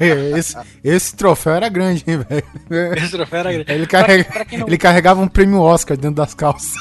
É, 0.00 0.38
esse, 0.38 0.56
esse 0.82 1.16
troféu 1.16 1.54
era 1.54 1.68
grande, 1.68 2.02
hein, 2.06 2.18
velho? 2.18 2.94
Esse 2.96 3.10
troféu 3.10 3.40
era 3.40 3.52
grande. 3.52 3.72
Ele, 3.72 3.86
carrega- 3.86 4.24
Pra- 4.24 4.44
pra 4.44 4.58
não- 4.58 4.66
ele 4.66 4.78
carregava 4.78 5.20
um 5.20 5.28
prêmio 5.28 5.60
Oscar 5.60 5.96
dentro 5.96 6.16
das 6.16 6.32
calças. 6.34 6.72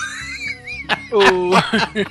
O... 1.11 1.51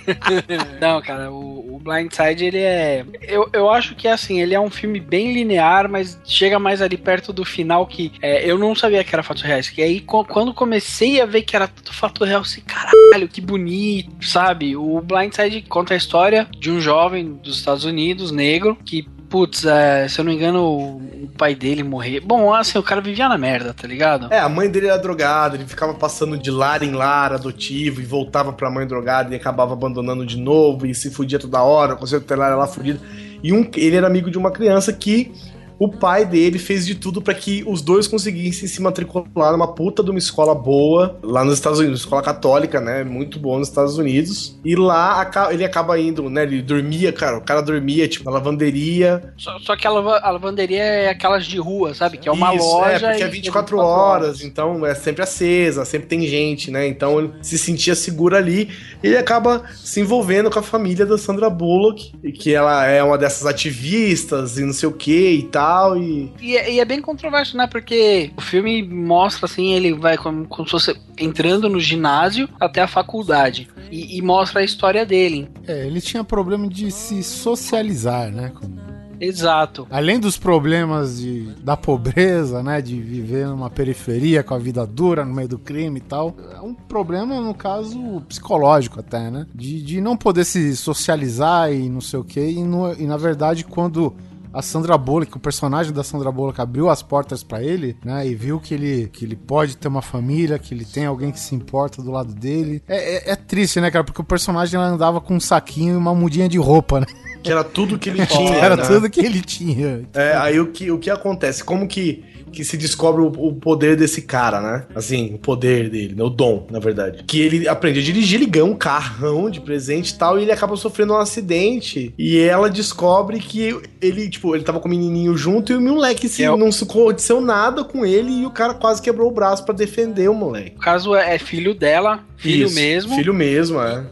Não, 0.80 1.00
cara, 1.02 1.30
o, 1.30 1.76
o 1.76 1.78
Blindside, 1.78 2.46
ele 2.46 2.58
é. 2.58 3.04
Eu, 3.22 3.48
eu 3.52 3.70
acho 3.70 3.94
que 3.94 4.08
é 4.08 4.12
assim, 4.12 4.40
ele 4.40 4.54
é 4.54 4.60
um 4.60 4.70
filme 4.70 5.00
bem 5.00 5.32
linear, 5.32 5.88
mas 5.88 6.18
chega 6.24 6.58
mais 6.58 6.80
ali 6.80 6.96
perto 6.96 7.32
do 7.32 7.44
final 7.44 7.86
que 7.86 8.12
é, 8.22 8.48
eu 8.48 8.58
não 8.58 8.74
sabia 8.74 9.04
que 9.04 9.14
era 9.14 9.22
fatos 9.22 9.42
reais. 9.42 9.68
Que 9.68 9.82
aí, 9.82 10.00
quando 10.00 10.54
comecei 10.54 11.20
a 11.20 11.26
ver 11.26 11.42
que 11.42 11.56
era 11.56 11.68
tudo 11.68 11.92
fato 11.92 12.24
real, 12.24 12.42
assim, 12.42 12.62
caralho, 12.62 13.28
que 13.28 13.40
bonito, 13.40 14.24
sabe? 14.24 14.76
O 14.76 15.00
Blindside 15.00 15.62
conta 15.62 15.94
a 15.94 15.96
história 15.96 16.48
de 16.58 16.70
um 16.70 16.80
jovem 16.80 17.34
dos 17.34 17.58
Estados 17.58 17.84
Unidos, 17.84 18.30
negro, 18.30 18.76
que 18.84 19.06
putz, 19.34 19.64
é, 19.64 20.06
se 20.06 20.20
eu 20.20 20.24
não 20.24 20.30
engano, 20.30 20.62
o, 20.62 20.96
o 21.24 21.28
pai 21.36 21.56
dele 21.56 21.82
morreu. 21.82 22.22
Bom, 22.24 22.54
assim, 22.54 22.78
o 22.78 22.82
cara 22.84 23.00
vivia 23.00 23.28
na 23.28 23.36
merda, 23.36 23.74
tá 23.74 23.84
ligado? 23.84 24.32
É, 24.32 24.38
a 24.38 24.48
mãe 24.48 24.70
dele 24.70 24.86
era 24.86 24.96
drogada, 24.96 25.56
ele 25.56 25.66
ficava 25.66 25.92
passando 25.92 26.38
de 26.38 26.52
lar 26.52 26.84
em 26.84 26.92
lar 26.92 27.32
adotivo 27.32 28.00
e 28.00 28.04
voltava 28.04 28.52
pra 28.52 28.70
mãe 28.70 28.86
drogada 28.86 29.34
e 29.34 29.36
acabava 29.36 29.72
abandonando 29.72 30.24
de 30.24 30.38
novo 30.38 30.86
e 30.86 30.94
se 30.94 31.10
fudia 31.10 31.36
toda 31.36 31.60
hora, 31.60 31.94
o 31.94 31.96
conselho 31.96 32.20
tutelar 32.20 32.46
era 32.46 32.56
lá 32.56 32.68
fudido. 32.68 33.00
E 33.42 33.52
um, 33.52 33.68
ele 33.74 33.96
era 33.96 34.06
amigo 34.06 34.30
de 34.30 34.38
uma 34.38 34.52
criança 34.52 34.92
que 34.92 35.32
o 35.78 35.88
pai 35.88 36.24
dele 36.24 36.58
fez 36.58 36.86
de 36.86 36.94
tudo 36.94 37.20
pra 37.20 37.34
que 37.34 37.64
os 37.66 37.82
dois 37.82 38.06
conseguissem 38.06 38.68
se 38.68 38.80
matricular 38.80 39.52
numa 39.52 39.74
puta 39.74 40.02
de 40.02 40.10
uma 40.10 40.18
escola 40.18 40.54
boa 40.54 41.18
lá 41.22 41.44
nos 41.44 41.54
Estados 41.54 41.78
Unidos, 41.80 42.00
escola 42.00 42.22
católica, 42.22 42.80
né? 42.80 43.02
Muito 43.04 43.38
boa 43.38 43.58
nos 43.58 43.68
Estados 43.68 43.98
Unidos. 43.98 44.58
E 44.64 44.74
lá 44.76 45.30
ele 45.50 45.64
acaba 45.64 45.98
indo, 45.98 46.28
né? 46.30 46.42
Ele 46.44 46.62
dormia, 46.62 47.12
cara, 47.12 47.38
o 47.38 47.40
cara 47.40 47.60
dormia, 47.60 48.06
tipo, 48.08 48.24
na 48.24 48.30
lavanderia, 48.32 49.32
Só, 49.36 49.58
só 49.58 49.76
que 49.76 49.86
a, 49.86 49.90
lava- 49.90 50.18
a 50.18 50.30
lavanderia 50.30 50.82
é 50.82 51.08
aquelas 51.10 51.44
de 51.46 51.58
rua, 51.58 51.94
sabe? 51.94 52.18
Que 52.18 52.28
é 52.28 52.32
uma 52.32 52.54
Isso, 52.54 52.64
loja. 52.64 53.06
É, 53.06 53.10
porque 53.10 53.22
é 53.24 53.26
e- 53.26 53.30
24 53.30 53.78
horas, 53.78 54.42
então 54.42 54.84
é 54.86 54.94
sempre 54.94 55.22
acesa, 55.22 55.84
sempre 55.84 56.06
tem 56.08 56.26
gente, 56.26 56.70
né? 56.70 56.86
Então 56.86 57.18
ele 57.18 57.30
se 57.42 57.58
sentia 57.58 57.94
seguro 57.94 58.36
ali 58.36 58.68
e 59.02 59.06
ele 59.08 59.16
acaba 59.16 59.62
se 59.74 60.00
envolvendo 60.00 60.50
com 60.50 60.58
a 60.58 60.62
família 60.62 61.04
da 61.06 61.18
Sandra 61.18 61.50
Bullock, 61.50 62.12
e 62.22 62.32
que 62.32 62.52
ela 62.54 62.84
é 62.86 63.02
uma 63.02 63.18
dessas 63.18 63.46
ativistas 63.46 64.56
e 64.58 64.62
não 64.64 64.72
sei 64.72 64.88
o 64.88 64.92
que 64.92 65.30
e 65.30 65.42
tal. 65.44 65.63
E 65.96 66.32
E 66.40 66.56
é, 66.56 66.72
e 66.74 66.80
é 66.80 66.84
bem 66.84 67.00
controverso, 67.00 67.56
né? 67.56 67.66
Porque 67.66 68.30
o 68.36 68.40
filme 68.40 68.82
mostra 68.82 69.46
assim, 69.46 69.72
ele 69.72 69.92
vai 69.94 70.16
como, 70.16 70.46
como 70.46 70.66
se 70.66 70.72
fosse 70.72 70.96
entrando 71.18 71.68
no 71.68 71.80
ginásio 71.80 72.48
até 72.60 72.82
a 72.82 72.86
faculdade. 72.88 73.68
E, 73.90 74.18
e 74.18 74.22
mostra 74.22 74.60
a 74.60 74.64
história 74.64 75.04
dele. 75.06 75.48
É, 75.66 75.86
ele 75.86 76.00
tinha 76.00 76.24
problema 76.24 76.66
de 76.68 76.90
se 76.90 77.22
socializar, 77.22 78.30
né? 78.32 78.50
com- 78.54 78.84
Exato. 79.20 79.86
Além 79.90 80.18
dos 80.18 80.36
problemas 80.36 81.20
de, 81.20 81.42
da 81.62 81.76
pobreza, 81.76 82.62
né? 82.62 82.82
De 82.82 83.00
viver 83.00 83.46
numa 83.46 83.70
periferia 83.70 84.42
com 84.42 84.54
a 84.54 84.58
vida 84.58 84.84
dura 84.86 85.24
no 85.24 85.32
meio 85.32 85.48
do 85.48 85.58
crime 85.58 85.98
e 85.98 86.02
tal. 86.02 86.34
É 86.52 86.60
um 86.60 86.74
problema, 86.74 87.40
no 87.40 87.54
caso, 87.54 88.20
psicológico 88.28 88.98
até, 89.00 89.30
né? 89.30 89.46
De, 89.54 89.80
de 89.82 90.00
não 90.00 90.16
poder 90.16 90.44
se 90.44 90.76
socializar 90.76 91.72
e 91.72 91.88
não 91.88 92.00
sei 92.00 92.18
o 92.18 92.24
quê. 92.24 92.50
E, 92.50 92.62
no- 92.64 92.92
e 92.92 93.06
na 93.06 93.16
verdade, 93.16 93.64
quando 93.64 94.12
a 94.54 94.62
Sandra 94.62 94.96
Bullock, 94.96 95.36
o 95.36 95.40
personagem 95.40 95.92
da 95.92 96.04
Sandra 96.04 96.30
Bullock 96.30 96.60
abriu 96.60 96.88
as 96.88 97.02
portas 97.02 97.42
pra 97.42 97.62
ele, 97.62 97.96
né? 98.04 98.26
E 98.26 98.34
viu 98.34 98.60
que 98.60 98.72
ele, 98.72 99.08
que 99.12 99.24
ele 99.24 99.34
pode 99.36 99.76
ter 99.76 99.88
uma 99.88 100.00
família, 100.00 100.58
que 100.58 100.72
ele 100.72 100.84
tem 100.84 101.06
alguém 101.06 101.30
que 101.32 101.40
se 101.40 101.54
importa 101.54 102.00
do 102.00 102.10
lado 102.10 102.32
dele. 102.32 102.82
É, 102.88 103.30
é- 103.30 103.32
é 103.32 103.36
triste, 103.36 103.80
né, 103.80 103.90
cara? 103.90 104.04
Porque 104.04 104.20
o 104.20 104.24
personagem 104.24 104.76
ela 104.78 104.86
andava 104.88 105.20
com 105.20 105.34
um 105.34 105.40
saquinho 105.40 105.94
e 105.94 105.96
uma 105.96 106.14
mudinha 106.14 106.48
de 106.48 106.56
roupa, 106.58 107.00
né? 107.00 107.06
que 107.42 107.52
era 107.52 107.62
tudo 107.62 107.98
que 107.98 108.08
ele 108.08 108.24
tinha. 108.26 108.54
Era 108.54 108.74
né? 108.74 108.82
tudo 108.86 109.10
que 109.10 109.20
ele 109.20 109.42
tinha. 109.42 110.08
É, 110.14 110.34
aí 110.34 110.58
o 110.58 110.68
que, 110.68 110.90
o 110.90 110.98
que 110.98 111.10
acontece? 111.10 111.62
Como 111.62 111.86
que, 111.86 112.24
que 112.52 112.64
se 112.64 112.76
descobre 112.76 113.22
o, 113.22 113.26
o 113.26 113.54
poder 113.54 113.96
desse 113.96 114.22
cara, 114.22 114.60
né? 114.60 114.84
Assim, 114.94 115.34
o 115.34 115.38
poder 115.38 115.88
dele, 115.90 116.14
né? 116.14 116.22
o 116.22 116.28
dom, 116.30 116.66
na 116.70 116.78
verdade. 116.78 117.24
Que 117.26 117.40
ele 117.40 117.68
aprende 117.68 118.00
a 118.00 118.02
dirigir, 118.02 118.40
ele 118.40 118.46
ganha 118.50 118.64
um 118.64 118.74
carrão 118.76 119.50
de 119.50 119.60
presente 119.60 120.10
e 120.10 120.18
tal, 120.18 120.38
e 120.38 120.42
ele 120.42 120.52
acaba 120.52 120.76
sofrendo 120.76 121.12
um 121.12 121.16
acidente. 121.18 122.12
E 122.18 122.38
ela 122.38 122.70
descobre 122.70 123.38
que 123.38 123.76
ele, 124.00 124.28
tipo, 124.28 124.54
ele 124.54 124.64
tava 124.64 124.80
com 124.80 124.86
o 124.88 124.90
menininho 124.90 125.36
junto 125.36 125.72
e 125.72 125.76
o 125.76 125.80
moleque 125.80 126.28
se, 126.28 126.42
É 126.44 126.50
o- 126.50 126.56
não 126.56 126.70
se 126.70 126.84
aconteceu 126.84 127.40
nada 127.40 127.84
com 127.84 128.04
ele 128.06 128.30
e 128.42 128.46
o 128.46 128.50
cara 128.50 128.74
quase 128.74 129.00
quebrou 129.02 129.28
o 129.28 129.34
braço 129.34 129.64
pra 129.64 129.74
defender 129.74 130.28
o 130.28 130.34
moleque. 130.34 130.76
O 130.76 130.80
caso 130.80 131.14
é, 131.14 131.34
é 131.34 131.38
filho 131.38 131.74
dela, 131.74 132.20
filho 132.36 132.66
Isso, 132.66 132.74
mesmo. 132.74 133.14
Filho 133.14 133.34
mesmo, 133.34 133.80
é. 133.80 134.04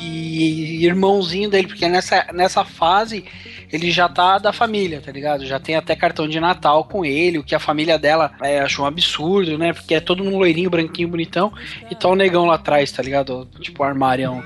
e 0.00 0.84
irmãozinho 0.84 1.48
dele, 1.48 1.68
porque 1.68 1.88
nessa, 1.88 2.26
nessa 2.34 2.64
fase 2.64 3.24
ele 3.72 3.90
já 3.90 4.08
tá 4.08 4.38
da 4.38 4.52
família, 4.52 5.00
tá 5.00 5.12
ligado? 5.12 5.46
Já 5.46 5.58
tem 5.58 5.74
até 5.74 5.94
cartão 5.96 6.28
de 6.28 6.40
Natal 6.40 6.84
com 6.84 7.04
ele, 7.04 7.38
o 7.38 7.44
que 7.44 7.54
a 7.54 7.60
família 7.60 7.98
dela 7.98 8.32
é, 8.42 8.60
achou 8.60 8.84
um 8.84 8.88
absurdo, 8.88 9.58
né? 9.58 9.72
Porque 9.72 9.94
é 9.94 10.00
todo 10.00 10.24
mundo 10.24 10.38
loirinho, 10.38 10.70
branquinho, 10.70 11.08
bonitão, 11.08 11.52
e 11.90 11.94
tá 11.94 12.08
o 12.08 12.14
negão 12.14 12.46
lá 12.46 12.54
atrás, 12.54 12.90
tá 12.92 13.02
ligado? 13.02 13.48
Tipo 13.60 13.82
armário. 13.82 14.42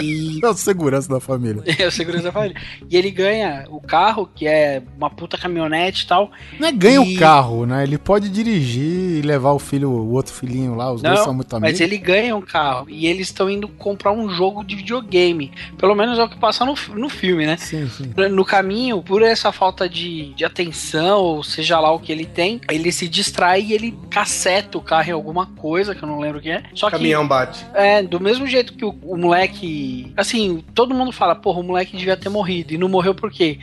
E 0.00 0.40
É 0.44 0.48
o 0.48 0.54
segurança 0.54 1.08
da 1.08 1.20
família. 1.20 1.62
é 1.78 1.86
o 1.86 1.90
segurança 1.90 2.24
da 2.24 2.32
família. 2.32 2.56
E 2.90 2.96
ele 2.96 3.10
ganha 3.10 3.64
o 3.68 3.80
carro, 3.80 4.28
que 4.34 4.46
é 4.46 4.82
uma 4.96 5.10
puta 5.10 5.36
caminhonete 5.38 6.04
e 6.04 6.06
tal. 6.06 6.30
Não 6.58 6.68
é 6.68 6.72
ganha 6.72 7.02
E- 7.04 7.16
o 7.16 7.18
carro, 7.18 7.66
né? 7.66 7.82
Ele 7.82 7.98
pode 7.98 8.28
dirigir 8.28 9.18
e 9.18 9.22
levar 9.22 9.52
o 9.52 9.58
filho, 9.58 9.90
o 9.90 10.12
outro 10.12 10.32
filhinho 10.32 10.74
lá, 10.74 10.92
os 10.92 11.02
dois 11.02 11.20
são 11.20 11.34
muito 11.34 11.54
amigos. 11.54 11.72
mas 11.72 11.80
ele 11.80 11.98
ganha 11.98 12.34
um 12.36 12.40
carro 12.40 12.86
e 12.88 13.06
eles 13.06 13.28
estão 13.28 13.48
indo 13.50 13.68
comprar 13.68 14.12
um 14.12 14.28
jogo 14.30 14.64
de 14.64 14.74
videogame. 14.76 15.52
Pelo 15.76 15.94
menos 15.94 16.18
é 16.18 16.24
o 16.24 16.28
que 16.28 16.38
passa 16.38 16.64
no, 16.64 16.74
no 16.94 17.08
filme, 17.08 17.46
né? 17.46 17.56
Sim, 17.56 17.88
sim. 17.88 18.12
No 18.30 18.44
caminho, 18.44 19.02
por 19.02 19.22
essa 19.22 19.52
falta 19.52 19.88
de, 19.88 20.32
de 20.34 20.44
atenção, 20.44 21.20
ou 21.20 21.42
seja 21.44 21.78
lá 21.80 21.90
o 21.92 21.98
que 21.98 22.12
ele 22.12 22.26
tem, 22.26 22.60
ele 22.70 22.90
se 22.92 23.08
distrai 23.08 23.62
e 23.62 23.72
ele 23.72 23.96
caceta 24.10 24.78
o 24.78 24.80
carro 24.80 25.08
em 25.08 25.12
alguma 25.12 25.46
coisa, 25.46 25.94
que 25.94 26.02
eu 26.02 26.08
não 26.08 26.18
lembro 26.20 26.38
o 26.38 26.42
que 26.42 26.50
é. 26.50 26.62
Só 26.74 26.86
que. 26.90 26.96
Caminhão 26.96 27.26
bate. 27.26 27.64
É, 27.74 28.02
do 28.02 28.20
mesmo 28.20 28.46
jeito 28.46 28.74
que 28.74 28.84
o, 28.84 28.90
o 29.02 29.16
moleque. 29.16 29.81
Assim, 30.16 30.62
todo 30.74 30.94
mundo 30.94 31.12
fala, 31.12 31.34
porra, 31.34 31.60
o 31.60 31.62
moleque 31.62 31.96
devia 31.96 32.16
ter 32.16 32.28
morrido. 32.28 32.72
E 32.72 32.78
não 32.78 32.88
morreu 32.88 33.14
por 33.14 33.30
quê? 33.30 33.58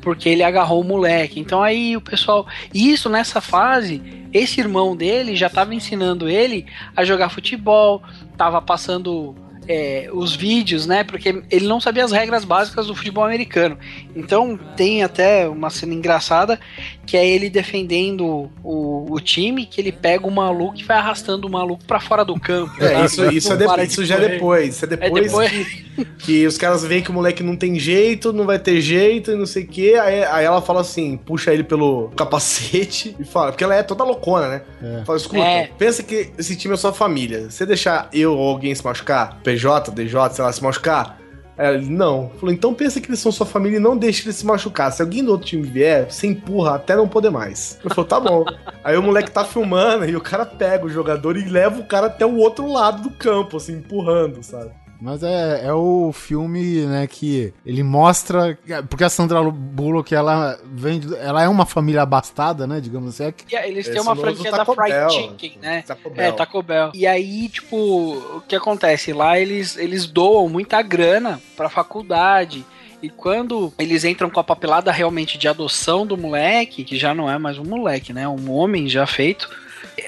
Porque 0.00 0.28
ele 0.28 0.42
agarrou 0.42 0.80
o 0.80 0.84
moleque. 0.84 1.38
Então 1.38 1.62
aí 1.62 1.96
o 1.96 2.00
pessoal. 2.00 2.46
E 2.74 2.90
isso 2.90 3.08
nessa 3.08 3.40
fase, 3.40 4.02
esse 4.32 4.60
irmão 4.60 4.96
dele 4.96 5.36
já 5.36 5.48
tava 5.48 5.74
ensinando 5.74 6.28
ele 6.28 6.66
a 6.96 7.04
jogar 7.04 7.28
futebol, 7.28 8.02
tava 8.36 8.60
passando. 8.60 9.34
é, 9.68 10.08
os 10.12 10.34
vídeos, 10.34 10.86
né? 10.86 11.04
Porque 11.04 11.44
ele 11.48 11.68
não 11.68 11.80
sabia 11.80 12.04
as 12.04 12.10
regras 12.10 12.44
básicas 12.44 12.88
do 12.88 12.94
futebol 12.94 13.24
americano. 13.24 13.78
Então 14.14 14.58
tem 14.76 15.04
até 15.04 15.48
uma 15.48 15.70
cena 15.70 15.94
engraçada 15.94 16.58
que 17.12 17.16
é 17.18 17.28
ele 17.28 17.50
defendendo 17.50 18.50
o, 18.64 19.06
o 19.12 19.20
time, 19.20 19.66
que 19.66 19.78
ele 19.82 19.92
pega 19.92 20.26
o 20.26 20.30
maluco 20.30 20.78
e 20.78 20.82
vai 20.82 20.96
arrastando 20.96 21.46
o 21.46 21.50
maluco 21.50 21.84
pra 21.84 22.00
fora 22.00 22.24
do 22.24 22.40
campo. 22.40 22.72
É, 22.82 22.88
sabe? 22.88 23.04
isso, 23.04 23.30
isso, 23.32 23.52
é 23.52 23.56
de- 23.58 23.64
para 23.66 23.84
isso 23.84 24.02
já 24.02 24.14
é 24.16 24.28
depois. 24.30 24.76
Isso 24.76 24.84
é 24.86 24.88
depois, 24.88 25.24
depois. 25.26 25.50
Que, 25.52 26.04
que 26.18 26.46
os 26.46 26.56
caras 26.56 26.82
veem 26.82 27.02
que 27.02 27.10
o 27.10 27.12
moleque 27.12 27.42
não 27.42 27.54
tem 27.54 27.78
jeito, 27.78 28.32
não 28.32 28.46
vai 28.46 28.58
ter 28.58 28.80
jeito 28.80 29.30
e 29.30 29.36
não 29.36 29.44
sei 29.44 29.64
o 29.64 29.66
quê. 29.66 29.94
Aí, 30.02 30.24
aí 30.24 30.44
ela 30.46 30.62
fala 30.62 30.80
assim, 30.80 31.18
puxa 31.18 31.52
ele 31.52 31.62
pelo 31.62 32.10
capacete 32.16 33.14
e 33.20 33.24
fala, 33.24 33.52
porque 33.52 33.62
ela 33.62 33.74
é 33.74 33.82
toda 33.82 34.04
loucona, 34.04 34.48
né? 34.48 34.62
É. 34.82 35.04
Fala, 35.04 35.18
escuta, 35.18 35.38
É. 35.42 35.68
pensa 35.78 36.02
que 36.02 36.30
esse 36.38 36.56
time 36.56 36.72
é 36.72 36.76
sua 36.78 36.94
família. 36.94 37.50
Você 37.50 37.66
deixar 37.66 38.08
eu 38.10 38.32
ou 38.34 38.48
alguém 38.48 38.74
se 38.74 38.82
machucar, 38.82 39.38
PJ, 39.44 39.90
DJ, 39.90 40.30
sei 40.30 40.44
lá, 40.44 40.50
se 40.50 40.62
machucar, 40.62 41.20
ela, 41.56 41.78
não. 41.78 42.30
Falou, 42.38 42.54
então 42.54 42.74
pensa 42.74 43.00
que 43.00 43.08
eles 43.08 43.20
são 43.20 43.30
sua 43.30 43.46
família 43.46 43.76
e 43.76 43.80
não 43.80 43.96
deixe 43.96 44.24
eles 44.24 44.36
se 44.36 44.46
machucar. 44.46 44.92
Se 44.92 45.02
alguém 45.02 45.24
do 45.24 45.32
outro 45.32 45.46
time 45.46 45.62
vier, 45.62 46.10
você 46.10 46.26
empurra 46.26 46.76
até 46.76 46.96
não 46.96 47.08
poder 47.08 47.30
mais. 47.30 47.78
Ele 47.84 47.94
falou, 47.94 48.08
tá 48.08 48.20
bom. 48.20 48.44
Aí 48.82 48.96
o 48.96 49.02
moleque 49.02 49.30
tá 49.30 49.44
filmando 49.44 50.04
e 50.04 50.16
o 50.16 50.20
cara 50.20 50.46
pega 50.46 50.86
o 50.86 50.90
jogador 50.90 51.36
e 51.36 51.44
leva 51.44 51.80
o 51.80 51.84
cara 51.84 52.06
até 52.06 52.24
o 52.24 52.36
outro 52.36 52.70
lado 52.70 53.02
do 53.02 53.10
campo, 53.10 53.56
assim, 53.56 53.74
empurrando, 53.74 54.42
sabe? 54.42 54.70
Mas 55.02 55.22
é, 55.24 55.66
é 55.66 55.72
o 55.72 56.12
filme, 56.12 56.86
né, 56.86 57.08
que 57.08 57.52
ele 57.66 57.82
mostra. 57.82 58.56
Porque 58.88 59.02
a 59.02 59.08
Sandra 59.08 59.42
Bullock, 59.42 60.14
ela 60.14 60.56
vem. 60.64 61.00
Ela 61.20 61.42
é 61.42 61.48
uma 61.48 61.66
família 61.66 62.02
abastada, 62.02 62.68
né? 62.68 62.80
Digamos 62.80 63.08
assim. 63.08 63.24
É 63.24 63.32
que- 63.32 63.52
E 63.52 63.58
eles 63.68 63.88
têm 63.88 64.00
uma 64.00 64.14
franquia 64.14 64.52
da 64.52 64.64
Fried 64.64 64.90
Bell. 64.92 65.10
Chicken, 65.10 65.58
né? 65.60 65.82
Taco 65.84 66.08
Bell. 66.08 66.24
É, 66.24 66.32
Taco 66.32 66.62
Bell. 66.62 66.90
E 66.94 67.04
aí, 67.04 67.48
tipo, 67.48 67.76
o 67.76 68.40
que 68.46 68.54
acontece? 68.54 69.12
Lá 69.12 69.36
eles, 69.38 69.76
eles 69.76 70.06
doam 70.06 70.48
muita 70.48 70.80
grana 70.82 71.40
pra 71.56 71.68
faculdade. 71.68 72.64
E 73.02 73.08
quando 73.10 73.72
eles 73.80 74.04
entram 74.04 74.30
com 74.30 74.38
a 74.38 74.44
papelada 74.44 74.92
realmente 74.92 75.36
de 75.36 75.48
adoção 75.48 76.06
do 76.06 76.16
moleque, 76.16 76.84
que 76.84 76.96
já 76.96 77.12
não 77.12 77.28
é 77.28 77.36
mais 77.36 77.58
um 77.58 77.64
moleque, 77.64 78.12
né? 78.12 78.28
Um 78.28 78.52
homem 78.52 78.88
já 78.88 79.04
feito, 79.08 79.50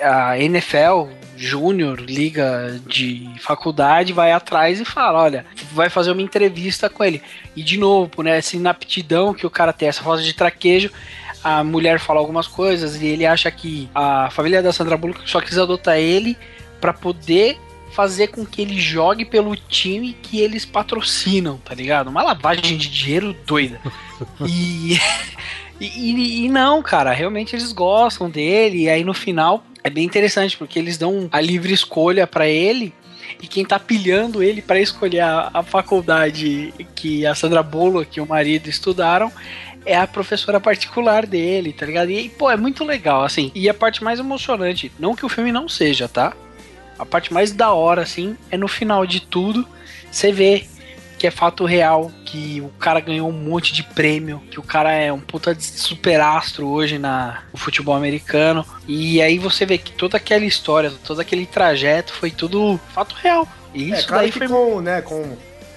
a 0.01 0.39
NFL 0.39 1.09
Júnior, 1.37 2.01
liga 2.01 2.81
de 2.87 3.29
faculdade, 3.41 4.13
vai 4.13 4.33
atrás 4.33 4.81
e 4.81 4.85
fala: 4.85 5.23
olha, 5.23 5.47
vai 5.73 5.91
fazer 5.91 6.13
uma 6.13 6.23
entrevista 6.23 6.89
com 6.89 7.05
ele. 7.05 7.23
E 7.57 7.63
de 7.63 7.79
novo, 7.79 8.23
né? 8.23 8.39
Essa 8.39 8.57
inaptidão 8.57 9.35
que 9.35 9.47
o 9.47 9.51
cara 9.51 9.73
tem, 9.73 9.89
essa 9.89 10.03
falta 10.03 10.23
de 10.23 10.33
traquejo 10.33 10.91
a 11.45 11.63
mulher 11.63 12.01
fala 12.01 12.21
algumas 12.21 12.49
coisas 12.49 12.97
e 12.97 13.07
ele 13.07 13.27
acha 13.27 13.51
que 13.51 13.87
a 13.95 14.31
família 14.31 14.63
da 14.63 14.73
Sandra 14.73 14.97
Bullock 14.97 15.29
só 15.29 15.43
quis 15.43 15.59
adotar 15.59 15.99
ele 15.99 16.39
pra 16.81 16.95
poder 16.95 17.59
fazer 17.93 18.29
com 18.29 18.47
que 18.47 18.63
ele 18.63 18.81
jogue 18.81 19.27
pelo 19.27 19.55
time 19.55 20.15
que 20.15 20.41
eles 20.41 20.65
patrocinam, 20.65 21.59
tá 21.59 21.75
ligado? 21.75 22.09
Uma 22.09 22.23
lavagem 22.23 22.79
de 22.79 22.89
dinheiro 22.89 23.37
doida. 23.47 23.79
E, 24.49 24.99
e, 25.87 26.12
e- 26.14 26.45
e 26.45 26.49
não, 26.49 26.82
cara, 26.82 27.12
realmente 27.12 27.55
eles 27.55 27.72
gostam 27.72 28.28
dele. 28.30 28.82
E 28.82 28.89
aí 28.91 29.05
no 29.05 29.14
final 29.14 29.64
é 29.82 29.91
bem 29.91 30.05
interessante 30.05 30.57
porque 30.57 30.78
eles 30.78 30.97
dão 30.99 31.28
a 31.32 31.41
livre 31.41 31.72
escolha 31.72 32.26
pra 32.26 32.47
ele. 32.49 32.93
E 33.43 33.47
quem 33.47 33.64
tá 33.64 33.78
pilhando 33.78 34.43
ele 34.43 34.61
pra 34.62 34.78
escolher 34.80 35.20
a, 35.20 35.51
a 35.53 35.62
faculdade 35.62 36.72
que 36.95 37.26
a 37.26 37.35
Sandra 37.35 37.62
Bullock 37.62 38.18
e 38.18 38.20
o 38.20 38.26
marido 38.26 38.68
estudaram 38.68 39.32
é 39.87 39.97
a 39.97 40.07
professora 40.07 40.59
particular 40.61 41.26
dele, 41.26 41.72
tá 41.72 41.85
ligado? 41.85 42.11
E, 42.11 42.28
pô, 42.28 42.51
é 42.51 42.57
muito 42.57 42.85
legal, 42.85 43.22
assim. 43.22 43.51
E 43.55 43.68
a 43.68 43.74
parte 43.74 44.03
mais 44.05 44.18
emocionante, 44.18 44.91
não 44.99 45.14
que 45.14 45.26
o 45.26 45.28
filme 45.28 45.53
não 45.53 45.68
seja, 45.68 46.09
tá? 46.09 46.32
A 46.99 47.05
parte 47.05 47.32
mais 47.35 47.51
da 47.53 47.72
hora, 47.72 48.03
assim, 48.03 48.37
é 48.51 48.57
no 48.57 48.68
final 48.68 49.05
de 49.07 49.20
tudo, 49.20 49.66
você 50.11 50.30
vê 50.32 50.64
que 51.25 51.29
é 51.29 51.31
fato 51.31 51.64
real, 51.64 52.12
que 52.27 52.61
o 52.61 52.68
cara 52.79 53.01
ganhou 53.01 53.27
um 53.31 53.33
monte 53.33 53.72
de 53.72 53.83
prêmio, 53.83 54.43
que 54.51 54.61
o 54.61 54.62
cara 54.62 54.93
é 54.93 55.11
um 55.11 55.18
puta 55.18 55.55
de 55.55 55.64
superastro 55.64 56.66
hoje 56.68 56.99
na, 56.99 57.39
no 57.51 57.59
futebol 57.59 57.95
americano. 57.95 58.62
E 58.87 59.22
aí 59.22 59.39
você 59.39 59.64
vê 59.64 59.79
que 59.79 59.91
toda 59.93 60.18
aquela 60.18 60.45
história, 60.45 60.93
todo 61.03 61.20
aquele 61.20 61.47
trajeto 61.47 62.12
foi 62.12 62.31
tudo 62.31 62.79
fato 62.95 63.14
real. 63.22 63.49
E 63.72 63.91
É, 63.91 63.97
isso 63.99 64.07
claro 64.07 64.22
daí 64.22 64.31
que 64.33 64.39
foi 64.39 64.49
com, 64.49 64.83
né, 64.83 65.01
com 65.01 65.35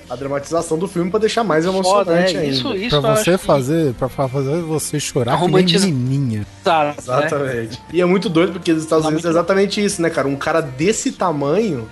a 0.10 0.16
dramatização 0.18 0.78
do 0.78 0.86
filme 0.86 1.10
pra 1.10 1.20
deixar 1.22 1.46
mais 1.46 1.64
Foda, 1.66 1.78
emocionante 1.78 2.36
é, 2.36 2.40
ainda. 2.42 2.52
isso- 2.54 2.76
isso 2.76 3.02
pra 3.02 3.16
você 3.16 3.30
acho 3.32 3.40
que- 3.40 3.46
fazer, 3.48 3.94
pra 3.94 4.10
fazer 4.10 4.62
você 4.64 5.00
chorar 5.00 5.36
Romantiza- 5.36 5.86
menininha. 5.88 6.46
né? 6.66 6.96
Exatamente. 6.98 7.80
E 7.94 8.02
é 8.02 8.06
muito 8.06 8.28
doido 8.28 8.52
porque 8.52 8.74
nos 8.74 8.84
Estados 8.84 9.06
Unidos 9.06 9.24
é 9.24 9.30
exatamente 9.30 9.82
isso, 9.82 10.02
né, 10.02 10.10
cara? 10.10 10.28
Um 10.28 10.36
cara 10.36 10.60
desse 10.60 11.14
tamanho, 11.14 11.88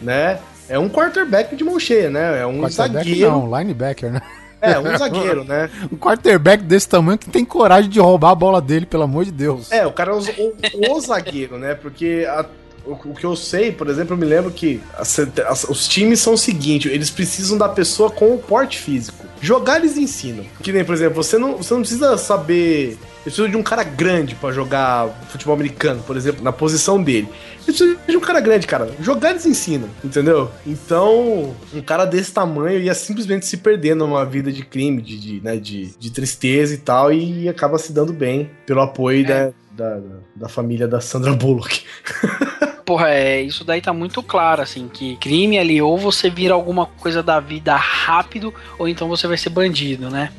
né? 0.00 0.38
É 0.70 0.78
um 0.78 0.88
quarterback 0.88 1.54
de 1.56 1.64
mão 1.64 1.78
cheia, 1.78 2.08
né? 2.08 2.40
É 2.40 2.46
um 2.46 2.66
zagueiro. 2.70 3.30
não, 3.30 3.58
linebacker, 3.58 4.10
né? 4.12 4.22
É, 4.62 4.78
um 4.78 4.96
zagueiro, 4.96 5.42
né? 5.42 5.68
Um 5.90 5.96
quarterback 5.96 6.62
desse 6.62 6.88
tamanho 6.88 7.18
que 7.18 7.28
tem 7.30 7.44
coragem 7.44 7.90
de 7.90 7.98
roubar 7.98 8.30
a 8.30 8.34
bola 8.34 8.60
dele, 8.60 8.84
pelo 8.86 9.02
amor 9.02 9.24
de 9.24 9.32
Deus. 9.32 9.72
É, 9.72 9.86
o 9.86 9.92
cara 9.92 10.12
é 10.12 10.14
o, 10.14 10.18
o- 10.18 10.96
o 10.96 11.00
zagueiro, 11.00 11.58
né? 11.58 11.74
Porque 11.74 12.26
a- 12.28 12.44
o, 12.90 13.10
o 13.10 13.14
que 13.14 13.24
eu 13.24 13.36
sei, 13.36 13.72
por 13.72 13.88
exemplo, 13.88 14.14
eu 14.14 14.18
me 14.18 14.26
lembro 14.26 14.50
que 14.50 14.80
as- 14.98 15.18
as- 15.46 15.64
os 15.64 15.86
times 15.88 16.20
são 16.20 16.34
o 16.34 16.38
seguinte: 16.38 16.88
eles 16.88 17.10
precisam 17.10 17.56
da 17.56 17.68
pessoa 17.68 18.10
com 18.10 18.34
o 18.34 18.38
porte 18.38 18.78
físico. 18.78 19.24
Jogar 19.40 19.78
eles 19.78 19.96
ensinam. 19.96 20.44
Que 20.62 20.70
nem, 20.72 20.84
por 20.84 20.94
exemplo, 20.94 21.22
você 21.22 21.38
não, 21.38 21.56
você 21.56 21.72
não 21.72 21.80
precisa 21.80 22.16
saber. 22.18 22.98
Eles 23.22 23.34
precisam 23.34 23.50
de 23.50 23.56
um 23.56 23.62
cara 23.62 23.82
grande 23.82 24.34
pra 24.34 24.50
jogar 24.50 25.08
futebol 25.28 25.54
americano, 25.54 26.02
por 26.06 26.16
exemplo, 26.16 26.42
na 26.42 26.52
posição 26.52 27.02
dele. 27.02 27.28
Eles 27.66 27.76
precisam 27.78 27.96
de 28.08 28.16
um 28.16 28.20
cara 28.20 28.40
grande, 28.40 28.66
cara. 28.66 28.90
Jogar 29.00 29.30
eles 29.30 29.44
ensinam, 29.44 29.88
entendeu? 30.02 30.50
Então, 30.66 31.54
um 31.74 31.82
cara 31.82 32.04
desse 32.06 32.32
tamanho 32.32 32.80
ia 32.80 32.94
simplesmente 32.94 33.44
se 33.46 33.58
perder 33.58 33.94
numa 33.94 34.24
vida 34.24 34.50
de 34.50 34.64
crime, 34.64 35.02
de, 35.02 35.18
de, 35.20 35.40
né, 35.42 35.56
de, 35.58 35.94
de 35.98 36.10
tristeza 36.10 36.72
e 36.74 36.78
tal, 36.78 37.12
e 37.12 37.46
acaba 37.48 37.78
se 37.78 37.92
dando 37.92 38.12
bem 38.12 38.50
pelo 38.66 38.80
apoio 38.80 39.26
da, 39.26 39.50
da, 39.72 40.00
da 40.34 40.48
família 40.48 40.88
da 40.88 41.00
Sandra 41.00 41.32
Bullock. 41.34 41.82
Porra, 42.90 43.10
é, 43.10 43.40
isso 43.40 43.62
daí 43.62 43.80
tá 43.80 43.92
muito 43.92 44.20
claro, 44.20 44.62
assim, 44.62 44.88
que 44.88 45.14
crime 45.18 45.56
ali, 45.56 45.80
ou 45.80 45.96
você 45.96 46.28
vira 46.28 46.54
alguma 46.54 46.86
coisa 46.86 47.22
da 47.22 47.38
vida 47.38 47.76
rápido, 47.76 48.52
ou 48.76 48.88
então 48.88 49.06
você 49.06 49.28
vai 49.28 49.36
ser 49.36 49.50
bandido, 49.50 50.10
né? 50.10 50.32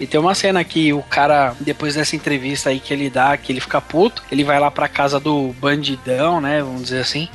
E 0.00 0.06
tem 0.06 0.18
uma 0.18 0.34
cena 0.34 0.64
que 0.64 0.90
o 0.90 1.02
cara, 1.02 1.54
depois 1.60 1.96
dessa 1.96 2.16
entrevista 2.16 2.70
aí 2.70 2.80
que 2.80 2.94
ele 2.94 3.10
dá, 3.10 3.36
que 3.36 3.52
ele 3.52 3.60
fica 3.60 3.78
puto, 3.78 4.22
ele 4.32 4.42
vai 4.42 4.58
lá 4.58 4.70
pra 4.70 4.88
casa 4.88 5.20
do 5.20 5.52
bandidão, 5.60 6.40
né? 6.40 6.62
Vamos 6.62 6.84
dizer 6.84 7.00
assim. 7.00 7.28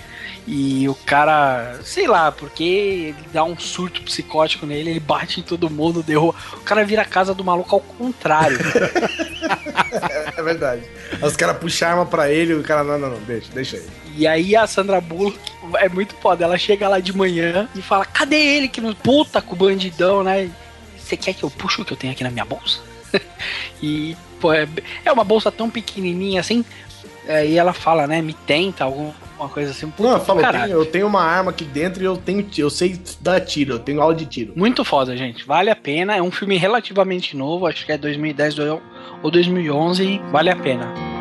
E 0.48 0.90
o 0.90 0.96
cara, 0.96 1.78
sei 1.84 2.08
lá, 2.08 2.32
porque 2.32 2.64
ele 2.64 3.16
dá 3.32 3.44
um 3.44 3.56
surto 3.56 4.02
psicótico 4.02 4.66
nele, 4.66 4.90
ele 4.90 5.00
bate 5.00 5.40
em 5.40 5.44
todo 5.44 5.70
mundo, 5.70 6.02
derruba. 6.02 6.36
O 6.54 6.62
cara 6.62 6.84
vira 6.84 7.04
a 7.04 7.06
casa 7.06 7.32
do 7.36 7.44
maluco 7.44 7.76
ao 7.76 7.82
contrário. 7.82 8.58
É 10.36 10.42
verdade. 10.42 10.82
Aí 11.12 11.28
Os 11.28 11.36
caras 11.36 11.58
puxam 11.58 11.88
a 11.88 11.92
arma 11.92 12.06
pra 12.06 12.32
ele 12.32 12.56
o 12.56 12.64
cara, 12.64 12.84
não, 12.84 12.98
não, 12.98 13.12
não, 13.12 13.20
deixa, 13.20 13.52
deixa 13.54 13.78
aí. 13.78 14.03
E 14.16 14.28
aí 14.28 14.56
a 14.56 14.68
Sandra 14.68 15.02
Bullock 15.02 15.40
é 15.76 15.90
muito 15.90 16.16
foda. 16.16 16.44
Ela 16.44 16.58
chega 16.58 16.88
lá 16.88 17.00
de 17.00 17.16
manhã 17.16 17.68
e 17.76 17.82
fala: 17.82 18.06
Cadê 18.06 18.36
ele 18.36 18.68
que 18.68 18.82
nos 18.82 18.96
puta 18.96 19.42
com 19.42 19.54
o 19.54 19.58
bandidão, 19.58 20.24
né? 20.24 20.50
Você 20.98 21.18
quer 21.18 21.34
que 21.34 21.44
eu 21.44 21.50
puxe 21.50 21.82
o 21.82 21.86
que 21.86 21.94
eu 21.94 21.98
tenho 21.98 22.14
aqui 22.14 22.24
na 22.24 22.32
minha 22.32 22.46
bolsa? 22.46 22.80
e, 23.82 24.16
pô, 24.40 24.54
é, 24.54 24.68
é 25.04 25.12
uma 25.12 25.24
bolsa 25.24 25.52
tão 25.52 25.70
pequenininha 25.70 26.40
assim. 26.40 26.64
é, 27.28 27.46
e 27.46 27.58
ela 27.58 27.74
fala, 27.74 28.08
né? 28.08 28.22
Me 28.22 28.34
tenta, 28.34 28.86
alguma 28.86 29.14
coisa 29.52 29.72
assim. 29.72 29.90
Puta, 29.90 30.10
Não, 30.10 30.18
eu 30.18 30.26
falo, 30.26 30.40
eu 30.42 30.52
tenho, 30.52 30.68
eu 30.68 30.86
tenho 30.86 31.08
uma 31.08 31.22
arma 31.22 31.52
aqui 31.52 31.66
dentro 31.66 32.02
e 32.02 32.06
eu 32.06 32.18
tenho, 32.18 32.48
eu 32.58 32.70
sei 32.70 33.00
dar 33.20 33.42
tiro, 33.42 33.74
eu 33.74 33.80
tenho 33.80 34.02
aula 34.02 34.16
de 34.16 34.26
tiro. 34.26 34.54
Muito 34.56 34.84
foda, 34.86 35.16
gente. 35.18 35.46
Vale 35.46 35.70
a 35.70 35.76
pena. 35.76 36.16
É 36.16 36.22
um 36.22 36.32
filme 36.32 36.58
relativamente 36.58 37.36
novo. 37.36 37.68
Acho 37.68 37.86
que 37.86 37.92
é 37.92 37.98
2010 37.98 38.60
ou 39.22 39.32
2011. 39.32 40.22
Vale 40.32 40.50
a 40.50 40.56
pena. 40.56 41.13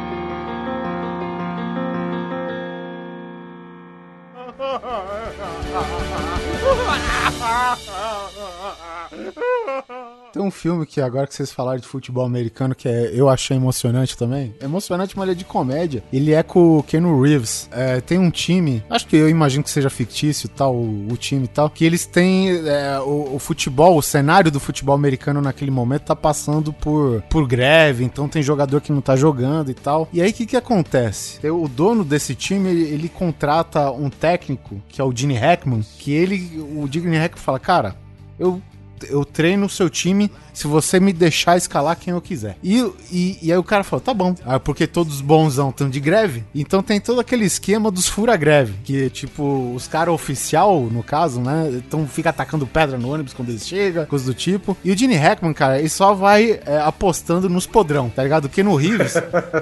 Tem 10.33 10.43
um 10.43 10.51
filme 10.51 10.87
que 10.87 11.01
agora 11.01 11.27
que 11.27 11.35
vocês 11.35 11.53
falaram 11.53 11.79
de 11.79 11.87
futebol 11.87 12.25
americano 12.25 12.75
que 12.75 12.89
é, 12.89 13.11
eu 13.15 13.29
achei 13.29 13.55
emocionante 13.55 14.17
também. 14.17 14.55
Emocionante, 14.63 15.17
mas 15.17 15.25
ele 15.25 15.33
é 15.33 15.35
de 15.35 15.45
comédia. 15.45 16.03
Ele 16.11 16.33
é 16.33 16.43
com 16.43 16.79
o 16.79 16.83
Keanu 16.83 17.21
Reeves. 17.21 17.69
É, 17.71 18.01
tem 18.01 18.19
um 18.19 18.31
time, 18.31 18.83
acho 18.89 19.07
que 19.07 19.15
eu 19.15 19.29
imagino 19.29 19.63
que 19.63 19.71
seja 19.71 19.91
fictício 19.91 20.49
tal, 20.49 20.75
o, 20.75 21.13
o 21.13 21.17
time 21.19 21.45
e 21.45 21.49
tal, 21.49 21.69
que 21.69 21.85
eles 21.85 22.07
têm 22.07 22.49
é, 22.67 22.99
o, 23.01 23.35
o 23.35 23.39
futebol, 23.39 23.99
o 23.99 24.03
cenário 24.03 24.51
do 24.51 24.59
futebol 24.59 24.95
americano 24.95 25.43
naquele 25.43 25.71
momento 25.71 26.05
tá 26.05 26.17
passando 26.17 26.73
por, 26.73 27.21
por 27.29 27.47
greve, 27.47 28.03
então 28.03 28.27
tem 28.27 28.43
jogador 28.43 28.81
que 28.81 28.91
não 28.91 29.03
tá 29.03 29.15
jogando 29.15 29.71
e 29.71 29.75
tal. 29.75 30.09
E 30.15 30.23
aí 30.23 30.31
o 30.31 30.35
que 30.35 30.47
que 30.47 30.57
acontece? 30.57 31.47
O 31.47 31.69
dono 31.69 32.05
desse 32.05 32.35
time, 32.35 32.71
ele, 32.71 32.83
ele 32.85 33.09
contrata 33.11 33.91
um 33.91 34.09
técnico, 34.09 34.81
que 34.89 35.01
é 35.01 35.05
o 35.05 35.15
Gene 35.15 35.35
Hackman, 35.35 35.85
que 35.99 36.13
ele, 36.13 36.59
o 36.59 36.89
Gene 36.91 37.19
Hackman 37.19 37.43
fala, 37.43 37.59
cara, 37.59 37.97
eu 38.39 38.63
eu 39.09 39.25
treino 39.25 39.67
o 39.67 39.71
seu 39.71 39.89
time 39.89 40.31
se 40.53 40.67
você 40.67 41.01
me 41.01 41.13
deixar 41.13 41.57
escalar 41.57 41.97
quem 41.97 42.13
eu 42.13 42.21
quiser. 42.21 42.57
E, 42.63 42.79
e, 43.11 43.39
e 43.43 43.53
aí 43.53 43.59
o 43.59 43.65
cara 43.65 43.85
falou, 43.85 44.01
tá 44.01 44.13
bom. 44.13 44.35
Ah, 44.45 44.61
porque 44.61 44.87
todos 44.87 45.17
os 45.17 45.21
bonzão 45.21 45.71
estão 45.71 45.89
de 45.89 46.01
greve, 46.01 46.45
então 46.55 46.83
tem 46.83 47.01
todo 47.01 47.21
aquele 47.21 47.45
esquema 47.45 47.91
dos 47.91 48.09
fura-greve, 48.09 48.75
que 48.85 49.09
tipo, 49.11 49.73
os 49.75 49.89
caras 49.89 50.15
oficial, 50.15 50.81
no 50.83 51.03
caso, 51.03 51.41
né, 51.41 51.71
então 51.75 52.07
fica 52.07 52.31
atacando 52.31 52.67
pedra 52.67 52.99
no 52.99 53.13
ônibus 53.13 53.33
quando 53.33 53.49
eles 53.49 53.67
chegam, 53.67 54.05
coisa 54.07 54.25
do 54.25 54.35
tipo. 54.35 54.77
E 54.85 54.91
o 54.91 54.97
Gene 54.97 55.15
Hackman, 55.15 55.55
cara, 55.55 55.79
ele 55.79 55.89
só 55.89 56.15
vai 56.15 56.61
é, 56.67 56.79
apostando 56.79 57.49
nos 57.49 57.67
podrão, 57.67 58.11
tá 58.11 58.23
ligado? 58.23 58.47
O 58.47 58.49
Keanu 58.49 58.75
Reeves, 58.75 59.15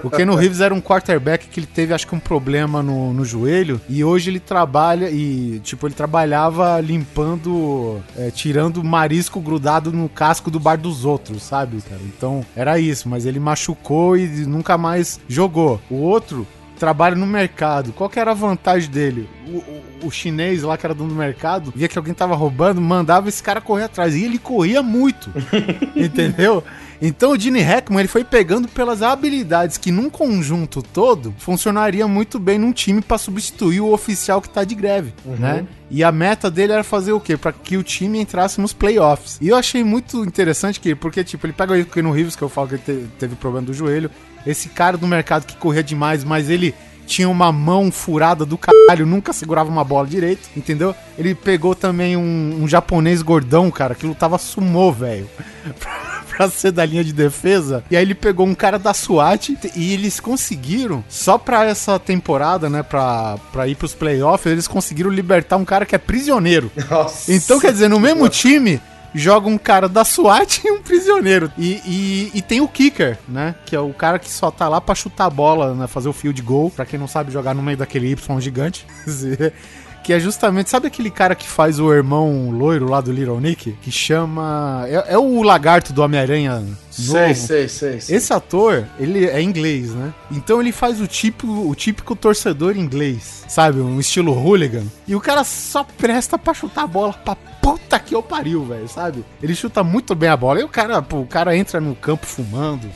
o 0.03 0.11
Keanu 0.11 0.35
Reeves 0.35 0.61
era 0.61 0.75
um 0.75 0.81
quarterback 0.81 1.49
que 1.49 1.61
ele 1.61 1.67
teve, 1.67 1.95
acho 1.95 2.07
que 2.07 2.15
um 2.15 2.21
problema 2.21 2.83
no, 2.83 3.13
no 3.13 3.25
joelho, 3.25 3.81
e 3.89 4.03
hoje 4.03 4.31
ele 4.31 4.41
trabalha, 4.41 5.11
e 5.11 5.61
tipo, 5.63 5.87
ele 5.87 5.95
trabalhava 5.95 6.81
limpando, 6.81 8.01
é, 8.17 8.31
tirando 8.31 8.83
marisco 8.83 9.41
grudado 9.41 9.93
no 9.93 10.09
casco 10.09 10.51
do 10.51 10.59
bar 10.59 10.80
dos 10.81 11.05
outros, 11.05 11.43
sabe, 11.43 11.81
cara? 11.83 12.01
Então, 12.03 12.45
era 12.57 12.79
isso, 12.79 13.09
mas 13.09 13.27
ele 13.27 13.39
machucou 13.39 14.17
e 14.17 14.27
nunca 14.47 14.77
mais 14.77 15.21
jogou. 15.29 15.81
O 15.91 15.97
outro 15.97 16.47
trabalha 16.81 17.15
no 17.15 17.27
mercado. 17.27 17.93
Qual 17.93 18.11
que 18.11 18.19
era 18.19 18.33
a 18.33 18.35
vantagem 18.35 18.91
dele? 18.91 19.29
O, 19.47 19.59
o- 19.59 19.83
o 20.07 20.11
chinês 20.11 20.63
lá 20.63 20.77
que 20.79 20.87
era 20.87 20.95
dono 20.95 21.11
do 21.11 21.15
mercado, 21.15 21.71
via 21.77 21.87
que 21.87 21.99
alguém 21.99 22.15
tava 22.15 22.35
roubando, 22.35 22.81
mandava 22.81 23.29
esse 23.29 23.43
cara 23.43 23.61
correr 23.61 23.85
atrás. 23.85 24.15
E 24.15 24.25
ele 24.25 24.39
corria 24.39 24.83
muito. 24.83 25.31
entendeu? 25.95 26.65
Então 27.03 27.33
o 27.33 27.39
Gene 27.39 27.61
Hackman 27.61 28.01
ele 28.01 28.09
foi 28.09 28.25
pegando 28.25 28.69
pelas 28.69 29.01
habilidades 29.03 29.79
que 29.79 29.91
num 29.91 30.11
conjunto 30.11 30.83
todo 30.83 31.35
funcionaria 31.39 32.07
muito 32.07 32.39
bem 32.39 32.59
num 32.59 32.73
time 32.73 33.01
pra 33.01 33.17
substituir 33.17 33.81
o 33.81 33.93
oficial 33.93 34.41
que 34.43 34.51
tá 34.51 34.65
de 34.65 34.75
greve, 34.75 35.13
né? 35.25 35.67
E 35.91 36.05
a 36.05 36.13
meta 36.13 36.51
dele 36.51 36.73
era 36.75 36.85
fazer 36.85 37.13
o 37.13 37.21
quê? 37.21 37.37
Pra 37.39 37.53
que 37.53 37.77
o 37.77 37.83
time 37.83 38.21
entrasse 38.21 38.61
nos 38.61 38.73
playoffs. 38.75 39.39
E 39.41 39.49
eu 39.49 39.57
achei 39.57 39.83
muito 39.83 40.23
interessante 40.25 40.79
que, 40.79 40.95
porque, 40.95 41.25
tipo, 41.25 41.47
ele 41.47 41.53
pega 41.55 41.73
o 41.75 41.85
Keanu 41.87 42.13
Reeves, 42.13 42.37
que 42.37 42.43
eu 42.43 42.49
falo 42.51 42.69
que 42.69 42.75
ele 42.75 42.83
te- 42.85 43.09
teve 43.19 43.35
problema 43.35 43.67
do 43.67 43.73
joelho, 43.75 44.11
esse 44.47 44.69
cara 44.69 44.97
do 44.97 45.07
mercado 45.07 45.45
que 45.47 45.57
corria 45.57 45.83
demais, 45.83 46.25
mas 46.25 46.49
ele 46.51 46.75
tinha 47.07 47.29
uma 47.29 47.51
mão 47.51 47.91
furada 47.91 48.47
do 48.47 48.57
caralho, 48.57 49.05
nunca 49.05 49.33
segurava 49.33 49.69
uma 49.69 49.83
bola 49.83 50.07
direito, 50.07 50.49
entendeu? 50.57 50.95
Ele 51.19 51.35
pegou 51.35 51.75
também 51.75 52.17
um, 52.17 52.61
um 52.63 52.69
japonês 52.69 53.21
gordão, 53.21 53.69
cara, 53.71 53.97
que 53.97 54.07
lutava 54.07 54.39
sumô, 54.39 54.93
velho. 54.93 55.29
pra- 55.81 56.49
ser 56.49 56.71
da 56.73 56.87
linha 56.87 57.05
de 57.05 57.13
defesa. 57.13 57.85
E 57.91 57.97
aí 57.97 58.03
ele 58.03 58.15
pegou 58.15 58.47
um 58.47 58.55
cara 58.55 58.79
da 58.79 58.95
SWAT 58.95 59.59
e 59.77 59.93
eles 59.93 60.19
conseguiram, 60.21 61.05
só 61.07 61.37
pra 61.37 61.67
essa 61.67 61.99
temporada, 61.99 62.71
né, 62.71 62.83
pra, 62.83 63.37
pra 63.53 63.69
ir 63.69 63.75
pros 63.75 63.93
playoffs, 63.93 64.51
eles 64.51 64.67
conseguiram 64.67 65.11
libertar 65.11 65.57
um 65.59 65.65
cara 65.67 65.85
que 65.85 65.95
é 65.95 65.99
prisioneiro. 65.99 66.71
Nossa. 66.89 67.31
Então, 67.35 67.61
quer 67.61 67.73
dizer, 67.73 67.89
no 67.89 68.01
mesmo 68.01 68.27
time, 68.31 68.81
joga 69.15 69.49
um 69.49 69.59
cara 69.59 69.89
da 69.89 70.05
SWAT 70.05 70.63
e 70.65 70.71
um 70.71 70.83
prisioneiro. 70.83 71.51
E, 71.57 71.81
e, 71.85 72.31
e 72.35 72.43
tem 72.43 72.61
o 72.61 72.69
kicker, 72.69 73.19
né? 73.29 73.55
Que 73.67 73.75
é 73.75 73.81
o 73.81 73.93
cara 73.93 74.19
que 74.19 74.31
só 74.31 74.51
tá 74.51 74.69
lá 74.69 74.81
pra 74.81 74.95
chutar 74.95 75.27
a 75.27 75.31
bola, 75.31 75.75
né? 75.75 75.87
Fazer 75.87 76.09
o 76.09 76.13
field 76.13 76.41
goal. 76.43 76.71
Pra 76.71 76.87
quem 76.87 76.99
não 76.99 77.09
sabe 77.09 77.33
jogar 77.33 77.55
no 77.55 77.63
meio 77.63 77.77
daquele 77.77 78.11
Y 78.11 78.41
gigante. 78.41 78.87
Que 80.03 80.13
é 80.13 80.21
justamente, 80.21 80.71
sabe 80.71 80.87
aquele 80.87 81.11
cara 81.11 81.35
que 81.35 81.47
faz 81.47 81.79
o 81.79 81.93
irmão 81.93 82.51
loiro 82.51 82.89
lá 82.89 83.01
do 83.01 83.13
Little 83.13 83.41
Nick? 83.41 83.73
Que 83.83 83.91
chama. 83.91 84.85
É, 84.89 85.15
é 85.15 85.19
o 85.19 85.43
lagarto 85.43 85.93
do 85.93 86.03
Homem-Aranha 86.03 86.65
Sei, 86.91 87.35
sei, 87.35 87.69
sei, 87.69 88.01
sei. 88.01 88.17
Esse 88.17 88.33
ator, 88.33 88.87
ele 88.99 89.27
é 89.27 89.41
inglês, 89.41 89.93
né? 89.93 90.13
Então 90.31 90.61
ele 90.61 90.73
faz 90.73 91.01
o 91.01 91.07
típico, 91.07 91.47
o 91.69 91.75
típico 91.75 92.15
torcedor 92.15 92.77
inglês, 92.77 93.45
sabe? 93.49 93.81
Um 93.81 93.99
estilo 93.99 94.33
hooligan. 94.33 94.85
E 95.07 95.15
o 95.15 95.21
cara 95.21 95.45
só 95.45 95.85
presta 95.85 96.37
pra 96.37 96.53
chutar 96.53 96.85
a 96.85 96.87
bola 96.87 97.13
pra 97.13 97.37
puta 97.37 97.99
que 97.99 98.15
eu 98.15 98.23
pariu, 98.23 98.65
velho, 98.65 98.89
sabe? 98.89 99.25
Ele 99.43 99.55
chuta 99.55 99.83
muito 99.83 100.15
bem 100.15 100.29
a 100.29 100.37
bola. 100.37 100.61
E 100.61 100.65
o 100.65 100.69
cara, 100.69 101.01
pô, 101.01 101.21
o 101.21 101.27
cara 101.27 101.57
entra 101.57 101.81
no 101.81 101.95
campo 101.95 102.27
fumando. 102.27 102.89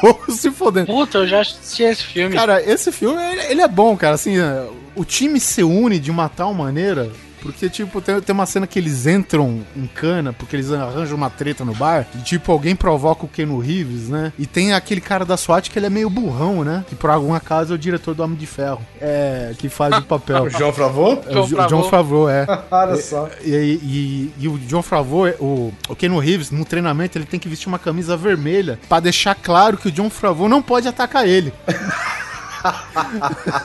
Pouco 0.00 0.30
se 0.32 0.50
fodendo. 0.50 0.86
Puta, 0.86 1.18
eu 1.18 1.26
já 1.26 1.40
assisti 1.40 1.82
esse 1.82 2.04
filme. 2.04 2.34
Cara, 2.34 2.62
esse 2.62 2.92
filme, 2.92 3.20
ele, 3.22 3.42
ele 3.52 3.60
é 3.60 3.68
bom, 3.68 3.96
cara. 3.96 4.14
Assim, 4.14 4.38
é, 4.38 4.66
o 4.94 5.04
time 5.04 5.40
se 5.40 5.62
une 5.62 5.98
de 5.98 6.10
uma 6.10 6.28
tal 6.28 6.54
maneira 6.54 7.10
Porque, 7.40 7.68
tipo, 7.68 8.00
tem, 8.00 8.20
tem 8.20 8.32
uma 8.34 8.46
cena 8.46 8.66
que 8.66 8.78
eles 8.78 9.06
entram 9.06 9.60
em 9.76 9.86
cana, 9.86 10.32
porque 10.32 10.56
eles 10.56 10.70
arranjam 10.72 11.16
uma 11.16 11.30
treta 11.30 11.64
no 11.64 11.74
bar, 11.74 12.06
e, 12.14 12.18
tipo, 12.22 12.50
alguém 12.52 12.74
provoca 12.76 13.24
o 13.24 13.28
Keno 13.28 13.58
Reeves, 13.58 14.08
né? 14.08 14.32
E 14.38 14.46
tem 14.46 14.72
aquele 14.74 15.00
cara 15.00 15.24
da 15.24 15.36
SWAT 15.36 15.70
que 15.70 15.78
ele 15.78 15.86
é 15.86 15.90
meio 15.90 16.10
burrão, 16.10 16.64
né? 16.64 16.84
Que 16.88 16.94
por 16.94 17.10
algum 17.10 17.32
acaso 17.34 17.72
é 17.72 17.76
o 17.76 17.78
diretor 17.78 18.14
do 18.14 18.22
Homem 18.22 18.36
de 18.36 18.46
Ferro. 18.46 18.80
É, 19.00 19.52
que 19.58 19.68
faz 19.68 19.96
o 19.96 20.02
papel. 20.02 20.44
O 20.44 20.50
João 20.50 20.72
Favreau? 20.72 21.22
É 21.26 21.38
o 21.38 21.46
Jo- 21.46 21.66
John 21.68 21.84
Favreau, 21.84 22.28
é. 22.28 22.46
Olha 22.70 22.96
só. 22.96 23.28
E, 23.44 23.50
e- 23.50 23.80
e- 23.82 24.32
e 24.44 24.48
o 24.48 24.58
John 24.58 24.82
Favreau, 24.82 25.26
o, 25.40 25.72
o 25.88 25.96
Keanu 25.96 26.18
Reeves, 26.18 26.50
no 26.50 26.64
treinamento, 26.64 27.16
ele 27.18 27.24
tem 27.26 27.38
que 27.40 27.48
vestir 27.48 27.68
uma 27.68 27.78
camisa 27.78 28.16
vermelha 28.16 28.78
pra 28.88 29.00
deixar 29.00 29.34
claro 29.34 29.76
que 29.76 29.88
o 29.88 29.92
John 29.92 30.10
Favreau 30.10 30.48
não 30.48 30.60
pode 30.62 30.88
atacar 30.88 31.26
ele. 31.26 31.52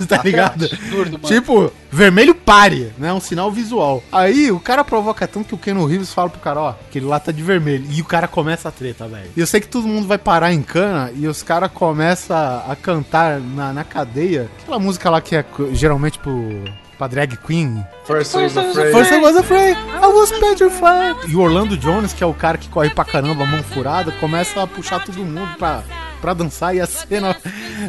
tá 0.08 0.22
ligado? 0.24 0.66
Absurdo, 0.72 1.20
mano. 1.22 1.28
Tipo, 1.28 1.72
vermelho 1.92 2.36
pare, 2.36 2.94
né? 2.98 3.14
Um 3.14 3.20
sinal 3.20 3.52
visual. 3.52 4.04
Aí 4.12 4.52
o 4.52 4.60
cara 4.60 4.84
provoca 4.84 5.28
tanto 5.28 5.48
que 5.48 5.56
o 5.56 5.58
Keanu 5.58 5.86
Reeves 5.86 6.14
fala 6.14 6.30
pro 6.30 6.40
cara, 6.40 6.60
ó, 6.60 6.76
que 6.92 7.00
ele 7.00 7.06
lá 7.06 7.20
tá 7.20 7.32
de 7.32 7.44
vermelho. 7.44 7.86
E 7.90 8.02
o 8.02 8.06
cara 8.06 8.28
começa 8.28 8.70
a 8.70 8.72
treta, 8.72 9.08
velho. 9.08 9.32
E 9.36 9.40
eu 9.40 9.48
sei 9.48 9.60
que 9.60 9.68
todo 9.68 9.88
mundo 9.88 10.08
vai 10.08 10.18
parar 10.18 10.54
em 10.54 10.62
cana 10.62 11.12
e 11.16 11.28
os 11.28 11.44
caras 11.44 11.72
começam 11.72 12.38
a 12.38 12.76
cantar 12.76 13.40
na, 13.40 13.74
na 13.74 13.84
cadeia. 13.84 14.50
Aquela 14.62 14.80
música 14.80 15.10
lá 15.10 15.22
que 15.22 15.36
é 15.36 15.46
geralmente 15.74 16.20
pro. 16.20 16.64
Pra 17.04 17.08
drag 17.10 17.36
queen, 17.36 17.86
First 18.06 18.34
I 18.34 18.44
was 18.44 18.58
afraid. 18.58 18.94
First 18.94 19.12
I 19.12 19.20
was 19.20 19.36
afraid, 19.36 19.78
I 19.78 20.08
was 20.08 20.32
petrified. 20.32 21.30
E 21.30 21.36
o 21.36 21.42
Orlando 21.42 21.76
Jones, 21.76 22.14
que 22.14 22.24
é 22.24 22.26
o 22.26 22.34
cara 22.34 22.58
que 22.58 22.70
corre 22.70 22.92
pra 22.92 23.04
caramba, 23.04 23.46
mão 23.46 23.62
furada, 23.62 24.10
começa 24.14 24.64
a 24.64 24.68
puxar 24.68 25.04
todo 25.04 25.18
mundo 25.18 25.58
pra, 25.58 25.84
pra 26.22 26.34
dançar. 26.34 26.74
E 26.74 26.80
a 26.80 26.88
cena 26.88 27.36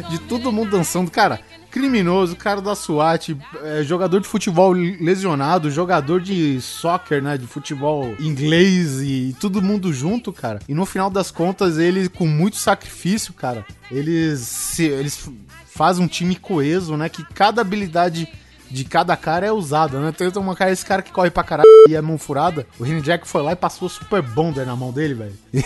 de 0.09 0.19
todo 0.19 0.51
mundo 0.51 0.71
dançando, 0.71 1.09
cara. 1.09 1.39
Criminoso, 1.71 2.35
cara 2.35 2.61
da 2.61 2.75
SWAT, 2.75 3.37
é, 3.63 3.83
jogador 3.83 4.19
de 4.19 4.27
futebol 4.27 4.73
lesionado, 4.73 5.71
jogador 5.71 6.19
de 6.19 6.59
soccer, 6.59 7.23
né? 7.23 7.37
De 7.37 7.47
futebol 7.47 8.13
inglês 8.19 9.01
e 9.01 9.33
todo 9.39 9.61
mundo 9.61 9.93
junto, 9.93 10.33
cara. 10.33 10.59
E 10.67 10.73
no 10.73 10.85
final 10.85 11.09
das 11.09 11.31
contas, 11.31 11.77
ele, 11.77 12.09
com 12.09 12.27
muito 12.27 12.57
sacrifício, 12.57 13.33
cara, 13.33 13.65
eles, 13.89 14.41
se, 14.41 14.83
eles 14.83 15.29
fazem 15.67 16.03
um 16.03 16.07
time 16.07 16.35
coeso, 16.35 16.97
né? 16.97 17.07
Que 17.07 17.23
cada 17.33 17.61
habilidade 17.61 18.27
de 18.69 18.83
cada 18.83 19.15
cara 19.15 19.45
é 19.45 19.51
usada, 19.51 19.99
né? 19.99 20.11
Tem 20.11 20.31
uma 20.35 20.55
cara, 20.55 20.71
esse 20.71 20.85
cara 20.85 21.01
que 21.01 21.11
corre 21.11 21.29
pra 21.29 21.43
caralho 21.43 21.69
e 21.87 21.95
é 21.95 22.01
mão 22.01 22.17
furada. 22.17 22.65
O 22.79 22.83
Rini 22.83 23.01
Jack 23.01 23.27
foi 23.27 23.41
lá 23.41 23.51
e 23.51 23.55
passou 23.55 23.87
Super 23.87 24.21
Bonder 24.21 24.65
na 24.65 24.75
mão 24.75 24.91
dele, 24.91 25.13
velho. 25.13 25.37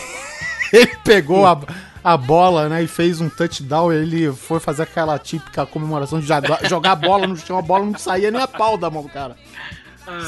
Ele 0.71 0.95
pegou 1.03 1.47
a, 1.47 1.59
a 2.03 2.15
bola, 2.15 2.69
né, 2.69 2.83
e 2.83 2.87
fez 2.87 3.19
um 3.19 3.29
touchdown. 3.29 3.91
Ele 3.91 4.31
foi 4.31 4.59
fazer 4.59 4.83
aquela 4.83 5.17
típica 5.17 5.65
comemoração 5.65 6.19
de 6.19 6.27
jogar 6.27 6.91
a 6.91 6.95
bola 6.95 7.25
no 7.25 7.35
chão, 7.35 7.57
a 7.57 7.61
bola 7.61 7.85
não 7.85 7.97
saía 7.97 8.29
nem 8.29 8.41
a 8.41 8.47
pau 8.47 8.77
da 8.77 8.89
mão 8.89 9.03
do 9.03 9.09
cara. 9.09 9.35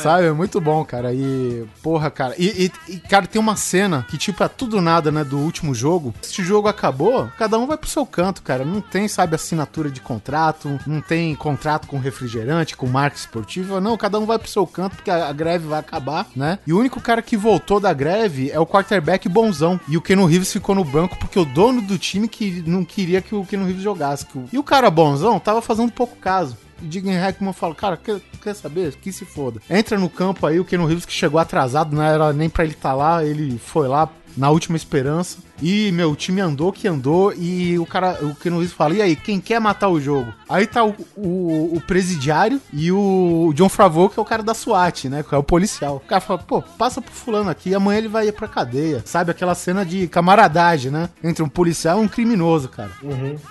Sabe? 0.02 0.26
É 0.28 0.32
muito 0.32 0.60
bom, 0.62 0.84
cara. 0.86 1.14
E, 1.14 1.66
porra, 1.82 2.10
cara. 2.10 2.36
E, 2.38 2.72
e- 2.88 2.94
e, 2.94 2.98
cara, 3.00 3.28
tem 3.28 3.40
uma 3.40 3.56
cena 3.56 4.06
que, 4.10 4.18
tipo, 4.18 4.44
é 4.44 4.48
tudo 4.48 4.82
nada, 4.82 5.12
né, 5.12 5.24
do 5.24 5.38
último 5.38 5.74
jogo. 5.76 6.14
Este 6.24 6.44
jogo 6.44 6.68
acabou, 6.68 7.30
cada 7.38 7.58
um 7.58 7.66
vai 7.68 7.78
pro 7.78 7.90
seu 7.90 8.06
canto, 8.06 8.42
cara. 8.42 8.64
Não 8.66 8.82
tem, 8.82 9.08
sabe, 9.08 9.36
assinatura 9.36 9.90
de 9.90 10.02
contrato, 10.02 10.80
não 10.88 11.02
tem 11.02 11.34
contrato 11.36 11.88
com 11.88 11.98
refrigerante, 12.00 12.76
com 12.76 12.88
marca 12.88 13.18
esportiva. 13.18 13.80
Não, 13.82 13.98
cada 13.98 14.20
um 14.20 14.26
vai 14.26 14.38
pro 14.40 14.50
seu 14.50 14.66
canto 14.66 14.96
porque 14.96 15.12
a, 15.12 15.28
a 15.28 15.34
greve 15.34 15.68
vai 15.68 15.80
acabar, 15.80 16.28
né? 16.36 16.60
E 16.66 16.74
o 16.74 16.80
único 16.80 17.00
cara 17.02 17.22
que 17.22 17.36
voltou 17.38 17.80
da 17.80 17.94
greve 17.94 18.50
é 18.52 18.60
o 18.60 18.66
quarterback 18.66 19.28
bonzão. 19.30 19.80
E 19.88 19.98
o 19.98 20.02
Keno 20.02 20.26
Reeves 20.26 20.52
ficou 20.52 20.76
no 20.76 20.84
banco 20.84 21.18
porque 21.20 21.40
o 21.40 21.46
dono 21.46 21.82
do 21.82 21.98
time 21.98 22.28
que 22.28 22.64
não 22.66 22.84
queria 22.86 23.22
que 23.22 23.36
o 23.36 23.46
Keno 23.46 23.66
Reeves 23.66 23.84
jogasse. 23.84 24.26
E 24.52 24.58
o 24.58 24.64
cara 24.64 24.90
bonzão 24.90 25.40
tava 25.40 25.62
fazendo 25.62 25.92
pouco 25.92 26.16
caso. 26.18 26.58
Digan 26.82 27.20
Hackman 27.20 27.54
fala, 27.54 27.76
cara, 27.76 27.98
quer, 27.98 28.20
quer 28.42 28.56
saber? 28.56 28.96
Que 28.96 29.12
se 29.12 29.26
foda. 29.26 29.62
Entra 29.70 29.98
no 29.98 30.10
campo 30.10 30.46
aí, 30.46 30.60
o 30.60 30.66
Keno 30.66 30.86
Reeves 30.86 31.06
que 31.06 31.14
chegou 31.14 31.40
atrasado, 31.40 31.96
não 31.96 32.04
era 32.04 32.34
nem 32.34 32.50
pra 32.50 32.64
ele 32.64 32.74
estar 32.74 32.94
lá, 32.94 33.24
ele 33.24 33.58
foi 33.58 33.88
lá 33.88 34.10
na 34.36 34.50
última 34.50 34.78
esperança. 34.78 35.38
E, 35.62 35.92
meu, 35.92 36.12
o 36.12 36.16
time 36.16 36.42
andou 36.42 36.72
que 36.72 36.88
andou 36.88 37.34
e 37.34 37.78
o 37.78 37.86
cara, 37.86 38.18
o 38.22 38.36
Keno 38.36 38.58
Reeves 38.58 38.74
fala, 38.74 38.96
e 38.96 39.02
aí, 39.02 39.16
quem 39.16 39.40
quer 39.40 39.60
matar 39.60 39.90
o 39.90 40.00
jogo? 40.00 40.34
Aí 40.50 40.66
tá 40.66 40.84
o, 40.84 40.96
o, 41.16 41.76
o 41.76 41.82
presidiário 41.82 42.60
e 42.74 42.92
o 42.92 43.52
John 43.56 43.70
Favreau, 43.70 44.10
que 44.10 44.20
é 44.20 44.22
o 44.22 44.26
cara 44.26 44.44
da 44.44 44.54
SWAT, 44.54 45.10
né, 45.10 45.24
que 45.24 45.34
é 45.34 45.38
o 45.38 45.44
policial. 45.44 45.98
O 45.98 46.08
cara 46.08 46.22
fala, 46.22 46.40
pô, 46.40 46.62
passa 46.62 47.02
pro 47.02 47.14
fulano 47.14 47.50
aqui, 47.50 47.76
amanhã 47.76 47.98
ele 48.00 48.08
vai 48.08 48.28
ir 48.28 48.32
pra 48.34 48.48
cadeia. 48.48 49.04
Sabe, 49.06 49.32
aquela 49.32 49.56
cena 49.56 49.86
de 49.86 50.08
camaradagem, 50.08 50.92
né, 50.92 51.10
entre 51.24 51.44
um 51.44 51.50
policial 51.50 52.02
e 52.02 52.06
um 52.06 52.08
criminoso, 52.08 52.70
cara. 52.70 52.92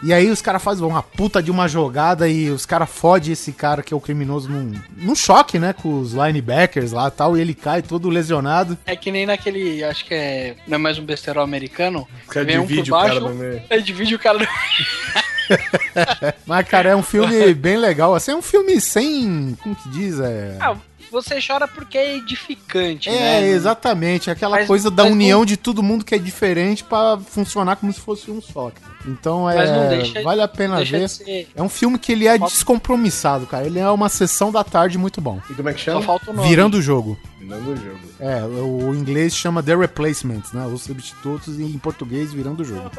E 0.03 0.13
aí 0.13 0.31
os 0.31 0.43
caras 0.43 0.63
fazem 0.63 0.85
uma 0.85 1.03
puta 1.03 1.43
de 1.43 1.51
uma 1.51 1.69
jogada 1.69 2.29
e 2.29 2.51
os 2.51 2.67
caras 2.67 2.91
fodem 2.91 3.33
esse 3.33 3.53
cara 3.53 3.83
que 3.83 3.93
é 3.93 3.97
o 3.97 4.01
criminoso 4.01 4.49
num, 4.49 4.73
num 4.97 5.15
choque, 5.15 5.59
né? 5.59 5.73
Com 5.73 6.01
os 6.01 6.13
linebackers 6.13 6.93
lá 6.93 7.09
e 7.09 7.11
tal, 7.11 7.37
e 7.37 7.41
ele 7.41 7.55
cai 7.55 7.83
todo 7.83 8.09
lesionado. 8.09 8.77
É 8.87 8.97
que 8.97 9.11
nem 9.11 9.27
naquele, 9.27 9.85
acho 9.85 10.05
que 10.05 10.15
é, 10.15 10.57
não 10.67 10.77
é 10.77 10.79
mais 10.79 10.99
um 10.99 11.05
besterol 11.05 11.45
americano. 11.45 12.00
Os 12.23 12.29
caras 12.33 12.47
vem 12.47 12.59
um 12.59 12.63
por 12.63 12.69
dividem 12.69 12.93
o 12.93 12.97
cara 12.97 13.09
baixo, 13.09 13.21
no 13.29 13.35
meio. 13.35 13.63
é, 13.69 13.79
divide 13.79 14.15
o 14.15 14.19
cara 14.19 14.39
no 14.39 14.47
Mas, 16.47 16.69
cara, 16.69 16.91
é 16.91 16.97
um 16.97 17.03
filme 17.03 17.53
bem 17.55 17.77
legal. 17.77 18.15
Assim, 18.15 18.31
é 18.31 18.37
um 18.37 18.43
filme 18.43 18.81
sem. 18.81 19.57
Como 19.63 19.75
que 19.75 19.89
diz? 19.91 20.21
É. 20.21 20.57
Ah, 20.61 20.77
você 21.11 21.39
chora 21.45 21.67
porque 21.69 21.97
é 21.99 22.17
edificante, 22.17 23.09
É, 23.09 23.13
né? 23.41 23.49
exatamente. 23.49 24.31
Aquela 24.31 24.57
Mas- 24.59 24.67
coisa 24.67 24.91
da 24.91 25.05
união 25.05 25.41
não- 25.41 25.47
de 25.47 25.57
todo 25.57 25.83
mundo 25.83 26.05
que 26.05 26.15
é 26.15 26.19
diferente 26.19 26.85
pra 26.85 27.19
funcionar 27.19 27.77
como 27.77 27.93
se 27.93 28.01
fosse 28.01 28.31
um 28.31 28.41
só. 28.41 28.71
Então 29.07 29.49
é. 29.51 29.57
Mas 29.57 29.71
não 29.71 29.89
deixa- 29.89 30.23
vale 30.23 30.43
a 30.43 30.49
pena 30.49 30.85
ver. 30.85 31.09
ser- 31.09 31.49
É 31.55 31.63
um 31.63 31.69
filme 31.69 31.99
que 31.99 32.13
ele 32.13 32.27
é 32.27 32.39
Falta- 32.39 32.53
descompromissado, 32.55 33.47
cara. 33.47 33.67
Ele 33.67 33.79
é 33.79 33.89
uma 33.91 34.09
sessão 34.09 34.53
da 34.53 34.63
tarde 34.63 34.99
muito 34.99 35.21
bom. 35.21 35.41
E 35.49 35.55
como 35.55 35.69
é 35.69 35.73
que 35.75 35.81
Só 35.81 35.93
chama? 35.93 36.03
falta 36.03 36.31
o 36.31 36.35
nome. 36.35 36.49
Virando 36.49 36.77
o 36.77 36.83
jogo. 36.83 37.19
Virando 37.39 37.73
o 37.73 37.77
jogo. 37.77 37.99
É, 38.21 38.45
o 38.45 38.95
inglês 38.95 39.35
chama 39.35 39.63
The 39.63 39.75
Replacements, 39.75 40.53
né? 40.53 40.67
Os 40.67 40.83
substitutos 40.83 41.59
e 41.59 41.63
em 41.63 41.79
português 41.79 42.33
virando 42.33 42.61
o 42.61 42.65
jogo. 42.65 42.91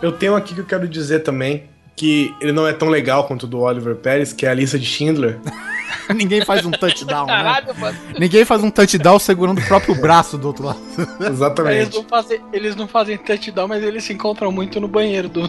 Eu 0.00 0.12
tenho 0.12 0.36
aqui 0.36 0.54
que 0.54 0.60
eu 0.60 0.64
quero 0.66 0.86
dizer 0.88 1.20
também 1.20 1.64
que 1.96 2.34
ele 2.40 2.52
não 2.52 2.66
é 2.66 2.72
tão 2.72 2.88
legal 2.88 3.24
quanto 3.26 3.44
o 3.44 3.46
do 3.46 3.60
Oliver 3.60 3.94
Pérez, 3.96 4.32
que 4.32 4.44
é 4.46 4.50
a 4.50 4.54
lista 4.54 4.78
de 4.78 4.84
Schindler. 4.86 5.38
Ninguém 6.14 6.44
faz 6.44 6.64
um 6.66 6.70
touchdown, 6.70 7.26
né? 7.26 7.32
Caralho, 7.32 7.74
mano. 7.78 7.98
Ninguém 8.18 8.44
faz 8.44 8.62
um 8.62 8.70
touchdown 8.70 9.18
segurando 9.18 9.60
o 9.60 9.66
próprio 9.66 9.94
braro 9.94 10.36
do 10.36 10.46
outro 10.48 10.64
lado. 10.66 10.80
Eles 11.20 11.30
Exatamente. 11.30 11.96
não, 11.96 12.04
fazem, 12.04 12.40
eles 12.52 12.76
não 12.76 12.88
fazem 12.88 13.16
touchdown, 13.16 13.68
mas 13.68 13.82
eles 13.82 14.04
se 14.04 14.12
encontram 14.12 14.50
muito 14.52 14.80
no 14.80 14.88
banheiro 14.88 15.28
do. 15.28 15.42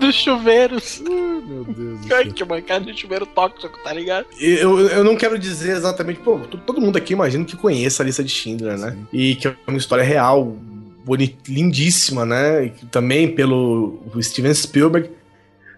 dos 0.00 0.14
chuveiros. 0.14 1.00
Meu 1.00 1.64
Deus 1.64 2.00
do 2.00 2.14
Ai, 2.14 2.24
que 2.32 2.44
mancada 2.44 2.84
de 2.92 3.00
chuveiro 3.00 3.24
tóxico, 3.26 3.78
tá 3.82 3.92
ligado? 3.92 4.26
Eu, 4.40 4.80
eu 4.88 5.04
não 5.04 5.16
quero 5.16 5.38
dizer 5.38 5.76
exatamente, 5.76 6.20
pô, 6.20 6.38
to- 6.40 6.58
todo 6.58 6.80
mundo 6.80 6.96
aqui 6.96 7.12
imagino 7.12 7.44
que 7.44 7.56
conheça 7.56 8.02
a 8.02 8.06
lista 8.06 8.22
de 8.24 8.30
Schindler, 8.30 8.76
né? 8.76 8.96
E 9.12 9.36
que 9.36 9.48
é 9.48 9.54
uma 9.66 9.78
história 9.78 10.04
real, 10.04 10.56
boni- 11.04 11.36
lindíssima, 11.46 12.24
né? 12.24 12.72
Também 12.90 13.34
pelo 13.34 14.00
Steven 14.20 14.54
Spielberg. 14.54 15.10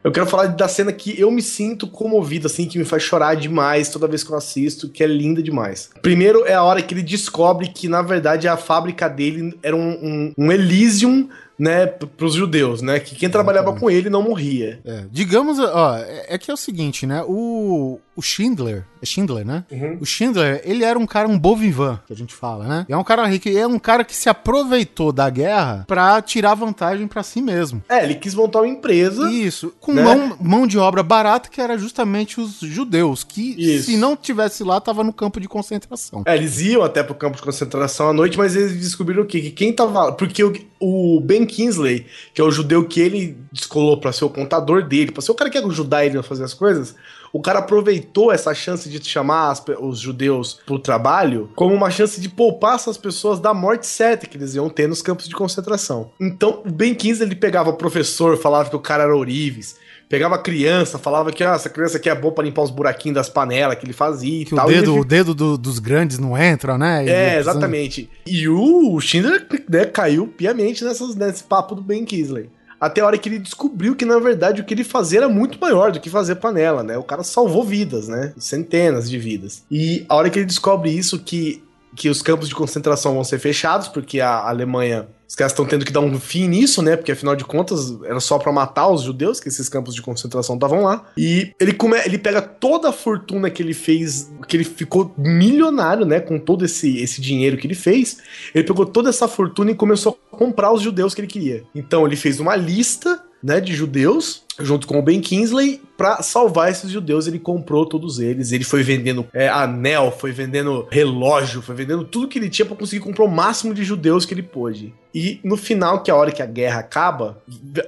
Eu 0.05 0.12
quero 0.12 0.27
falar 0.27 0.47
da 0.47 0.69
cena 0.69 0.93
que 0.93 1.20
eu 1.20 1.31
me 1.32 1.43
sinto 1.43 1.89
comovido, 1.89 2.47
assim, 2.47 2.65
que 2.66 2.78
me 2.78 2.85
faz 2.85 3.03
chorar 3.03 3.35
demais 3.35 3.89
toda 3.89 4.07
vez 4.07 4.23
que 4.23 4.31
eu 4.31 4.36
assisto, 4.36 4.89
que 4.89 5.03
é 5.03 5.07
linda 5.07 5.43
demais. 5.43 5.90
Primeiro 6.01 6.44
é 6.47 6.55
a 6.55 6.62
hora 6.62 6.81
que 6.81 6.94
ele 6.94 7.03
descobre 7.03 7.69
que, 7.69 7.89
na 7.89 8.03
verdade, 8.03 8.47
a 8.47 8.57
fábrica 8.57 9.09
dele 9.09 9.59
era 9.65 9.74
um, 9.74 9.90
um, 9.90 10.32
um 10.39 10.53
Elysium, 10.53 11.28
né, 11.59 11.87
pros 11.87 12.35
judeus, 12.35 12.83
né? 12.83 13.01
Que 13.01 13.15
quem 13.15 13.31
trabalhava 13.31 13.73
com 13.74 13.91
ele 13.91 14.11
não 14.11 14.23
morria. 14.23 14.81
É, 14.85 15.05
digamos, 15.11 15.59
ó, 15.59 15.97
é 15.97 16.27
é 16.28 16.39
que 16.39 16.51
é 16.51 16.55
o 16.55 16.57
seguinte, 16.57 17.07
né? 17.07 17.23
O, 17.27 17.99
o 18.15 18.23
Schindler, 18.23 18.85
é 19.03 19.07
Schindler, 19.07 19.45
né? 19.47 19.65
Uhum. 19.70 19.99
O 20.01 20.05
Schindler, 20.07 20.61
ele 20.65 20.85
era 20.85 20.99
um 20.99 21.07
cara, 21.07 21.28
um 21.28 21.41
vivant, 21.57 21.99
que 22.07 22.12
a 22.12 22.16
gente 22.16 22.35
fala, 22.35 22.66
né? 22.66 22.87
É 22.89 22.97
um 22.97 23.05
cara 23.05 23.24
rico, 23.27 23.49
é 23.49 23.66
um 23.66 23.78
cara 23.78 24.05
que 24.05 24.15
se 24.15 24.28
aproveitou 24.28 25.12
da 25.12 25.31
guerra 25.31 25.85
pra 25.87 26.20
tirar 26.20 26.55
vantagem 26.55 27.07
pra 27.07 27.23
si 27.23 27.41
mesmo. 27.41 27.83
É, 27.89 28.05
ele 28.05 28.16
quis 28.16 28.35
montar 28.35 28.61
uma 28.61 28.69
empresa. 28.69 29.31
Isso, 29.31 29.73
com 29.81 29.93
Né? 29.95 30.03
mão, 30.03 30.37
mão 30.41 30.66
de 30.66 30.78
obra 30.78 31.03
barata, 31.03 31.49
que 31.49 31.61
era 31.61 31.78
justamente 31.78 32.41
os 32.41 32.59
judeus, 32.61 33.23
que 33.24 33.55
Isso. 33.59 33.87
se 33.87 33.97
não 33.97 34.16
tivesse 34.16 34.62
lá, 34.65 34.81
tava 34.81 35.03
no 35.05 35.12
campo 35.12 35.41
de 35.41 35.49
concentração. 35.49 36.23
É, 36.27 36.37
eles 36.37 36.61
iam 36.61 36.83
até 36.83 37.03
pro 37.03 37.15
campo 37.15 37.37
de 37.37 37.43
concentração 37.43 38.09
à 38.11 38.12
noite, 38.12 38.37
mas 38.37 38.57
eles 38.57 38.77
descobriram 38.77 39.23
o 39.23 39.27
quê? 39.27 39.41
Que 39.41 39.51
quem 39.51 39.73
tava. 39.73 40.12
Porque 40.12 40.43
o, 40.43 40.53
o 40.81 41.20
Ben 41.20 41.45
Kingsley, 41.47 42.06
que 42.35 42.40
é 42.40 42.44
o 42.44 42.51
judeu 42.51 42.85
que 42.85 43.01
ele 43.01 43.36
descolou 43.52 43.98
pra 43.98 44.12
ser 44.12 44.24
o 44.24 44.31
contador 44.31 44.82
dele, 44.82 45.12
pra 45.12 45.23
ser 45.23 45.32
o 45.32 45.35
cara 45.35 45.48
que 45.48 45.59
ia 45.59 45.66
ajudar 45.66 46.05
ele 46.05 46.18
a 46.18 46.23
fazer 46.23 46.44
as 46.44 46.52
coisas, 46.52 46.94
o 47.32 47.40
cara 47.40 47.59
aproveitou 47.59 48.32
essa 48.32 48.55
chance 48.55 48.89
de 48.89 49.02
chamar 49.05 49.51
as 49.51 49.62
os 49.81 49.98
judeus 49.98 50.59
pro 50.64 50.78
trabalho 50.78 51.51
como 51.55 51.74
uma 51.74 51.90
chance 51.90 52.20
de 52.20 52.28
poupar 52.28 52.77
essas 52.77 52.97
pessoas 52.97 53.40
da 53.40 53.52
morte 53.52 53.86
certa 53.86 54.27
que 54.27 54.36
eles 54.36 54.55
iam 54.55 54.68
ter 54.68 54.89
nos 54.89 55.02
campos 55.02 55.28
de 55.28 55.35
concentração. 55.35 56.10
Então, 56.20 56.62
o 56.64 56.70
Ben 56.70 56.94
Kingsley 56.94 57.28
ele 57.28 57.36
pegava 57.36 57.70
o 57.70 57.77
professor, 57.77 58.36
falava 58.36 58.70
que 58.70 58.77
o 58.77 58.81
cara 58.81 59.05
era 59.05 59.16
ourives. 59.16 59.77
Pegava 60.09 60.37
a 60.37 60.39
criança, 60.39 60.99
falava 60.99 61.33
que 61.33 61.43
ah, 61.43 61.55
essa 61.55 61.69
criança 61.69 61.97
aqui 61.97 62.09
é 62.09 62.15
boa 62.15 62.33
pra 62.33 62.45
limpar 62.45 62.62
os 62.62 62.70
buraquinhos 62.70 63.16
das 63.16 63.28
panelas 63.28 63.77
que 63.77 63.85
ele 63.85 63.93
fazia 63.93 64.43
e 64.43 64.45
Que 64.45 64.55
o 64.55 64.57
tal. 64.57 64.70
e 64.70 64.74
dedo, 64.74 64.93
ele 64.93 65.01
o 65.01 65.05
dedo 65.05 65.35
do- 65.35 65.59
dos 65.59 65.78
grandes 65.81 66.19
não 66.19 66.39
entra, 66.39 66.78
né? 66.78 67.05
E 67.05 67.09
é, 67.09 67.39
exatamente. 67.39 68.09
E 68.27 68.49
o 68.49 69.01
Schindler 69.01 69.45
né, 69.69 69.85
caiu 69.87 70.28
piamente 70.28 70.85
nessas, 70.85 71.16
nesse 71.16 71.43
papo 71.43 71.74
do 71.74 71.83
Ben 71.83 72.05
Kingsley. 72.05 72.49
Até 72.78 73.01
a 73.01 73.07
hora 73.07 73.16
que 73.19 73.28
ele 73.28 73.39
descobriu 73.39 73.97
que, 73.97 74.05
na 74.05 74.19
verdade, 74.19 74.61
o 74.61 74.65
que 74.65 74.74
ele 74.74 74.85
fazia 74.85 75.20
era 75.20 75.28
muito 75.28 75.59
maior 75.59 75.91
do 75.91 75.99
que 75.99 76.11
fazer 76.11 76.37
panela, 76.37 76.83
né? 76.83 76.97
O 76.99 77.03
cara 77.03 77.23
salvou 77.24 77.65
vidas, 77.65 78.07
né? 78.07 78.33
Centenas 78.39 79.09
de 79.11 79.19
vidas. 79.19 79.65
E 79.70 80.05
a 80.09 80.15
hora 80.15 80.28
que 80.31 80.39
ele 80.39 80.47
descobre 80.47 80.91
isso, 80.91 81.19
que, 81.19 81.65
que 81.97 82.09
os 82.11 82.20
campos 82.20 82.49
de 82.49 82.55
concentração 82.55 83.15
vão 83.15 83.24
ser 83.24 83.39
fechados, 83.39 83.89
porque 83.89 84.20
a 84.20 84.47
Alemanha. 84.47 85.09
Os 85.28 85.35
caras 85.35 85.53
estão 85.53 85.66
tendo 85.66 85.85
que 85.85 85.93
dar 85.93 86.01
um 86.01 86.19
fim 86.20 86.48
nisso, 86.48 86.82
né? 86.82 86.97
Porque 86.97 87.12
afinal 87.12 87.35
de 87.35 87.44
contas 87.44 87.97
era 88.05 88.20
só 88.20 88.39
pra 88.39 88.53
matar 88.53 88.89
os 88.89 89.03
judeus 89.03 89.40
que 89.40 89.48
esses 89.48 89.69
campos 89.69 89.94
de 89.94 90.03
concentração 90.03 90.55
estavam 90.55 90.82
lá. 90.82 91.07
E 91.16 91.53
ele 91.59 91.73
come, 91.73 91.98
ele 92.05 92.19
pega 92.19 92.40
toda 92.40 92.90
a 92.90 92.93
fortuna 92.93 93.51
que 93.51 93.62
ele 93.62 93.74
fez, 93.74 94.31
que 94.47 94.57
ele 94.57 94.65
ficou 94.65 95.12
milionário, 95.19 96.07
né? 96.07 96.20
Com 96.20 96.39
todo 96.39 96.65
esse, 96.65 96.98
esse 96.98 97.20
dinheiro 97.20 97.57
que 97.57 97.66
ele 97.66 97.74
fez. 97.74 98.19
Ele 98.55 98.65
pegou 98.65 98.86
toda 98.86 99.09
essa 99.09 99.27
fortuna 99.27 99.73
e 99.73 99.74
começou 99.74 100.19
a 100.32 100.36
comprar 100.36 100.73
os 100.73 100.82
judeus 100.82 101.15
que 101.15 101.20
ele 101.20 101.28
queria. 101.28 101.65
Então 101.74 102.07
ele 102.07 102.16
fez 102.16 102.39
uma 102.39 102.55
lista 102.55 103.23
né, 103.43 103.61
de 103.61 103.74
judeus, 103.74 104.44
junto 104.61 104.87
com 104.87 104.99
o 104.99 105.03
Ben 105.03 105.20
Kingsley, 105.20 105.81
pra 105.97 106.23
salvar 106.23 106.70
esses 106.70 106.91
judeus. 106.91 107.27
Ele 107.27 107.39
comprou 107.39 107.87
todos 107.87 108.19
eles. 108.19 108.53
Ele 108.53 108.65
foi 108.65 108.83
vendendo 108.83 109.27
é, 109.33 109.49
anel, 109.49 110.11
foi 110.16 110.33
vendendo 110.33 110.87
relógio, 110.91 111.62
foi 111.62 111.74
vendendo 111.74 112.05
tudo 112.05 112.28
que 112.28 112.39
ele 112.39 112.51
tinha 112.51 112.66
pra 112.66 112.77
conseguir 112.77 113.03
comprar 113.03 113.24
o 113.24 113.28
máximo 113.31 113.73
de 113.74 113.83
judeus 113.85 114.24
que 114.27 114.35
ele 114.35 114.43
pôde. 114.43 114.93
E 115.15 115.41
no 115.43 115.57
final, 115.57 116.03
que 116.03 116.11
é 116.11 116.15
a 116.15 116.16
hora 116.16 116.31
que 116.31 116.43
a 116.43 116.47
guerra 116.47 116.81
acaba, 116.81 117.43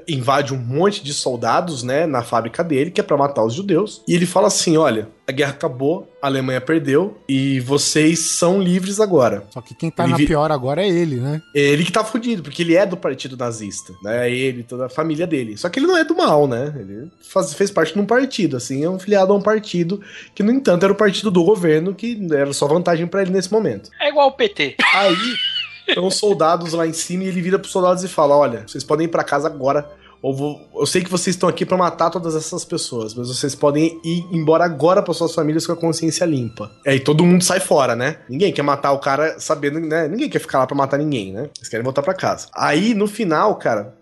invade 0.07 0.55
um 0.55 0.59
monte 0.59 1.03
de 1.05 1.13
soldados, 1.13 1.83
né, 1.83 2.07
na 2.07 2.23
fábrica 2.23 2.65
dele, 2.65 2.91
que 2.91 3.01
é 3.01 3.05
pra 3.05 3.19
matar 3.19 3.45
os 3.45 3.53
judeus. 3.53 4.03
E 4.09 4.15
ele 4.15 4.25
fala 4.25 4.47
assim: 4.47 4.79
olha, 4.79 5.09
a 5.27 5.33
guerra 5.33 5.51
acabou, 5.51 6.11
a 6.23 6.27
Alemanha 6.27 6.59
perdeu 6.61 7.19
e 7.29 7.61
vocês 7.61 8.21
são 8.31 8.63
livres 8.63 8.99
agora. 8.99 9.45
Só 9.51 9.61
que 9.61 9.75
quem 9.75 9.91
tá 9.91 10.05
Ele 10.05 10.13
na 10.13 10.17
vi- 10.19 10.27
pior 10.27 10.51
agora 10.51 10.83
é 10.83 10.89
ele, 10.89 11.17
né? 11.17 11.43
Ele 11.55 11.85
que 11.85 11.93
tá 11.93 12.03
fudido, 12.03 12.43
porque 12.43 12.63
ele 12.63 12.75
é 12.75 12.87
do 12.87 12.97
partido 12.97 13.37
nazista, 13.37 13.93
né? 14.03 14.31
Ele, 14.31 14.63
toda 14.63 14.87
a 14.87 14.89
família 14.89 15.27
dele. 15.27 15.57
Só 15.59 15.69
que 15.69 15.79
ele 15.79 15.87
não 15.87 15.99
é 15.99 16.05
do 16.05 16.17
mal, 16.17 16.49
né? 16.49 16.58
Ele 16.79 17.11
faz- 17.23 17.55
fez 17.55 17.71
parte 17.71 17.95
de 17.95 18.01
um 18.01 18.07
partido, 18.07 18.57
assim, 18.57 18.85
é 18.85 18.89
um 18.91 18.99
filiado 18.99 19.33
a 19.33 19.37
um 19.37 19.41
partido 19.43 20.01
que, 20.35 20.43
no 20.43 20.51
entanto, 20.53 20.85
era 20.85 20.93
o 20.93 20.97
partido 20.97 21.31
do 21.31 21.45
governo, 21.45 21.95
que 21.95 22.19
era 22.33 22.53
só 22.53 22.67
vantagem 22.67 23.07
pra 23.07 23.23
ele 23.23 23.31
nesse 23.31 23.53
momento. 23.53 23.91
É 24.01 24.09
igual 24.09 24.29
o 24.29 24.33
PT. 24.33 24.77
Aí, 24.95 25.17
estão 25.89 26.07
os 26.07 26.17
soldados 26.17 26.73
lá 26.73 26.87
em 26.87 26.93
cima 26.93 27.25
e 27.25 27.29
ele 27.29 27.41
vira 27.41 27.59
pros 27.59 27.73
soldados 27.73 28.03
e 28.05 28.09
fala: 28.09 28.37
Olha, 28.37 28.65
vocês 28.67 28.85
podem 28.85 29.07
ir 29.07 29.09
pra 29.11 29.25
casa 29.25 29.47
agora. 29.47 29.89
Ou 30.21 30.35
vou- 30.35 30.69
eu 30.75 30.85
sei 30.85 31.01
que 31.01 31.09
vocês 31.09 31.37
estão 31.37 31.49
aqui 31.49 31.65
pra 31.65 31.77
matar 31.77 32.11
todas 32.11 32.35
essas 32.35 32.65
pessoas, 32.65 33.15
mas 33.15 33.29
vocês 33.29 33.55
podem 33.55 34.01
ir 34.05 34.27
embora 34.33 34.65
agora 34.65 35.01
para 35.01 35.15
suas 35.15 35.33
famílias 35.33 35.65
com 35.65 35.73
a 35.73 35.77
consciência 35.77 36.25
limpa. 36.25 36.73
E 36.85 36.91
aí 36.91 36.99
todo 36.99 37.25
mundo 37.25 37.45
sai 37.45 37.61
fora, 37.61 37.95
né? 37.95 38.17
Ninguém 38.29 38.53
quer 38.53 38.63
matar 38.63 38.91
o 38.91 38.99
cara 38.99 39.39
sabendo, 39.39 39.79
né? 39.79 40.09
Ninguém 40.09 40.29
quer 40.29 40.41
ficar 40.41 40.59
lá 40.59 40.67
pra 40.67 40.77
matar 40.77 40.99
ninguém, 40.99 41.33
né? 41.33 41.49
Eles 41.57 41.69
querem 41.69 41.85
voltar 41.85 42.03
pra 42.03 42.15
casa. 42.15 42.49
Aí 42.53 42.95
no 42.95 43.07
final, 43.07 43.55
cara, 43.61 43.95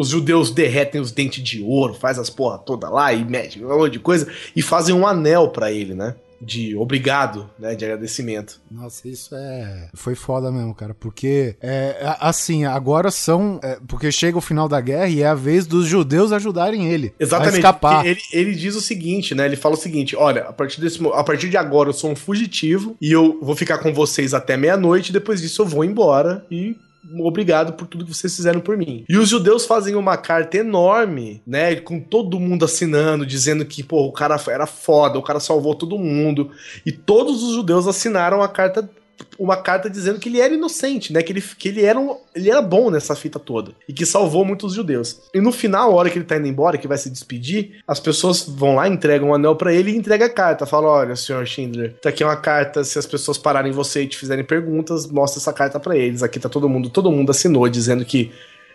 os 0.00 0.08
judeus 0.08 0.50
derretem 0.50 1.00
os 1.00 1.12
dentes 1.12 1.44
de 1.44 1.62
ouro, 1.62 1.92
faz 1.92 2.18
as 2.18 2.30
porra 2.30 2.56
toda 2.56 2.88
lá 2.88 3.12
e 3.12 3.22
mete 3.22 3.62
um 3.62 3.68
monte 3.68 3.92
de 3.92 3.98
coisa 3.98 4.26
e 4.56 4.62
fazem 4.62 4.94
um 4.94 5.06
anel 5.06 5.48
pra 5.48 5.70
ele, 5.70 5.94
né? 5.94 6.14
De 6.40 6.74
obrigado, 6.74 7.50
né? 7.58 7.74
De 7.74 7.84
agradecimento. 7.84 8.58
Nossa, 8.70 9.06
isso 9.06 9.34
é. 9.34 9.90
Foi 9.92 10.14
foda 10.14 10.50
mesmo, 10.50 10.74
cara. 10.74 10.94
Porque, 10.94 11.54
é, 11.60 12.16
assim, 12.18 12.64
agora 12.64 13.10
são. 13.10 13.60
é, 13.62 13.78
porque 13.86 14.10
chega 14.10 14.38
o 14.38 14.40
final 14.40 14.66
da 14.66 14.80
guerra 14.80 15.08
e 15.08 15.20
é 15.20 15.26
a 15.26 15.34
vez 15.34 15.66
dos 15.66 15.86
judeus 15.86 16.32
ajudarem 16.32 16.86
ele 16.86 17.12
Exatamente. 17.20 17.56
a 17.56 17.58
escapar. 17.58 18.06
Ele, 18.06 18.20
ele 18.32 18.54
diz 18.54 18.74
o 18.74 18.80
seguinte, 18.80 19.34
né? 19.34 19.44
Ele 19.44 19.56
fala 19.56 19.74
o 19.74 19.78
seguinte: 19.78 20.16
olha, 20.16 20.44
a 20.44 20.52
partir, 20.52 20.80
desse, 20.80 20.98
a 21.12 21.22
partir 21.22 21.50
de 21.50 21.58
agora 21.58 21.90
eu 21.90 21.92
sou 21.92 22.10
um 22.10 22.16
fugitivo 22.16 22.96
e 23.02 23.12
eu 23.12 23.38
vou 23.42 23.54
ficar 23.54 23.76
com 23.76 23.92
vocês 23.92 24.32
até 24.32 24.56
meia-noite, 24.56 25.12
depois 25.12 25.42
disso 25.42 25.60
eu 25.60 25.66
vou 25.66 25.84
embora 25.84 26.46
e. 26.50 26.74
Obrigado 27.20 27.72
por 27.72 27.86
tudo 27.86 28.04
que 28.04 28.14
vocês 28.14 28.34
fizeram 28.34 28.60
por 28.60 28.76
mim. 28.76 29.04
E 29.08 29.16
os 29.16 29.28
judeus 29.28 29.64
fazem 29.64 29.94
uma 29.94 30.16
carta 30.16 30.58
enorme, 30.58 31.42
né? 31.46 31.76
Com 31.76 31.98
todo 31.98 32.38
mundo 32.38 32.64
assinando, 32.64 33.24
dizendo 33.24 33.64
que, 33.64 33.82
pô, 33.82 34.06
o 34.06 34.12
cara 34.12 34.38
era 34.48 34.66
foda, 34.66 35.18
o 35.18 35.22
cara 35.22 35.40
salvou 35.40 35.74
todo 35.74 35.98
mundo. 35.98 36.50
E 36.84 36.92
todos 36.92 37.42
os 37.42 37.54
judeus 37.54 37.86
assinaram 37.86 38.42
a 38.42 38.48
carta 38.48 38.88
uma 39.38 39.56
carta 39.56 39.88
dizendo 39.88 40.18
que 40.18 40.28
ele 40.28 40.40
era 40.40 40.52
inocente, 40.54 41.12
né? 41.12 41.22
Que 41.22 41.32
ele, 41.32 41.40
que 41.40 41.68
ele, 41.68 41.84
era, 41.84 41.98
um, 41.98 42.16
ele 42.34 42.50
era 42.50 42.60
bom 42.62 42.90
nessa 42.90 43.14
fita 43.14 43.38
toda. 43.38 43.72
E 43.88 43.92
que 43.92 44.04
salvou 44.06 44.44
muitos 44.44 44.74
judeus. 44.74 45.20
E 45.34 45.40
no 45.40 45.50
final, 45.52 45.90
a 45.90 45.94
hora 45.94 46.10
que 46.10 46.18
ele 46.18 46.24
tá 46.24 46.36
indo 46.36 46.46
embora, 46.46 46.76
que 46.78 46.88
vai 46.88 46.98
se 46.98 47.08
despedir, 47.10 47.80
as 47.86 47.98
pessoas 48.00 48.42
vão 48.46 48.74
lá, 48.76 48.88
entregam 48.88 49.30
o 49.30 49.34
anel 49.34 49.56
pra 49.56 49.72
ele 49.72 49.90
e 49.92 49.96
entrega 49.96 50.26
a 50.26 50.30
carta. 50.30 50.66
Fala: 50.66 50.88
olha, 50.88 51.16
senhor 51.16 51.46
Schindler, 51.46 51.94
tá 52.02 52.08
aqui 52.10 52.22
uma 52.24 52.36
carta. 52.36 52.84
Se 52.84 52.98
as 52.98 53.06
pessoas 53.06 53.38
pararem 53.38 53.72
você 53.72 54.02
e 54.02 54.06
te 54.08 54.16
fizerem 54.16 54.44
perguntas, 54.44 55.06
mostra 55.06 55.40
essa 55.40 55.52
carta 55.52 55.78
pra 55.80 55.96
eles. 55.96 56.22
Aqui 56.22 56.38
tá 56.38 56.48
todo 56.48 56.68
mundo, 56.68 56.88
todo 56.90 57.10
mundo 57.10 57.30
assinou, 57.30 57.68
dizendo 57.68 58.04
que. 58.04 58.30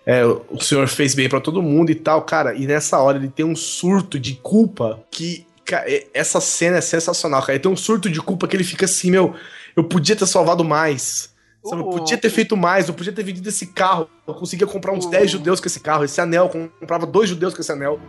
é, 0.05 0.23
o 0.26 0.59
senhor 0.61 0.88
fez 0.88 1.15
bem 1.15 1.27
pra 1.30 1.39
todo 1.41 1.61
mundo 1.61 1.89
e 1.91 1.95
tal, 1.95 2.22
cara. 2.23 2.53
E 2.55 2.65
nessa 2.67 2.99
hora 2.99 3.17
ele 3.17 3.30
tem 3.30 3.45
um 3.45 3.55
surto 3.55 4.19
de 4.19 4.34
culpa 4.35 4.99
que. 5.11 5.45
ca- 5.65 5.84
é- 5.88 6.05
Essa 6.13 6.39
cena 6.41 6.77
é 6.77 6.81
sensacional, 6.81 7.41
cara. 7.41 7.53
Ele 7.53 7.59
tem 7.63 7.72
um 7.72 7.76
surto 7.77 8.09
de 8.09 8.22
culpa 8.22 8.47
que 8.47 8.55
ele 8.55 8.63
fica 8.63 8.85
assim, 8.85 9.09
meu. 9.11 9.34
Eu 9.76 9.84
podia 9.84 10.15
ter 10.15 10.26
salvado 10.26 10.64
mais. 10.64 11.34
Sabe, 11.64 11.81
eu 11.81 11.89
podia 11.89 12.18
ter 12.18 12.30
feito 12.30 12.56
mais, 12.56 12.88
eu 12.88 12.93
podia 12.93 13.11
ter 13.11 13.23
vendido 13.23 13.49
esse 13.49 13.68
carro. 13.68 14.07
Eu 14.27 14.35
conseguia 14.35 14.68
comprar 14.68 14.93
uns 14.93 15.07
10 15.07 15.31
judeus 15.31 15.60
com 15.60 15.68
esse 15.68 15.80
carro. 15.80 16.03
Esse 16.03 16.22
anel, 16.22 16.49
eu 16.53 16.69
comprava 16.80 17.06
dois 17.07 17.27
judeus 17.27 17.53
com 17.56 17.61
esse 17.61 17.72
anel. 17.72 17.99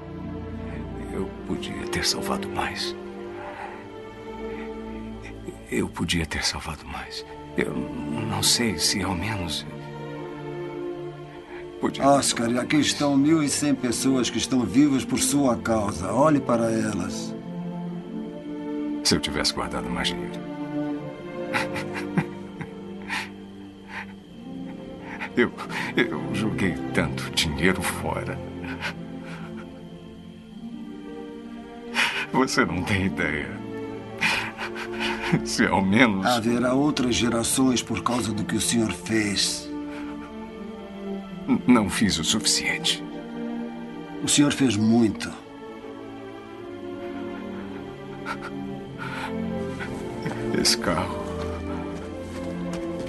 Eu 1.13 1.29
podia 1.47 1.87
ter 1.91 2.05
salvado 2.07 2.49
mais. 2.51 2.95
Eu 5.71 5.89
podia 5.89 6.27
ter 6.27 6.45
salvado 6.45 6.85
mais. 6.87 7.25
Eu 7.57 7.75
não 7.75 8.43
sei 8.43 8.79
se 8.79 9.03
ao 9.03 9.15
menos. 9.15 9.67
Podia. 11.81 12.07
Oscar, 12.07 12.55
aqui 12.59 12.77
estão 12.77 13.19
1.100 13.19 13.75
pessoas 13.77 14.31
que 14.31 14.39
estão 14.39 14.61
vivas 14.61 15.05
por 15.05 15.19
sua 15.19 15.57
causa. 15.57 16.13
Olhe 16.13 16.41
para 16.41 16.71
elas. 16.71 17.35
Se 19.03 19.15
eu 19.15 19.21
tivesse 19.21 19.55
guardado 19.55 19.89
mais 19.89 20.09
dinheiro. 20.09 20.46
Eu, 25.37 25.53
eu 25.95 26.35
joguei 26.35 26.75
tanto 26.95 27.31
dinheiro 27.33 27.83
fora. 27.83 28.39
Você 32.33 32.65
não 32.65 32.83
tem 32.83 33.05
ideia. 33.05 33.49
Se 35.45 35.67
ao 35.67 35.83
menos. 35.83 36.25
Haverá 36.25 36.73
outras 36.73 37.15
gerações 37.15 37.83
por 37.83 38.03
causa 38.03 38.33
do 38.33 38.45
que 38.45 38.57
o 38.57 38.61
senhor 38.61 38.93
fez. 38.93 39.71
Não 41.67 41.91
fiz 41.91 42.19
o 42.19 42.25
suficiente. 42.25 43.05
O 44.23 44.29
senhor 44.29 44.53
fez 44.53 44.77
muito. 44.77 45.31
Esse 50.59 50.79
carro. 50.79 51.26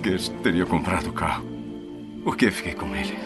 Que 0.02 0.18
teria 0.44 0.66
comprado 0.66 1.10
o 1.10 1.14
carro. 1.14 1.46
Por 2.24 2.38
que 2.38 2.52
fiquei 2.52 2.74
com 2.74 2.96
ele? 2.96 3.18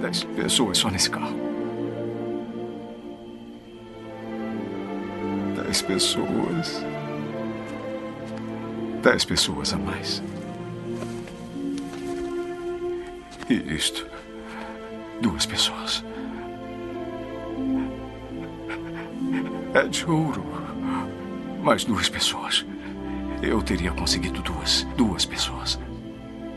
Dez 0.00 0.24
pessoas 0.24 0.78
só 0.78 0.90
nesse 0.90 1.10
carro. 1.10 1.34
Dez 5.56 5.82
pessoas. 5.82 6.84
Dez 9.02 9.24
pessoas 9.24 9.72
a 9.72 9.78
mais. 9.78 10.22
E 13.48 13.54
isto. 13.74 14.06
Duas 15.20 15.46
pessoas. 15.46 16.04
É 19.74 19.86
de 19.88 20.04
ouro. 20.08 20.44
Mais 21.62 21.84
duas 21.84 22.08
pessoas. 22.08 22.64
Eu 23.42 23.62
teria 23.62 23.92
conseguido 23.92 24.42
duas. 24.42 24.82
Duas 24.96 25.24
pessoas. 25.24 25.78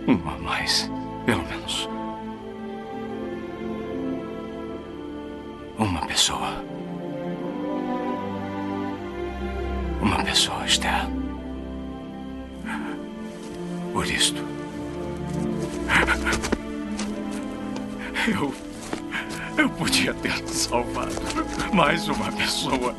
Uma 0.07 0.35
a 0.35 0.39
mais. 0.39 0.89
Pelo 1.25 1.43
menos. 1.45 1.87
Uma 5.77 6.05
pessoa. 6.07 6.63
Uma 10.01 10.23
pessoa, 10.23 10.65
Esther. 10.65 11.07
Por 13.93 14.05
isto. 14.05 14.41
Eu. 18.27 18.70
Eu 19.57 19.69
podia 19.69 20.13
ter 20.15 20.37
salvado 20.47 21.11
mais 21.73 22.07
uma 22.07 22.31
pessoa. 22.31 22.95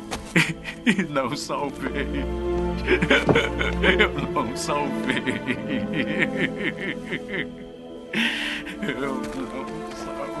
E 0.85 1.03
não 1.03 1.35
salvei. 1.35 2.23
Eu 3.99 4.09
não 4.31 4.57
salvei. 4.57 5.23
Eu 8.81 9.15
não 9.15 9.23
salvei. 9.95 10.33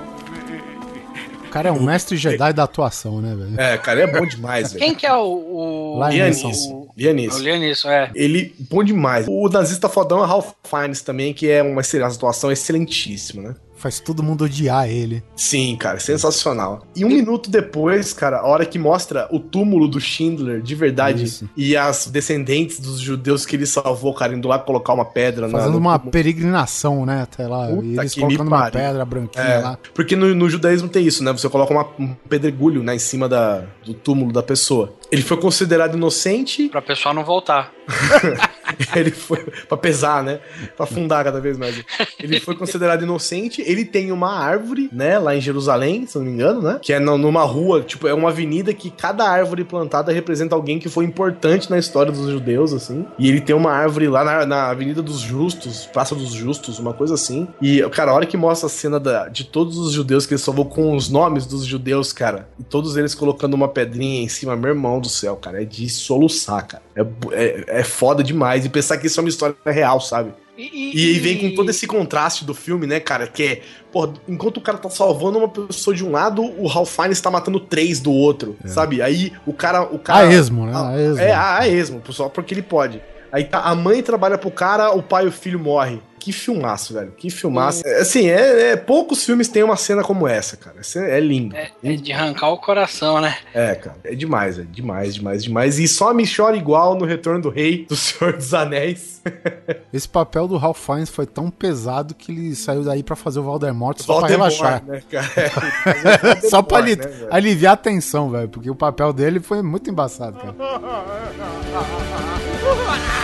O 1.45 1.49
cara 1.53 1.69
é 1.69 1.71
um 1.71 1.83
mestre 1.83 2.17
Jedi 2.17 2.51
da 2.51 2.63
atuação, 2.63 3.21
né, 3.21 3.35
velho? 3.35 3.61
É, 3.61 3.77
cara, 3.77 4.01
é 4.01 4.07
bom 4.07 4.25
demais, 4.25 4.73
velho. 4.73 4.83
Quem 4.83 4.95
que 4.95 5.05
é 5.05 5.13
o. 5.13 5.99
o 5.99 6.09
Lianisson. 6.09 6.89
Lianisson. 6.97 7.37
O 7.37 7.43
Lianisson, 7.43 7.89
é. 7.89 8.11
Ele, 8.15 8.55
bom 8.69 8.83
demais. 8.83 9.27
O 9.29 9.47
nazista 9.49 9.87
fodão 9.87 10.23
é 10.23 10.27
Ralph 10.27 10.51
Fiennes 10.63 11.01
também, 11.01 11.33
que 11.33 11.49
é 11.49 11.61
uma 11.61 11.81
atuação 11.81 12.51
excelentíssima, 12.51 13.49
né? 13.49 13.55
Faz 13.83 13.99
todo 13.99 14.23
mundo 14.23 14.45
odiar 14.45 14.87
ele. 14.89 15.21
Sim, 15.35 15.75
cara, 15.75 15.99
sensacional. 15.99 16.85
E 16.95 17.03
um 17.03 17.09
minuto 17.09 17.49
depois, 17.49 18.13
cara, 18.13 18.37
a 18.39 18.47
hora 18.47 18.65
que 18.65 18.79
mostra 18.79 19.27
o 19.29 19.37
túmulo 19.41 19.89
do 19.89 19.99
Schindler, 19.99 20.61
de 20.61 20.73
verdade, 20.73 21.25
Isso. 21.25 21.49
e 21.57 21.75
as 21.75 22.07
descendentes 22.07 22.79
dos 22.79 22.97
judeus 23.01 23.45
que 23.45 23.57
ele 23.57 23.65
salvou, 23.65 24.13
cara, 24.13 24.33
indo 24.33 24.47
lá 24.47 24.57
colocar 24.57 24.93
uma 24.93 25.03
pedra 25.03 25.47
na- 25.49 25.57
Fazendo 25.57 25.73
no 25.73 25.79
uma 25.79 25.97
túmulo. 25.99 26.11
peregrinação, 26.11 27.05
né? 27.05 27.23
Até 27.23 27.45
lá. 27.45 27.67
Puta 27.67 27.85
e 27.85 27.97
eles 27.99 28.15
colocando 28.15 28.47
uma 28.47 28.71
pedra 28.71 29.03
branquinha 29.03 29.43
É, 29.43 29.57
lá. 29.57 29.77
porque 29.93 30.15
no, 30.15 30.33
no 30.33 30.49
judaísmo 30.49 30.87
tem 30.87 31.05
isso, 31.05 31.21
né? 31.21 31.33
Você 31.33 31.49
coloca 31.49 31.73
uma- 31.73 31.87
um 31.99 32.13
pedregulho, 32.29 32.81
né, 32.81 32.95
em 32.95 32.99
cima 32.99 33.27
da, 33.27 33.63
do 33.85 33.93
túmulo 33.93 34.31
da 34.31 34.41
pessoa. 34.41 34.93
Ele 35.13 35.21
foi 35.21 35.37
considerado 35.37 35.95
inocente, 35.95 36.67
Pra 36.69 36.81
pessoal 36.81 37.13
não 37.13 37.23
voltar. 37.23 37.71
ele 38.95 39.11
foi 39.11 39.37
pra 39.67 39.77
pesar, 39.77 40.23
né? 40.23 40.39
Pra 40.75 40.85
afundar 40.85 41.23
cada 41.23 41.39
vez 41.39 41.55
mais. 41.55 41.83
Ele 42.19 42.39
foi 42.39 42.55
considerado 42.55 43.03
inocente. 43.03 43.61
Ele 43.61 43.85
tem 43.85 44.11
uma 44.11 44.31
árvore, 44.35 44.89
né, 44.91 45.19
lá 45.19 45.35
em 45.35 45.41
Jerusalém, 45.41 46.07
se 46.07 46.17
não 46.17 46.25
me 46.25 46.31
engano, 46.31 46.61
né? 46.63 46.79
Que 46.81 46.93
é 46.93 46.99
numa 46.99 47.43
rua, 47.43 47.81
tipo, 47.81 48.07
é 48.07 48.13
uma 48.13 48.29
avenida 48.29 48.73
que 48.73 48.89
cada 48.89 49.29
árvore 49.29 49.63
plantada 49.63 50.11
representa 50.11 50.55
alguém 50.55 50.79
que 50.79 50.89
foi 50.89 51.05
importante 51.05 51.69
na 51.69 51.77
história 51.77 52.11
dos 52.11 52.31
judeus, 52.31 52.73
assim. 52.73 53.05
E 53.19 53.29
ele 53.29 53.39
tem 53.41 53.55
uma 53.55 53.71
árvore 53.71 54.07
lá 54.07 54.23
na, 54.23 54.45
na 54.47 54.69
Avenida 54.71 55.01
dos 55.03 55.19
Justos, 55.19 55.85
Praça 55.85 56.15
dos 56.15 56.31
Justos, 56.31 56.79
uma 56.79 56.93
coisa 56.93 57.13
assim. 57.13 57.47
E, 57.61 57.81
cara, 57.89 58.09
a 58.09 58.15
hora 58.15 58.25
que 58.25 58.35
mostra 58.37 58.65
a 58.65 58.69
cena 58.69 58.99
da- 58.99 59.27
de 59.27 59.43
todos 59.43 59.77
os 59.77 59.91
judeus 59.91 60.25
que 60.25 60.33
ele 60.33 60.41
salvou 60.41 60.65
com 60.65 60.95
os 60.95 61.07
nomes 61.09 61.45
dos 61.45 61.65
judeus, 61.65 62.11
cara, 62.11 62.49
e 62.59 62.63
todos 62.63 62.97
eles 62.97 63.13
colocando 63.13 63.53
uma 63.53 63.67
pedrinha 63.67 64.23
em 64.23 64.27
cima, 64.27 64.55
meu 64.55 64.69
irmão 64.69 65.02
do 65.03 65.09
céu, 65.09 65.35
cara, 65.35 65.61
é 65.61 65.65
de 65.65 65.87
soluçar, 65.89 66.65
cara. 66.65 66.83
É, 66.95 67.01
é, 67.31 67.79
é 67.79 67.83
foda 67.83 68.23
demais. 68.23 68.65
E 68.65 68.69
pensar 68.69 68.97
que 68.97 69.07
isso 69.07 69.19
é 69.19 69.23
uma 69.23 69.29
história 69.29 69.55
real, 69.65 70.01
sabe? 70.01 70.33
E 70.55 71.07
aí 71.07 71.19
vem 71.19 71.39
com 71.39 71.55
todo 71.55 71.69
esse 71.71 71.87
contraste 71.87 72.45
do 72.45 72.53
filme, 72.53 72.85
né, 72.85 72.99
cara? 72.99 73.25
Que 73.25 73.43
é, 73.43 73.61
pô, 73.91 74.13
enquanto 74.27 74.57
o 74.57 74.61
cara 74.61 74.77
tá 74.77 74.87
salvando 74.87 75.39
uma 75.39 75.49
pessoa 75.49 75.95
de 75.95 76.05
um 76.05 76.11
lado, 76.11 76.43
o 76.43 76.67
Ralph 76.67 76.95
Fiennes 76.95 77.19
tá 77.19 77.31
matando 77.31 77.59
três 77.59 77.99
do 77.99 78.11
outro, 78.11 78.55
sabe? 78.65 79.01
Aí 79.01 79.33
o 79.47 79.53
cara. 79.53 79.81
O 79.83 79.97
cara 79.97 80.27
A 80.27 80.31
esmo, 80.31 80.67
né? 80.67 80.73
A 80.75 81.01
esmo. 81.01 81.19
É, 81.19 81.31
a, 81.31 81.57
a 81.59 81.67
esmo, 81.67 82.01
só 82.11 82.29
porque 82.29 82.53
ele 82.53 82.61
pode. 82.61 83.01
Aí 83.33 83.45
tá, 83.45 83.61
a 83.61 83.73
mãe 83.73 84.03
trabalha 84.03 84.37
pro 84.37 84.51
cara, 84.51 84.91
o 84.91 85.01
pai 85.01 85.25
e 85.25 85.27
o 85.27 85.31
filho 85.31 85.59
morrem. 85.59 85.99
Que 86.19 86.31
filmaço, 86.31 86.93
velho. 86.93 87.11
Que 87.17 87.29
filmaço. 87.29 87.81
É, 87.85 87.99
Assim, 87.99 88.29
é, 88.29 88.71
é- 88.71 88.75
poucos 88.77 89.25
filmes 89.25 89.49
têm 89.49 89.61
uma 89.61 89.75
cena 89.75 90.01
como 90.03 90.25
essa, 90.25 90.55
cara. 90.55 90.77
Essa 90.79 90.99
é, 90.99 91.17
é 91.17 91.19
lindo. 91.19 91.53
É, 91.53 91.69
é 91.83 91.95
de 91.97 92.13
arrancar 92.13 92.47
o 92.49 92.57
coração, 92.57 93.19
né? 93.19 93.35
É, 93.53 93.75
cara. 93.75 93.97
É 94.05 94.15
demais, 94.15 94.57
é 94.57 94.61
demais, 94.61 95.15
demais, 95.15 95.43
demais. 95.43 95.79
E 95.79 95.87
só 95.87 96.13
me 96.13 96.23
chora 96.25 96.55
igual 96.55 96.95
no 96.95 97.03
Retorno 97.05 97.41
do 97.41 97.49
Rei, 97.49 97.85
do 97.89 97.95
Senhor 97.97 98.37
dos 98.37 98.53
Anéis. 98.53 99.21
Esse 99.91 100.07
papel 100.07 100.47
do 100.47 100.55
Ralph 100.55 100.79
Fiennes 100.79 101.09
foi 101.09 101.25
tão 101.25 101.49
pesado 101.49 102.13
que 102.15 102.31
ele 102.31 102.55
saiu 102.55 102.83
daí 102.85 103.03
pra 103.03 103.17
fazer 103.17 103.39
o 103.39 103.43
Valdemort 103.43 103.99
só 103.99 104.19
pra 104.21 104.29
Voldemort, 104.29 104.53
relaxar. 104.61 104.83
Né, 104.85 105.03
cara? 105.11 106.39
só 106.49 106.61
pra 106.61 106.77
ali- 106.77 106.95
né, 106.95 107.03
aliviar 107.31 107.73
a 107.73 107.77
tensão, 107.77 108.29
velho. 108.29 108.47
Porque 108.47 108.69
o 108.69 108.75
papel 108.75 109.11
dele 109.11 109.41
foi 109.41 109.61
muito 109.61 109.89
embaçado, 109.89 110.37
cara. 110.39 110.55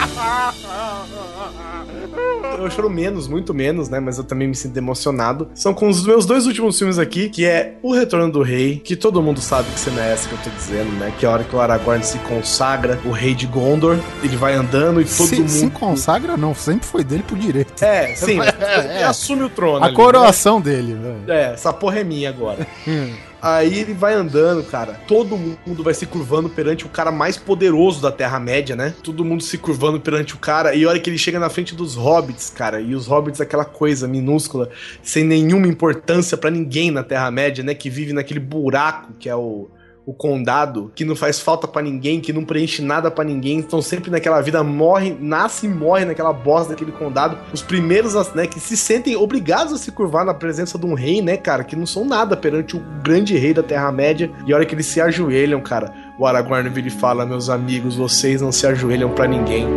Eu 2.57 2.69
choro 2.69 2.89
menos, 2.89 3.27
muito 3.27 3.53
menos, 3.53 3.89
né? 3.89 3.99
Mas 3.99 4.17
eu 4.17 4.23
também 4.23 4.47
me 4.47 4.55
sinto 4.55 4.75
emocionado. 4.77 5.49
São 5.55 5.73
com 5.73 5.87
os 5.87 6.05
meus 6.05 6.25
dois 6.25 6.45
últimos 6.45 6.77
filmes 6.77 6.99
aqui, 6.99 7.29
que 7.29 7.45
é 7.45 7.77
O 7.81 7.93
Retorno 7.93 8.31
do 8.31 8.41
Rei, 8.41 8.79
que 8.79 8.95
todo 8.95 9.21
mundo 9.21 9.39
sabe 9.39 9.69
que 9.71 9.79
cena 9.79 10.03
é 10.05 10.11
essa 10.13 10.27
que 10.27 10.33
eu 10.35 10.39
tô 10.39 10.49
dizendo, 10.49 10.91
né? 10.97 11.13
Que 11.17 11.25
é 11.25 11.29
a 11.29 11.31
hora 11.31 11.43
que 11.43 11.55
o 11.55 11.61
Aragorn 11.61 12.03
se 12.03 12.17
consagra, 12.19 12.99
o 13.05 13.11
rei 13.11 13.33
de 13.33 13.47
Gondor, 13.47 13.97
ele 14.23 14.35
vai 14.35 14.53
andando 14.53 14.99
e 15.01 15.05
todo 15.05 15.27
se, 15.27 15.39
mundo... 15.39 15.49
se 15.49 15.69
consagra, 15.69 16.35
não. 16.35 16.53
Sempre 16.53 16.85
foi 16.87 17.03
dele 17.03 17.23
pro 17.23 17.37
direito. 17.37 17.81
É, 17.83 18.13
sim, 18.15 18.39
É. 18.59 18.95
ele 18.95 19.03
assume 19.03 19.43
o 19.43 19.49
trono. 19.49 19.83
A 19.83 19.87
ali, 19.87 19.95
coroação 19.95 20.59
dele, 20.59 20.93
velho. 20.93 21.19
né? 21.25 21.49
É, 21.49 21.53
essa 21.53 21.71
porra 21.71 21.99
é 21.99 22.03
minha 22.03 22.29
agora. 22.29 22.67
Aí 23.41 23.79
ele 23.79 23.93
vai 23.93 24.13
andando, 24.13 24.63
cara. 24.63 24.99
Todo 25.07 25.37
mundo 25.37 25.83
vai 25.83 25.93
se 25.93 26.05
curvando 26.05 26.49
perante 26.49 26.85
o 26.85 26.89
cara 26.89 27.11
mais 27.11 27.37
poderoso 27.37 28.01
da 28.01 28.11
Terra-média, 28.11 28.75
né? 28.75 28.93
Todo 29.01 29.23
mundo 29.23 29.41
se 29.43 29.57
curvando 29.57 29.99
perante 29.99 30.35
o 30.35 30.37
cara. 30.37 30.75
E 30.75 30.83
a 30.83 30.89
hora 30.89 30.99
que 30.99 31.09
ele 31.09 31.17
chega 31.17 31.39
na 31.39 31.49
frente 31.49 31.73
dos 31.73 31.95
hobbits, 31.95 32.49
cara. 32.49 32.81
E 32.81 32.93
os 32.93 33.07
hobbits, 33.07 33.39
aquela 33.39 33.65
coisa 33.65 34.07
minúscula, 34.07 34.69
sem 35.01 35.23
nenhuma 35.23 35.67
importância 35.67 36.37
pra 36.37 36.51
ninguém 36.51 36.91
na 36.91 37.03
Terra-média, 37.03 37.63
né? 37.63 37.73
Que 37.73 37.89
vive 37.89 38.13
naquele 38.13 38.39
buraco 38.39 39.13
que 39.19 39.29
é 39.29 39.35
o. 39.35 39.69
O 40.05 40.13
condado, 40.13 40.91
que 40.95 41.05
não 41.05 41.15
faz 41.15 41.39
falta 41.39 41.67
pra 41.67 41.81
ninguém, 41.81 42.19
que 42.19 42.33
não 42.33 42.43
preenche 42.43 42.81
nada 42.81 43.11
pra 43.11 43.23
ninguém, 43.23 43.59
estão 43.59 43.81
sempre 43.81 44.09
naquela 44.09 44.41
vida, 44.41 44.63
morre, 44.63 45.15
nasce 45.19 45.67
e 45.67 45.69
morre 45.69 46.05
naquela 46.05 46.33
bosta 46.33 46.69
daquele 46.69 46.91
condado. 46.91 47.37
Os 47.53 47.61
primeiros, 47.61 48.15
né, 48.33 48.47
que 48.47 48.59
se 48.59 48.75
sentem 48.75 49.15
obrigados 49.15 49.71
a 49.71 49.77
se 49.77 49.91
curvar 49.91 50.25
na 50.25 50.33
presença 50.33 50.79
de 50.79 50.85
um 50.85 50.95
rei, 50.95 51.21
né, 51.21 51.37
cara, 51.37 51.63
que 51.63 51.75
não 51.75 51.85
são 51.85 52.05
nada 52.05 52.35
perante 52.35 52.75
o 52.75 52.83
grande 53.03 53.37
rei 53.37 53.53
da 53.53 53.61
Terra-média. 53.61 54.31
E 54.47 54.53
a 54.53 54.55
hora 54.55 54.65
que 54.65 54.73
eles 54.73 54.87
se 54.87 54.99
ajoelham, 54.99 55.61
cara, 55.61 55.93
o 56.17 56.25
Aragorn 56.25 56.67
vira 56.69 56.87
e 56.87 56.91
fala: 56.91 57.25
Meus 57.25 57.49
amigos, 57.49 57.95
vocês 57.95 58.41
não 58.41 58.51
se 58.51 58.65
ajoelham 58.65 59.11
pra 59.11 59.27
ninguém. 59.27 59.67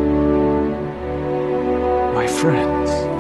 My 2.15 2.29
friends. 2.29 3.12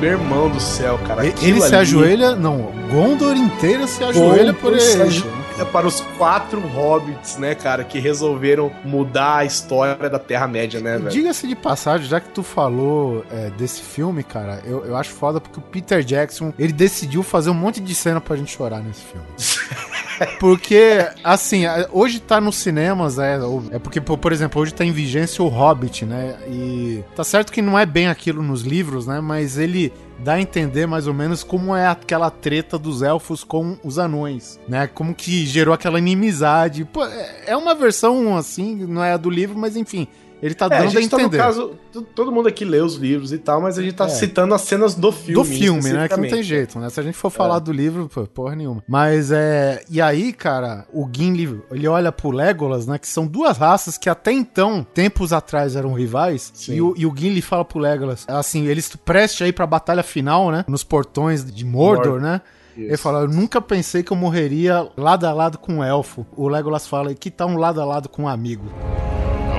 Meu 0.00 0.12
irmão 0.12 0.48
do 0.48 0.58
céu, 0.60 0.98
cara. 1.06 1.26
Ele 1.26 1.60
se 1.60 1.66
ali- 1.66 1.76
ajoelha, 1.76 2.34
não, 2.34 2.72
Gondor 2.90 3.36
inteira 3.36 3.86
se 3.86 4.02
ajoelha 4.02 4.52
por 4.54 4.70
Gondor 4.70 4.80
se 4.80 4.92
ele. 4.94 5.02
ajoelha 5.02 5.40
para 5.72 5.86
os 5.86 6.00
quatro 6.16 6.58
hobbits, 6.58 7.36
né, 7.36 7.54
cara, 7.54 7.84
que 7.84 7.98
resolveram 7.98 8.72
mudar 8.82 9.36
a 9.38 9.44
história 9.44 10.08
da 10.08 10.18
Terra-média, 10.18 10.80
né, 10.80 10.96
velho? 10.96 11.10
Diga-se 11.10 11.46
de 11.46 11.54
passagem, 11.54 12.08
já 12.08 12.18
que 12.18 12.30
tu 12.30 12.42
falou 12.42 13.22
é, 13.30 13.50
desse 13.50 13.82
filme, 13.82 14.22
cara, 14.24 14.62
eu, 14.64 14.86
eu 14.86 14.96
acho 14.96 15.10
foda 15.10 15.38
porque 15.38 15.58
o 15.58 15.62
Peter 15.62 16.02
Jackson, 16.02 16.54
ele 16.58 16.72
decidiu 16.72 17.22
fazer 17.22 17.50
um 17.50 17.54
monte 17.54 17.78
de 17.78 17.94
cena 17.94 18.22
pra 18.22 18.36
gente 18.36 18.50
chorar 18.56 18.80
nesse 18.82 19.02
filme. 19.02 19.26
Porque, 20.38 21.06
assim, 21.24 21.64
hoje 21.90 22.20
tá 22.20 22.40
nos 22.40 22.56
cinemas, 22.56 23.18
é, 23.18 23.38
é 23.70 23.78
porque, 23.78 24.00
por 24.00 24.18
por 24.18 24.32
exemplo, 24.32 24.60
hoje 24.60 24.74
tá 24.74 24.84
em 24.84 24.92
vigência 24.92 25.42
o 25.42 25.48
Hobbit, 25.48 26.04
né? 26.04 26.36
E 26.46 27.02
tá 27.16 27.24
certo 27.24 27.52
que 27.52 27.62
não 27.62 27.78
é 27.78 27.86
bem 27.86 28.08
aquilo 28.08 28.42
nos 28.42 28.62
livros, 28.62 29.06
né? 29.06 29.20
Mas 29.20 29.58
ele 29.58 29.92
dá 30.18 30.34
a 30.34 30.40
entender 30.40 30.86
mais 30.86 31.06
ou 31.06 31.14
menos 31.14 31.42
como 31.42 31.74
é 31.74 31.86
aquela 31.86 32.30
treta 32.30 32.78
dos 32.78 33.02
elfos 33.02 33.42
com 33.42 33.76
os 33.82 33.98
anões, 33.98 34.60
né? 34.68 34.86
Como 34.86 35.14
que 35.14 35.46
gerou 35.46 35.74
aquela 35.74 35.98
inimizade. 35.98 36.84
Pô, 36.84 37.04
é 37.04 37.40
é 37.46 37.56
uma 37.56 37.74
versão 37.74 38.36
assim, 38.36 38.86
não 38.86 39.02
é 39.02 39.12
a 39.12 39.16
do 39.16 39.28
livro, 39.28 39.58
mas 39.58 39.76
enfim, 39.76 40.06
ele 40.42 40.54
tá 40.54 40.66
É, 40.66 40.68
a 40.68 40.78
dando 40.78 40.86
a, 40.88 40.90
gente 40.90 41.08
tá, 41.08 41.16
no 41.16 41.22
entender. 41.24 41.38
caso, 41.38 41.72
todo 42.14 42.32
mundo 42.32 42.48
aqui 42.48 42.64
lê 42.64 42.80
os 42.80 42.94
livros 42.96 43.32
e 43.32 43.38
tal, 43.38 43.60
mas 43.60 43.78
a 43.78 43.82
gente 43.82 43.94
tá 43.94 44.04
É. 44.06 44.08
citando 44.08 44.54
as 44.54 44.62
cenas 44.62 44.94
do 44.94 45.10
filme. 45.12 45.34
do 45.34 45.44
filme, 45.44 45.92
né? 45.92 46.08
Que 46.08 46.16
não 46.16 46.28
tem 46.28 46.42
jeito, 46.42 46.78
né? 46.78 46.88
Se 46.90 46.98
a 47.00 47.02
gente 47.02 47.16
for 47.16 47.30
falar 47.30 47.56
É. 47.56 47.60
do 47.60 47.72
livro, 47.72 48.08
pô, 48.08 48.26
porra 48.26 48.54
nenhuma. 48.56 48.82
Mas 48.88 49.30
é. 49.32 49.82
E 49.90 50.00
aí, 50.00 50.32
cara, 50.32 50.86
o 50.92 51.08
Gimli, 51.12 51.60
ele 51.70 51.86
olha 51.88 52.10
pro 52.12 52.30
Legolas, 52.30 52.86
né? 52.86 52.98
Que 52.98 53.08
são 53.08 53.26
duas 53.26 53.56
raças 53.58 53.98
que 53.98 54.08
até 54.08 54.32
então, 54.32 54.86
tempos 54.94 55.32
atrás, 55.32 55.76
eram 55.76 55.92
rivais. 55.92 56.50
Sim. 56.54 56.74
E 56.74 56.82
o, 56.82 56.94
e 56.96 57.06
o 57.06 57.14
Gimli 57.16 57.42
fala 57.42 57.64
pro 57.64 57.78
Legolas, 57.78 58.24
assim, 58.28 58.66
eles 58.66 58.94
prestes 58.96 59.42
aí 59.42 59.52
pra 59.52 59.66
batalha 59.66 60.02
final, 60.02 60.50
né? 60.50 60.64
Nos 60.68 60.82
portões 60.84 61.44
de 61.44 61.64
Mordor, 61.64 62.12
Mordor. 62.12 62.20
né? 62.20 62.40
Ele 62.76 62.96
fala, 62.96 63.20
eu 63.20 63.28
nunca 63.28 63.60
pensei 63.60 64.02
que 64.02 64.10
eu 64.10 64.16
morreria 64.16 64.88
lado 64.96 65.26
a 65.26 65.32
lado 65.34 65.58
com 65.58 65.74
um 65.74 65.84
elfo. 65.84 66.24
O 66.34 66.48
Legolas 66.48 66.86
fala, 66.86 67.12
que 67.14 67.30
tá 67.30 67.44
um 67.44 67.58
lado 67.58 67.78
a 67.80 67.84
lado 67.84 68.08
com 68.08 68.22
um 68.22 68.28
amigo. 68.28 68.64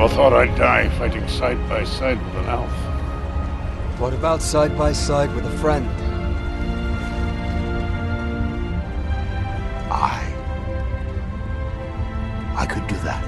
I 0.02 0.07
thought 0.07 0.34
I'd 0.34 0.56
die 0.56 0.90
fighting 0.98 1.28
side 1.28 1.60
by 1.69 1.84
side 1.84 2.18
with 2.26 2.36
an 2.38 2.49
elf. 2.49 2.72
What 3.99 4.15
about 4.15 4.41
side 4.41 4.76
by 4.76 4.94
side 4.94 5.32
with 5.36 5.45
a 5.45 5.57
friend? 5.60 5.88
I. 9.91 10.26
I 12.57 12.65
could 12.65 12.88
do 12.88 12.95
that. 13.06 13.23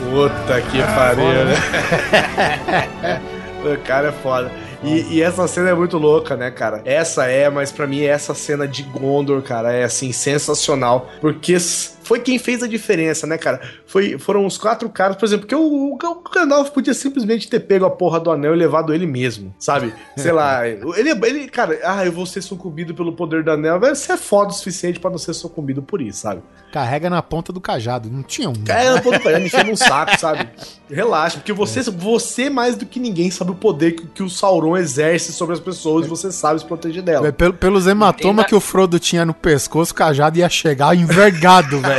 Puta 0.00 0.60
que 0.70 0.82
pariu, 0.82 1.46
né? 1.46 3.20
o 3.64 3.78
cara 3.86 4.08
é 4.08 4.12
foda. 4.12 4.52
E, 4.82 5.14
e 5.14 5.22
essa 5.22 5.48
cena 5.48 5.70
é 5.70 5.74
muito 5.74 5.96
louca, 5.96 6.36
né, 6.36 6.50
cara? 6.50 6.82
Essa 6.84 7.24
é, 7.24 7.48
mas 7.48 7.72
pra 7.72 7.86
mim 7.86 8.02
essa 8.02 8.34
cena 8.34 8.68
de 8.68 8.82
Gondor, 8.82 9.40
cara, 9.40 9.72
é 9.72 9.84
assim, 9.84 10.12
sensacional. 10.12 11.08
Porque 11.22 11.58
foi 12.04 12.20
quem 12.20 12.38
fez 12.38 12.62
a 12.62 12.68
diferença, 12.68 13.26
né, 13.26 13.36
cara? 13.36 13.60
Foi, 13.86 14.18
foram 14.18 14.46
os 14.46 14.56
quatro 14.56 14.88
caras, 14.88 15.16
por 15.16 15.24
exemplo, 15.24 15.46
que 15.46 15.54
o, 15.54 15.60
o, 15.60 15.94
o 15.94 16.30
Gandalf 16.32 16.70
podia 16.70 16.94
simplesmente 16.94 17.48
ter 17.48 17.60
pego 17.60 17.84
a 17.84 17.90
porra 17.90 18.20
do 18.20 18.30
anel 18.30 18.54
e 18.54 18.58
levado 18.58 18.94
ele 18.94 19.06
mesmo, 19.06 19.54
sabe? 19.58 19.92
Sei 20.16 20.30
lá, 20.30 20.66
ele, 20.68 21.10
ele, 21.26 21.48
cara, 21.48 21.78
ah, 21.82 22.04
eu 22.04 22.12
vou 22.12 22.26
ser 22.26 22.42
sucumbido 22.42 22.94
pelo 22.94 23.12
poder 23.12 23.42
do 23.42 23.50
anel, 23.50 23.80
velho, 23.80 23.96
você 23.96 24.12
é 24.12 24.16
foda 24.16 24.50
o 24.50 24.54
suficiente 24.54 25.00
pra 25.00 25.10
não 25.10 25.18
ser 25.18 25.34
sucumbido 25.34 25.82
por 25.82 26.00
isso, 26.00 26.20
sabe? 26.20 26.42
Carrega 26.72 27.08
na 27.08 27.22
ponta 27.22 27.52
do 27.52 27.60
cajado. 27.60 28.10
Não 28.10 28.22
tinha 28.24 28.50
um. 28.50 28.54
É, 28.68 28.88
eu 28.88 29.00
tô 29.00 29.10
me 29.12 29.44
enchendo 29.46 29.70
um 29.70 29.76
saco, 29.76 30.18
sabe? 30.18 30.48
Relaxa, 30.90 31.38
porque 31.38 31.52
você, 31.52 31.82
você 31.82 32.50
mais 32.50 32.74
do 32.76 32.84
que 32.84 32.98
ninguém 32.98 33.30
sabe 33.30 33.52
o 33.52 33.54
poder 33.54 33.92
que, 33.92 34.06
que 34.08 34.22
o 34.24 34.28
Sauron 34.28 34.76
exerce 34.76 35.32
sobre 35.32 35.54
as 35.54 35.60
pessoas 35.60 36.04
e 36.04 36.08
você 36.08 36.32
sabe 36.32 36.58
se 36.58 36.66
proteger 36.66 37.00
dela. 37.02 37.28
É, 37.28 37.32
pelo- 37.32 37.54
pelos 37.54 37.86
hematomas 37.86 38.24
Entenda- 38.24 38.44
que 38.44 38.54
o 38.56 38.60
Frodo 38.60 38.98
tinha 38.98 39.24
no 39.24 39.32
pescoço, 39.32 39.92
o 39.92 39.94
cajado 39.94 40.36
ia 40.36 40.48
chegar 40.48 40.96
envergado, 40.96 41.78
velho. 41.80 41.93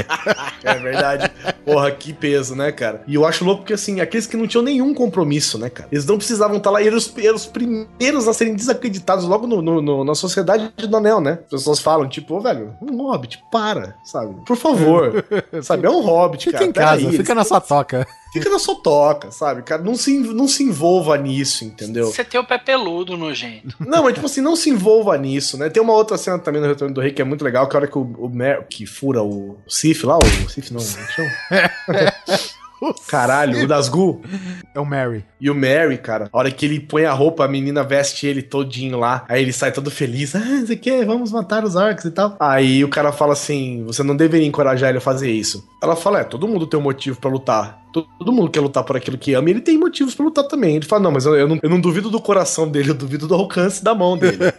É 0.63 0.73
verdade. 0.75 1.31
Porra, 1.63 1.91
que 1.91 2.13
peso, 2.13 2.55
né, 2.55 2.71
cara? 2.71 3.03
E 3.07 3.15
eu 3.15 3.25
acho 3.25 3.43
louco 3.45 3.61
porque, 3.61 3.73
assim, 3.73 3.99
aqueles 4.01 4.25
que 4.27 4.35
não 4.37 4.47
tinham 4.47 4.63
nenhum 4.63 4.93
compromisso, 4.93 5.57
né, 5.57 5.69
cara? 5.69 5.89
Eles 5.91 6.05
não 6.05 6.17
precisavam 6.17 6.57
estar 6.57 6.69
lá 6.71 6.81
e 6.81 6.87
eram 6.87 6.97
os, 6.97 7.13
eram 7.17 7.35
os 7.35 7.45
primeiros 7.45 8.27
a 8.27 8.33
serem 8.33 8.55
desacreditados 8.55 9.25
logo 9.25 9.47
no, 9.47 9.61
no- 9.61 9.81
no- 9.81 10.03
na 10.03 10.15
sociedade 10.15 10.71
do 10.87 10.97
anel, 10.97 11.19
né? 11.21 11.39
As 11.43 11.49
pessoas 11.49 11.79
falam, 11.79 12.07
tipo, 12.07 12.35
ô, 12.35 12.39
velho, 12.41 12.73
um 12.81 12.95
hobbit, 13.03 13.43
para, 13.51 13.95
sabe? 14.03 14.35
Por 14.45 14.55
favor. 14.57 15.23
sabe? 15.63 15.85
É 15.85 15.89
um 15.89 16.01
hobbit, 16.01 16.45
Fica 16.45 16.57
cara. 16.59 16.69
em 16.69 16.73
casa, 16.73 17.01
peraí, 17.01 17.17
fica 17.17 17.35
na 17.35 17.43
sua 17.43 17.59
toca. 17.61 18.07
Fica 18.39 18.49
na 18.49 18.59
sua 18.59 18.75
toca, 18.75 19.31
sabe? 19.31 19.61
Cara, 19.61 19.81
não 19.81 19.95
se, 19.95 20.17
não 20.17 20.47
se 20.47 20.63
envolva 20.63 21.17
nisso, 21.17 21.63
entendeu? 21.63 22.07
Você 22.07 22.23
tem 22.23 22.39
o 22.39 22.43
pé 22.43 22.57
peludo 22.57 23.17
nojento. 23.17 23.75
Não, 23.85 24.03
mas 24.03 24.13
tipo 24.13 24.25
assim, 24.25 24.41
não 24.41 24.55
se 24.55 24.69
envolva 24.69 25.17
nisso, 25.17 25.57
né? 25.57 25.69
Tem 25.69 25.81
uma 25.81 25.93
outra 25.93 26.17
cena 26.17 26.37
também 26.39 26.61
no 26.61 26.67
Retorno 26.67 26.93
do 26.93 27.01
Rei 27.01 27.11
que 27.11 27.21
é 27.21 27.25
muito 27.25 27.43
legal, 27.43 27.67
que 27.67 27.75
é 27.75 27.77
a 27.77 27.81
hora 27.81 27.87
que 27.89 27.97
o, 27.97 28.01
o 28.01 28.29
Mer 28.29 28.65
que 28.67 28.85
fura 28.85 29.23
o 29.23 29.57
Sif 29.67 30.03
lá, 30.05 30.17
o 30.17 30.49
Sif 30.49 30.71
não, 30.71 30.79
chama? 30.81 31.29
Caralho, 33.07 33.63
o 33.63 33.67
Dasgu. 33.67 34.21
É 34.73 34.79
o 34.79 34.85
Mary. 34.85 35.23
E 35.39 35.49
o 35.49 35.55
Mary, 35.55 35.97
cara, 35.97 36.29
a 36.31 36.37
hora 36.37 36.51
que 36.51 36.65
ele 36.65 36.79
põe 36.79 37.05
a 37.05 37.13
roupa, 37.13 37.45
a 37.45 37.47
menina 37.47 37.83
veste 37.83 38.27
ele 38.27 38.41
todinho 38.41 38.99
lá. 38.99 39.25
Aí 39.29 39.41
ele 39.41 39.53
sai 39.53 39.71
todo 39.71 39.89
feliz. 39.89 40.35
Ah, 40.35 40.39
você 40.65 40.75
quer? 40.75 41.05
Vamos 41.05 41.31
matar 41.31 41.63
os 41.63 41.75
orcs 41.75 42.05
e 42.05 42.11
tal. 42.11 42.35
Aí 42.39 42.83
o 42.83 42.89
cara 42.89 43.11
fala 43.11 43.33
assim: 43.33 43.83
você 43.85 44.03
não 44.03 44.15
deveria 44.15 44.47
encorajar 44.47 44.89
ele 44.89 44.97
a 44.97 45.01
fazer 45.01 45.31
isso. 45.31 45.67
Ela 45.81 45.95
fala: 45.95 46.19
é, 46.19 46.23
todo 46.23 46.47
mundo 46.47 46.67
tem 46.67 46.79
um 46.79 46.83
motivo 46.83 47.19
pra 47.19 47.29
lutar. 47.29 47.79
To- 47.93 48.05
Todo 48.19 48.31
mundo 48.33 48.49
quer 48.51 48.59
lutar 48.59 48.83
por 48.83 48.97
aquilo 48.97 49.17
que 49.17 49.33
ama 49.33 49.49
e 49.49 49.53
ele 49.53 49.61
tem 49.61 49.77
motivos 49.77 50.13
pra 50.13 50.25
lutar 50.25 50.43
também. 50.45 50.75
Ele 50.75 50.85
fala: 50.85 51.03
não, 51.03 51.11
mas 51.11 51.25
eu, 51.25 51.35
eu 51.35 51.47
não, 51.47 51.59
eu 51.63 51.69
não 51.69 51.79
duvido 51.79 52.09
do 52.09 52.19
coração 52.21 52.67
dele, 52.67 52.89
eu 52.89 52.95
duvido 52.95 53.27
do 53.27 53.33
alcance 53.35 53.83
da 53.83 53.95
mão 53.95 54.17
dele. 54.17 54.37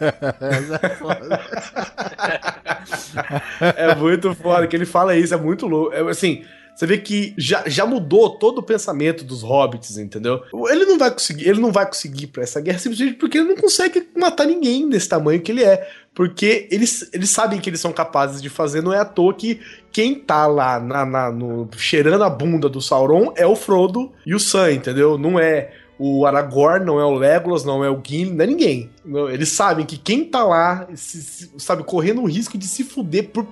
é 3.76 3.94
muito 3.94 4.34
foda 4.34 4.66
que 4.66 4.76
ele 4.76 4.86
fala 4.86 5.16
isso, 5.16 5.34
é 5.34 5.36
muito 5.36 5.66
louco. 5.66 5.92
É, 5.94 6.00
assim, 6.10 6.44
você 6.76 6.86
vê 6.86 6.98
que 6.98 7.32
já, 7.38 7.64
já 7.66 7.86
mudou 7.86 8.30
todo 8.38 8.58
o 8.58 8.62
pensamento 8.62 9.24
dos 9.24 9.42
hobbits, 9.42 9.96
entendeu? 9.96 10.42
Ele 10.68 10.84
não 10.84 10.98
vai 10.98 11.10
conseguir, 11.10 11.48
ele 11.48 11.58
não 11.60 11.72
vai 11.72 11.86
conseguir 11.86 12.26
pra 12.26 12.42
essa 12.42 12.60
guerra 12.60 12.78
simplesmente 12.78 13.14
porque 13.14 13.38
ele 13.38 13.48
não 13.48 13.56
consegue 13.56 14.06
matar 14.14 14.46
ninguém 14.46 14.88
desse 14.88 15.08
tamanho 15.08 15.40
que 15.40 15.50
ele 15.50 15.64
é. 15.64 15.88
Porque 16.14 16.68
eles, 16.70 17.08
eles 17.12 17.30
sabem 17.30 17.60
que 17.60 17.68
eles 17.70 17.80
são 17.80 17.92
capazes 17.92 18.40
de 18.40 18.48
fazer, 18.48 18.82
não 18.82 18.92
é 18.92 18.98
à 18.98 19.04
toa 19.04 19.34
que 19.34 19.60
quem 19.90 20.14
tá 20.14 20.46
lá 20.46 20.78
na, 20.78 21.04
na- 21.04 21.30
no, 21.32 21.68
cheirando 21.76 22.24
a 22.24 22.30
bunda 22.30 22.68
do 22.68 22.80
Sauron 22.80 23.32
é 23.36 23.46
o 23.46 23.56
Frodo 23.56 24.12
e 24.26 24.34
o 24.34 24.40
Sam, 24.40 24.72
entendeu? 24.72 25.16
Não 25.18 25.38
é 25.38 25.72
o 25.98 26.26
Aragorn, 26.26 26.84
não 26.84 27.00
é 27.00 27.04
o 27.06 27.14
Legolas, 27.14 27.64
não 27.64 27.82
é 27.82 27.90
o 27.90 28.00
Gimli, 28.06 28.32
não 28.34 28.44
é 28.44 28.46
ninguém. 28.46 28.90
Eles 29.32 29.48
sabem 29.50 29.84
que 29.86 29.96
quem 29.96 30.24
tá 30.24 30.44
lá, 30.44 30.86
se- 30.94 31.22
se- 31.22 31.50
sabe, 31.58 31.84
correndo 31.84 32.20
o 32.22 32.26
risco 32.26 32.56
de 32.58 32.66
se 32.66 32.84
fuder 32.84 33.28
por, 33.30 33.44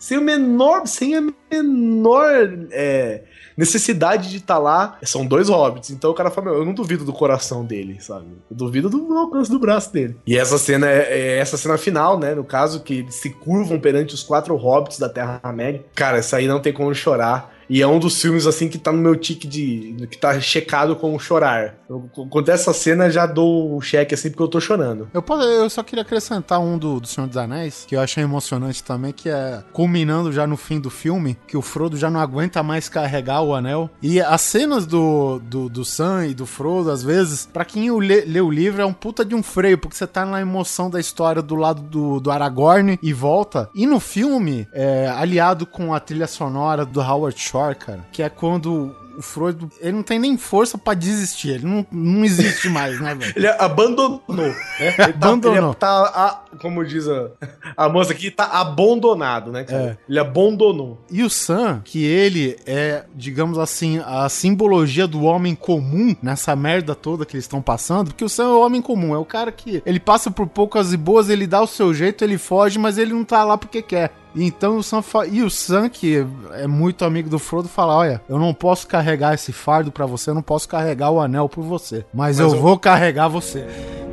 sem 0.00 0.16
o 0.18 0.22
menor, 0.22 0.86
sem 0.86 1.14
a 1.14 1.22
menor 1.52 2.26
é, 2.72 3.22
necessidade 3.56 4.30
de 4.30 4.38
estar 4.38 4.58
lá, 4.58 4.98
são 5.02 5.26
dois 5.26 5.50
hobbits. 5.50 5.90
Então 5.90 6.10
o 6.10 6.14
cara 6.14 6.30
fala, 6.30 6.48
eu 6.48 6.64
não 6.64 6.72
duvido 6.72 7.04
do 7.04 7.12
coração 7.12 7.64
dele, 7.64 7.98
sabe? 8.00 8.26
Eu 8.50 8.56
duvido 8.56 8.88
do 8.88 9.16
alcance 9.16 9.50
do 9.50 9.58
braço 9.58 9.92
dele. 9.92 10.16
E 10.26 10.38
essa 10.38 10.56
cena 10.56 10.88
é, 10.88 11.36
é 11.36 11.38
essa 11.38 11.58
cena 11.58 11.76
final, 11.76 12.18
né? 12.18 12.34
No 12.34 12.42
caso, 12.42 12.80
que 12.80 12.94
eles 12.94 13.16
se 13.16 13.28
curvam 13.28 13.78
perante 13.78 14.14
os 14.14 14.22
quatro 14.22 14.56
hobbits 14.56 14.98
da 14.98 15.08
Terra-média. 15.08 15.84
Cara, 15.94 16.16
essa 16.16 16.38
aí 16.38 16.48
não 16.48 16.60
tem 16.60 16.72
como 16.72 16.94
chorar. 16.94 17.59
E 17.70 17.80
é 17.80 17.86
um 17.86 17.98
dos 18.00 18.20
filmes, 18.20 18.46
assim, 18.46 18.68
que 18.68 18.76
tá 18.76 18.90
no 18.90 18.98
meu 18.98 19.14
tique 19.16 19.46
de. 19.46 19.94
que 20.10 20.18
tá 20.18 20.38
checado 20.40 20.96
com 20.96 21.16
chorar. 21.18 21.76
Eu, 21.88 22.10
quando 22.28 22.48
essa 22.48 22.72
cena, 22.72 23.08
já 23.08 23.26
dou 23.26 23.76
o 23.76 23.80
cheque, 23.80 24.12
assim, 24.14 24.28
porque 24.28 24.42
eu 24.42 24.48
tô 24.48 24.60
chorando. 24.60 25.08
Eu, 25.14 25.22
posso- 25.22 25.44
eu 25.46 25.70
só 25.70 25.82
queria 25.82 26.02
acrescentar 26.02 26.60
um 26.60 26.76
do, 26.76 26.98
do 27.00 27.06
Senhor 27.06 27.26
dos 27.28 27.36
Anéis, 27.36 27.84
que 27.86 27.94
eu 27.94 28.00
achei 28.00 28.24
emocionante 28.24 28.82
também, 28.82 29.12
que 29.12 29.28
é 29.28 29.62
culminando 29.72 30.32
já 30.32 30.46
no 30.46 30.56
fim 30.56 30.80
do 30.80 30.90
filme, 30.90 31.38
que 31.46 31.56
o 31.56 31.62
Frodo 31.62 31.96
já 31.96 32.10
não 32.10 32.18
aguenta 32.20 32.62
mais 32.62 32.88
carregar 32.88 33.42
o 33.42 33.54
anel. 33.54 33.88
E 34.02 34.20
as 34.20 34.40
cenas 34.40 34.84
do, 34.84 35.38
do, 35.44 35.68
do 35.68 35.84
Sam 35.84 36.26
e 36.26 36.34
do 36.34 36.46
Frodo, 36.46 36.90
às 36.90 37.02
vezes, 37.04 37.48
pra 37.52 37.64
quem 37.64 37.88
lê, 38.00 38.22
lê 38.24 38.40
o 38.40 38.50
livro, 38.50 38.82
é 38.82 38.84
um 38.84 38.92
puta 38.92 39.24
de 39.24 39.34
um 39.34 39.42
freio, 39.44 39.78
porque 39.78 39.96
você 39.96 40.06
tá 40.08 40.26
na 40.26 40.40
emoção 40.40 40.90
da 40.90 40.98
história 40.98 41.40
do 41.40 41.54
lado 41.54 41.82
do, 41.82 42.18
do 42.18 42.30
Aragorn 42.32 42.98
e 43.00 43.12
volta. 43.12 43.70
E 43.74 43.86
no 43.86 44.00
filme, 44.00 44.66
é, 44.72 45.06
aliado 45.08 45.64
com 45.66 45.94
a 45.94 46.00
trilha 46.00 46.26
sonora 46.26 46.84
do 46.84 47.00
Howard 47.00 47.38
Shore, 47.38 47.59
cara, 47.74 48.06
que 48.12 48.22
é 48.22 48.28
quando 48.28 48.94
o 49.18 49.22
Frodo, 49.22 49.68
ele 49.80 49.92
não 49.92 50.02
tem 50.02 50.18
nem 50.18 50.38
força 50.38 50.78
pra 50.78 50.94
desistir, 50.94 51.50
ele 51.50 51.66
não, 51.66 51.84
não 51.92 52.24
existe 52.24 52.70
mais, 52.70 52.98
né, 53.00 53.14
velho? 53.14 53.32
Ele 53.36 53.48
abandonou. 53.48 54.22
né? 54.28 54.54
Ele 54.78 54.92
tá- 54.92 55.04
Abandonou. 55.04 55.70
Ele 55.70 55.74
tá, 55.74 55.88
a- 56.14 56.56
como 56.58 56.82
diz 56.86 57.06
a, 57.06 57.28
a 57.76 57.88
moça 57.88 58.12
aqui, 58.12 58.30
tá 58.30 58.44
abandonado, 58.46 59.50
né, 59.52 59.64
cara? 59.64 59.82
É. 59.82 59.96
Ele 60.08 60.18
abandonou. 60.18 60.98
E 61.10 61.22
o 61.22 61.28
Sam, 61.28 61.82
que 61.84 62.02
ele 62.04 62.56
é, 62.64 63.04
digamos 63.14 63.58
assim, 63.58 64.00
a 64.06 64.26
simbologia 64.28 65.06
do 65.06 65.22
homem 65.24 65.54
comum 65.54 66.16
nessa 66.22 66.56
merda 66.56 66.94
toda 66.94 67.26
que 67.26 67.34
eles 67.36 67.44
estão 67.44 67.60
passando, 67.60 68.08
porque 68.08 68.24
o 68.24 68.28
Sam 68.28 68.44
é 68.44 68.52
o 68.52 68.60
homem 68.64 68.80
comum, 68.80 69.14
é 69.14 69.18
o 69.18 69.24
cara 69.24 69.52
que 69.52 69.82
ele 69.84 70.00
passa 70.00 70.30
por 70.30 70.46
poucas 70.46 70.92
e 70.94 70.96
boas, 70.96 71.28
ele 71.28 71.46
dá 71.46 71.60
o 71.60 71.66
seu 71.66 71.92
jeito, 71.92 72.24
ele 72.24 72.38
foge, 72.38 72.78
mas 72.78 72.96
ele 72.96 73.12
não 73.12 73.24
tá 73.24 73.44
lá 73.44 73.58
porque 73.58 73.82
quer. 73.82 74.12
Então 74.34 74.76
o 74.78 74.82
Sam 74.82 75.02
fa- 75.02 75.26
e 75.26 75.42
o 75.42 75.50
Sam, 75.50 75.88
que 75.88 76.24
é 76.52 76.66
muito 76.66 77.04
amigo 77.04 77.28
do 77.28 77.38
Frodo, 77.38 77.68
fala: 77.68 77.94
Olha, 77.96 78.22
eu 78.28 78.38
não 78.38 78.54
posso 78.54 78.86
carregar 78.86 79.34
esse 79.34 79.52
fardo 79.52 79.90
pra 79.90 80.06
você, 80.06 80.30
eu 80.30 80.34
não 80.34 80.42
posso 80.42 80.68
carregar 80.68 81.10
o 81.10 81.20
anel 81.20 81.48
por 81.48 81.64
você, 81.64 82.04
mas, 82.14 82.38
eu, 82.38 82.48
eu- 82.54 82.60
vou 82.60 82.78
carregar 82.78 83.26
você. 83.28 83.66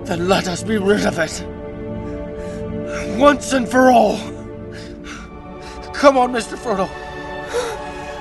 Then 0.06 0.28
let 0.28 0.48
us 0.48 0.64
be 0.64 0.78
rid 0.78 1.06
of 1.08 1.20
it. 1.20 1.46
Once 3.20 3.54
and 3.56 3.68
for 3.68 3.90
all. 3.92 4.18
Come 6.00 6.18
on, 6.20 6.30
Mr. 6.32 6.56
Frodo. 6.58 6.88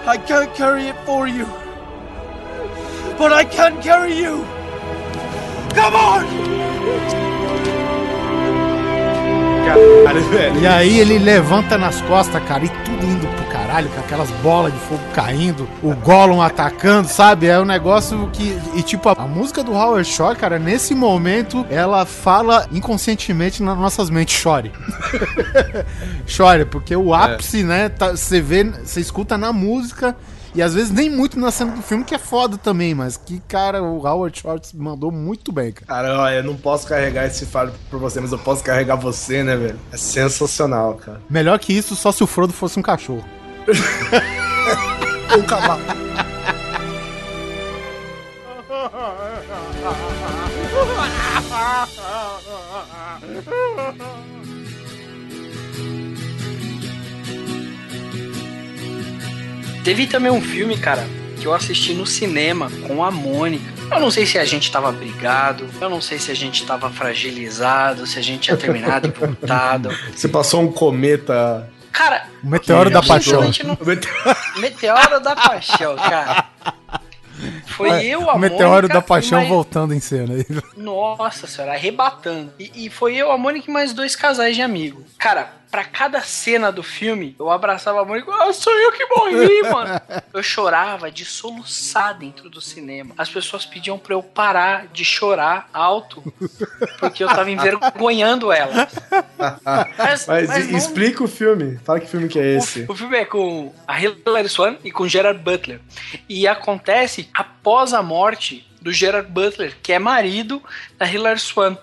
I 0.06 0.18
can't 0.18 0.52
carry 0.54 0.88
it 0.88 0.96
for 1.04 1.26
you. 1.28 1.46
But 3.18 3.32
I 3.32 3.44
can 3.44 3.80
carry 3.82 4.14
you. 4.20 4.44
Come 5.74 5.94
on! 5.96 6.24
Caralho, 9.66 10.22
velho. 10.30 10.60
E 10.60 10.66
aí 10.66 11.00
ele 11.00 11.18
levanta 11.18 11.76
nas 11.76 12.00
costas, 12.02 12.40
cara, 12.44 12.64
e 12.64 12.68
tudo 12.68 13.04
indo 13.04 13.26
pro 13.26 13.44
caralho, 13.46 13.88
com 13.88 13.98
aquelas 13.98 14.30
bolas 14.42 14.72
de 14.72 14.78
fogo 14.78 15.02
caindo, 15.12 15.68
o 15.82 15.92
Gollum 15.94 16.40
atacando, 16.40 17.08
sabe? 17.08 17.48
É 17.48 17.58
um 17.58 17.64
negócio 17.64 18.30
que. 18.32 18.56
E 18.74 18.82
tipo, 18.82 19.08
a, 19.08 19.26
música 19.26 19.64
do 19.64 19.72
Howard 19.72 20.08
Shore, 20.08 20.36
cara, 20.36 20.58
nesse 20.58 20.94
momento, 20.94 21.66
ela 21.68 22.06
fala 22.06 22.68
inconscientemente 22.70 23.62
nas 23.62 23.76
nossas 23.76 24.08
mentes, 24.08 24.36
chore. 24.36 24.70
chore, 26.26 26.64
porque 26.64 26.94
o 26.94 27.12
ápice, 27.12 27.64
né, 27.64 27.88
tá- 27.88 28.12
você 28.12 28.40
vê, 28.40 28.62
você 28.64 29.00
escuta 29.00 29.36
na 29.36 29.52
música. 29.52 30.14
E 30.56 30.62
às 30.62 30.72
vezes 30.72 30.90
nem 30.90 31.10
muito 31.10 31.38
na 31.38 31.50
cena 31.50 31.72
do 31.72 31.82
filme, 31.82 32.02
que 32.02 32.14
é 32.14 32.18
foda 32.18 32.56
também, 32.56 32.94
mas 32.94 33.18
que, 33.18 33.40
cara, 33.40 33.82
o 33.82 34.06
Howard 34.06 34.40
Shore 34.40 34.58
mandou 34.72 35.12
muito 35.12 35.52
bem, 35.52 35.70
cara. 35.70 35.86
Cara, 35.86 36.18
ó, 36.18 36.30
eu 36.30 36.42
não 36.42 36.56
posso 36.56 36.86
carregar 36.86 37.26
esse 37.26 37.44
fardo 37.44 37.74
por 37.90 38.00
você, 38.00 38.22
mas 38.22 38.32
eu 38.32 38.38
posso 38.38 38.64
carregar 38.64 38.96
você, 38.96 39.44
né, 39.44 39.54
velho? 39.54 39.78
É 39.92 39.98
sensacional, 39.98 40.94
cara. 40.94 41.20
Melhor 41.28 41.58
que 41.58 41.74
isso, 41.74 41.94
só 41.94 42.10
se 42.10 42.24
o 42.24 42.26
Frodo 42.26 42.54
fosse 42.54 42.78
um 42.78 42.82
cachorro. 42.82 43.22
um 45.36 45.42
cavalo. 45.42 45.82
Teve 59.86 60.08
também 60.08 60.32
um 60.32 60.40
filme, 60.40 60.76
cara, 60.76 61.06
que 61.38 61.46
eu 61.46 61.54
assisti 61.54 61.94
no 61.94 62.04
cinema 62.04 62.68
com 62.88 63.04
a 63.04 63.10
Mônica. 63.12 63.64
Eu 63.88 64.00
não 64.00 64.10
sei 64.10 64.26
se 64.26 64.36
a 64.36 64.44
gente 64.44 64.68
tava 64.68 64.90
brigado, 64.90 65.64
eu 65.80 65.88
não 65.88 66.00
sei 66.00 66.18
se 66.18 66.28
a 66.32 66.34
gente 66.34 66.66
tava 66.66 66.90
fragilizado, 66.90 68.04
se 68.04 68.18
a 68.18 68.22
gente 68.22 68.40
tinha 68.40 68.56
terminado 68.56 69.06
emputado. 69.06 69.90
Você 70.12 70.26
passou 70.26 70.60
um 70.62 70.72
cometa. 70.72 71.70
Cara, 71.92 72.26
O 72.42 72.48
Meteoro 72.48 72.90
da 72.90 73.00
Paixão. 73.00 73.42
não- 73.42 73.78
Meteoro 74.60 75.20
da 75.20 75.36
Paixão, 75.36 75.94
cara. 75.94 76.46
Foi 77.66 78.04
eu, 78.06 78.28
a 78.28 78.34
O 78.34 78.38
Meteoro 78.40 78.72
Mônica 78.72 78.94
da 78.94 78.98
e 78.98 79.02
Paixão 79.02 79.38
mais- 79.38 79.48
voltando 79.48 79.94
em 79.94 80.00
cena 80.00 80.34
aí. 80.34 80.44
Nossa 80.76 81.46
senhora, 81.46 81.74
arrebatando. 81.74 82.52
E, 82.58 82.86
e 82.86 82.90
foi 82.90 83.14
eu, 83.14 83.30
a 83.30 83.38
Mônica 83.38 83.70
e 83.70 83.72
mais 83.72 83.92
dois 83.92 84.16
casais 84.16 84.56
de 84.56 84.62
amigos. 84.62 85.04
Cara, 85.16 85.52
pra 85.70 85.84
cada 85.84 86.20
cena 86.22 86.70
do 86.72 86.82
filme, 86.82 87.34
eu 87.38 87.50
abraçava 87.50 88.00
a 88.00 88.04
Mônica, 88.04 88.30
ah, 88.32 88.52
sou 88.52 88.72
eu 88.72 88.92
que 88.92 89.04
morri, 89.06 89.62
mano. 89.70 90.00
Eu 90.32 90.42
chorava 90.42 91.10
de 91.10 91.24
soluçar 91.24 92.16
dentro 92.16 92.48
do 92.48 92.60
cinema. 92.60 93.14
As 93.18 93.28
pessoas 93.28 93.66
pediam 93.66 93.98
pra 93.98 94.14
eu 94.14 94.22
parar 94.22 94.86
de 94.88 95.04
chorar 95.04 95.68
alto, 95.72 96.22
porque 96.98 97.22
eu 97.24 97.28
tava 97.28 97.50
envergonhando 97.50 98.50
elas. 98.52 98.88
Mas, 99.98 100.26
mas 100.26 100.68
e- 100.68 100.72
não- 100.72 100.78
explica 100.78 101.22
o 101.24 101.28
filme. 101.28 101.78
Fala 101.84 102.00
que 102.00 102.06
filme 102.06 102.28
que 102.28 102.38
é 102.38 102.56
esse. 102.56 102.86
O 102.88 102.94
filme 102.94 103.16
é 103.16 103.24
com 103.24 103.72
a 103.86 104.00
Hilary 104.00 104.48
Swan 104.48 104.76
e 104.84 104.90
com 104.90 105.06
Gerard 105.08 105.40
Butler. 105.40 105.80
E 106.28 106.46
acontece 106.46 107.28
após 107.34 107.92
a 107.92 108.02
morte 108.02 108.66
do 108.80 108.92
Gerard 108.92 109.28
Butler, 109.30 109.76
que 109.82 109.92
é 109.92 109.98
marido 109.98 110.62
da 110.96 111.06
Hilary 111.10 111.40
Swan. 111.40 111.76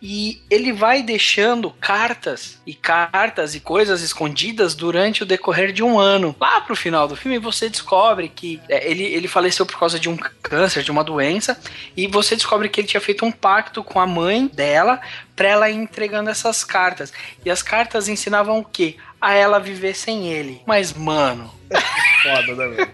E 0.00 0.40
ele 0.48 0.72
vai 0.72 1.02
deixando 1.02 1.70
cartas 1.72 2.60
e 2.64 2.72
cartas 2.72 3.54
e 3.56 3.60
coisas 3.60 4.00
escondidas 4.00 4.74
durante 4.74 5.24
o 5.24 5.26
decorrer 5.26 5.72
de 5.72 5.82
um 5.82 5.98
ano. 5.98 6.36
Lá 6.40 6.60
pro 6.60 6.76
final 6.76 7.08
do 7.08 7.16
filme 7.16 7.36
você 7.38 7.68
descobre 7.68 8.28
que 8.28 8.60
é, 8.68 8.88
ele, 8.88 9.02
ele 9.02 9.26
faleceu 9.26 9.66
por 9.66 9.76
causa 9.78 9.98
de 9.98 10.08
um 10.08 10.16
câncer, 10.16 10.84
de 10.84 10.90
uma 10.92 11.02
doença, 11.02 11.58
e 11.96 12.06
você 12.06 12.36
descobre 12.36 12.68
que 12.68 12.80
ele 12.80 12.86
tinha 12.86 13.00
feito 13.00 13.24
um 13.24 13.32
pacto 13.32 13.82
com 13.82 13.98
a 13.98 14.06
mãe 14.06 14.46
dela 14.46 15.00
pra 15.34 15.48
ela 15.48 15.68
ir 15.68 15.74
entregando 15.76 16.30
essas 16.30 16.62
cartas. 16.62 17.12
E 17.44 17.50
as 17.50 17.60
cartas 17.62 18.08
ensinavam 18.08 18.60
o 18.60 18.64
quê? 18.64 18.94
A 19.20 19.34
ela 19.34 19.58
viver 19.58 19.94
sem 19.96 20.28
ele. 20.28 20.62
Mas, 20.64 20.92
mano, 20.92 21.52
Foda, 22.22 22.54
né, 22.54 22.68
velho? 22.68 22.90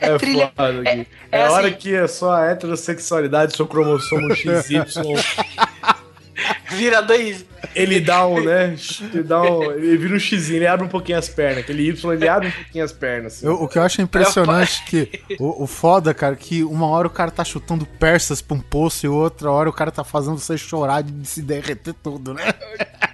É 0.00 0.08
É, 0.08 0.18
trilha- 0.18 0.52
foda 0.56 0.80
aqui. 0.80 1.06
É, 1.32 1.38
é 1.38 1.42
a 1.46 1.50
hora 1.52 1.68
assim- 1.68 1.76
que 1.76 1.94
é 1.94 2.06
só 2.06 2.32
a 2.32 2.46
heterossexualidade, 2.46 3.56
seu 3.56 3.66
cromossomo 3.66 4.34
XY. 4.34 4.82
vira 6.70 7.00
dois. 7.02 7.44
Ele 7.74 8.00
dá 8.00 8.26
um, 8.26 8.42
né? 8.42 8.74
Ele 9.12 9.22
dá 9.22 9.42
um. 9.42 9.70
Ele 9.72 9.96
vira 9.98 10.14
um 10.14 10.18
X, 10.18 10.48
ele 10.50 10.66
abre 10.66 10.84
um 10.86 10.88
pouquinho 10.88 11.18
as 11.18 11.28
pernas. 11.28 11.58
Aquele 11.58 11.88
Y, 11.88 12.12
ele 12.14 12.28
abre 12.28 12.48
um 12.48 12.52
pouquinho 12.52 12.84
as 12.84 12.92
pernas. 12.92 13.34
assim. 13.34 13.46
Eu- 13.46 13.62
o 13.62 13.68
que 13.68 13.78
eu 13.78 13.82
acho 13.82 14.00
impressionante 14.00 14.82
é 14.82 14.88
que 14.88 15.22
o, 15.38 15.64
o 15.64 15.66
foda, 15.66 16.14
cara, 16.14 16.34
que 16.36 16.62
uma 16.64 16.86
hora 16.86 17.06
o 17.06 17.10
cara 17.10 17.30
tá 17.30 17.44
chutando 17.44 17.84
persas 17.84 18.40
pra 18.40 18.56
um 18.56 18.60
poço 18.60 19.04
e 19.04 19.08
outra 19.08 19.50
hora 19.50 19.68
o 19.68 19.72
cara 19.72 19.90
tá 19.90 20.02
fazendo 20.04 20.38
você 20.38 20.56
chorar 20.56 21.02
de 21.02 21.26
se 21.28 21.42
derreter 21.42 21.94
tudo, 22.02 22.32
né? 22.34 22.42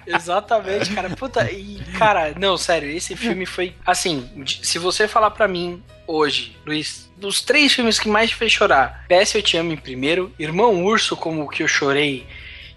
Exatamente, 0.05 0.93
cara. 0.93 1.09
Puta, 1.09 1.51
e, 1.51 1.81
cara, 1.97 2.33
não, 2.39 2.57
sério, 2.57 2.89
esse 2.89 3.15
filme 3.15 3.45
foi. 3.45 3.73
Assim, 3.85 4.29
se 4.63 4.79
você 4.79 5.07
falar 5.07 5.31
pra 5.31 5.47
mim 5.47 5.83
hoje, 6.07 6.55
Luiz, 6.65 7.09
dos 7.17 7.41
três 7.41 7.73
filmes 7.73 7.99
que 7.99 8.07
mais 8.07 8.29
te 8.29 8.35
fez 8.37 8.51
chorar, 8.53 9.05
PS 9.09 9.35
Eu 9.35 9.41
Te 9.41 9.57
Amo 9.57 9.73
em 9.73 9.77
primeiro, 9.77 10.31
Irmão 10.39 10.83
Urso, 10.85 11.17
como 11.17 11.43
o 11.43 11.49
que 11.49 11.61
eu 11.63 11.67
chorei, 11.67 12.25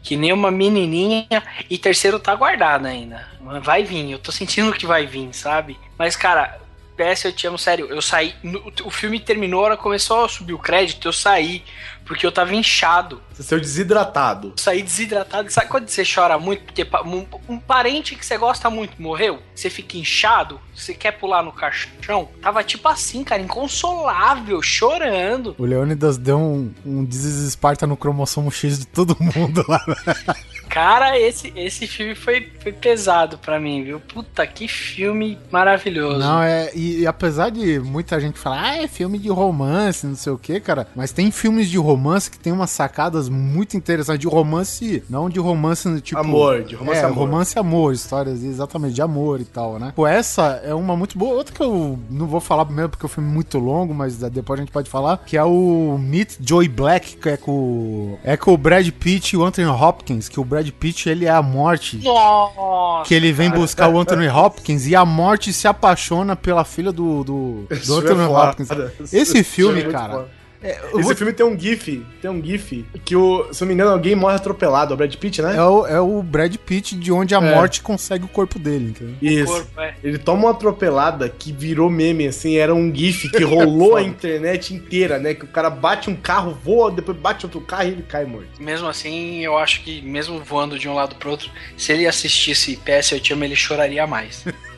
que 0.03 0.17
nem 0.17 0.33
uma 0.33 0.51
menininha, 0.51 1.27
e 1.69 1.77
terceiro 1.79 2.19
tá 2.19 2.35
guardado 2.35 2.87
ainda. 2.87 3.27
Vai 3.63 3.85
vir, 3.85 4.11
eu 4.11 4.19
tô 4.19 4.33
sentindo 4.33 4.73
que 4.73 4.87
vai 4.87 5.07
vir, 5.07 5.29
sabe? 5.33 5.79
Mas, 5.99 6.17
cara. 6.17 6.59
PS 6.97 7.25
Eu 7.25 7.33
Te 7.33 7.47
Amo, 7.47 7.57
sério, 7.57 7.87
eu 7.87 8.03
saí. 8.03 8.35
no- 8.43 8.63
o 8.85 8.91
filme 8.91 9.19
terminou, 9.19 9.61
a 9.63 9.65
hora 9.69 9.77
começou 9.79 10.23
a 10.23 10.29
subir 10.29 10.53
o 10.53 10.59
crédito, 10.59 11.09
eu 11.09 11.13
saí, 11.15 11.65
porque 12.11 12.27
eu 12.27 12.33
tava 12.33 12.53
inchado. 12.53 13.23
Você 13.33 13.45
saiu 13.45 13.61
desidratado. 13.61 14.55
Sair 14.57 14.83
desidratado. 14.83 15.49
Sabe 15.49 15.69
quando 15.69 15.89
você 15.89 16.03
chora 16.03 16.41
muito 16.41 16.65
porque 16.65 16.85
um, 17.05 17.25
um 17.49 17.57
parente 17.57 18.17
que 18.17 18.27
você 18.27 18.37
gosta 18.37 18.69
muito 18.69 19.01
morreu? 19.01 19.39
Você 19.55 19.71
fica 19.71 19.97
inchado? 19.97 20.61
Você 20.75 20.93
quer 20.93 21.13
pular 21.13 21.41
no 21.45 21.53
caixão? 21.53 22.29
Tava 22.43 22.65
tipo 22.65 22.89
assim, 22.89 23.23
cara, 23.23 23.41
inconsolável, 23.41 24.61
chorando. 24.61 25.55
O 25.57 25.65
Leônidas 25.65 26.19
deu 26.19 26.37
um, 26.37 26.75
um 26.85 27.05
desesparta 27.05 27.87
no 27.87 27.97
cromossomo 27.97 28.51
X 28.51 28.81
de 28.81 28.89
todo 28.89 29.17
mundo 29.21 29.65
lá. 29.69 29.81
Cara, 30.71 31.19
esse, 31.19 31.53
esse 31.57 31.85
filme 31.89 32.15
foi, 32.15 32.49
foi 32.63 32.73
pesado 32.73 33.37
pra 33.37 33.59
mim, 33.59 33.83
viu? 33.83 33.99
Puta, 33.99 34.47
que 34.47 34.69
filme 34.69 35.37
maravilhoso. 35.51 36.21
Não, 36.21 36.41
é. 36.41 36.71
E, 36.75 37.01
e 37.01 37.07
apesar 37.09 37.51
de 37.51 37.81
muita 37.81 38.21
gente 38.21 38.39
falar, 38.39 38.63
ah, 38.63 38.77
é 38.77 38.87
filme 38.87 39.19
de 39.19 39.29
romance, 39.29 40.07
não 40.07 40.15
sei 40.15 40.33
o 40.33 40.39
que, 40.39 40.61
cara. 40.61 40.87
Mas 40.95 41.11
tem 41.11 41.29
filmes 41.33 41.69
de 41.69 41.77
romance 41.77 42.31
que 42.31 42.39
tem 42.39 42.53
umas 42.53 42.71
sacadas 42.71 43.29
muito 43.29 43.77
interessantes. 43.77 44.21
De 44.21 44.29
romance, 44.29 45.03
não 45.11 45.29
de 45.29 45.41
romance 45.41 46.01
tipo. 46.01 46.21
Amor, 46.21 46.63
de 46.63 46.77
romance 46.77 47.01
é, 47.01 47.05
amor. 47.05 47.19
romance 47.19 47.59
amor, 47.59 47.93
histórias 47.93 48.45
exatamente 48.45 48.95
de 48.95 49.03
amor 49.03 49.41
e 49.41 49.45
tal, 49.45 49.79
né? 49.79 49.93
Pô, 49.97 50.07
essa 50.07 50.61
é 50.65 50.75
uma 50.75 50.97
muito 50.97 51.19
boa. 51.19 51.35
Outra 51.35 51.55
que 51.55 51.63
eu 51.63 51.99
não 52.09 52.27
vou 52.27 52.41
falar 52.41 52.65
primeiro 52.65 52.91
porque 52.91 53.05
o 53.05 53.09
filme 53.09 53.29
é 53.29 53.33
muito 53.33 53.59
longo, 53.59 53.93
mas 53.93 54.19
depois 54.19 54.61
a 54.61 54.63
gente 54.63 54.73
pode 54.73 54.89
falar, 54.89 55.19
que 55.27 55.37
é 55.37 55.43
o 55.43 55.99
Meet 55.99 56.37
Joy 56.41 56.69
Black, 56.69 57.17
que 57.17 57.29
é 57.29 57.37
com. 57.37 58.19
É 58.23 58.37
com 58.37 58.55
o 58.55 58.57
Brad 58.57 58.89
Pitt 58.89 59.35
e 59.35 59.37
o 59.37 59.45
Anthony 59.45 59.67
Hopkins, 59.67 60.29
que 60.29 60.39
o 60.39 60.45
Brad 60.45 60.60
Pitt 60.71 61.09
ele 61.09 61.25
é 61.25 61.31
a 61.31 61.43
morte. 61.43 61.97
Nossa! 62.03 63.09
Que 63.09 63.15
ele 63.15 63.33
vem 63.33 63.49
cara. 63.49 63.61
buscar 63.61 63.89
o 63.89 63.99
Anthony 63.99 64.29
Hopkins 64.29 64.87
e 64.87 64.95
a 64.95 65.05
morte 65.05 65.53
se 65.53 65.67
apaixona 65.67 66.37
pela 66.37 66.65
filha 66.65 66.93
do, 66.93 67.25
do, 67.25 67.67
do 67.69 67.75
Isso 67.75 67.99
Anthony 67.99 68.23
é. 68.23 68.27
Hopkins. 68.27 68.69
Esse 69.13 69.39
é 69.39 69.43
filme, 69.43 69.83
muito 69.83 69.93
cara. 69.93 70.29
É, 70.63 70.79
Esse 70.93 71.03
vou- 71.03 71.17
filme 71.17 71.33
tem 71.33 71.45
um 71.47 71.59
GIF, 71.59 72.05
tem 72.21 72.31
um 72.31 72.43
GIF 72.45 72.85
que 73.05 73.17
o, 73.17 73.53
se 73.53 73.63
eu 73.63 73.67
não 73.67 73.69
me 73.69 73.75
engano, 73.75 73.91
alguém 73.93 74.15
morre 74.15 74.37
atropelado, 74.37 74.93
é 74.93 74.95
o 74.95 74.97
Brad 74.97 75.15
Pitt, 75.15 75.41
né? 75.43 75.57
É 75.57 75.63
o, 75.63 75.87
é 75.87 76.01
o 76.01 76.23
Brad 76.23 76.55
Pitt 76.57 76.95
de 76.97 77.11
onde 77.13 77.35
a 77.35 77.39
É. 77.39 77.55
morte 77.55 77.81
consegue 77.83 78.25
o 78.25 78.29
corpo 78.29 78.59
dele, 78.59 78.91
entendeu? 78.91 79.15
Isso. 79.23 79.53
corpo, 79.53 79.81
é. 79.81 79.95
Ele 80.05 80.19
toma 80.19 80.43
uma 80.47 80.51
atropelada 80.51 81.29
que 81.29 81.53
virou 81.53 81.89
meme, 81.89 82.27
assim, 82.27 82.57
era 82.57 82.75
um 82.75 82.95
GIF 82.95 83.31
que 83.31 83.43
rolou 83.45 83.97
a 83.97 84.03
internet 84.03 84.75
inteira, 84.75 85.19
né? 85.19 85.35
Que 85.35 85.45
o 85.45 85.49
cara 85.49 85.71
bate 85.71 86.11
um 86.11 86.15
carro, 86.17 86.57
voa, 86.63 86.91
depois 86.91 87.17
bate 87.17 87.47
outro 87.47 87.61
carro 87.61 87.85
e 87.85 87.89
ele 87.93 88.03
cai 88.03 88.25
morto. 88.25 88.61
Mesmo 88.61 88.87
assim, 88.89 89.41
eu 89.45 89.57
acho 89.57 89.83
que, 89.83 90.03
mesmo 90.03 90.39
voando 90.41 90.79
de 90.79 90.89
um 90.89 90.95
lado 90.95 91.15
pro 91.17 91.31
outro, 91.31 91.51
se 91.77 91.93
ele 91.93 92.07
assistisse 92.07 92.77
PS 92.77 93.13
Eu 93.13 93.21
Te 93.21 93.33
Amo, 93.33 93.45
ele 93.45 93.57
choraria 93.57 94.07
mais. 94.07 94.45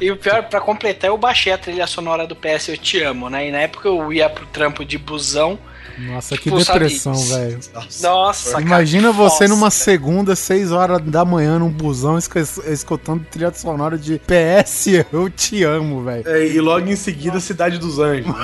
e 0.00 0.10
o 0.10 0.16
pior, 0.16 0.42
pra 0.44 0.60
completar, 0.60 1.08
eu 1.10 1.16
baixei 1.18 1.52
a 1.52 1.58
trilha 1.58 1.86
sonora 1.86 2.26
do 2.26 2.34
PS 2.36 2.68
Eu 2.68 2.76
Te 2.76 3.02
Amo, 3.02 3.28
né? 3.30 3.48
E 3.48 3.52
na 3.52 3.58
época 3.58 3.88
eu 3.88 4.12
ia 4.12 4.28
pro 4.30 4.46
trampo 4.46 4.84
de 4.84 4.96
busão. 4.98 5.58
Nossa, 5.98 6.36
que 6.38 6.44
Tipo, 6.44 6.58
sabe- 6.64 6.78
depressão, 6.80 7.14
velho. 7.14 7.60
Nossa, 8.00 8.52
cara. 8.52 8.62
Imagina 8.62 9.12
você 9.12 9.44
nossa. 9.44 9.48
numa 9.48 9.70
segunda, 9.70 10.34
6 10.34 10.72
horas 10.72 11.00
da 11.02 11.22
manhã, 11.24 11.58
num 11.58 11.68
busão, 11.68 12.18
escutando 12.18 13.26
trilha 13.30 13.52
sonora 13.52 13.98
de 13.98 14.18
PS 14.20 15.04
Eu 15.12 15.28
Te 15.28 15.62
Amo, 15.64 16.02
velho. 16.02 16.26
É, 16.26 16.46
e 16.46 16.58
logo 16.60 16.88
em 16.88 16.96
seguida, 16.96 17.38
Cidade 17.40 17.76
dos 17.78 17.98
Anjos. 17.98 18.26
né? 18.26 18.34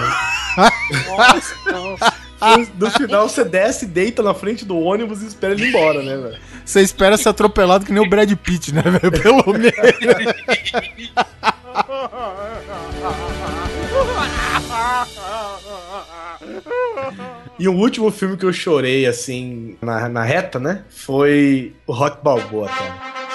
Nossa, 1.17 1.55
nossa. 1.73 2.15
No, 2.41 2.87
no 2.87 2.91
final, 2.93 3.29
você 3.29 3.45
desce, 3.45 3.87
deita 3.87 4.23
na 4.23 4.33
frente 4.33 4.65
do 4.65 4.79
ônibus 4.79 5.23
e 5.23 5.27
espera 5.27 5.55
ele 5.55 5.65
ir 5.65 5.69
embora, 5.69 6.03
né, 6.03 6.17
velho? 6.17 6.39
Você 6.65 6.81
espera 6.83 7.17
ser 7.17 7.31
atropelado 7.31 7.85
que 7.85 7.93
nem 7.93 8.03
o 8.03 8.09
Brad 8.09 8.33
Pitt, 8.35 8.73
né, 8.73 8.83
velho? 8.83 9.11
Pelo 9.23 9.53
menos. 9.53 9.75
E 17.59 17.67
o 17.69 17.73
último 17.73 18.11
filme 18.11 18.37
que 18.37 18.45
eu 18.47 18.53
chorei, 18.53 19.07
assim, 19.07 19.77
na, 19.83 20.09
na 20.09 20.23
reta, 20.23 20.61
né? 20.61 20.85
Foi 20.91 21.75
o 21.87 21.93
Rock 21.93 22.23
Balboa, 22.23 22.69
cara. 22.69 23.28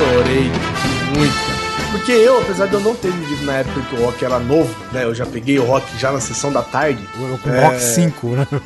Chorei 0.00 0.50
muito. 1.14 1.49
Porque 1.90 2.12
eu, 2.12 2.40
apesar 2.40 2.66
de 2.66 2.74
eu 2.74 2.80
não 2.80 2.94
ter 2.94 3.10
vivido 3.10 3.44
na 3.44 3.58
época 3.58 3.80
que 3.82 3.94
o 3.96 4.04
rock 4.04 4.24
era 4.24 4.38
novo, 4.38 4.74
né? 4.92 5.04
Eu 5.04 5.14
já 5.14 5.26
peguei 5.26 5.58
o 5.58 5.64
rock 5.64 5.98
já 5.98 6.12
na 6.12 6.20
sessão 6.20 6.52
da 6.52 6.62
tarde. 6.62 7.04
Com 7.42 7.50
É. 7.50 7.64
Rock 7.66 7.80
5, 7.80 8.26
né? 8.28 8.46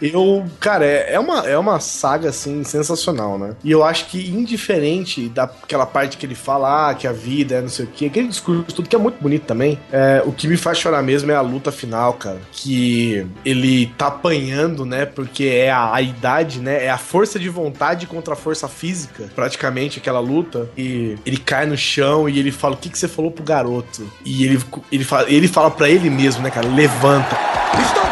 Eu, 0.00 0.46
cara, 0.58 0.84
é, 0.84 1.14
é 1.14 1.20
uma, 1.20 1.46
é 1.46 1.58
uma 1.58 1.78
saga, 1.80 2.30
assim, 2.30 2.64
sensacional, 2.64 3.38
né? 3.38 3.54
E 3.62 3.70
eu 3.70 3.84
acho 3.84 4.06
que, 4.06 4.30
indiferente 4.30 5.28
daquela 5.28 5.86
parte 5.86 6.16
que 6.16 6.24
ele 6.24 6.34
fala, 6.34 6.90
ah, 6.90 6.94
que 6.94 7.06
a 7.06 7.12
vida 7.12 7.56
é 7.56 7.60
não 7.60 7.68
sei 7.68 7.84
o 7.84 7.88
quê, 7.88 8.06
aquele 8.06 8.28
discurso, 8.28 8.64
tudo 8.74 8.88
que 8.88 8.96
é 8.96 8.98
muito 8.98 9.20
bonito 9.20 9.44
também, 9.44 9.78
é, 9.92 10.22
o 10.24 10.32
que 10.32 10.48
me 10.48 10.56
faz 10.56 10.78
chorar 10.78 11.02
mesmo 11.02 11.30
é 11.30 11.34
a 11.34 11.40
luta 11.40 11.70
final, 11.70 12.14
cara. 12.14 12.40
Que 12.52 13.26
ele 13.44 13.92
tá 13.98 14.06
apanhando, 14.06 14.84
né? 14.84 15.04
Porque 15.04 15.44
é 15.44 15.70
a, 15.70 15.94
a 15.94 16.02
idade, 16.02 16.60
né? 16.60 16.84
É 16.84 16.90
a 16.90 16.98
força 16.98 17.38
de 17.38 17.48
vontade 17.48 18.06
contra 18.06 18.34
a 18.34 18.36
força 18.36 18.68
física, 18.68 19.28
praticamente, 19.34 19.98
aquela 19.98 20.20
luta. 20.20 20.68
E 20.76 21.16
ele 21.26 21.36
cai 21.40 21.66
no 21.66 21.76
chão 21.76 22.28
e 22.28 22.38
ele 22.38 22.52
fala: 22.52 22.74
O 22.74 22.76
que, 22.78 22.88
que 22.88 22.98
você 22.98 23.08
falou 23.08 23.30
pro 23.30 23.42
garoto? 23.44 24.10
E 24.24 24.44
ele, 24.44 24.62
ele, 24.92 25.04
fala, 25.04 25.30
ele 25.30 25.48
fala 25.48 25.70
pra 25.70 25.88
ele 25.88 26.08
mesmo, 26.08 26.42
né, 26.42 26.50
cara? 26.50 26.68
Levanta. 26.68 27.36
Estão 27.82 28.10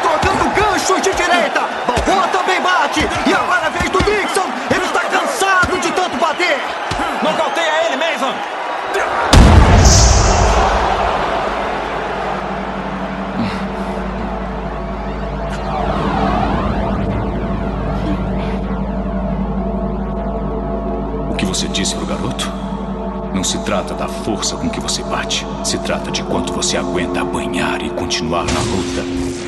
Não 23.38 23.44
se 23.44 23.56
trata 23.58 23.94
da 23.94 24.08
força 24.08 24.56
com 24.56 24.68
que 24.68 24.80
você 24.80 25.00
bate. 25.04 25.46
Se 25.62 25.78
trata 25.78 26.10
de 26.10 26.24
quanto 26.24 26.52
você 26.52 26.76
aguenta 26.76 27.22
apanhar 27.22 27.80
e 27.80 27.88
continuar 27.88 28.44
na 28.44 28.60
luta. 28.62 29.04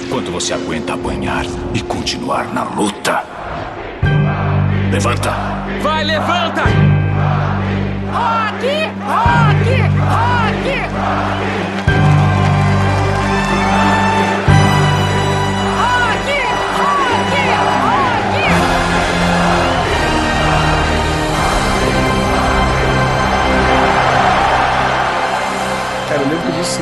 Quanto 0.08 0.30
você 0.30 0.54
aguenta 0.54 0.94
apanhar 0.94 1.44
e 1.74 1.82
continuar 1.82 2.54
na 2.54 2.62
luta. 2.62 3.24
Levanta! 4.92 5.32
Vai, 5.82 6.04
levanta! 6.04 6.62
Rock! 8.12 8.66
Rock! 9.04 9.39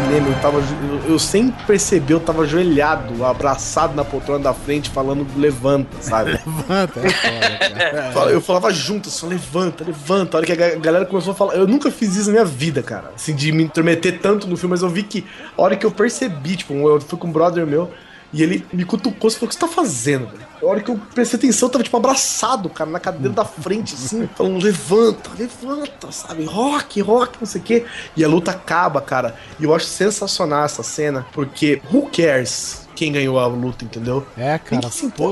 Cinema 0.08 0.28
eu 0.28 0.40
tava. 0.40 0.58
Eu, 0.58 1.12
eu 1.12 1.18
sem 1.18 1.50
perceber, 1.50 2.14
eu 2.14 2.20
tava 2.20 2.42
ajoelhado, 2.42 3.24
abraçado 3.24 3.94
na 3.94 4.04
poltrona 4.04 4.42
da 4.44 4.54
frente, 4.54 4.90
falando 4.90 5.26
levanta, 5.36 5.96
sabe? 6.00 6.32
levanta, 6.46 7.00
é 7.00 7.10
foda, 7.10 8.12
cara. 8.14 8.30
Eu 8.30 8.40
falava 8.40 8.72
junto, 8.72 9.10
só 9.10 9.26
levanta, 9.26 9.84
levanta. 9.84 10.36
A 10.36 10.38
hora 10.38 10.46
que 10.46 10.52
a 10.52 10.56
ga- 10.56 10.74
galera 10.76 11.04
começou 11.06 11.32
a 11.32 11.36
falar. 11.36 11.54
Eu 11.54 11.66
nunca 11.66 11.90
fiz 11.90 12.16
isso 12.16 12.26
na 12.26 12.32
minha 12.32 12.44
vida, 12.44 12.82
cara. 12.82 13.12
Assim, 13.14 13.34
de 13.34 13.52
me 13.52 13.64
intrometer 13.64 14.18
tanto 14.20 14.46
no 14.48 14.56
filme, 14.56 14.70
mas 14.72 14.82
eu 14.82 14.88
vi 14.88 15.02
que 15.02 15.26
a 15.56 15.62
hora 15.62 15.76
que 15.76 15.84
eu 15.86 15.90
percebi, 15.90 16.56
tipo, 16.56 16.74
eu 16.74 17.00
fui 17.00 17.18
com 17.18 17.28
um 17.28 17.32
brother 17.32 17.66
meu. 17.66 17.90
E 18.32 18.42
ele 18.42 18.66
me 18.72 18.84
cutucou 18.84 19.30
e 19.30 19.32
falou: 19.32 19.46
O 19.46 19.48
que 19.48 19.54
você 19.54 19.60
tá 19.60 19.68
fazendo, 19.68 20.26
velho? 20.26 20.46
A 20.60 20.66
hora 20.66 20.80
que 20.80 20.90
eu 20.90 21.00
prestei 21.14 21.38
atenção, 21.38 21.68
eu 21.68 21.72
tava, 21.72 21.84
tipo, 21.84 21.96
abraçado, 21.96 22.68
cara, 22.68 22.90
na 22.90 23.00
cadeira 23.00 23.32
da 23.32 23.44
frente, 23.44 23.94
assim, 23.94 24.28
falando: 24.36 24.62
levanta, 24.62 25.30
levanta, 25.38 26.12
sabe? 26.12 26.44
Rock, 26.44 27.00
rock, 27.00 27.38
não 27.40 27.46
sei 27.46 27.60
o 27.60 27.64
quê. 27.64 27.86
E 28.16 28.24
a 28.24 28.28
luta 28.28 28.50
acaba, 28.50 29.00
cara. 29.00 29.34
E 29.58 29.64
eu 29.64 29.74
acho 29.74 29.86
sensacional 29.86 30.64
essa 30.64 30.82
cena, 30.82 31.26
porque 31.32 31.80
who 31.92 32.10
cares 32.10 32.86
quem 32.94 33.12
ganhou 33.12 33.38
a 33.38 33.46
luta, 33.46 33.84
entendeu? 33.84 34.26
É, 34.36 34.58
cara. 34.58 34.82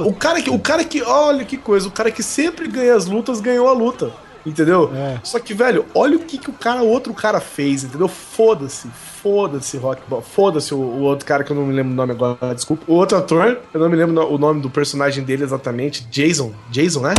O 0.07 0.15
cara 0.15 0.41
que, 0.41 0.51
o 0.51 0.59
cara 0.59 0.85
que, 0.85 1.03
olha 1.03 1.45
que 1.45 1.57
coisa, 1.57 1.89
o 1.89 1.91
cara 1.91 2.13
que 2.13 2.23
sempre 2.23 2.69
ganha 2.69 2.95
as 2.95 3.07
lutas 3.07 3.41
ganhou 3.41 3.69
a 3.69 3.73
luta. 3.73 4.13
Entendeu? 4.47 4.93
É. 4.95 5.19
Só 5.25 5.41
que, 5.41 5.53
velho, 5.53 5.85
olha 5.93 6.17
o 6.17 6.21
que, 6.21 6.39
que 6.39 6.49
o 6.49 6.53
cara, 6.53 6.81
o 6.81 6.89
outro 6.89 7.13
cara 7.13 7.41
fez, 7.41 7.83
entendeu? 7.83 8.07
Foda-se, 8.07 8.89
foda-se, 9.27 9.77
Rock. 9.77 10.03
Foda-se 10.23 10.73
o, 10.73 10.79
o 10.79 11.01
outro 11.03 11.27
cara 11.27 11.43
que 11.43 11.51
eu 11.51 11.57
não 11.57 11.67
me 11.67 11.75
lembro 11.75 11.93
o 11.93 11.97
nome 11.97 12.13
agora, 12.13 12.55
desculpa. 12.55 12.85
O 12.87 12.95
outro 12.95 13.19
ator, 13.19 13.59
eu 13.75 13.81
não 13.81 13.89
me 13.89 13.97
lembro 13.97 14.33
o 14.33 14.39
nome 14.39 14.61
do 14.61 14.71
personagem 14.71 15.25
dele 15.25 15.43
exatamente. 15.43 16.07
Jason. 16.09 16.53
Jason, 16.71 17.01
né? 17.01 17.15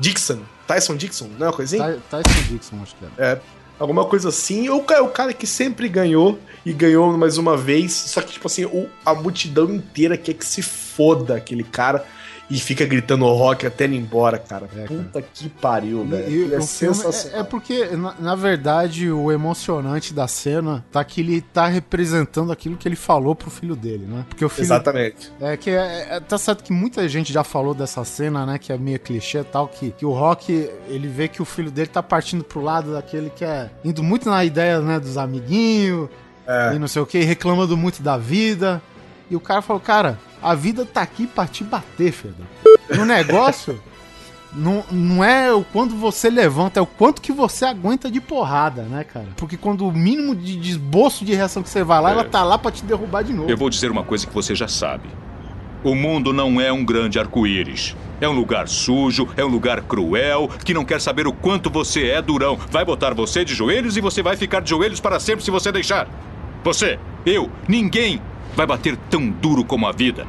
Dixon. 0.00 0.38
Tyson 0.66 0.96
Dixon, 0.96 1.28
não 1.38 1.46
é 1.46 1.50
uma 1.50 1.54
coisinha? 1.56 2.00
Ty- 2.10 2.22
Tyson 2.22 2.40
Dixon, 2.48 2.76
acho 2.82 2.94
que 2.96 3.04
era. 3.18 3.32
É. 3.34 3.40
Alguma 3.78 4.06
coisa 4.06 4.30
assim. 4.30 4.68
Ou 4.70 4.82
é 4.90 5.00
o 5.02 5.08
cara 5.08 5.32
que 5.34 5.46
sempre 5.46 5.88
ganhou 5.88 6.38
e 6.64 6.72
ganhou 6.72 7.16
mais 7.18 7.36
uma 7.36 7.56
vez. 7.56 7.92
Só 7.92 8.22
que, 8.22 8.32
tipo 8.32 8.46
assim, 8.46 8.64
o- 8.64 8.88
a 9.04 9.14
multidão 9.14 9.68
inteira 9.74 10.16
quer 10.16 10.32
que 10.34 10.46
se 10.46 10.62
foda 10.62 11.36
aquele 11.36 11.64
cara 11.64 12.04
e 12.56 12.60
fica 12.60 12.84
gritando 12.86 13.24
rock 13.26 13.66
até 13.66 13.84
ele 13.84 13.96
ir 13.96 14.00
embora, 14.00 14.38
cara. 14.38 14.68
Puta 14.86 15.22
que 15.22 15.48
pariu, 15.48 16.04
velho. 16.04 16.24
É 16.24 16.60
filme 16.60 16.62
sensacional. 16.64 17.38
é, 17.38 17.40
é 17.40 17.44
porque, 17.44 17.84
na, 17.96 18.14
na 18.18 18.34
verdade, 18.34 19.10
o 19.10 19.30
emocionante 19.32 20.12
da 20.12 20.28
cena 20.28 20.84
tá 20.92 21.02
que 21.04 21.20
ele 21.20 21.40
tá 21.40 21.66
representando 21.66 22.52
aquilo 22.52 22.76
que 22.76 22.86
ele 22.86 22.96
falou 22.96 23.34
pro 23.34 23.50
filho 23.50 23.74
dele, 23.76 24.06
né? 24.06 24.24
Porque 24.28 24.44
o 24.44 24.48
filho. 24.48 24.64
Exatamente. 24.64 25.32
É 25.40 25.56
que 25.56 25.70
é, 25.70 26.16
é- 26.16 26.20
tá 26.20 26.36
certo 26.38 26.62
que 26.64 26.72
muita 26.72 27.08
gente 27.08 27.32
já 27.32 27.42
falou 27.44 27.74
dessa 27.74 28.04
cena, 28.04 28.44
né? 28.44 28.58
Que 28.58 28.72
é 28.72 28.78
meio 28.78 28.98
clichê 29.00 29.38
e 29.40 29.44
tal, 29.44 29.68
que, 29.68 29.90
que 29.92 30.04
o 30.04 30.12
Rock, 30.12 30.68
ele 30.88 31.08
vê 31.08 31.28
que 31.28 31.40
o 31.40 31.44
filho 31.44 31.70
dele 31.70 31.88
tá 31.88 32.02
partindo 32.02 32.44
pro 32.44 32.60
lado 32.60 32.92
daquele 32.92 33.30
que 33.30 33.44
é 33.44 33.70
indo 33.84 34.02
muito 34.02 34.28
na 34.28 34.44
ideia, 34.44 34.80
né, 34.80 34.98
dos 35.00 35.16
amiguinhos 35.16 36.08
É. 36.46 36.74
e 36.74 36.78
não 36.78 36.88
sei 36.88 37.00
o 37.00 37.06
que, 37.06 37.18
reclamando 37.20 37.76
muito 37.76 38.02
da 38.02 38.16
vida. 38.16 38.82
E 39.32 39.36
o 39.36 39.40
cara 39.40 39.62
falou, 39.62 39.80
cara, 39.80 40.18
a 40.42 40.54
vida 40.54 40.84
tá 40.84 41.00
aqui 41.00 41.26
pra 41.26 41.46
te 41.46 41.64
bater, 41.64 42.12
Fedor. 42.12 42.44
No 42.94 43.06
negócio, 43.06 43.80
não, 44.52 44.84
não 44.90 45.24
é 45.24 45.50
o 45.50 45.64
quando 45.64 45.96
você 45.96 46.28
levanta, 46.28 46.78
é 46.78 46.82
o 46.82 46.86
quanto 46.86 47.22
que 47.22 47.32
você 47.32 47.64
aguenta 47.64 48.10
de 48.10 48.20
porrada, 48.20 48.82
né, 48.82 49.04
cara? 49.04 49.28
Porque 49.38 49.56
quando 49.56 49.88
o 49.88 49.90
mínimo 49.90 50.36
de 50.36 50.54
de 50.54 50.70
esboço 50.72 51.24
de 51.24 51.34
reação 51.34 51.62
que 51.62 51.70
você 51.70 51.82
vai 51.82 51.98
lá, 52.02 52.10
É. 52.10 52.12
ela 52.12 52.24
tá 52.24 52.44
lá 52.44 52.58
pra 52.58 52.70
te 52.70 52.84
derrubar 52.84 53.22
de 53.24 53.32
novo. 53.32 53.48
Eu 53.50 53.56
vou 53.56 53.70
dizer 53.70 53.90
uma 53.90 54.04
coisa 54.04 54.26
que 54.26 54.34
você 54.34 54.54
já 54.54 54.68
sabe. 54.68 55.08
O 55.82 55.94
mundo 55.94 56.30
não 56.30 56.60
é 56.60 56.70
um 56.70 56.84
grande 56.84 57.18
arco-íris. 57.18 57.96
É 58.20 58.28
um 58.28 58.32
lugar 58.32 58.68
sujo, 58.68 59.26
é 59.34 59.42
um 59.42 59.48
lugar 59.48 59.80
cruel, 59.80 60.48
que 60.62 60.74
não 60.74 60.84
quer 60.84 61.00
saber 61.00 61.26
o 61.26 61.32
quanto 61.32 61.70
você 61.70 62.08
é 62.08 62.20
durão. 62.20 62.56
Vai 62.70 62.84
botar 62.84 63.14
você 63.14 63.44
de 63.46 63.54
joelhos 63.54 63.96
e 63.96 64.00
você 64.02 64.22
vai 64.22 64.36
ficar 64.36 64.60
de 64.60 64.68
joelhos 64.70 65.00
para 65.00 65.18
sempre 65.18 65.42
se 65.42 65.50
você 65.50 65.72
deixar. 65.72 66.06
Você, 66.64 66.98
eu, 67.26 67.50
ninguém 67.68 68.20
vai 68.54 68.66
bater 68.66 68.96
tão 69.10 69.28
duro 69.28 69.64
como 69.64 69.86
a 69.86 69.92
vida. 69.92 70.26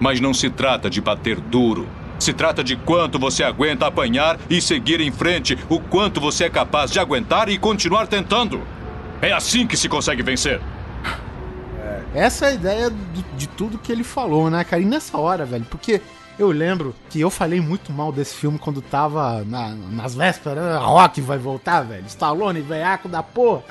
Mas 0.00 0.20
não 0.20 0.34
se 0.34 0.50
trata 0.50 0.90
de 0.90 1.00
bater 1.00 1.40
duro. 1.40 1.86
Se 2.18 2.32
trata 2.32 2.62
de 2.62 2.76
quanto 2.76 3.18
você 3.18 3.42
aguenta 3.42 3.86
apanhar 3.86 4.38
e 4.48 4.60
seguir 4.60 5.00
em 5.00 5.10
frente, 5.10 5.58
o 5.68 5.80
quanto 5.80 6.20
você 6.20 6.44
é 6.44 6.50
capaz 6.50 6.90
de 6.90 6.98
aguentar 7.00 7.48
e 7.48 7.58
continuar 7.58 8.06
tentando. 8.06 8.60
É 9.20 9.32
assim 9.32 9.66
que 9.66 9.76
se 9.76 9.88
consegue 9.88 10.22
vencer. 10.22 10.60
Essa 12.14 12.46
é 12.46 12.48
a 12.50 12.52
ideia 12.52 12.92
de 13.36 13.46
tudo 13.48 13.78
que 13.78 13.90
ele 13.90 14.04
falou, 14.04 14.50
né, 14.50 14.62
cara? 14.64 14.82
E 14.82 14.84
nessa 14.84 15.16
hora, 15.18 15.44
velho, 15.44 15.64
porque 15.70 16.00
eu 16.38 16.50
lembro 16.50 16.94
que 17.08 17.20
eu 17.20 17.30
falei 17.30 17.60
muito 17.60 17.90
mal 17.92 18.12
desse 18.12 18.34
filme 18.34 18.58
quando 18.58 18.82
tava 18.82 19.42
na- 19.44 19.74
nas 19.74 20.14
vésperas, 20.14 20.62
né? 20.62 20.76
Rock 20.76 21.20
vai 21.20 21.38
voltar, 21.38 21.82
velho. 21.82 22.04
Stallone, 22.06 22.60
veiaco 22.60 23.08
da 23.08 23.22
porra. 23.22 23.62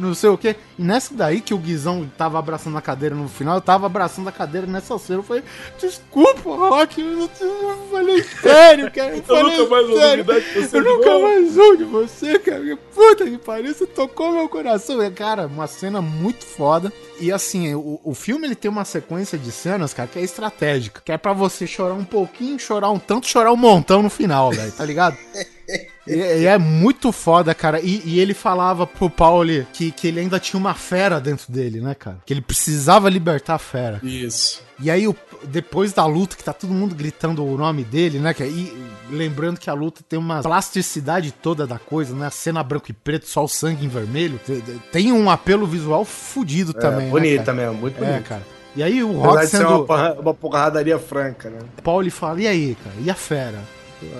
Não 0.00 0.14
sei 0.14 0.30
o 0.30 0.38
quê. 0.38 0.56
E 0.78 0.82
nessa 0.82 1.12
daí 1.14 1.40
que 1.40 1.52
o 1.52 1.58
Guizão 1.58 2.10
tava 2.16 2.38
abraçando 2.38 2.76
a 2.78 2.80
cadeira 2.80 3.14
no 3.14 3.28
final, 3.28 3.56
eu 3.56 3.60
tava 3.60 3.86
abraçando 3.86 4.28
a 4.28 4.32
cadeira 4.32 4.66
nessa 4.66 4.98
cena. 4.98 5.18
Eu 5.18 5.22
falei, 5.22 5.42
desculpa, 5.78 6.50
Rock, 6.50 7.00
eu, 7.00 7.06
não- 7.06 7.30
eu 7.40 7.88
falei 7.90 8.22
sério, 8.22 8.90
cara. 8.90 9.10
Eu, 9.10 9.16
Eu 9.20 9.22
falei 9.24 9.58
nunca 9.58 9.70
mais 9.70 9.98
sério. 9.98 10.24
de 10.24 10.32
você 10.66 10.76
Eu 10.78 10.84
nunca 10.84 11.10
novo." 11.10 11.22
mais 11.26 11.54
vou 11.54 11.76
de 11.76 11.84
você, 11.84 12.38
cara. 12.38 12.60
Que 12.64 12.76
Puta 12.94 13.24
que 13.24 13.38
pariu, 13.38 13.72
você 13.74 13.86
tocou 13.86 14.32
meu 14.32 14.48
coração. 14.48 15.00
É, 15.00 15.10
Cara, 15.10 15.46
uma 15.46 15.66
cena 15.66 16.00
muito 16.02 16.44
foda. 16.44 16.92
E 17.20 17.30
assim, 17.30 17.74
o, 17.74 18.00
o 18.02 18.14
filme 18.14 18.46
ele 18.46 18.54
tem 18.54 18.70
uma 18.70 18.84
sequência 18.84 19.36
de 19.38 19.52
cenas, 19.52 19.92
cara, 19.94 20.08
que 20.08 20.18
é 20.18 20.22
estratégica. 20.22 21.02
Que 21.04 21.12
é 21.12 21.18
pra 21.18 21.32
você 21.32 21.66
chorar 21.66 21.94
um 21.94 22.04
pouquinho, 22.04 22.58
chorar 22.58 22.90
um 22.90 22.98
tanto, 22.98 23.26
chorar 23.26 23.52
um 23.52 23.56
montão 23.56 24.02
no 24.02 24.08
final, 24.10 24.50
velho, 24.50 24.72
tá 24.72 24.84
ligado? 24.84 25.16
E, 26.06 26.14
e 26.14 26.46
é 26.46 26.58
muito 26.58 27.12
foda, 27.12 27.54
cara. 27.54 27.80
E, 27.80 28.02
e 28.04 28.18
ele 28.20 28.34
falava 28.34 28.86
pro 28.86 29.08
Pauli 29.10 29.66
que, 29.72 29.90
que 29.92 30.08
ele 30.08 30.18
ainda 30.20 30.40
tinha 30.40 30.58
uma 30.58 30.74
fera 30.74 31.20
dentro 31.20 31.52
dele, 31.52 31.80
né, 31.80 31.94
cara? 31.94 32.18
Que 32.26 32.32
ele 32.32 32.40
precisava 32.40 33.08
libertar 33.08 33.54
a 33.54 33.58
fera. 33.58 34.00
Isso. 34.02 34.62
E 34.82 34.90
aí, 34.90 35.06
o- 35.06 35.14
depois 35.44 35.92
da 35.92 36.04
luta, 36.06 36.36
que 36.36 36.42
tá 36.42 36.52
todo 36.52 36.72
mundo 36.72 36.94
gritando 36.94 37.44
o 37.44 37.56
nome 37.56 37.84
dele, 37.84 38.18
né? 38.18 38.32
que- 38.34 38.42
E 38.44 38.72
lembrando 39.10 39.60
que 39.60 39.68
a 39.70 39.74
luta 39.74 40.02
tem 40.08 40.18
uma 40.18 40.40
plasticidade 40.42 41.32
toda 41.32 41.66
da 41.66 41.78
coisa, 41.78 42.14
né? 42.14 42.26
A 42.26 42.30
cena 42.30 42.62
branco 42.62 42.90
e 42.90 42.94
preto, 42.94 43.28
só 43.28 43.44
o 43.44 43.48
sangue 43.48 43.84
em 43.84 43.88
vermelho. 43.88 44.40
Te- 44.44 44.60
te- 44.60 44.80
Tem 44.90 45.12
um 45.12 45.28
apelo 45.30 45.66
visual 45.66 46.04
fudido 46.04 46.72
É, 46.76 46.80
também. 46.80 47.04
né, 47.06 47.10
bonita 47.10 47.44
cara? 47.44 47.56
mesmo, 47.56 47.74
muito 47.74 48.02
É, 48.02 48.06
bonito. 48.06 48.26
cara. 48.26 48.42
E 48.74 48.82
aí 48.82 49.02
o 49.02 49.12
Rock 49.12 49.40
de 49.40 49.46
ser 49.48 49.56
sendo. 49.58 49.68
uma, 49.68 49.84
porra- 49.84 50.16
uma 50.20 50.34
porradaria 50.34 50.98
franca, 50.98 51.50
né? 51.50 51.58
Pauli 51.84 52.08
fala, 52.10 52.40
e 52.40 52.46
aí, 52.46 52.76
cara? 52.82 52.96
E 53.00 53.10
a 53.10 53.14
fera? 53.14 53.58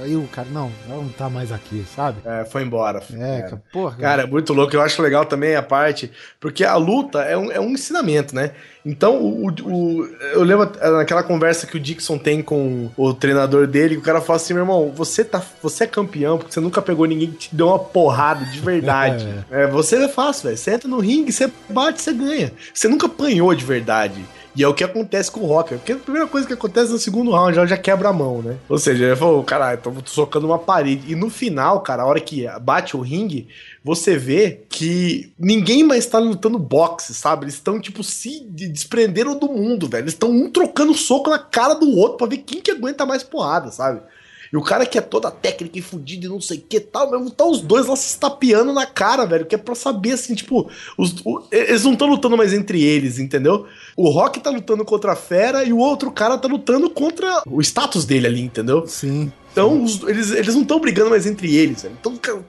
Aí 0.02 0.16
o 0.16 0.26
cara, 0.28 0.48
não, 0.50 0.70
ela 0.88 0.96
não 1.02 1.08
tá 1.08 1.28
mais 1.28 1.50
aqui, 1.52 1.84
sabe? 1.94 2.18
É, 2.24 2.44
foi 2.44 2.62
embora. 2.62 3.02
É, 3.12 3.42
cara, 3.42 3.62
porra. 3.72 3.96
Cara, 3.96 4.22
é 4.22 4.26
muito 4.26 4.52
louco. 4.52 4.74
Eu 4.74 4.80
acho 4.82 5.00
legal 5.02 5.24
também 5.24 5.54
a 5.56 5.62
parte. 5.62 6.10
Porque 6.38 6.64
a 6.64 6.76
luta 6.76 7.20
é 7.22 7.36
um, 7.36 7.50
é 7.52 7.60
um 7.60 7.70
ensinamento, 7.70 8.34
né? 8.34 8.52
Então, 8.84 9.16
o, 9.22 9.48
o- 9.48 10.06
eu 10.32 10.42
lembro 10.42 10.70
naquela 10.96 11.22
conversa 11.22 11.66
que 11.66 11.76
o 11.76 11.80
Dixon 11.80 12.16
tem 12.16 12.42
com 12.42 12.90
o 12.96 13.12
treinador 13.12 13.66
dele, 13.66 13.96
que 13.96 14.00
o 14.00 14.04
cara 14.04 14.20
fala 14.20 14.36
assim: 14.38 14.54
meu 14.54 14.62
irmão, 14.62 14.90
você, 14.94 15.22
tá, 15.24 15.42
você 15.62 15.84
é 15.84 15.86
campeão 15.86 16.38
porque 16.38 16.52
você 16.52 16.60
nunca 16.60 16.80
pegou 16.80 17.06
ninguém 17.06 17.30
que 17.30 17.48
te 17.48 17.54
deu 17.54 17.68
uma 17.68 17.78
porrada 17.78 18.44
de 18.46 18.58
verdade. 18.60 19.26
É, 19.50 19.66
você 19.66 19.96
é 19.96 20.08
fácil, 20.08 20.44
velho. 20.44 20.56
Você 20.56 20.72
entra 20.72 20.88
no 20.88 20.98
ringue, 21.00 21.32
você 21.32 21.50
bate, 21.68 22.00
você 22.00 22.12
ganha. 22.12 22.52
Você 22.72 22.88
nunca 22.88 23.06
apanhou 23.06 23.54
de 23.54 23.64
verdade. 23.64 24.24
E 24.56 24.64
é 24.64 24.68
o 24.68 24.74
que 24.74 24.82
acontece 24.82 25.30
com 25.30 25.40
o 25.40 25.46
Rocker. 25.46 25.78
Porque 25.78 25.92
a 25.92 25.96
primeira 25.96 26.26
coisa 26.26 26.46
que 26.46 26.52
acontece 26.52 26.90
no 26.90 26.98
segundo 26.98 27.30
round 27.30 27.54
já, 27.54 27.64
já 27.66 27.76
quebra 27.76 28.08
a 28.08 28.12
mão, 28.12 28.42
né? 28.42 28.56
Ou 28.68 28.78
seja, 28.78 29.04
ele 29.04 29.16
falou, 29.16 29.42
caralho, 29.44 29.80
tô 29.80 29.92
socando 30.06 30.46
uma 30.46 30.58
parede. 30.58 31.12
E 31.12 31.14
no 31.14 31.30
final, 31.30 31.80
cara, 31.82 32.02
a 32.02 32.06
hora 32.06 32.20
que 32.20 32.46
bate 32.60 32.96
o 32.96 33.00
ringue, 33.00 33.46
você 33.84 34.16
vê 34.16 34.62
que 34.68 35.32
ninguém 35.38 35.84
mais 35.84 36.04
tá 36.06 36.18
lutando 36.18 36.58
boxe, 36.58 37.14
sabe? 37.14 37.44
Eles 37.44 37.54
estão, 37.54 37.80
tipo, 37.80 38.02
se 38.02 38.44
de- 38.50 38.68
desprenderam 38.68 39.38
do 39.38 39.48
mundo, 39.48 39.88
velho. 39.88 40.02
Eles 40.04 40.14
estão 40.14 40.30
um 40.30 40.50
trocando 40.50 40.94
soco 40.94 41.30
na 41.30 41.38
cara 41.38 41.74
do 41.74 41.88
outro 41.96 42.18
pra 42.18 42.26
ver 42.26 42.38
quem 42.38 42.60
que 42.60 42.72
aguenta 42.72 43.06
mais 43.06 43.22
porrada, 43.22 43.70
sabe? 43.70 44.00
E 44.52 44.56
o 44.56 44.62
cara 44.62 44.84
que 44.84 44.98
é 44.98 45.00
toda 45.00 45.30
técnica 45.30 45.78
e 45.78 45.82
fudido 45.82 46.26
e 46.26 46.28
não 46.28 46.40
sei 46.40 46.58
o 46.58 46.60
que 46.60 46.80
tal, 46.80 47.10
mesmo, 47.10 47.30
tá 47.30 47.44
os 47.44 47.60
dois 47.60 47.86
lá 47.86 47.94
se 47.94 48.08
estapeando 48.08 48.72
na 48.72 48.84
cara, 48.84 49.24
velho. 49.24 49.46
Que 49.46 49.54
é 49.54 49.58
pra 49.58 49.74
saber, 49.76 50.12
assim, 50.12 50.34
tipo, 50.34 50.68
os- 50.98 51.14
o- 51.24 51.44
eles 51.52 51.84
não 51.84 51.92
estão 51.92 52.08
lutando 52.08 52.36
mais 52.36 52.52
entre 52.52 52.82
eles, 52.82 53.18
entendeu? 53.20 53.66
O 53.96 54.10
Rock 54.10 54.40
tá 54.40 54.50
lutando 54.50 54.84
contra 54.84 55.12
a 55.12 55.16
fera 55.16 55.62
e 55.64 55.72
o 55.72 55.78
outro 55.78 56.10
cara 56.10 56.36
tá 56.36 56.48
lutando 56.48 56.90
contra 56.90 57.42
o 57.46 57.60
status 57.60 58.04
dele 58.04 58.26
ali, 58.26 58.40
entendeu? 58.40 58.86
Sim. 58.86 59.32
Então, 59.52 59.82
os- 59.84 60.02
eles, 60.02 60.30
eles 60.32 60.54
não 60.54 60.62
estão 60.62 60.80
brigando 60.80 61.10
mais 61.10 61.26
entre 61.26 61.54
eles, 61.54 61.82
velho. 61.82 61.96
Então, 62.00 62.16
cara, 62.16 62.40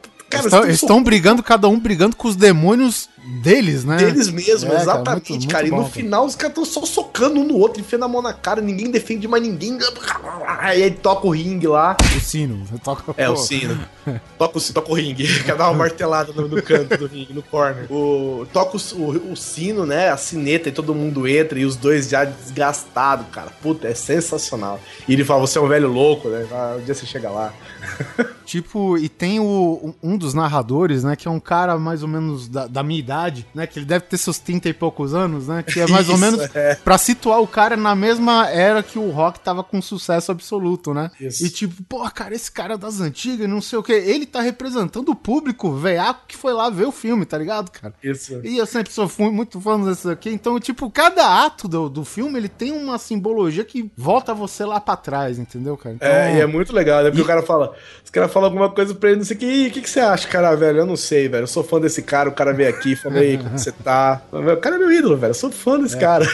eles 0.66 0.76
estão 0.82 1.04
brigando, 1.04 1.44
cada 1.44 1.68
um 1.68 1.80
brigando 1.80 2.16
com 2.16 2.28
os 2.28 2.36
demônios 2.36 3.10
deles, 3.24 3.86
né? 3.86 3.98
Deles 3.98 4.30
mesmos, 4.30 4.64
É, 4.64 4.68
cara, 4.70 4.82
exatamente, 4.82 5.30
muito- 5.32 5.48
cara. 5.48 5.64
muito 5.64 5.68
e 5.68 5.72
no 5.72 5.78
bom, 5.78 5.90
cara. 5.90 5.94
final 5.94 6.26
os 6.26 6.36
caras 6.36 6.58
estão 6.58 6.66
só 6.66 6.86
socando 6.86 7.40
um 7.40 7.44
no 7.44 7.58
outro, 7.58 7.80
enfiando 7.80 8.06
a 8.06 8.08
mão 8.08 8.22
na 8.22 8.34
cara, 8.34 8.62
ninguém 8.62 8.90
defende 8.90 9.28
mais 9.28 9.44
ninguém. 9.44 9.78
Aí 10.48 10.82
ele 10.82 10.96
toca 10.96 11.28
o 11.28 11.30
ringue 11.32 11.68
lá. 11.68 11.96
O 12.16 12.20
sino. 12.20 12.66
Toca, 12.84 13.14
É, 13.18 13.30
o 13.30 13.36
sino. 13.38 13.80
Toca 14.38 14.58
o, 14.58 14.62
toca 14.74 14.92
o 14.92 14.96
ringue. 14.96 15.28
Quer 15.46 15.56
dar 15.56 15.70
uma 15.70 15.78
martelada 15.78 16.34
no, 16.34 16.48
no 16.48 16.62
canto 16.64 16.98
do 16.98 17.06
ringue, 17.06 17.34
no 17.34 17.44
corner. 17.44 17.86
O, 17.92 18.48
toca 18.52 18.76
o, 18.76 18.80
o- 19.00 19.32
o 19.34 19.36
sino, 19.38 19.86
né? 19.86 20.10
A 20.10 20.18
sineta 20.18 20.70
e 20.70 20.72
todo 20.72 20.96
mundo 20.96 21.28
entra 21.28 21.60
e 21.60 21.66
os 21.66 21.76
dois 21.76 22.10
já 22.10 22.24
desgastados, 22.26 23.28
cara. 23.32 23.52
Puta, 23.62 23.88
é 23.88 23.94
sensacional. 23.94 24.80
E 25.08 25.14
ele 25.14 25.24
fala: 25.24 25.42
você 25.42 25.60
é 25.60 25.62
um 25.62 25.68
velho 25.68 25.88
louco, 25.88 26.30
né? 26.30 26.48
Ah, 26.52 26.78
Um 26.80 26.84
dia 26.84 26.96
você 26.96 27.06
chega 27.06 27.30
lá. 27.30 27.54
Tipo, 28.46 28.98
e 28.98 29.08
tem 29.08 29.40
o, 29.40 29.94
um 30.04 30.18
dos 30.18 30.34
narradores, 30.34 31.04
né? 31.04 31.16
Que 31.16 31.28
é 31.28 31.32
um 31.32 31.40
cara 31.40 31.78
mais 31.78 32.02
ou 32.02 32.10
menos 32.10 32.48
da, 32.50 32.68
da 32.68 32.84
minha 32.84 33.00
idade, 33.00 33.11
né? 33.54 33.68
Que 33.68 33.80
ele 33.80 33.86
deve 33.86 34.06
ter 34.06 34.18
seus 34.18 34.38
30 34.40 34.70
e 34.70 34.74
poucos 34.74 35.14
anos, 35.14 35.48
né? 35.48 35.64
Que 35.64 35.80
é 35.82 35.88
mais 35.88 36.08
ou 36.10 36.16
Isso, 36.16 36.24
menos 36.24 36.56
é. 36.56 36.76
pra 36.76 36.98
situar 36.98 37.42
o 37.42 37.48
cara 37.48 37.76
na 37.76 37.96
mesma 37.96 38.50
era 38.50 38.82
que 38.84 38.98
o 39.00 39.10
rock 39.12 39.40
tava 39.40 39.64
com 39.64 39.82
sucesso 39.82 40.32
absoluto, 40.32 40.94
né? 40.94 41.12
Isso. 41.20 41.46
E 41.46 41.50
tipo, 41.50 41.82
pô, 41.84 42.00
cara, 42.12 42.34
esse 42.36 42.52
cara 42.52 42.74
é 42.76 42.78
das 42.78 43.00
antigas, 43.02 43.48
não 43.50 43.62
sei 43.62 43.80
o 43.80 43.84
que. 43.84 43.92
Ele 43.94 44.26
tá 44.26 44.42
representando 44.42 45.10
o 45.10 45.16
público 45.16 45.72
veiaco 45.74 46.22
que 46.28 46.38
foi 46.38 46.54
lá 46.54 46.70
ver 46.70 46.86
o 46.86 46.92
filme, 46.92 47.26
tá 47.26 47.38
ligado, 47.38 47.70
cara? 47.72 47.94
Isso. 48.04 48.40
E 48.44 48.58
eu 48.58 48.66
sempre 48.66 48.92
sou 48.92 49.10
muito 49.20 49.60
fã 49.60 49.80
desse 49.80 50.10
aqui. 50.10 50.30
Então, 50.30 50.60
tipo, 50.60 50.90
cada 50.90 51.46
ato 51.46 51.68
do, 51.68 51.90
do 51.90 52.06
filme, 52.06 52.38
ele 52.38 52.50
tem 52.50 52.72
uma 52.72 52.98
simbologia 52.98 53.64
que 53.64 53.92
volta 53.98 54.34
você 54.34 54.64
lá 54.66 54.80
pra 54.80 54.96
trás, 54.96 55.38
entendeu, 55.40 55.76
cara? 55.78 55.96
Então, 55.96 56.08
É, 56.08 56.38
e 56.38 56.40
é 56.42 56.46
muito 56.46 56.74
legal, 56.74 57.04
né? 57.04 57.10
Porque 57.10 57.22
o 57.22 57.26
cara 57.26 57.42
fala, 57.42 57.74
os 58.04 58.10
caras 58.10 58.32
falam 58.32 58.50
alguma 58.50 58.70
coisa 58.70 58.94
pra 58.96 59.10
ele, 59.10 59.20
não 59.20 59.26
sei 59.26 59.36
o 59.36 59.40
que, 59.40 59.46
"Ih, 59.46 59.68
o 59.68 59.72
que, 59.72 59.82
que 59.82 59.90
você 59.90 60.00
acha, 60.00 60.28
cara, 60.28 60.56
velho? 60.56 60.80
Eu 60.80 60.86
não 60.86 60.96
sei, 60.96 61.28
velho. 61.28 61.44
Eu 61.44 61.48
sou 61.48 61.64
fã 61.64 61.80
desse 61.80 62.02
cara, 62.02 62.30
o 62.30 62.34
cara 62.34 62.54
veio 62.54 62.70
aqui, 62.70 62.96
aí, 63.10 63.38
como 63.42 63.58
você 63.58 63.72
tá? 63.72 64.22
O 64.32 64.58
cara 64.58 64.76
é 64.76 64.80
meu 64.80 64.92
ídolo, 64.92 65.18
velho. 65.18 65.32
Eu 65.32 65.36
sou 65.36 65.52
fã 65.52 65.80
desse 65.80 65.98
cara. 65.98 66.26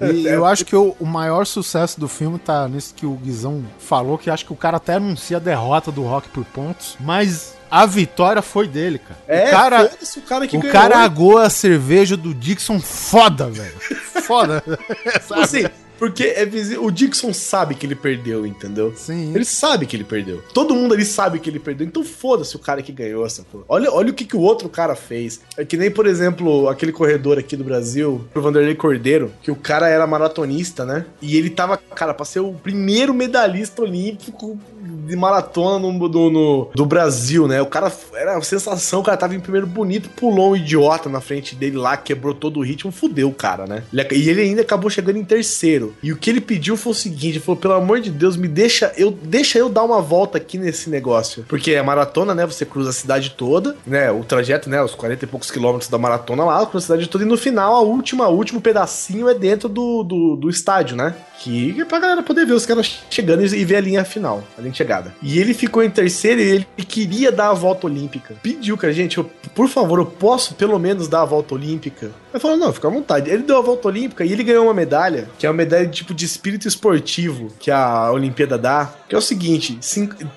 E 0.00 0.26
eu 0.28 0.44
acho 0.44 0.64
que 0.64 0.76
o, 0.76 0.96
o 1.00 1.06
maior 1.06 1.44
sucesso 1.46 1.98
do 1.98 2.08
filme 2.08 2.38
tá 2.38 2.68
nisso 2.68 2.94
que 2.94 3.06
o 3.06 3.14
Guizão 3.14 3.64
falou, 3.78 4.18
que 4.18 4.30
acho 4.30 4.44
que 4.44 4.52
o 4.52 4.56
cara 4.56 4.76
até 4.76 4.94
anuncia 4.94 5.36
a 5.36 5.40
derrota 5.40 5.90
do 5.90 6.02
Rock 6.02 6.28
por 6.28 6.44
pontos, 6.44 6.96
mas 7.00 7.54
a 7.70 7.86
vitória 7.86 8.40
foi 8.40 8.68
dele, 8.68 9.00
cara. 9.00 9.20
É, 9.26 9.48
o 9.48 9.50
cara, 9.50 9.90
o 10.16 10.22
cara 10.22 10.46
que 10.46 10.56
o 10.56 10.60
ganhou. 10.60 10.72
cara 10.72 10.98
agou 10.98 11.38
a 11.38 11.50
cerveja 11.50 12.16
do 12.16 12.32
Dixon 12.32 12.80
foda, 12.80 13.48
velho. 13.48 13.74
Foda. 14.24 14.62
Tipo 14.64 15.34
assim, 15.34 15.66
porque 15.98 16.24
é 16.24 16.44
o 16.78 16.90
Dixon 16.90 17.32
sabe 17.32 17.74
que 17.74 17.86
ele 17.86 17.94
perdeu, 17.94 18.46
entendeu? 18.46 18.92
Sim. 18.96 19.34
Ele 19.34 19.44
sabe 19.44 19.86
que 19.86 19.96
ele 19.96 20.04
perdeu. 20.04 20.42
Todo 20.52 20.74
mundo 20.74 20.94
ali 20.94 21.04
sabe 21.04 21.38
que 21.38 21.48
ele 21.48 21.58
perdeu. 21.58 21.86
Então 21.86 22.04
foda-se 22.04 22.54
o 22.56 22.58
cara 22.58 22.82
que 22.82 22.92
ganhou 22.92 23.24
essa 23.24 23.42
porra. 23.44 23.64
Olha, 23.68 23.92
olha 23.92 24.10
o 24.10 24.14
que, 24.14 24.24
que 24.24 24.36
o 24.36 24.40
outro 24.40 24.68
cara 24.68 24.94
fez. 24.94 25.40
É 25.56 25.64
que 25.64 25.76
nem, 25.76 25.90
por 25.90 26.06
exemplo, 26.06 26.68
aquele 26.68 26.92
corredor 26.92 27.38
aqui 27.38 27.56
do 27.56 27.64
Brasil, 27.64 28.24
o 28.34 28.40
Vanderlei 28.40 28.74
Cordeiro, 28.74 29.32
que 29.42 29.50
o 29.50 29.56
cara 29.56 29.88
era 29.88 30.06
maratonista, 30.06 30.84
né? 30.84 31.06
E 31.20 31.36
ele 31.36 31.50
tava, 31.50 31.76
cara, 31.76 32.14
pra 32.14 32.24
ser 32.24 32.40
o 32.40 32.52
primeiro 32.52 33.14
medalhista 33.14 33.82
olímpico 33.82 34.58
de 34.84 35.16
maratona 35.16 35.78
no, 35.78 36.08
do, 36.08 36.30
no- 36.30 36.68
do 36.74 36.86
Brasil, 36.86 37.46
né? 37.48 37.60
O 37.62 37.66
cara 37.66 37.92
era 38.14 38.32
uma 38.34 38.42
sensação, 38.42 39.00
o 39.00 39.02
cara 39.02 39.16
tava 39.16 39.34
em 39.34 39.40
primeiro 39.40 39.66
bonito, 39.66 40.08
pulou 40.10 40.52
um 40.52 40.56
idiota 40.56 41.08
na 41.08 41.20
frente 41.20 41.54
dele 41.54 41.76
lá, 41.76 41.96
quebrou 41.96 42.34
todo 42.34 42.58
o 42.60 42.62
ritmo, 42.62 42.90
fudeu 42.92 43.28
o 43.28 43.34
cara, 43.34 43.66
né? 43.66 43.82
Ele- 43.92 44.06
e 44.16 44.28
ele 44.30 44.40
ainda 44.42 44.62
acabou 44.62 44.90
chegando 44.90 45.16
em 45.18 45.24
terceiro. 45.24 45.94
E 46.02 46.12
o 46.12 46.16
que 46.16 46.30
ele 46.30 46.40
pediu 46.40 46.76
foi 46.76 46.92
o 46.92 46.94
seguinte: 46.94 47.26
ele 47.28 47.40
falou, 47.40 47.60
pelo 47.60 47.74
amor 47.74 48.00
de 48.00 48.10
Deus, 48.10 48.36
me 48.36 48.48
deixa 48.48 48.92
eu, 48.96 49.10
deixa 49.10 49.58
eu 49.58 49.68
dar 49.68 49.82
uma 49.82 50.00
volta 50.00 50.38
aqui 50.38 50.58
nesse 50.58 50.88
negócio. 50.90 51.44
Porque 51.48 51.72
é 51.72 51.82
maratona, 51.82 52.34
né? 52.34 52.44
Você 52.46 52.64
cruza 52.64 52.90
a 52.90 52.92
cidade 52.92 53.30
toda, 53.36 53.76
né? 53.86 54.10
O 54.10 54.24
trajeto, 54.24 54.68
né? 54.68 54.82
Os 54.82 54.94
40 54.94 55.24
e 55.24 55.28
poucos 55.28 55.50
quilômetros 55.50 55.90
da 55.90 55.98
maratona 55.98 56.44
lá, 56.44 56.66
cruza 56.66 56.84
a 56.84 56.86
cidade 56.86 57.08
toda, 57.08 57.24
e 57.24 57.26
no 57.26 57.36
final, 57.36 57.74
a 57.74 57.80
última, 57.80 58.28
o 58.28 58.36
último 58.36 58.60
pedacinho 58.60 59.28
é 59.28 59.34
dentro 59.34 59.68
do, 59.68 60.02
do, 60.02 60.36
do 60.36 60.50
estádio, 60.50 60.96
né? 60.96 61.14
Que 61.40 61.80
é 61.80 61.84
pra 61.84 61.98
galera 61.98 62.22
poder 62.22 62.46
ver 62.46 62.52
os 62.52 62.64
caras 62.66 63.00
chegando 63.10 63.42
e 63.44 63.54
e 63.54 63.64
ver 63.64 63.76
a 63.76 63.80
linha 63.80 64.04
final, 64.04 64.42
a 64.58 64.60
linha 64.60 64.73
de 64.74 64.78
chegada. 64.78 65.14
E 65.22 65.38
ele 65.38 65.54
ficou 65.54 65.82
em 65.82 65.88
terceiro 65.90 66.40
e 66.40 66.44
ele 66.50 66.66
queria 66.86 67.30
dar 67.32 67.50
a 67.50 67.54
volta 67.54 67.86
olímpica. 67.86 68.34
Pediu, 68.42 68.76
cara, 68.76 68.92
gente, 68.92 69.16
eu- 69.18 69.30
por 69.54 69.68
favor, 69.68 69.98
eu 70.00 70.06
posso 70.06 70.54
pelo 70.54 70.78
menos 70.78 71.08
dar 71.08 71.22
a 71.22 71.24
volta 71.24 71.54
olímpica? 71.54 72.10
Ele 72.32 72.40
falou, 72.40 72.56
não, 72.56 72.72
fica 72.72 72.88
à 72.88 72.90
vontade. 72.90 73.30
Ele 73.30 73.44
deu 73.44 73.56
a 73.56 73.60
volta 73.62 73.86
olímpica 73.88 74.24
e 74.24 74.32
ele 74.32 74.42
ganhou 74.42 74.64
uma 74.64 74.74
medalha, 74.74 75.28
que 75.38 75.46
é 75.46 75.48
uma 75.48 75.56
medalha 75.56 75.86
de 75.86 75.92
tipo 75.92 76.12
de 76.12 76.24
espírito 76.24 76.66
esportivo 76.66 77.52
que 77.60 77.70
a 77.70 78.10
Olimpíada 78.10 78.58
dá, 78.58 78.92
que 79.08 79.14
é 79.14 79.18
o 79.18 79.22
seguinte, 79.22 79.78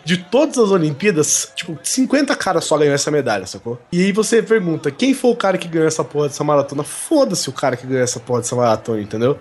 de 0.05 0.17
todas 0.17 0.57
as 0.59 0.69
Olimpíadas, 0.69 1.51
tipo, 1.55 1.77
50 1.81 2.35
caras 2.35 2.65
só 2.65 2.77
ganhou 2.77 2.93
essa 2.93 3.09
medalha, 3.09 3.47
sacou? 3.47 3.79
E 3.91 4.01
aí 4.03 4.11
você 4.11 4.43
pergunta, 4.43 4.91
quem 4.91 5.13
foi 5.15 5.31
o 5.31 5.35
cara 5.35 5.57
que 5.57 5.67
ganhou 5.67 5.87
essa 5.87 6.03
porra 6.03 6.27
dessa 6.27 6.43
maratona? 6.43 6.83
Foda-se 6.83 7.49
o 7.49 7.53
cara 7.53 7.75
que 7.75 7.87
ganhou 7.87 8.03
essa 8.03 8.19
porra 8.19 8.41
dessa 8.41 8.55
maratona, 8.55 9.01
entendeu? 9.01 9.37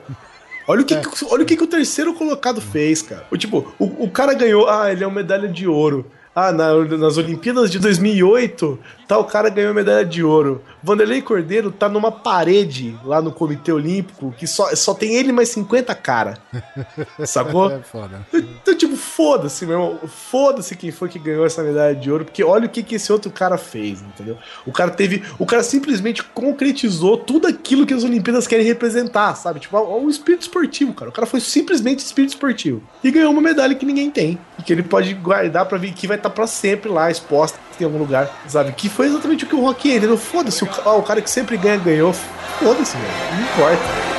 Olha 0.69 0.83
o 0.83 0.85
que, 0.85 0.97
que- 0.97 1.25
olha 1.31 1.43
o 1.43 1.47
que, 1.47 1.57
que 1.57 1.63
o 1.65 1.67
terceiro 1.67 2.13
colocado 2.15 2.61
fez, 2.61 3.03
cara. 3.03 3.25
O, 3.31 3.37
tipo, 3.37 3.73
o, 3.79 4.05
o 4.05 4.11
cara 4.11 4.35
ganhou, 4.35 4.69
ah, 4.69 4.91
ele 4.91 5.05
é 5.05 5.07
uma 5.07 5.15
medalha 5.17 5.49
de 5.49 5.67
ouro. 5.69 6.07
Ah, 6.35 6.53
na- 6.53 6.75
nas 6.85 7.17
Olimpíadas 7.17 7.71
de 7.71 7.79
2008, 7.79 8.79
tal 9.07 9.25
cara 9.25 9.49
ganhou 9.49 9.73
medalha 9.73 10.05
de 10.05 10.23
ouro. 10.23 10.63
Vanderlei 10.83 11.23
Cordeiro 11.23 11.71
tá 11.71 11.89
numa 11.89 12.11
parede 12.11 12.99
lá 13.05 13.21
no 13.23 13.33
Comitê 13.33 13.73
Olímpico 13.73 14.35
que 14.37 14.47
só, 14.47 14.75
só 14.75 14.95
tem 14.95 15.15
ele 15.15 15.33
mais 15.33 15.49
50 15.51 15.95
cara. 15.95 16.39
Sacou? 17.25 17.71
É 17.71 17.81
foda. 17.81 18.27
Então, 18.33 18.75
tipo, 18.75 18.97
foda-se, 18.97 19.67
meu 19.67 19.75
irmão. 19.75 19.99
Foda-se 20.07 20.77
quem 20.77 20.91
foi 20.91 21.09
que 21.09 21.19
ganhou 21.19 21.47
essa 21.47 21.63
medalha 21.63 21.95
de 21.95 22.11
ouro, 22.11 22.25
porque 22.25 22.43
olha 22.43 22.67
o 22.67 22.69
que, 22.69 22.83
que 22.83 22.97
esse 22.97 23.13
outro 23.13 23.31
cara 23.31 23.57
fez, 23.59 24.03
entendeu? 24.03 24.37
O 24.67 24.73
cara 24.73 24.91
teve. 24.91 25.23
O 25.39 25.47
cara 25.47 25.63
simplesmente 25.63 26.23
concretizou 26.23 27.17
tudo 27.17 27.47
aquilo 27.47 27.87
que 27.87 27.95
as 27.95 28.05
Olimpíadas 28.05 28.47
querem 28.47 28.67
representar, 28.67 29.35
sabe? 29.35 29.61
Tipo, 29.61 29.79
o 29.79 30.09
espírito 30.09 30.43
esportivo, 30.43 30.93
cara. 30.95 31.11
O 31.11 31.13
cara 31.15 31.27
foi 31.27 31.41
simplesmente 31.41 32.01
espírito 32.01 32.31
esportivo. 32.31 32.83
E 33.03 33.11
ganhou 33.11 33.33
uma 33.33 33.43
medalha 33.43 33.75
que 33.75 33.87
ninguém 33.87 34.11
tem. 34.11 34.39
E 34.59 34.63
que 34.63 34.73
ele 34.73 34.83
pode 34.83 35.15
guardar 35.15 35.67
pra 35.67 35.79
ver 35.79 35.93
que 35.93 36.07
vai 36.07 36.17
estar 36.17 36.31
pra 36.31 36.47
sempre 36.47 36.91
lá, 36.91 37.11
exposta 37.11 37.66
em 37.83 37.87
algum 37.87 37.99
lugar, 37.99 38.31
sabe? 38.47 38.73
Que 38.73 38.89
foi 38.89 39.07
exatamente 39.07 39.45
o 39.45 39.47
que 39.47 39.55
o 39.55 39.61
Rock 39.61 39.91
é, 39.91 39.97
entendeu? 39.97 40.17
Foda-se, 40.17 40.65
o, 40.65 40.69
o 40.99 41.03
cara 41.03 41.21
que 41.21 41.31
sempre 41.31 41.57
ganha, 41.57 41.77
ganhou. 41.77 42.13
Foda-se. 42.13 42.97
Não 42.97 43.43
importa. 43.43 44.16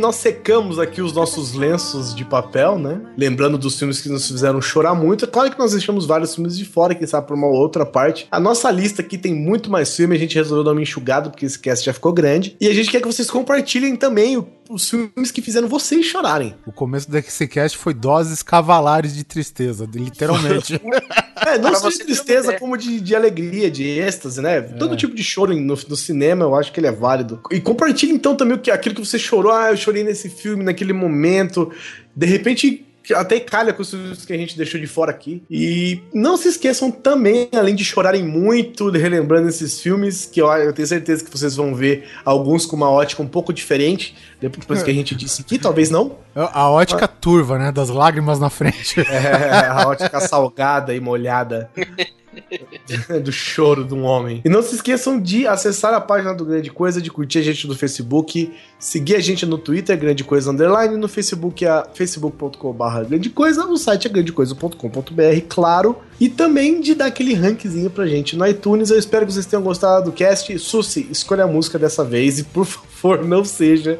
Nós 0.00 0.16
secamos 0.16 0.78
aqui 0.78 1.00
os 1.02 1.12
nossos 1.12 1.52
lenços 1.54 2.14
de 2.14 2.24
papel, 2.24 2.78
né? 2.78 3.00
Lembrando 3.16 3.56
dos 3.58 3.78
filmes 3.78 4.00
que 4.00 4.08
nos 4.08 4.26
fizeram 4.26 4.60
chorar 4.60 4.94
muito. 4.94 5.24
É 5.24 5.28
claro 5.28 5.50
que 5.50 5.58
nós 5.58 5.72
deixamos 5.72 6.06
vários 6.06 6.34
filmes 6.34 6.56
de 6.58 6.64
fora, 6.64 6.94
quem 6.94 7.06
sabe 7.06 7.26
por 7.28 7.36
uma 7.36 7.46
outra 7.46 7.86
parte. 7.86 8.26
A 8.30 8.40
nossa 8.40 8.70
lista 8.70 9.02
aqui 9.02 9.16
tem 9.18 9.34
muito 9.34 9.70
mais 9.70 9.94
filme, 9.94 10.16
a 10.16 10.18
gente 10.18 10.34
resolveu 10.34 10.64
dar 10.64 10.72
uma 10.72 10.82
enxugada, 10.82 11.30
porque 11.30 11.46
esse 11.46 11.58
cast 11.58 11.84
já 11.86 11.92
ficou 11.92 12.12
grande. 12.12 12.56
E 12.60 12.66
a 12.66 12.74
gente 12.74 12.90
quer 12.90 13.00
que 13.00 13.06
vocês 13.06 13.30
compartilhem 13.30 13.94
também 13.96 14.36
o- 14.36 14.48
os 14.68 14.88
filmes 14.88 15.30
que 15.30 15.42
fizeram 15.42 15.68
vocês 15.68 16.06
chorarem. 16.06 16.54
O 16.66 16.72
começo 16.72 17.10
desse 17.10 17.46
cast 17.46 17.76
foi 17.76 17.92
doses 17.92 18.42
cavalares 18.42 19.14
de 19.14 19.24
tristeza, 19.24 19.86
literalmente. 19.92 20.80
É, 21.36 21.58
não 21.58 21.74
só 21.74 21.88
de 21.88 21.98
tristeza, 21.98 22.58
como 22.58 22.76
de, 22.76 23.00
de 23.00 23.14
alegria, 23.14 23.70
de 23.70 23.84
êxtase, 23.84 24.40
né? 24.40 24.60
Todo 24.60 24.96
tipo 24.96 25.14
de 25.14 25.22
choro 25.22 25.54
no, 25.54 25.74
no 25.74 25.96
cinema, 25.96 26.44
eu 26.44 26.54
acho 26.54 26.72
que 26.72 26.80
ele 26.80 26.86
é 26.86 26.92
válido. 26.92 27.40
E 27.50 27.60
compartilhe 27.60 28.12
então 28.12 28.36
também 28.36 28.56
o 28.56 28.60
que, 28.60 28.70
aquilo 28.70 28.94
que 28.94 29.04
você 29.04 29.18
chorou. 29.18 29.52
Ah, 29.52 29.70
eu 29.70 29.76
chorei 29.76 30.04
nesse 30.04 30.28
filme, 30.28 30.64
naquele 30.64 30.92
momento. 30.92 31.72
De 32.14 32.26
repente, 32.26 32.86
até 33.14 33.40
calha 33.40 33.72
com 33.72 33.82
os 33.82 33.90
filmes 33.90 34.24
que 34.24 34.32
a 34.32 34.36
gente 34.36 34.56
deixou 34.56 34.80
de 34.80 34.86
fora 34.86 35.10
aqui. 35.10 35.42
E 35.50 36.02
não 36.12 36.36
se 36.36 36.48
esqueçam 36.48 36.90
também, 36.90 37.48
além 37.52 37.74
de 37.74 37.84
chorarem 37.84 38.22
muito, 38.22 38.90
relembrando 38.90 39.48
esses 39.48 39.80
filmes, 39.80 40.26
que 40.26 40.40
eu, 40.40 40.48
eu 40.48 40.72
tenho 40.72 40.88
certeza 40.88 41.24
que 41.24 41.30
vocês 41.30 41.56
vão 41.56 41.74
ver 41.74 42.08
alguns 42.24 42.66
com 42.66 42.76
uma 42.76 42.90
ótica 42.90 43.22
um 43.22 43.28
pouco 43.28 43.52
diferente, 43.52 44.16
depois 44.40 44.82
que 44.82 44.90
a 44.90 44.94
gente 44.94 45.14
disse 45.14 45.42
aqui, 45.42 45.58
talvez 45.58 45.90
não. 45.90 46.16
A 46.34 46.70
ótica 46.70 47.06
turva, 47.08 47.58
né? 47.58 47.72
Das 47.72 47.88
lágrimas 47.88 48.38
na 48.38 48.48
frente. 48.50 49.00
É, 49.10 49.66
a 49.66 49.88
ótica 49.88 50.20
salgada 50.20 50.94
e 50.94 51.00
molhada. 51.00 51.70
do 53.22 53.32
choro 53.32 53.84
de 53.84 53.94
um 53.94 54.04
homem. 54.04 54.40
E 54.44 54.48
não 54.48 54.62
se 54.62 54.74
esqueçam 54.74 55.20
de 55.20 55.46
acessar 55.46 55.94
a 55.94 56.00
página 56.00 56.34
do 56.34 56.44
Grande 56.44 56.70
Coisa, 56.70 57.00
de 57.00 57.10
curtir 57.10 57.38
a 57.38 57.42
gente 57.42 57.66
no 57.66 57.74
Facebook, 57.74 58.52
seguir 58.78 59.16
a 59.16 59.20
gente 59.20 59.46
no 59.46 59.58
Twitter, 59.58 59.98
Grande 59.98 60.24
Coisa 60.24 60.50
Underline, 60.50 60.96
no 60.96 61.08
Facebook 61.08 61.64
é 61.64 61.84
facebook.com.br 61.94 63.04
Grande 63.08 63.30
Coisa, 63.30 63.66
o 63.66 63.76
site 63.76 64.06
é 64.06 64.10
grandecoisa.com.br, 64.10 65.40
claro, 65.48 65.96
e 66.20 66.28
também 66.28 66.80
de 66.80 66.94
dar 66.94 67.06
aquele 67.06 67.34
rankzinho 67.34 67.90
pra 67.90 68.06
gente 68.06 68.36
no 68.36 68.46
iTunes. 68.46 68.90
Eu 68.90 68.98
espero 68.98 69.26
que 69.26 69.32
vocês 69.32 69.46
tenham 69.46 69.62
gostado 69.62 70.10
do 70.10 70.12
cast. 70.12 70.58
Susi, 70.58 71.06
escolha 71.10 71.44
a 71.44 71.46
música 71.46 71.78
dessa 71.78 72.04
vez 72.04 72.38
e 72.38 72.44
por 72.44 72.64
favor 73.00 73.24
não 73.24 73.44
seja 73.44 73.98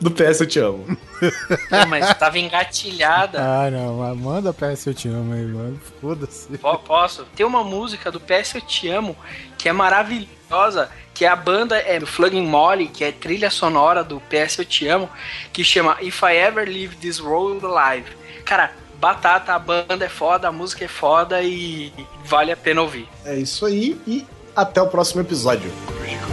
do 0.00 0.10
PS 0.10 0.40
Eu 0.40 0.46
Te 0.46 0.58
Amo. 0.60 0.84
Pô, 1.20 1.86
mas 1.88 2.12
tava 2.14 2.38
engatilhada. 2.38 3.38
Ah, 3.42 3.70
não, 3.70 3.98
mas 3.98 4.16
manda 4.18 4.52
PS 4.52 4.86
Eu 4.86 4.94
Te 4.94 5.08
Amo 5.08 5.32
aí, 5.34 5.44
mano. 5.46 5.80
Foda-se. 6.00 6.58
Po- 6.58 6.78
Posso? 6.78 7.24
Tem 7.36 7.44
uma 7.46 7.62
música 7.64 8.10
do 8.10 8.20
PS 8.20 8.54
Eu 8.56 8.60
Te 8.60 8.88
Amo 8.88 9.16
que 9.58 9.68
é 9.68 9.72
maravilhosa, 9.72 10.90
que 11.14 11.24
a 11.24 11.36
banda 11.36 11.76
é 11.78 11.98
do 12.00 12.06
Flogging 12.06 12.46
Molly, 12.46 12.88
que 12.88 13.04
é 13.04 13.12
trilha 13.12 13.48
sonora 13.50 14.02
do 14.02 14.20
PS 14.22 14.58
Eu 14.58 14.64
Te 14.64 14.88
Amo, 14.88 15.08
que 15.52 15.62
chama 15.62 15.96
If 16.00 16.20
I 16.22 16.36
Ever 16.36 16.66
Leave 16.68 16.96
This 16.96 17.20
World 17.20 17.64
Alive. 17.64 18.06
Cara, 18.44 18.72
batata, 18.98 19.52
a 19.54 19.58
banda 19.58 20.04
é 20.04 20.08
foda, 20.08 20.48
a 20.48 20.52
música 20.52 20.84
é 20.84 20.88
foda 20.88 21.40
e 21.42 21.92
vale 22.24 22.50
a 22.52 22.56
pena 22.56 22.82
ouvir. 22.82 23.08
É 23.24 23.36
isso 23.36 23.64
aí 23.66 24.00
e 24.06 24.26
até 24.54 24.82
o 24.82 24.88
próximo 24.88 25.20
episódio. 25.20 25.70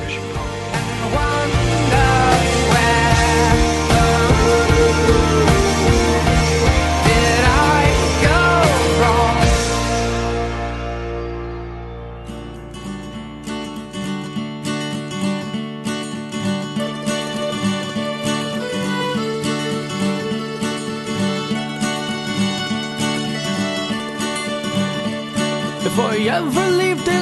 If 0.07 0.28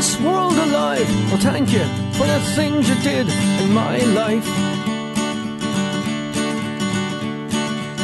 this 0.07 0.21
world 0.21 0.53
alive, 0.53 1.09
well, 1.29 1.37
thank 1.37 1.73
you 1.73 1.83
for 2.13 2.25
the 2.25 2.39
things 2.55 2.87
you 2.87 2.95
did 3.03 3.27
in 3.61 3.73
my 3.73 3.97
life. 4.21 4.47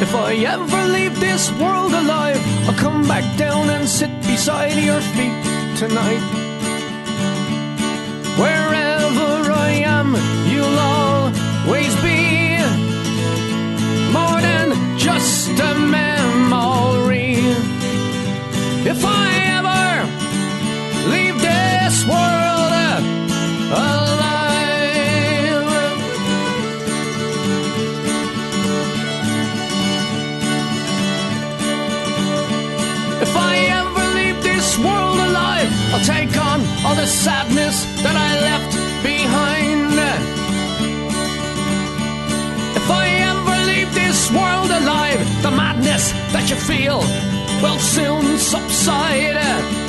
If 0.02 0.14
I 0.14 0.34
ever 0.54 0.82
leave 0.92 1.18
this 1.18 1.50
world 1.52 1.94
alive, 1.94 2.40
I'll 2.68 2.78
come 2.78 3.08
back 3.08 3.24
down 3.38 3.70
and 3.70 3.88
sit 3.88 4.10
beside 4.20 4.76
your 4.90 5.00
feet 5.14 5.38
tonight. 5.78 6.24
Wherever 8.36 9.52
I 9.66 9.70
am, 9.98 10.08
you'll 10.52 10.80
always 10.94 11.94
be 12.08 12.20
more 14.12 14.40
than 14.48 14.98
just 14.98 15.58
a 15.58 15.74
memory. 15.78 17.36
If 18.92 19.02
I 19.06 19.53
this 21.94 22.06
world 22.06 22.72
alive. 22.72 23.04
If 33.22 33.36
I 33.36 33.54
ever 33.80 34.04
leave 34.18 34.42
this 34.42 34.76
world 34.78 35.18
alive, 35.28 35.70
I'll 35.92 36.04
take 36.04 36.36
on 36.36 36.58
all 36.84 36.96
the 36.96 37.06
sadness 37.06 37.84
that 38.02 38.16
I 38.28 38.30
left 38.48 38.72
behind. 39.04 39.94
If 42.80 42.90
I 42.90 43.06
ever 43.30 43.56
leave 43.70 43.94
this 43.94 44.32
world 44.32 44.70
alive, 44.80 45.20
the 45.42 45.52
madness 45.52 46.10
that 46.32 46.50
you 46.50 46.56
feel 46.56 46.98
will 47.62 47.78
soon 47.78 48.36
subside. 48.38 49.83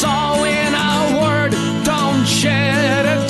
So, 0.00 0.44
in 0.44 0.74
a 0.74 1.18
word, 1.20 1.50
don't 1.84 2.24
shed 2.24 3.04
a 3.04 3.27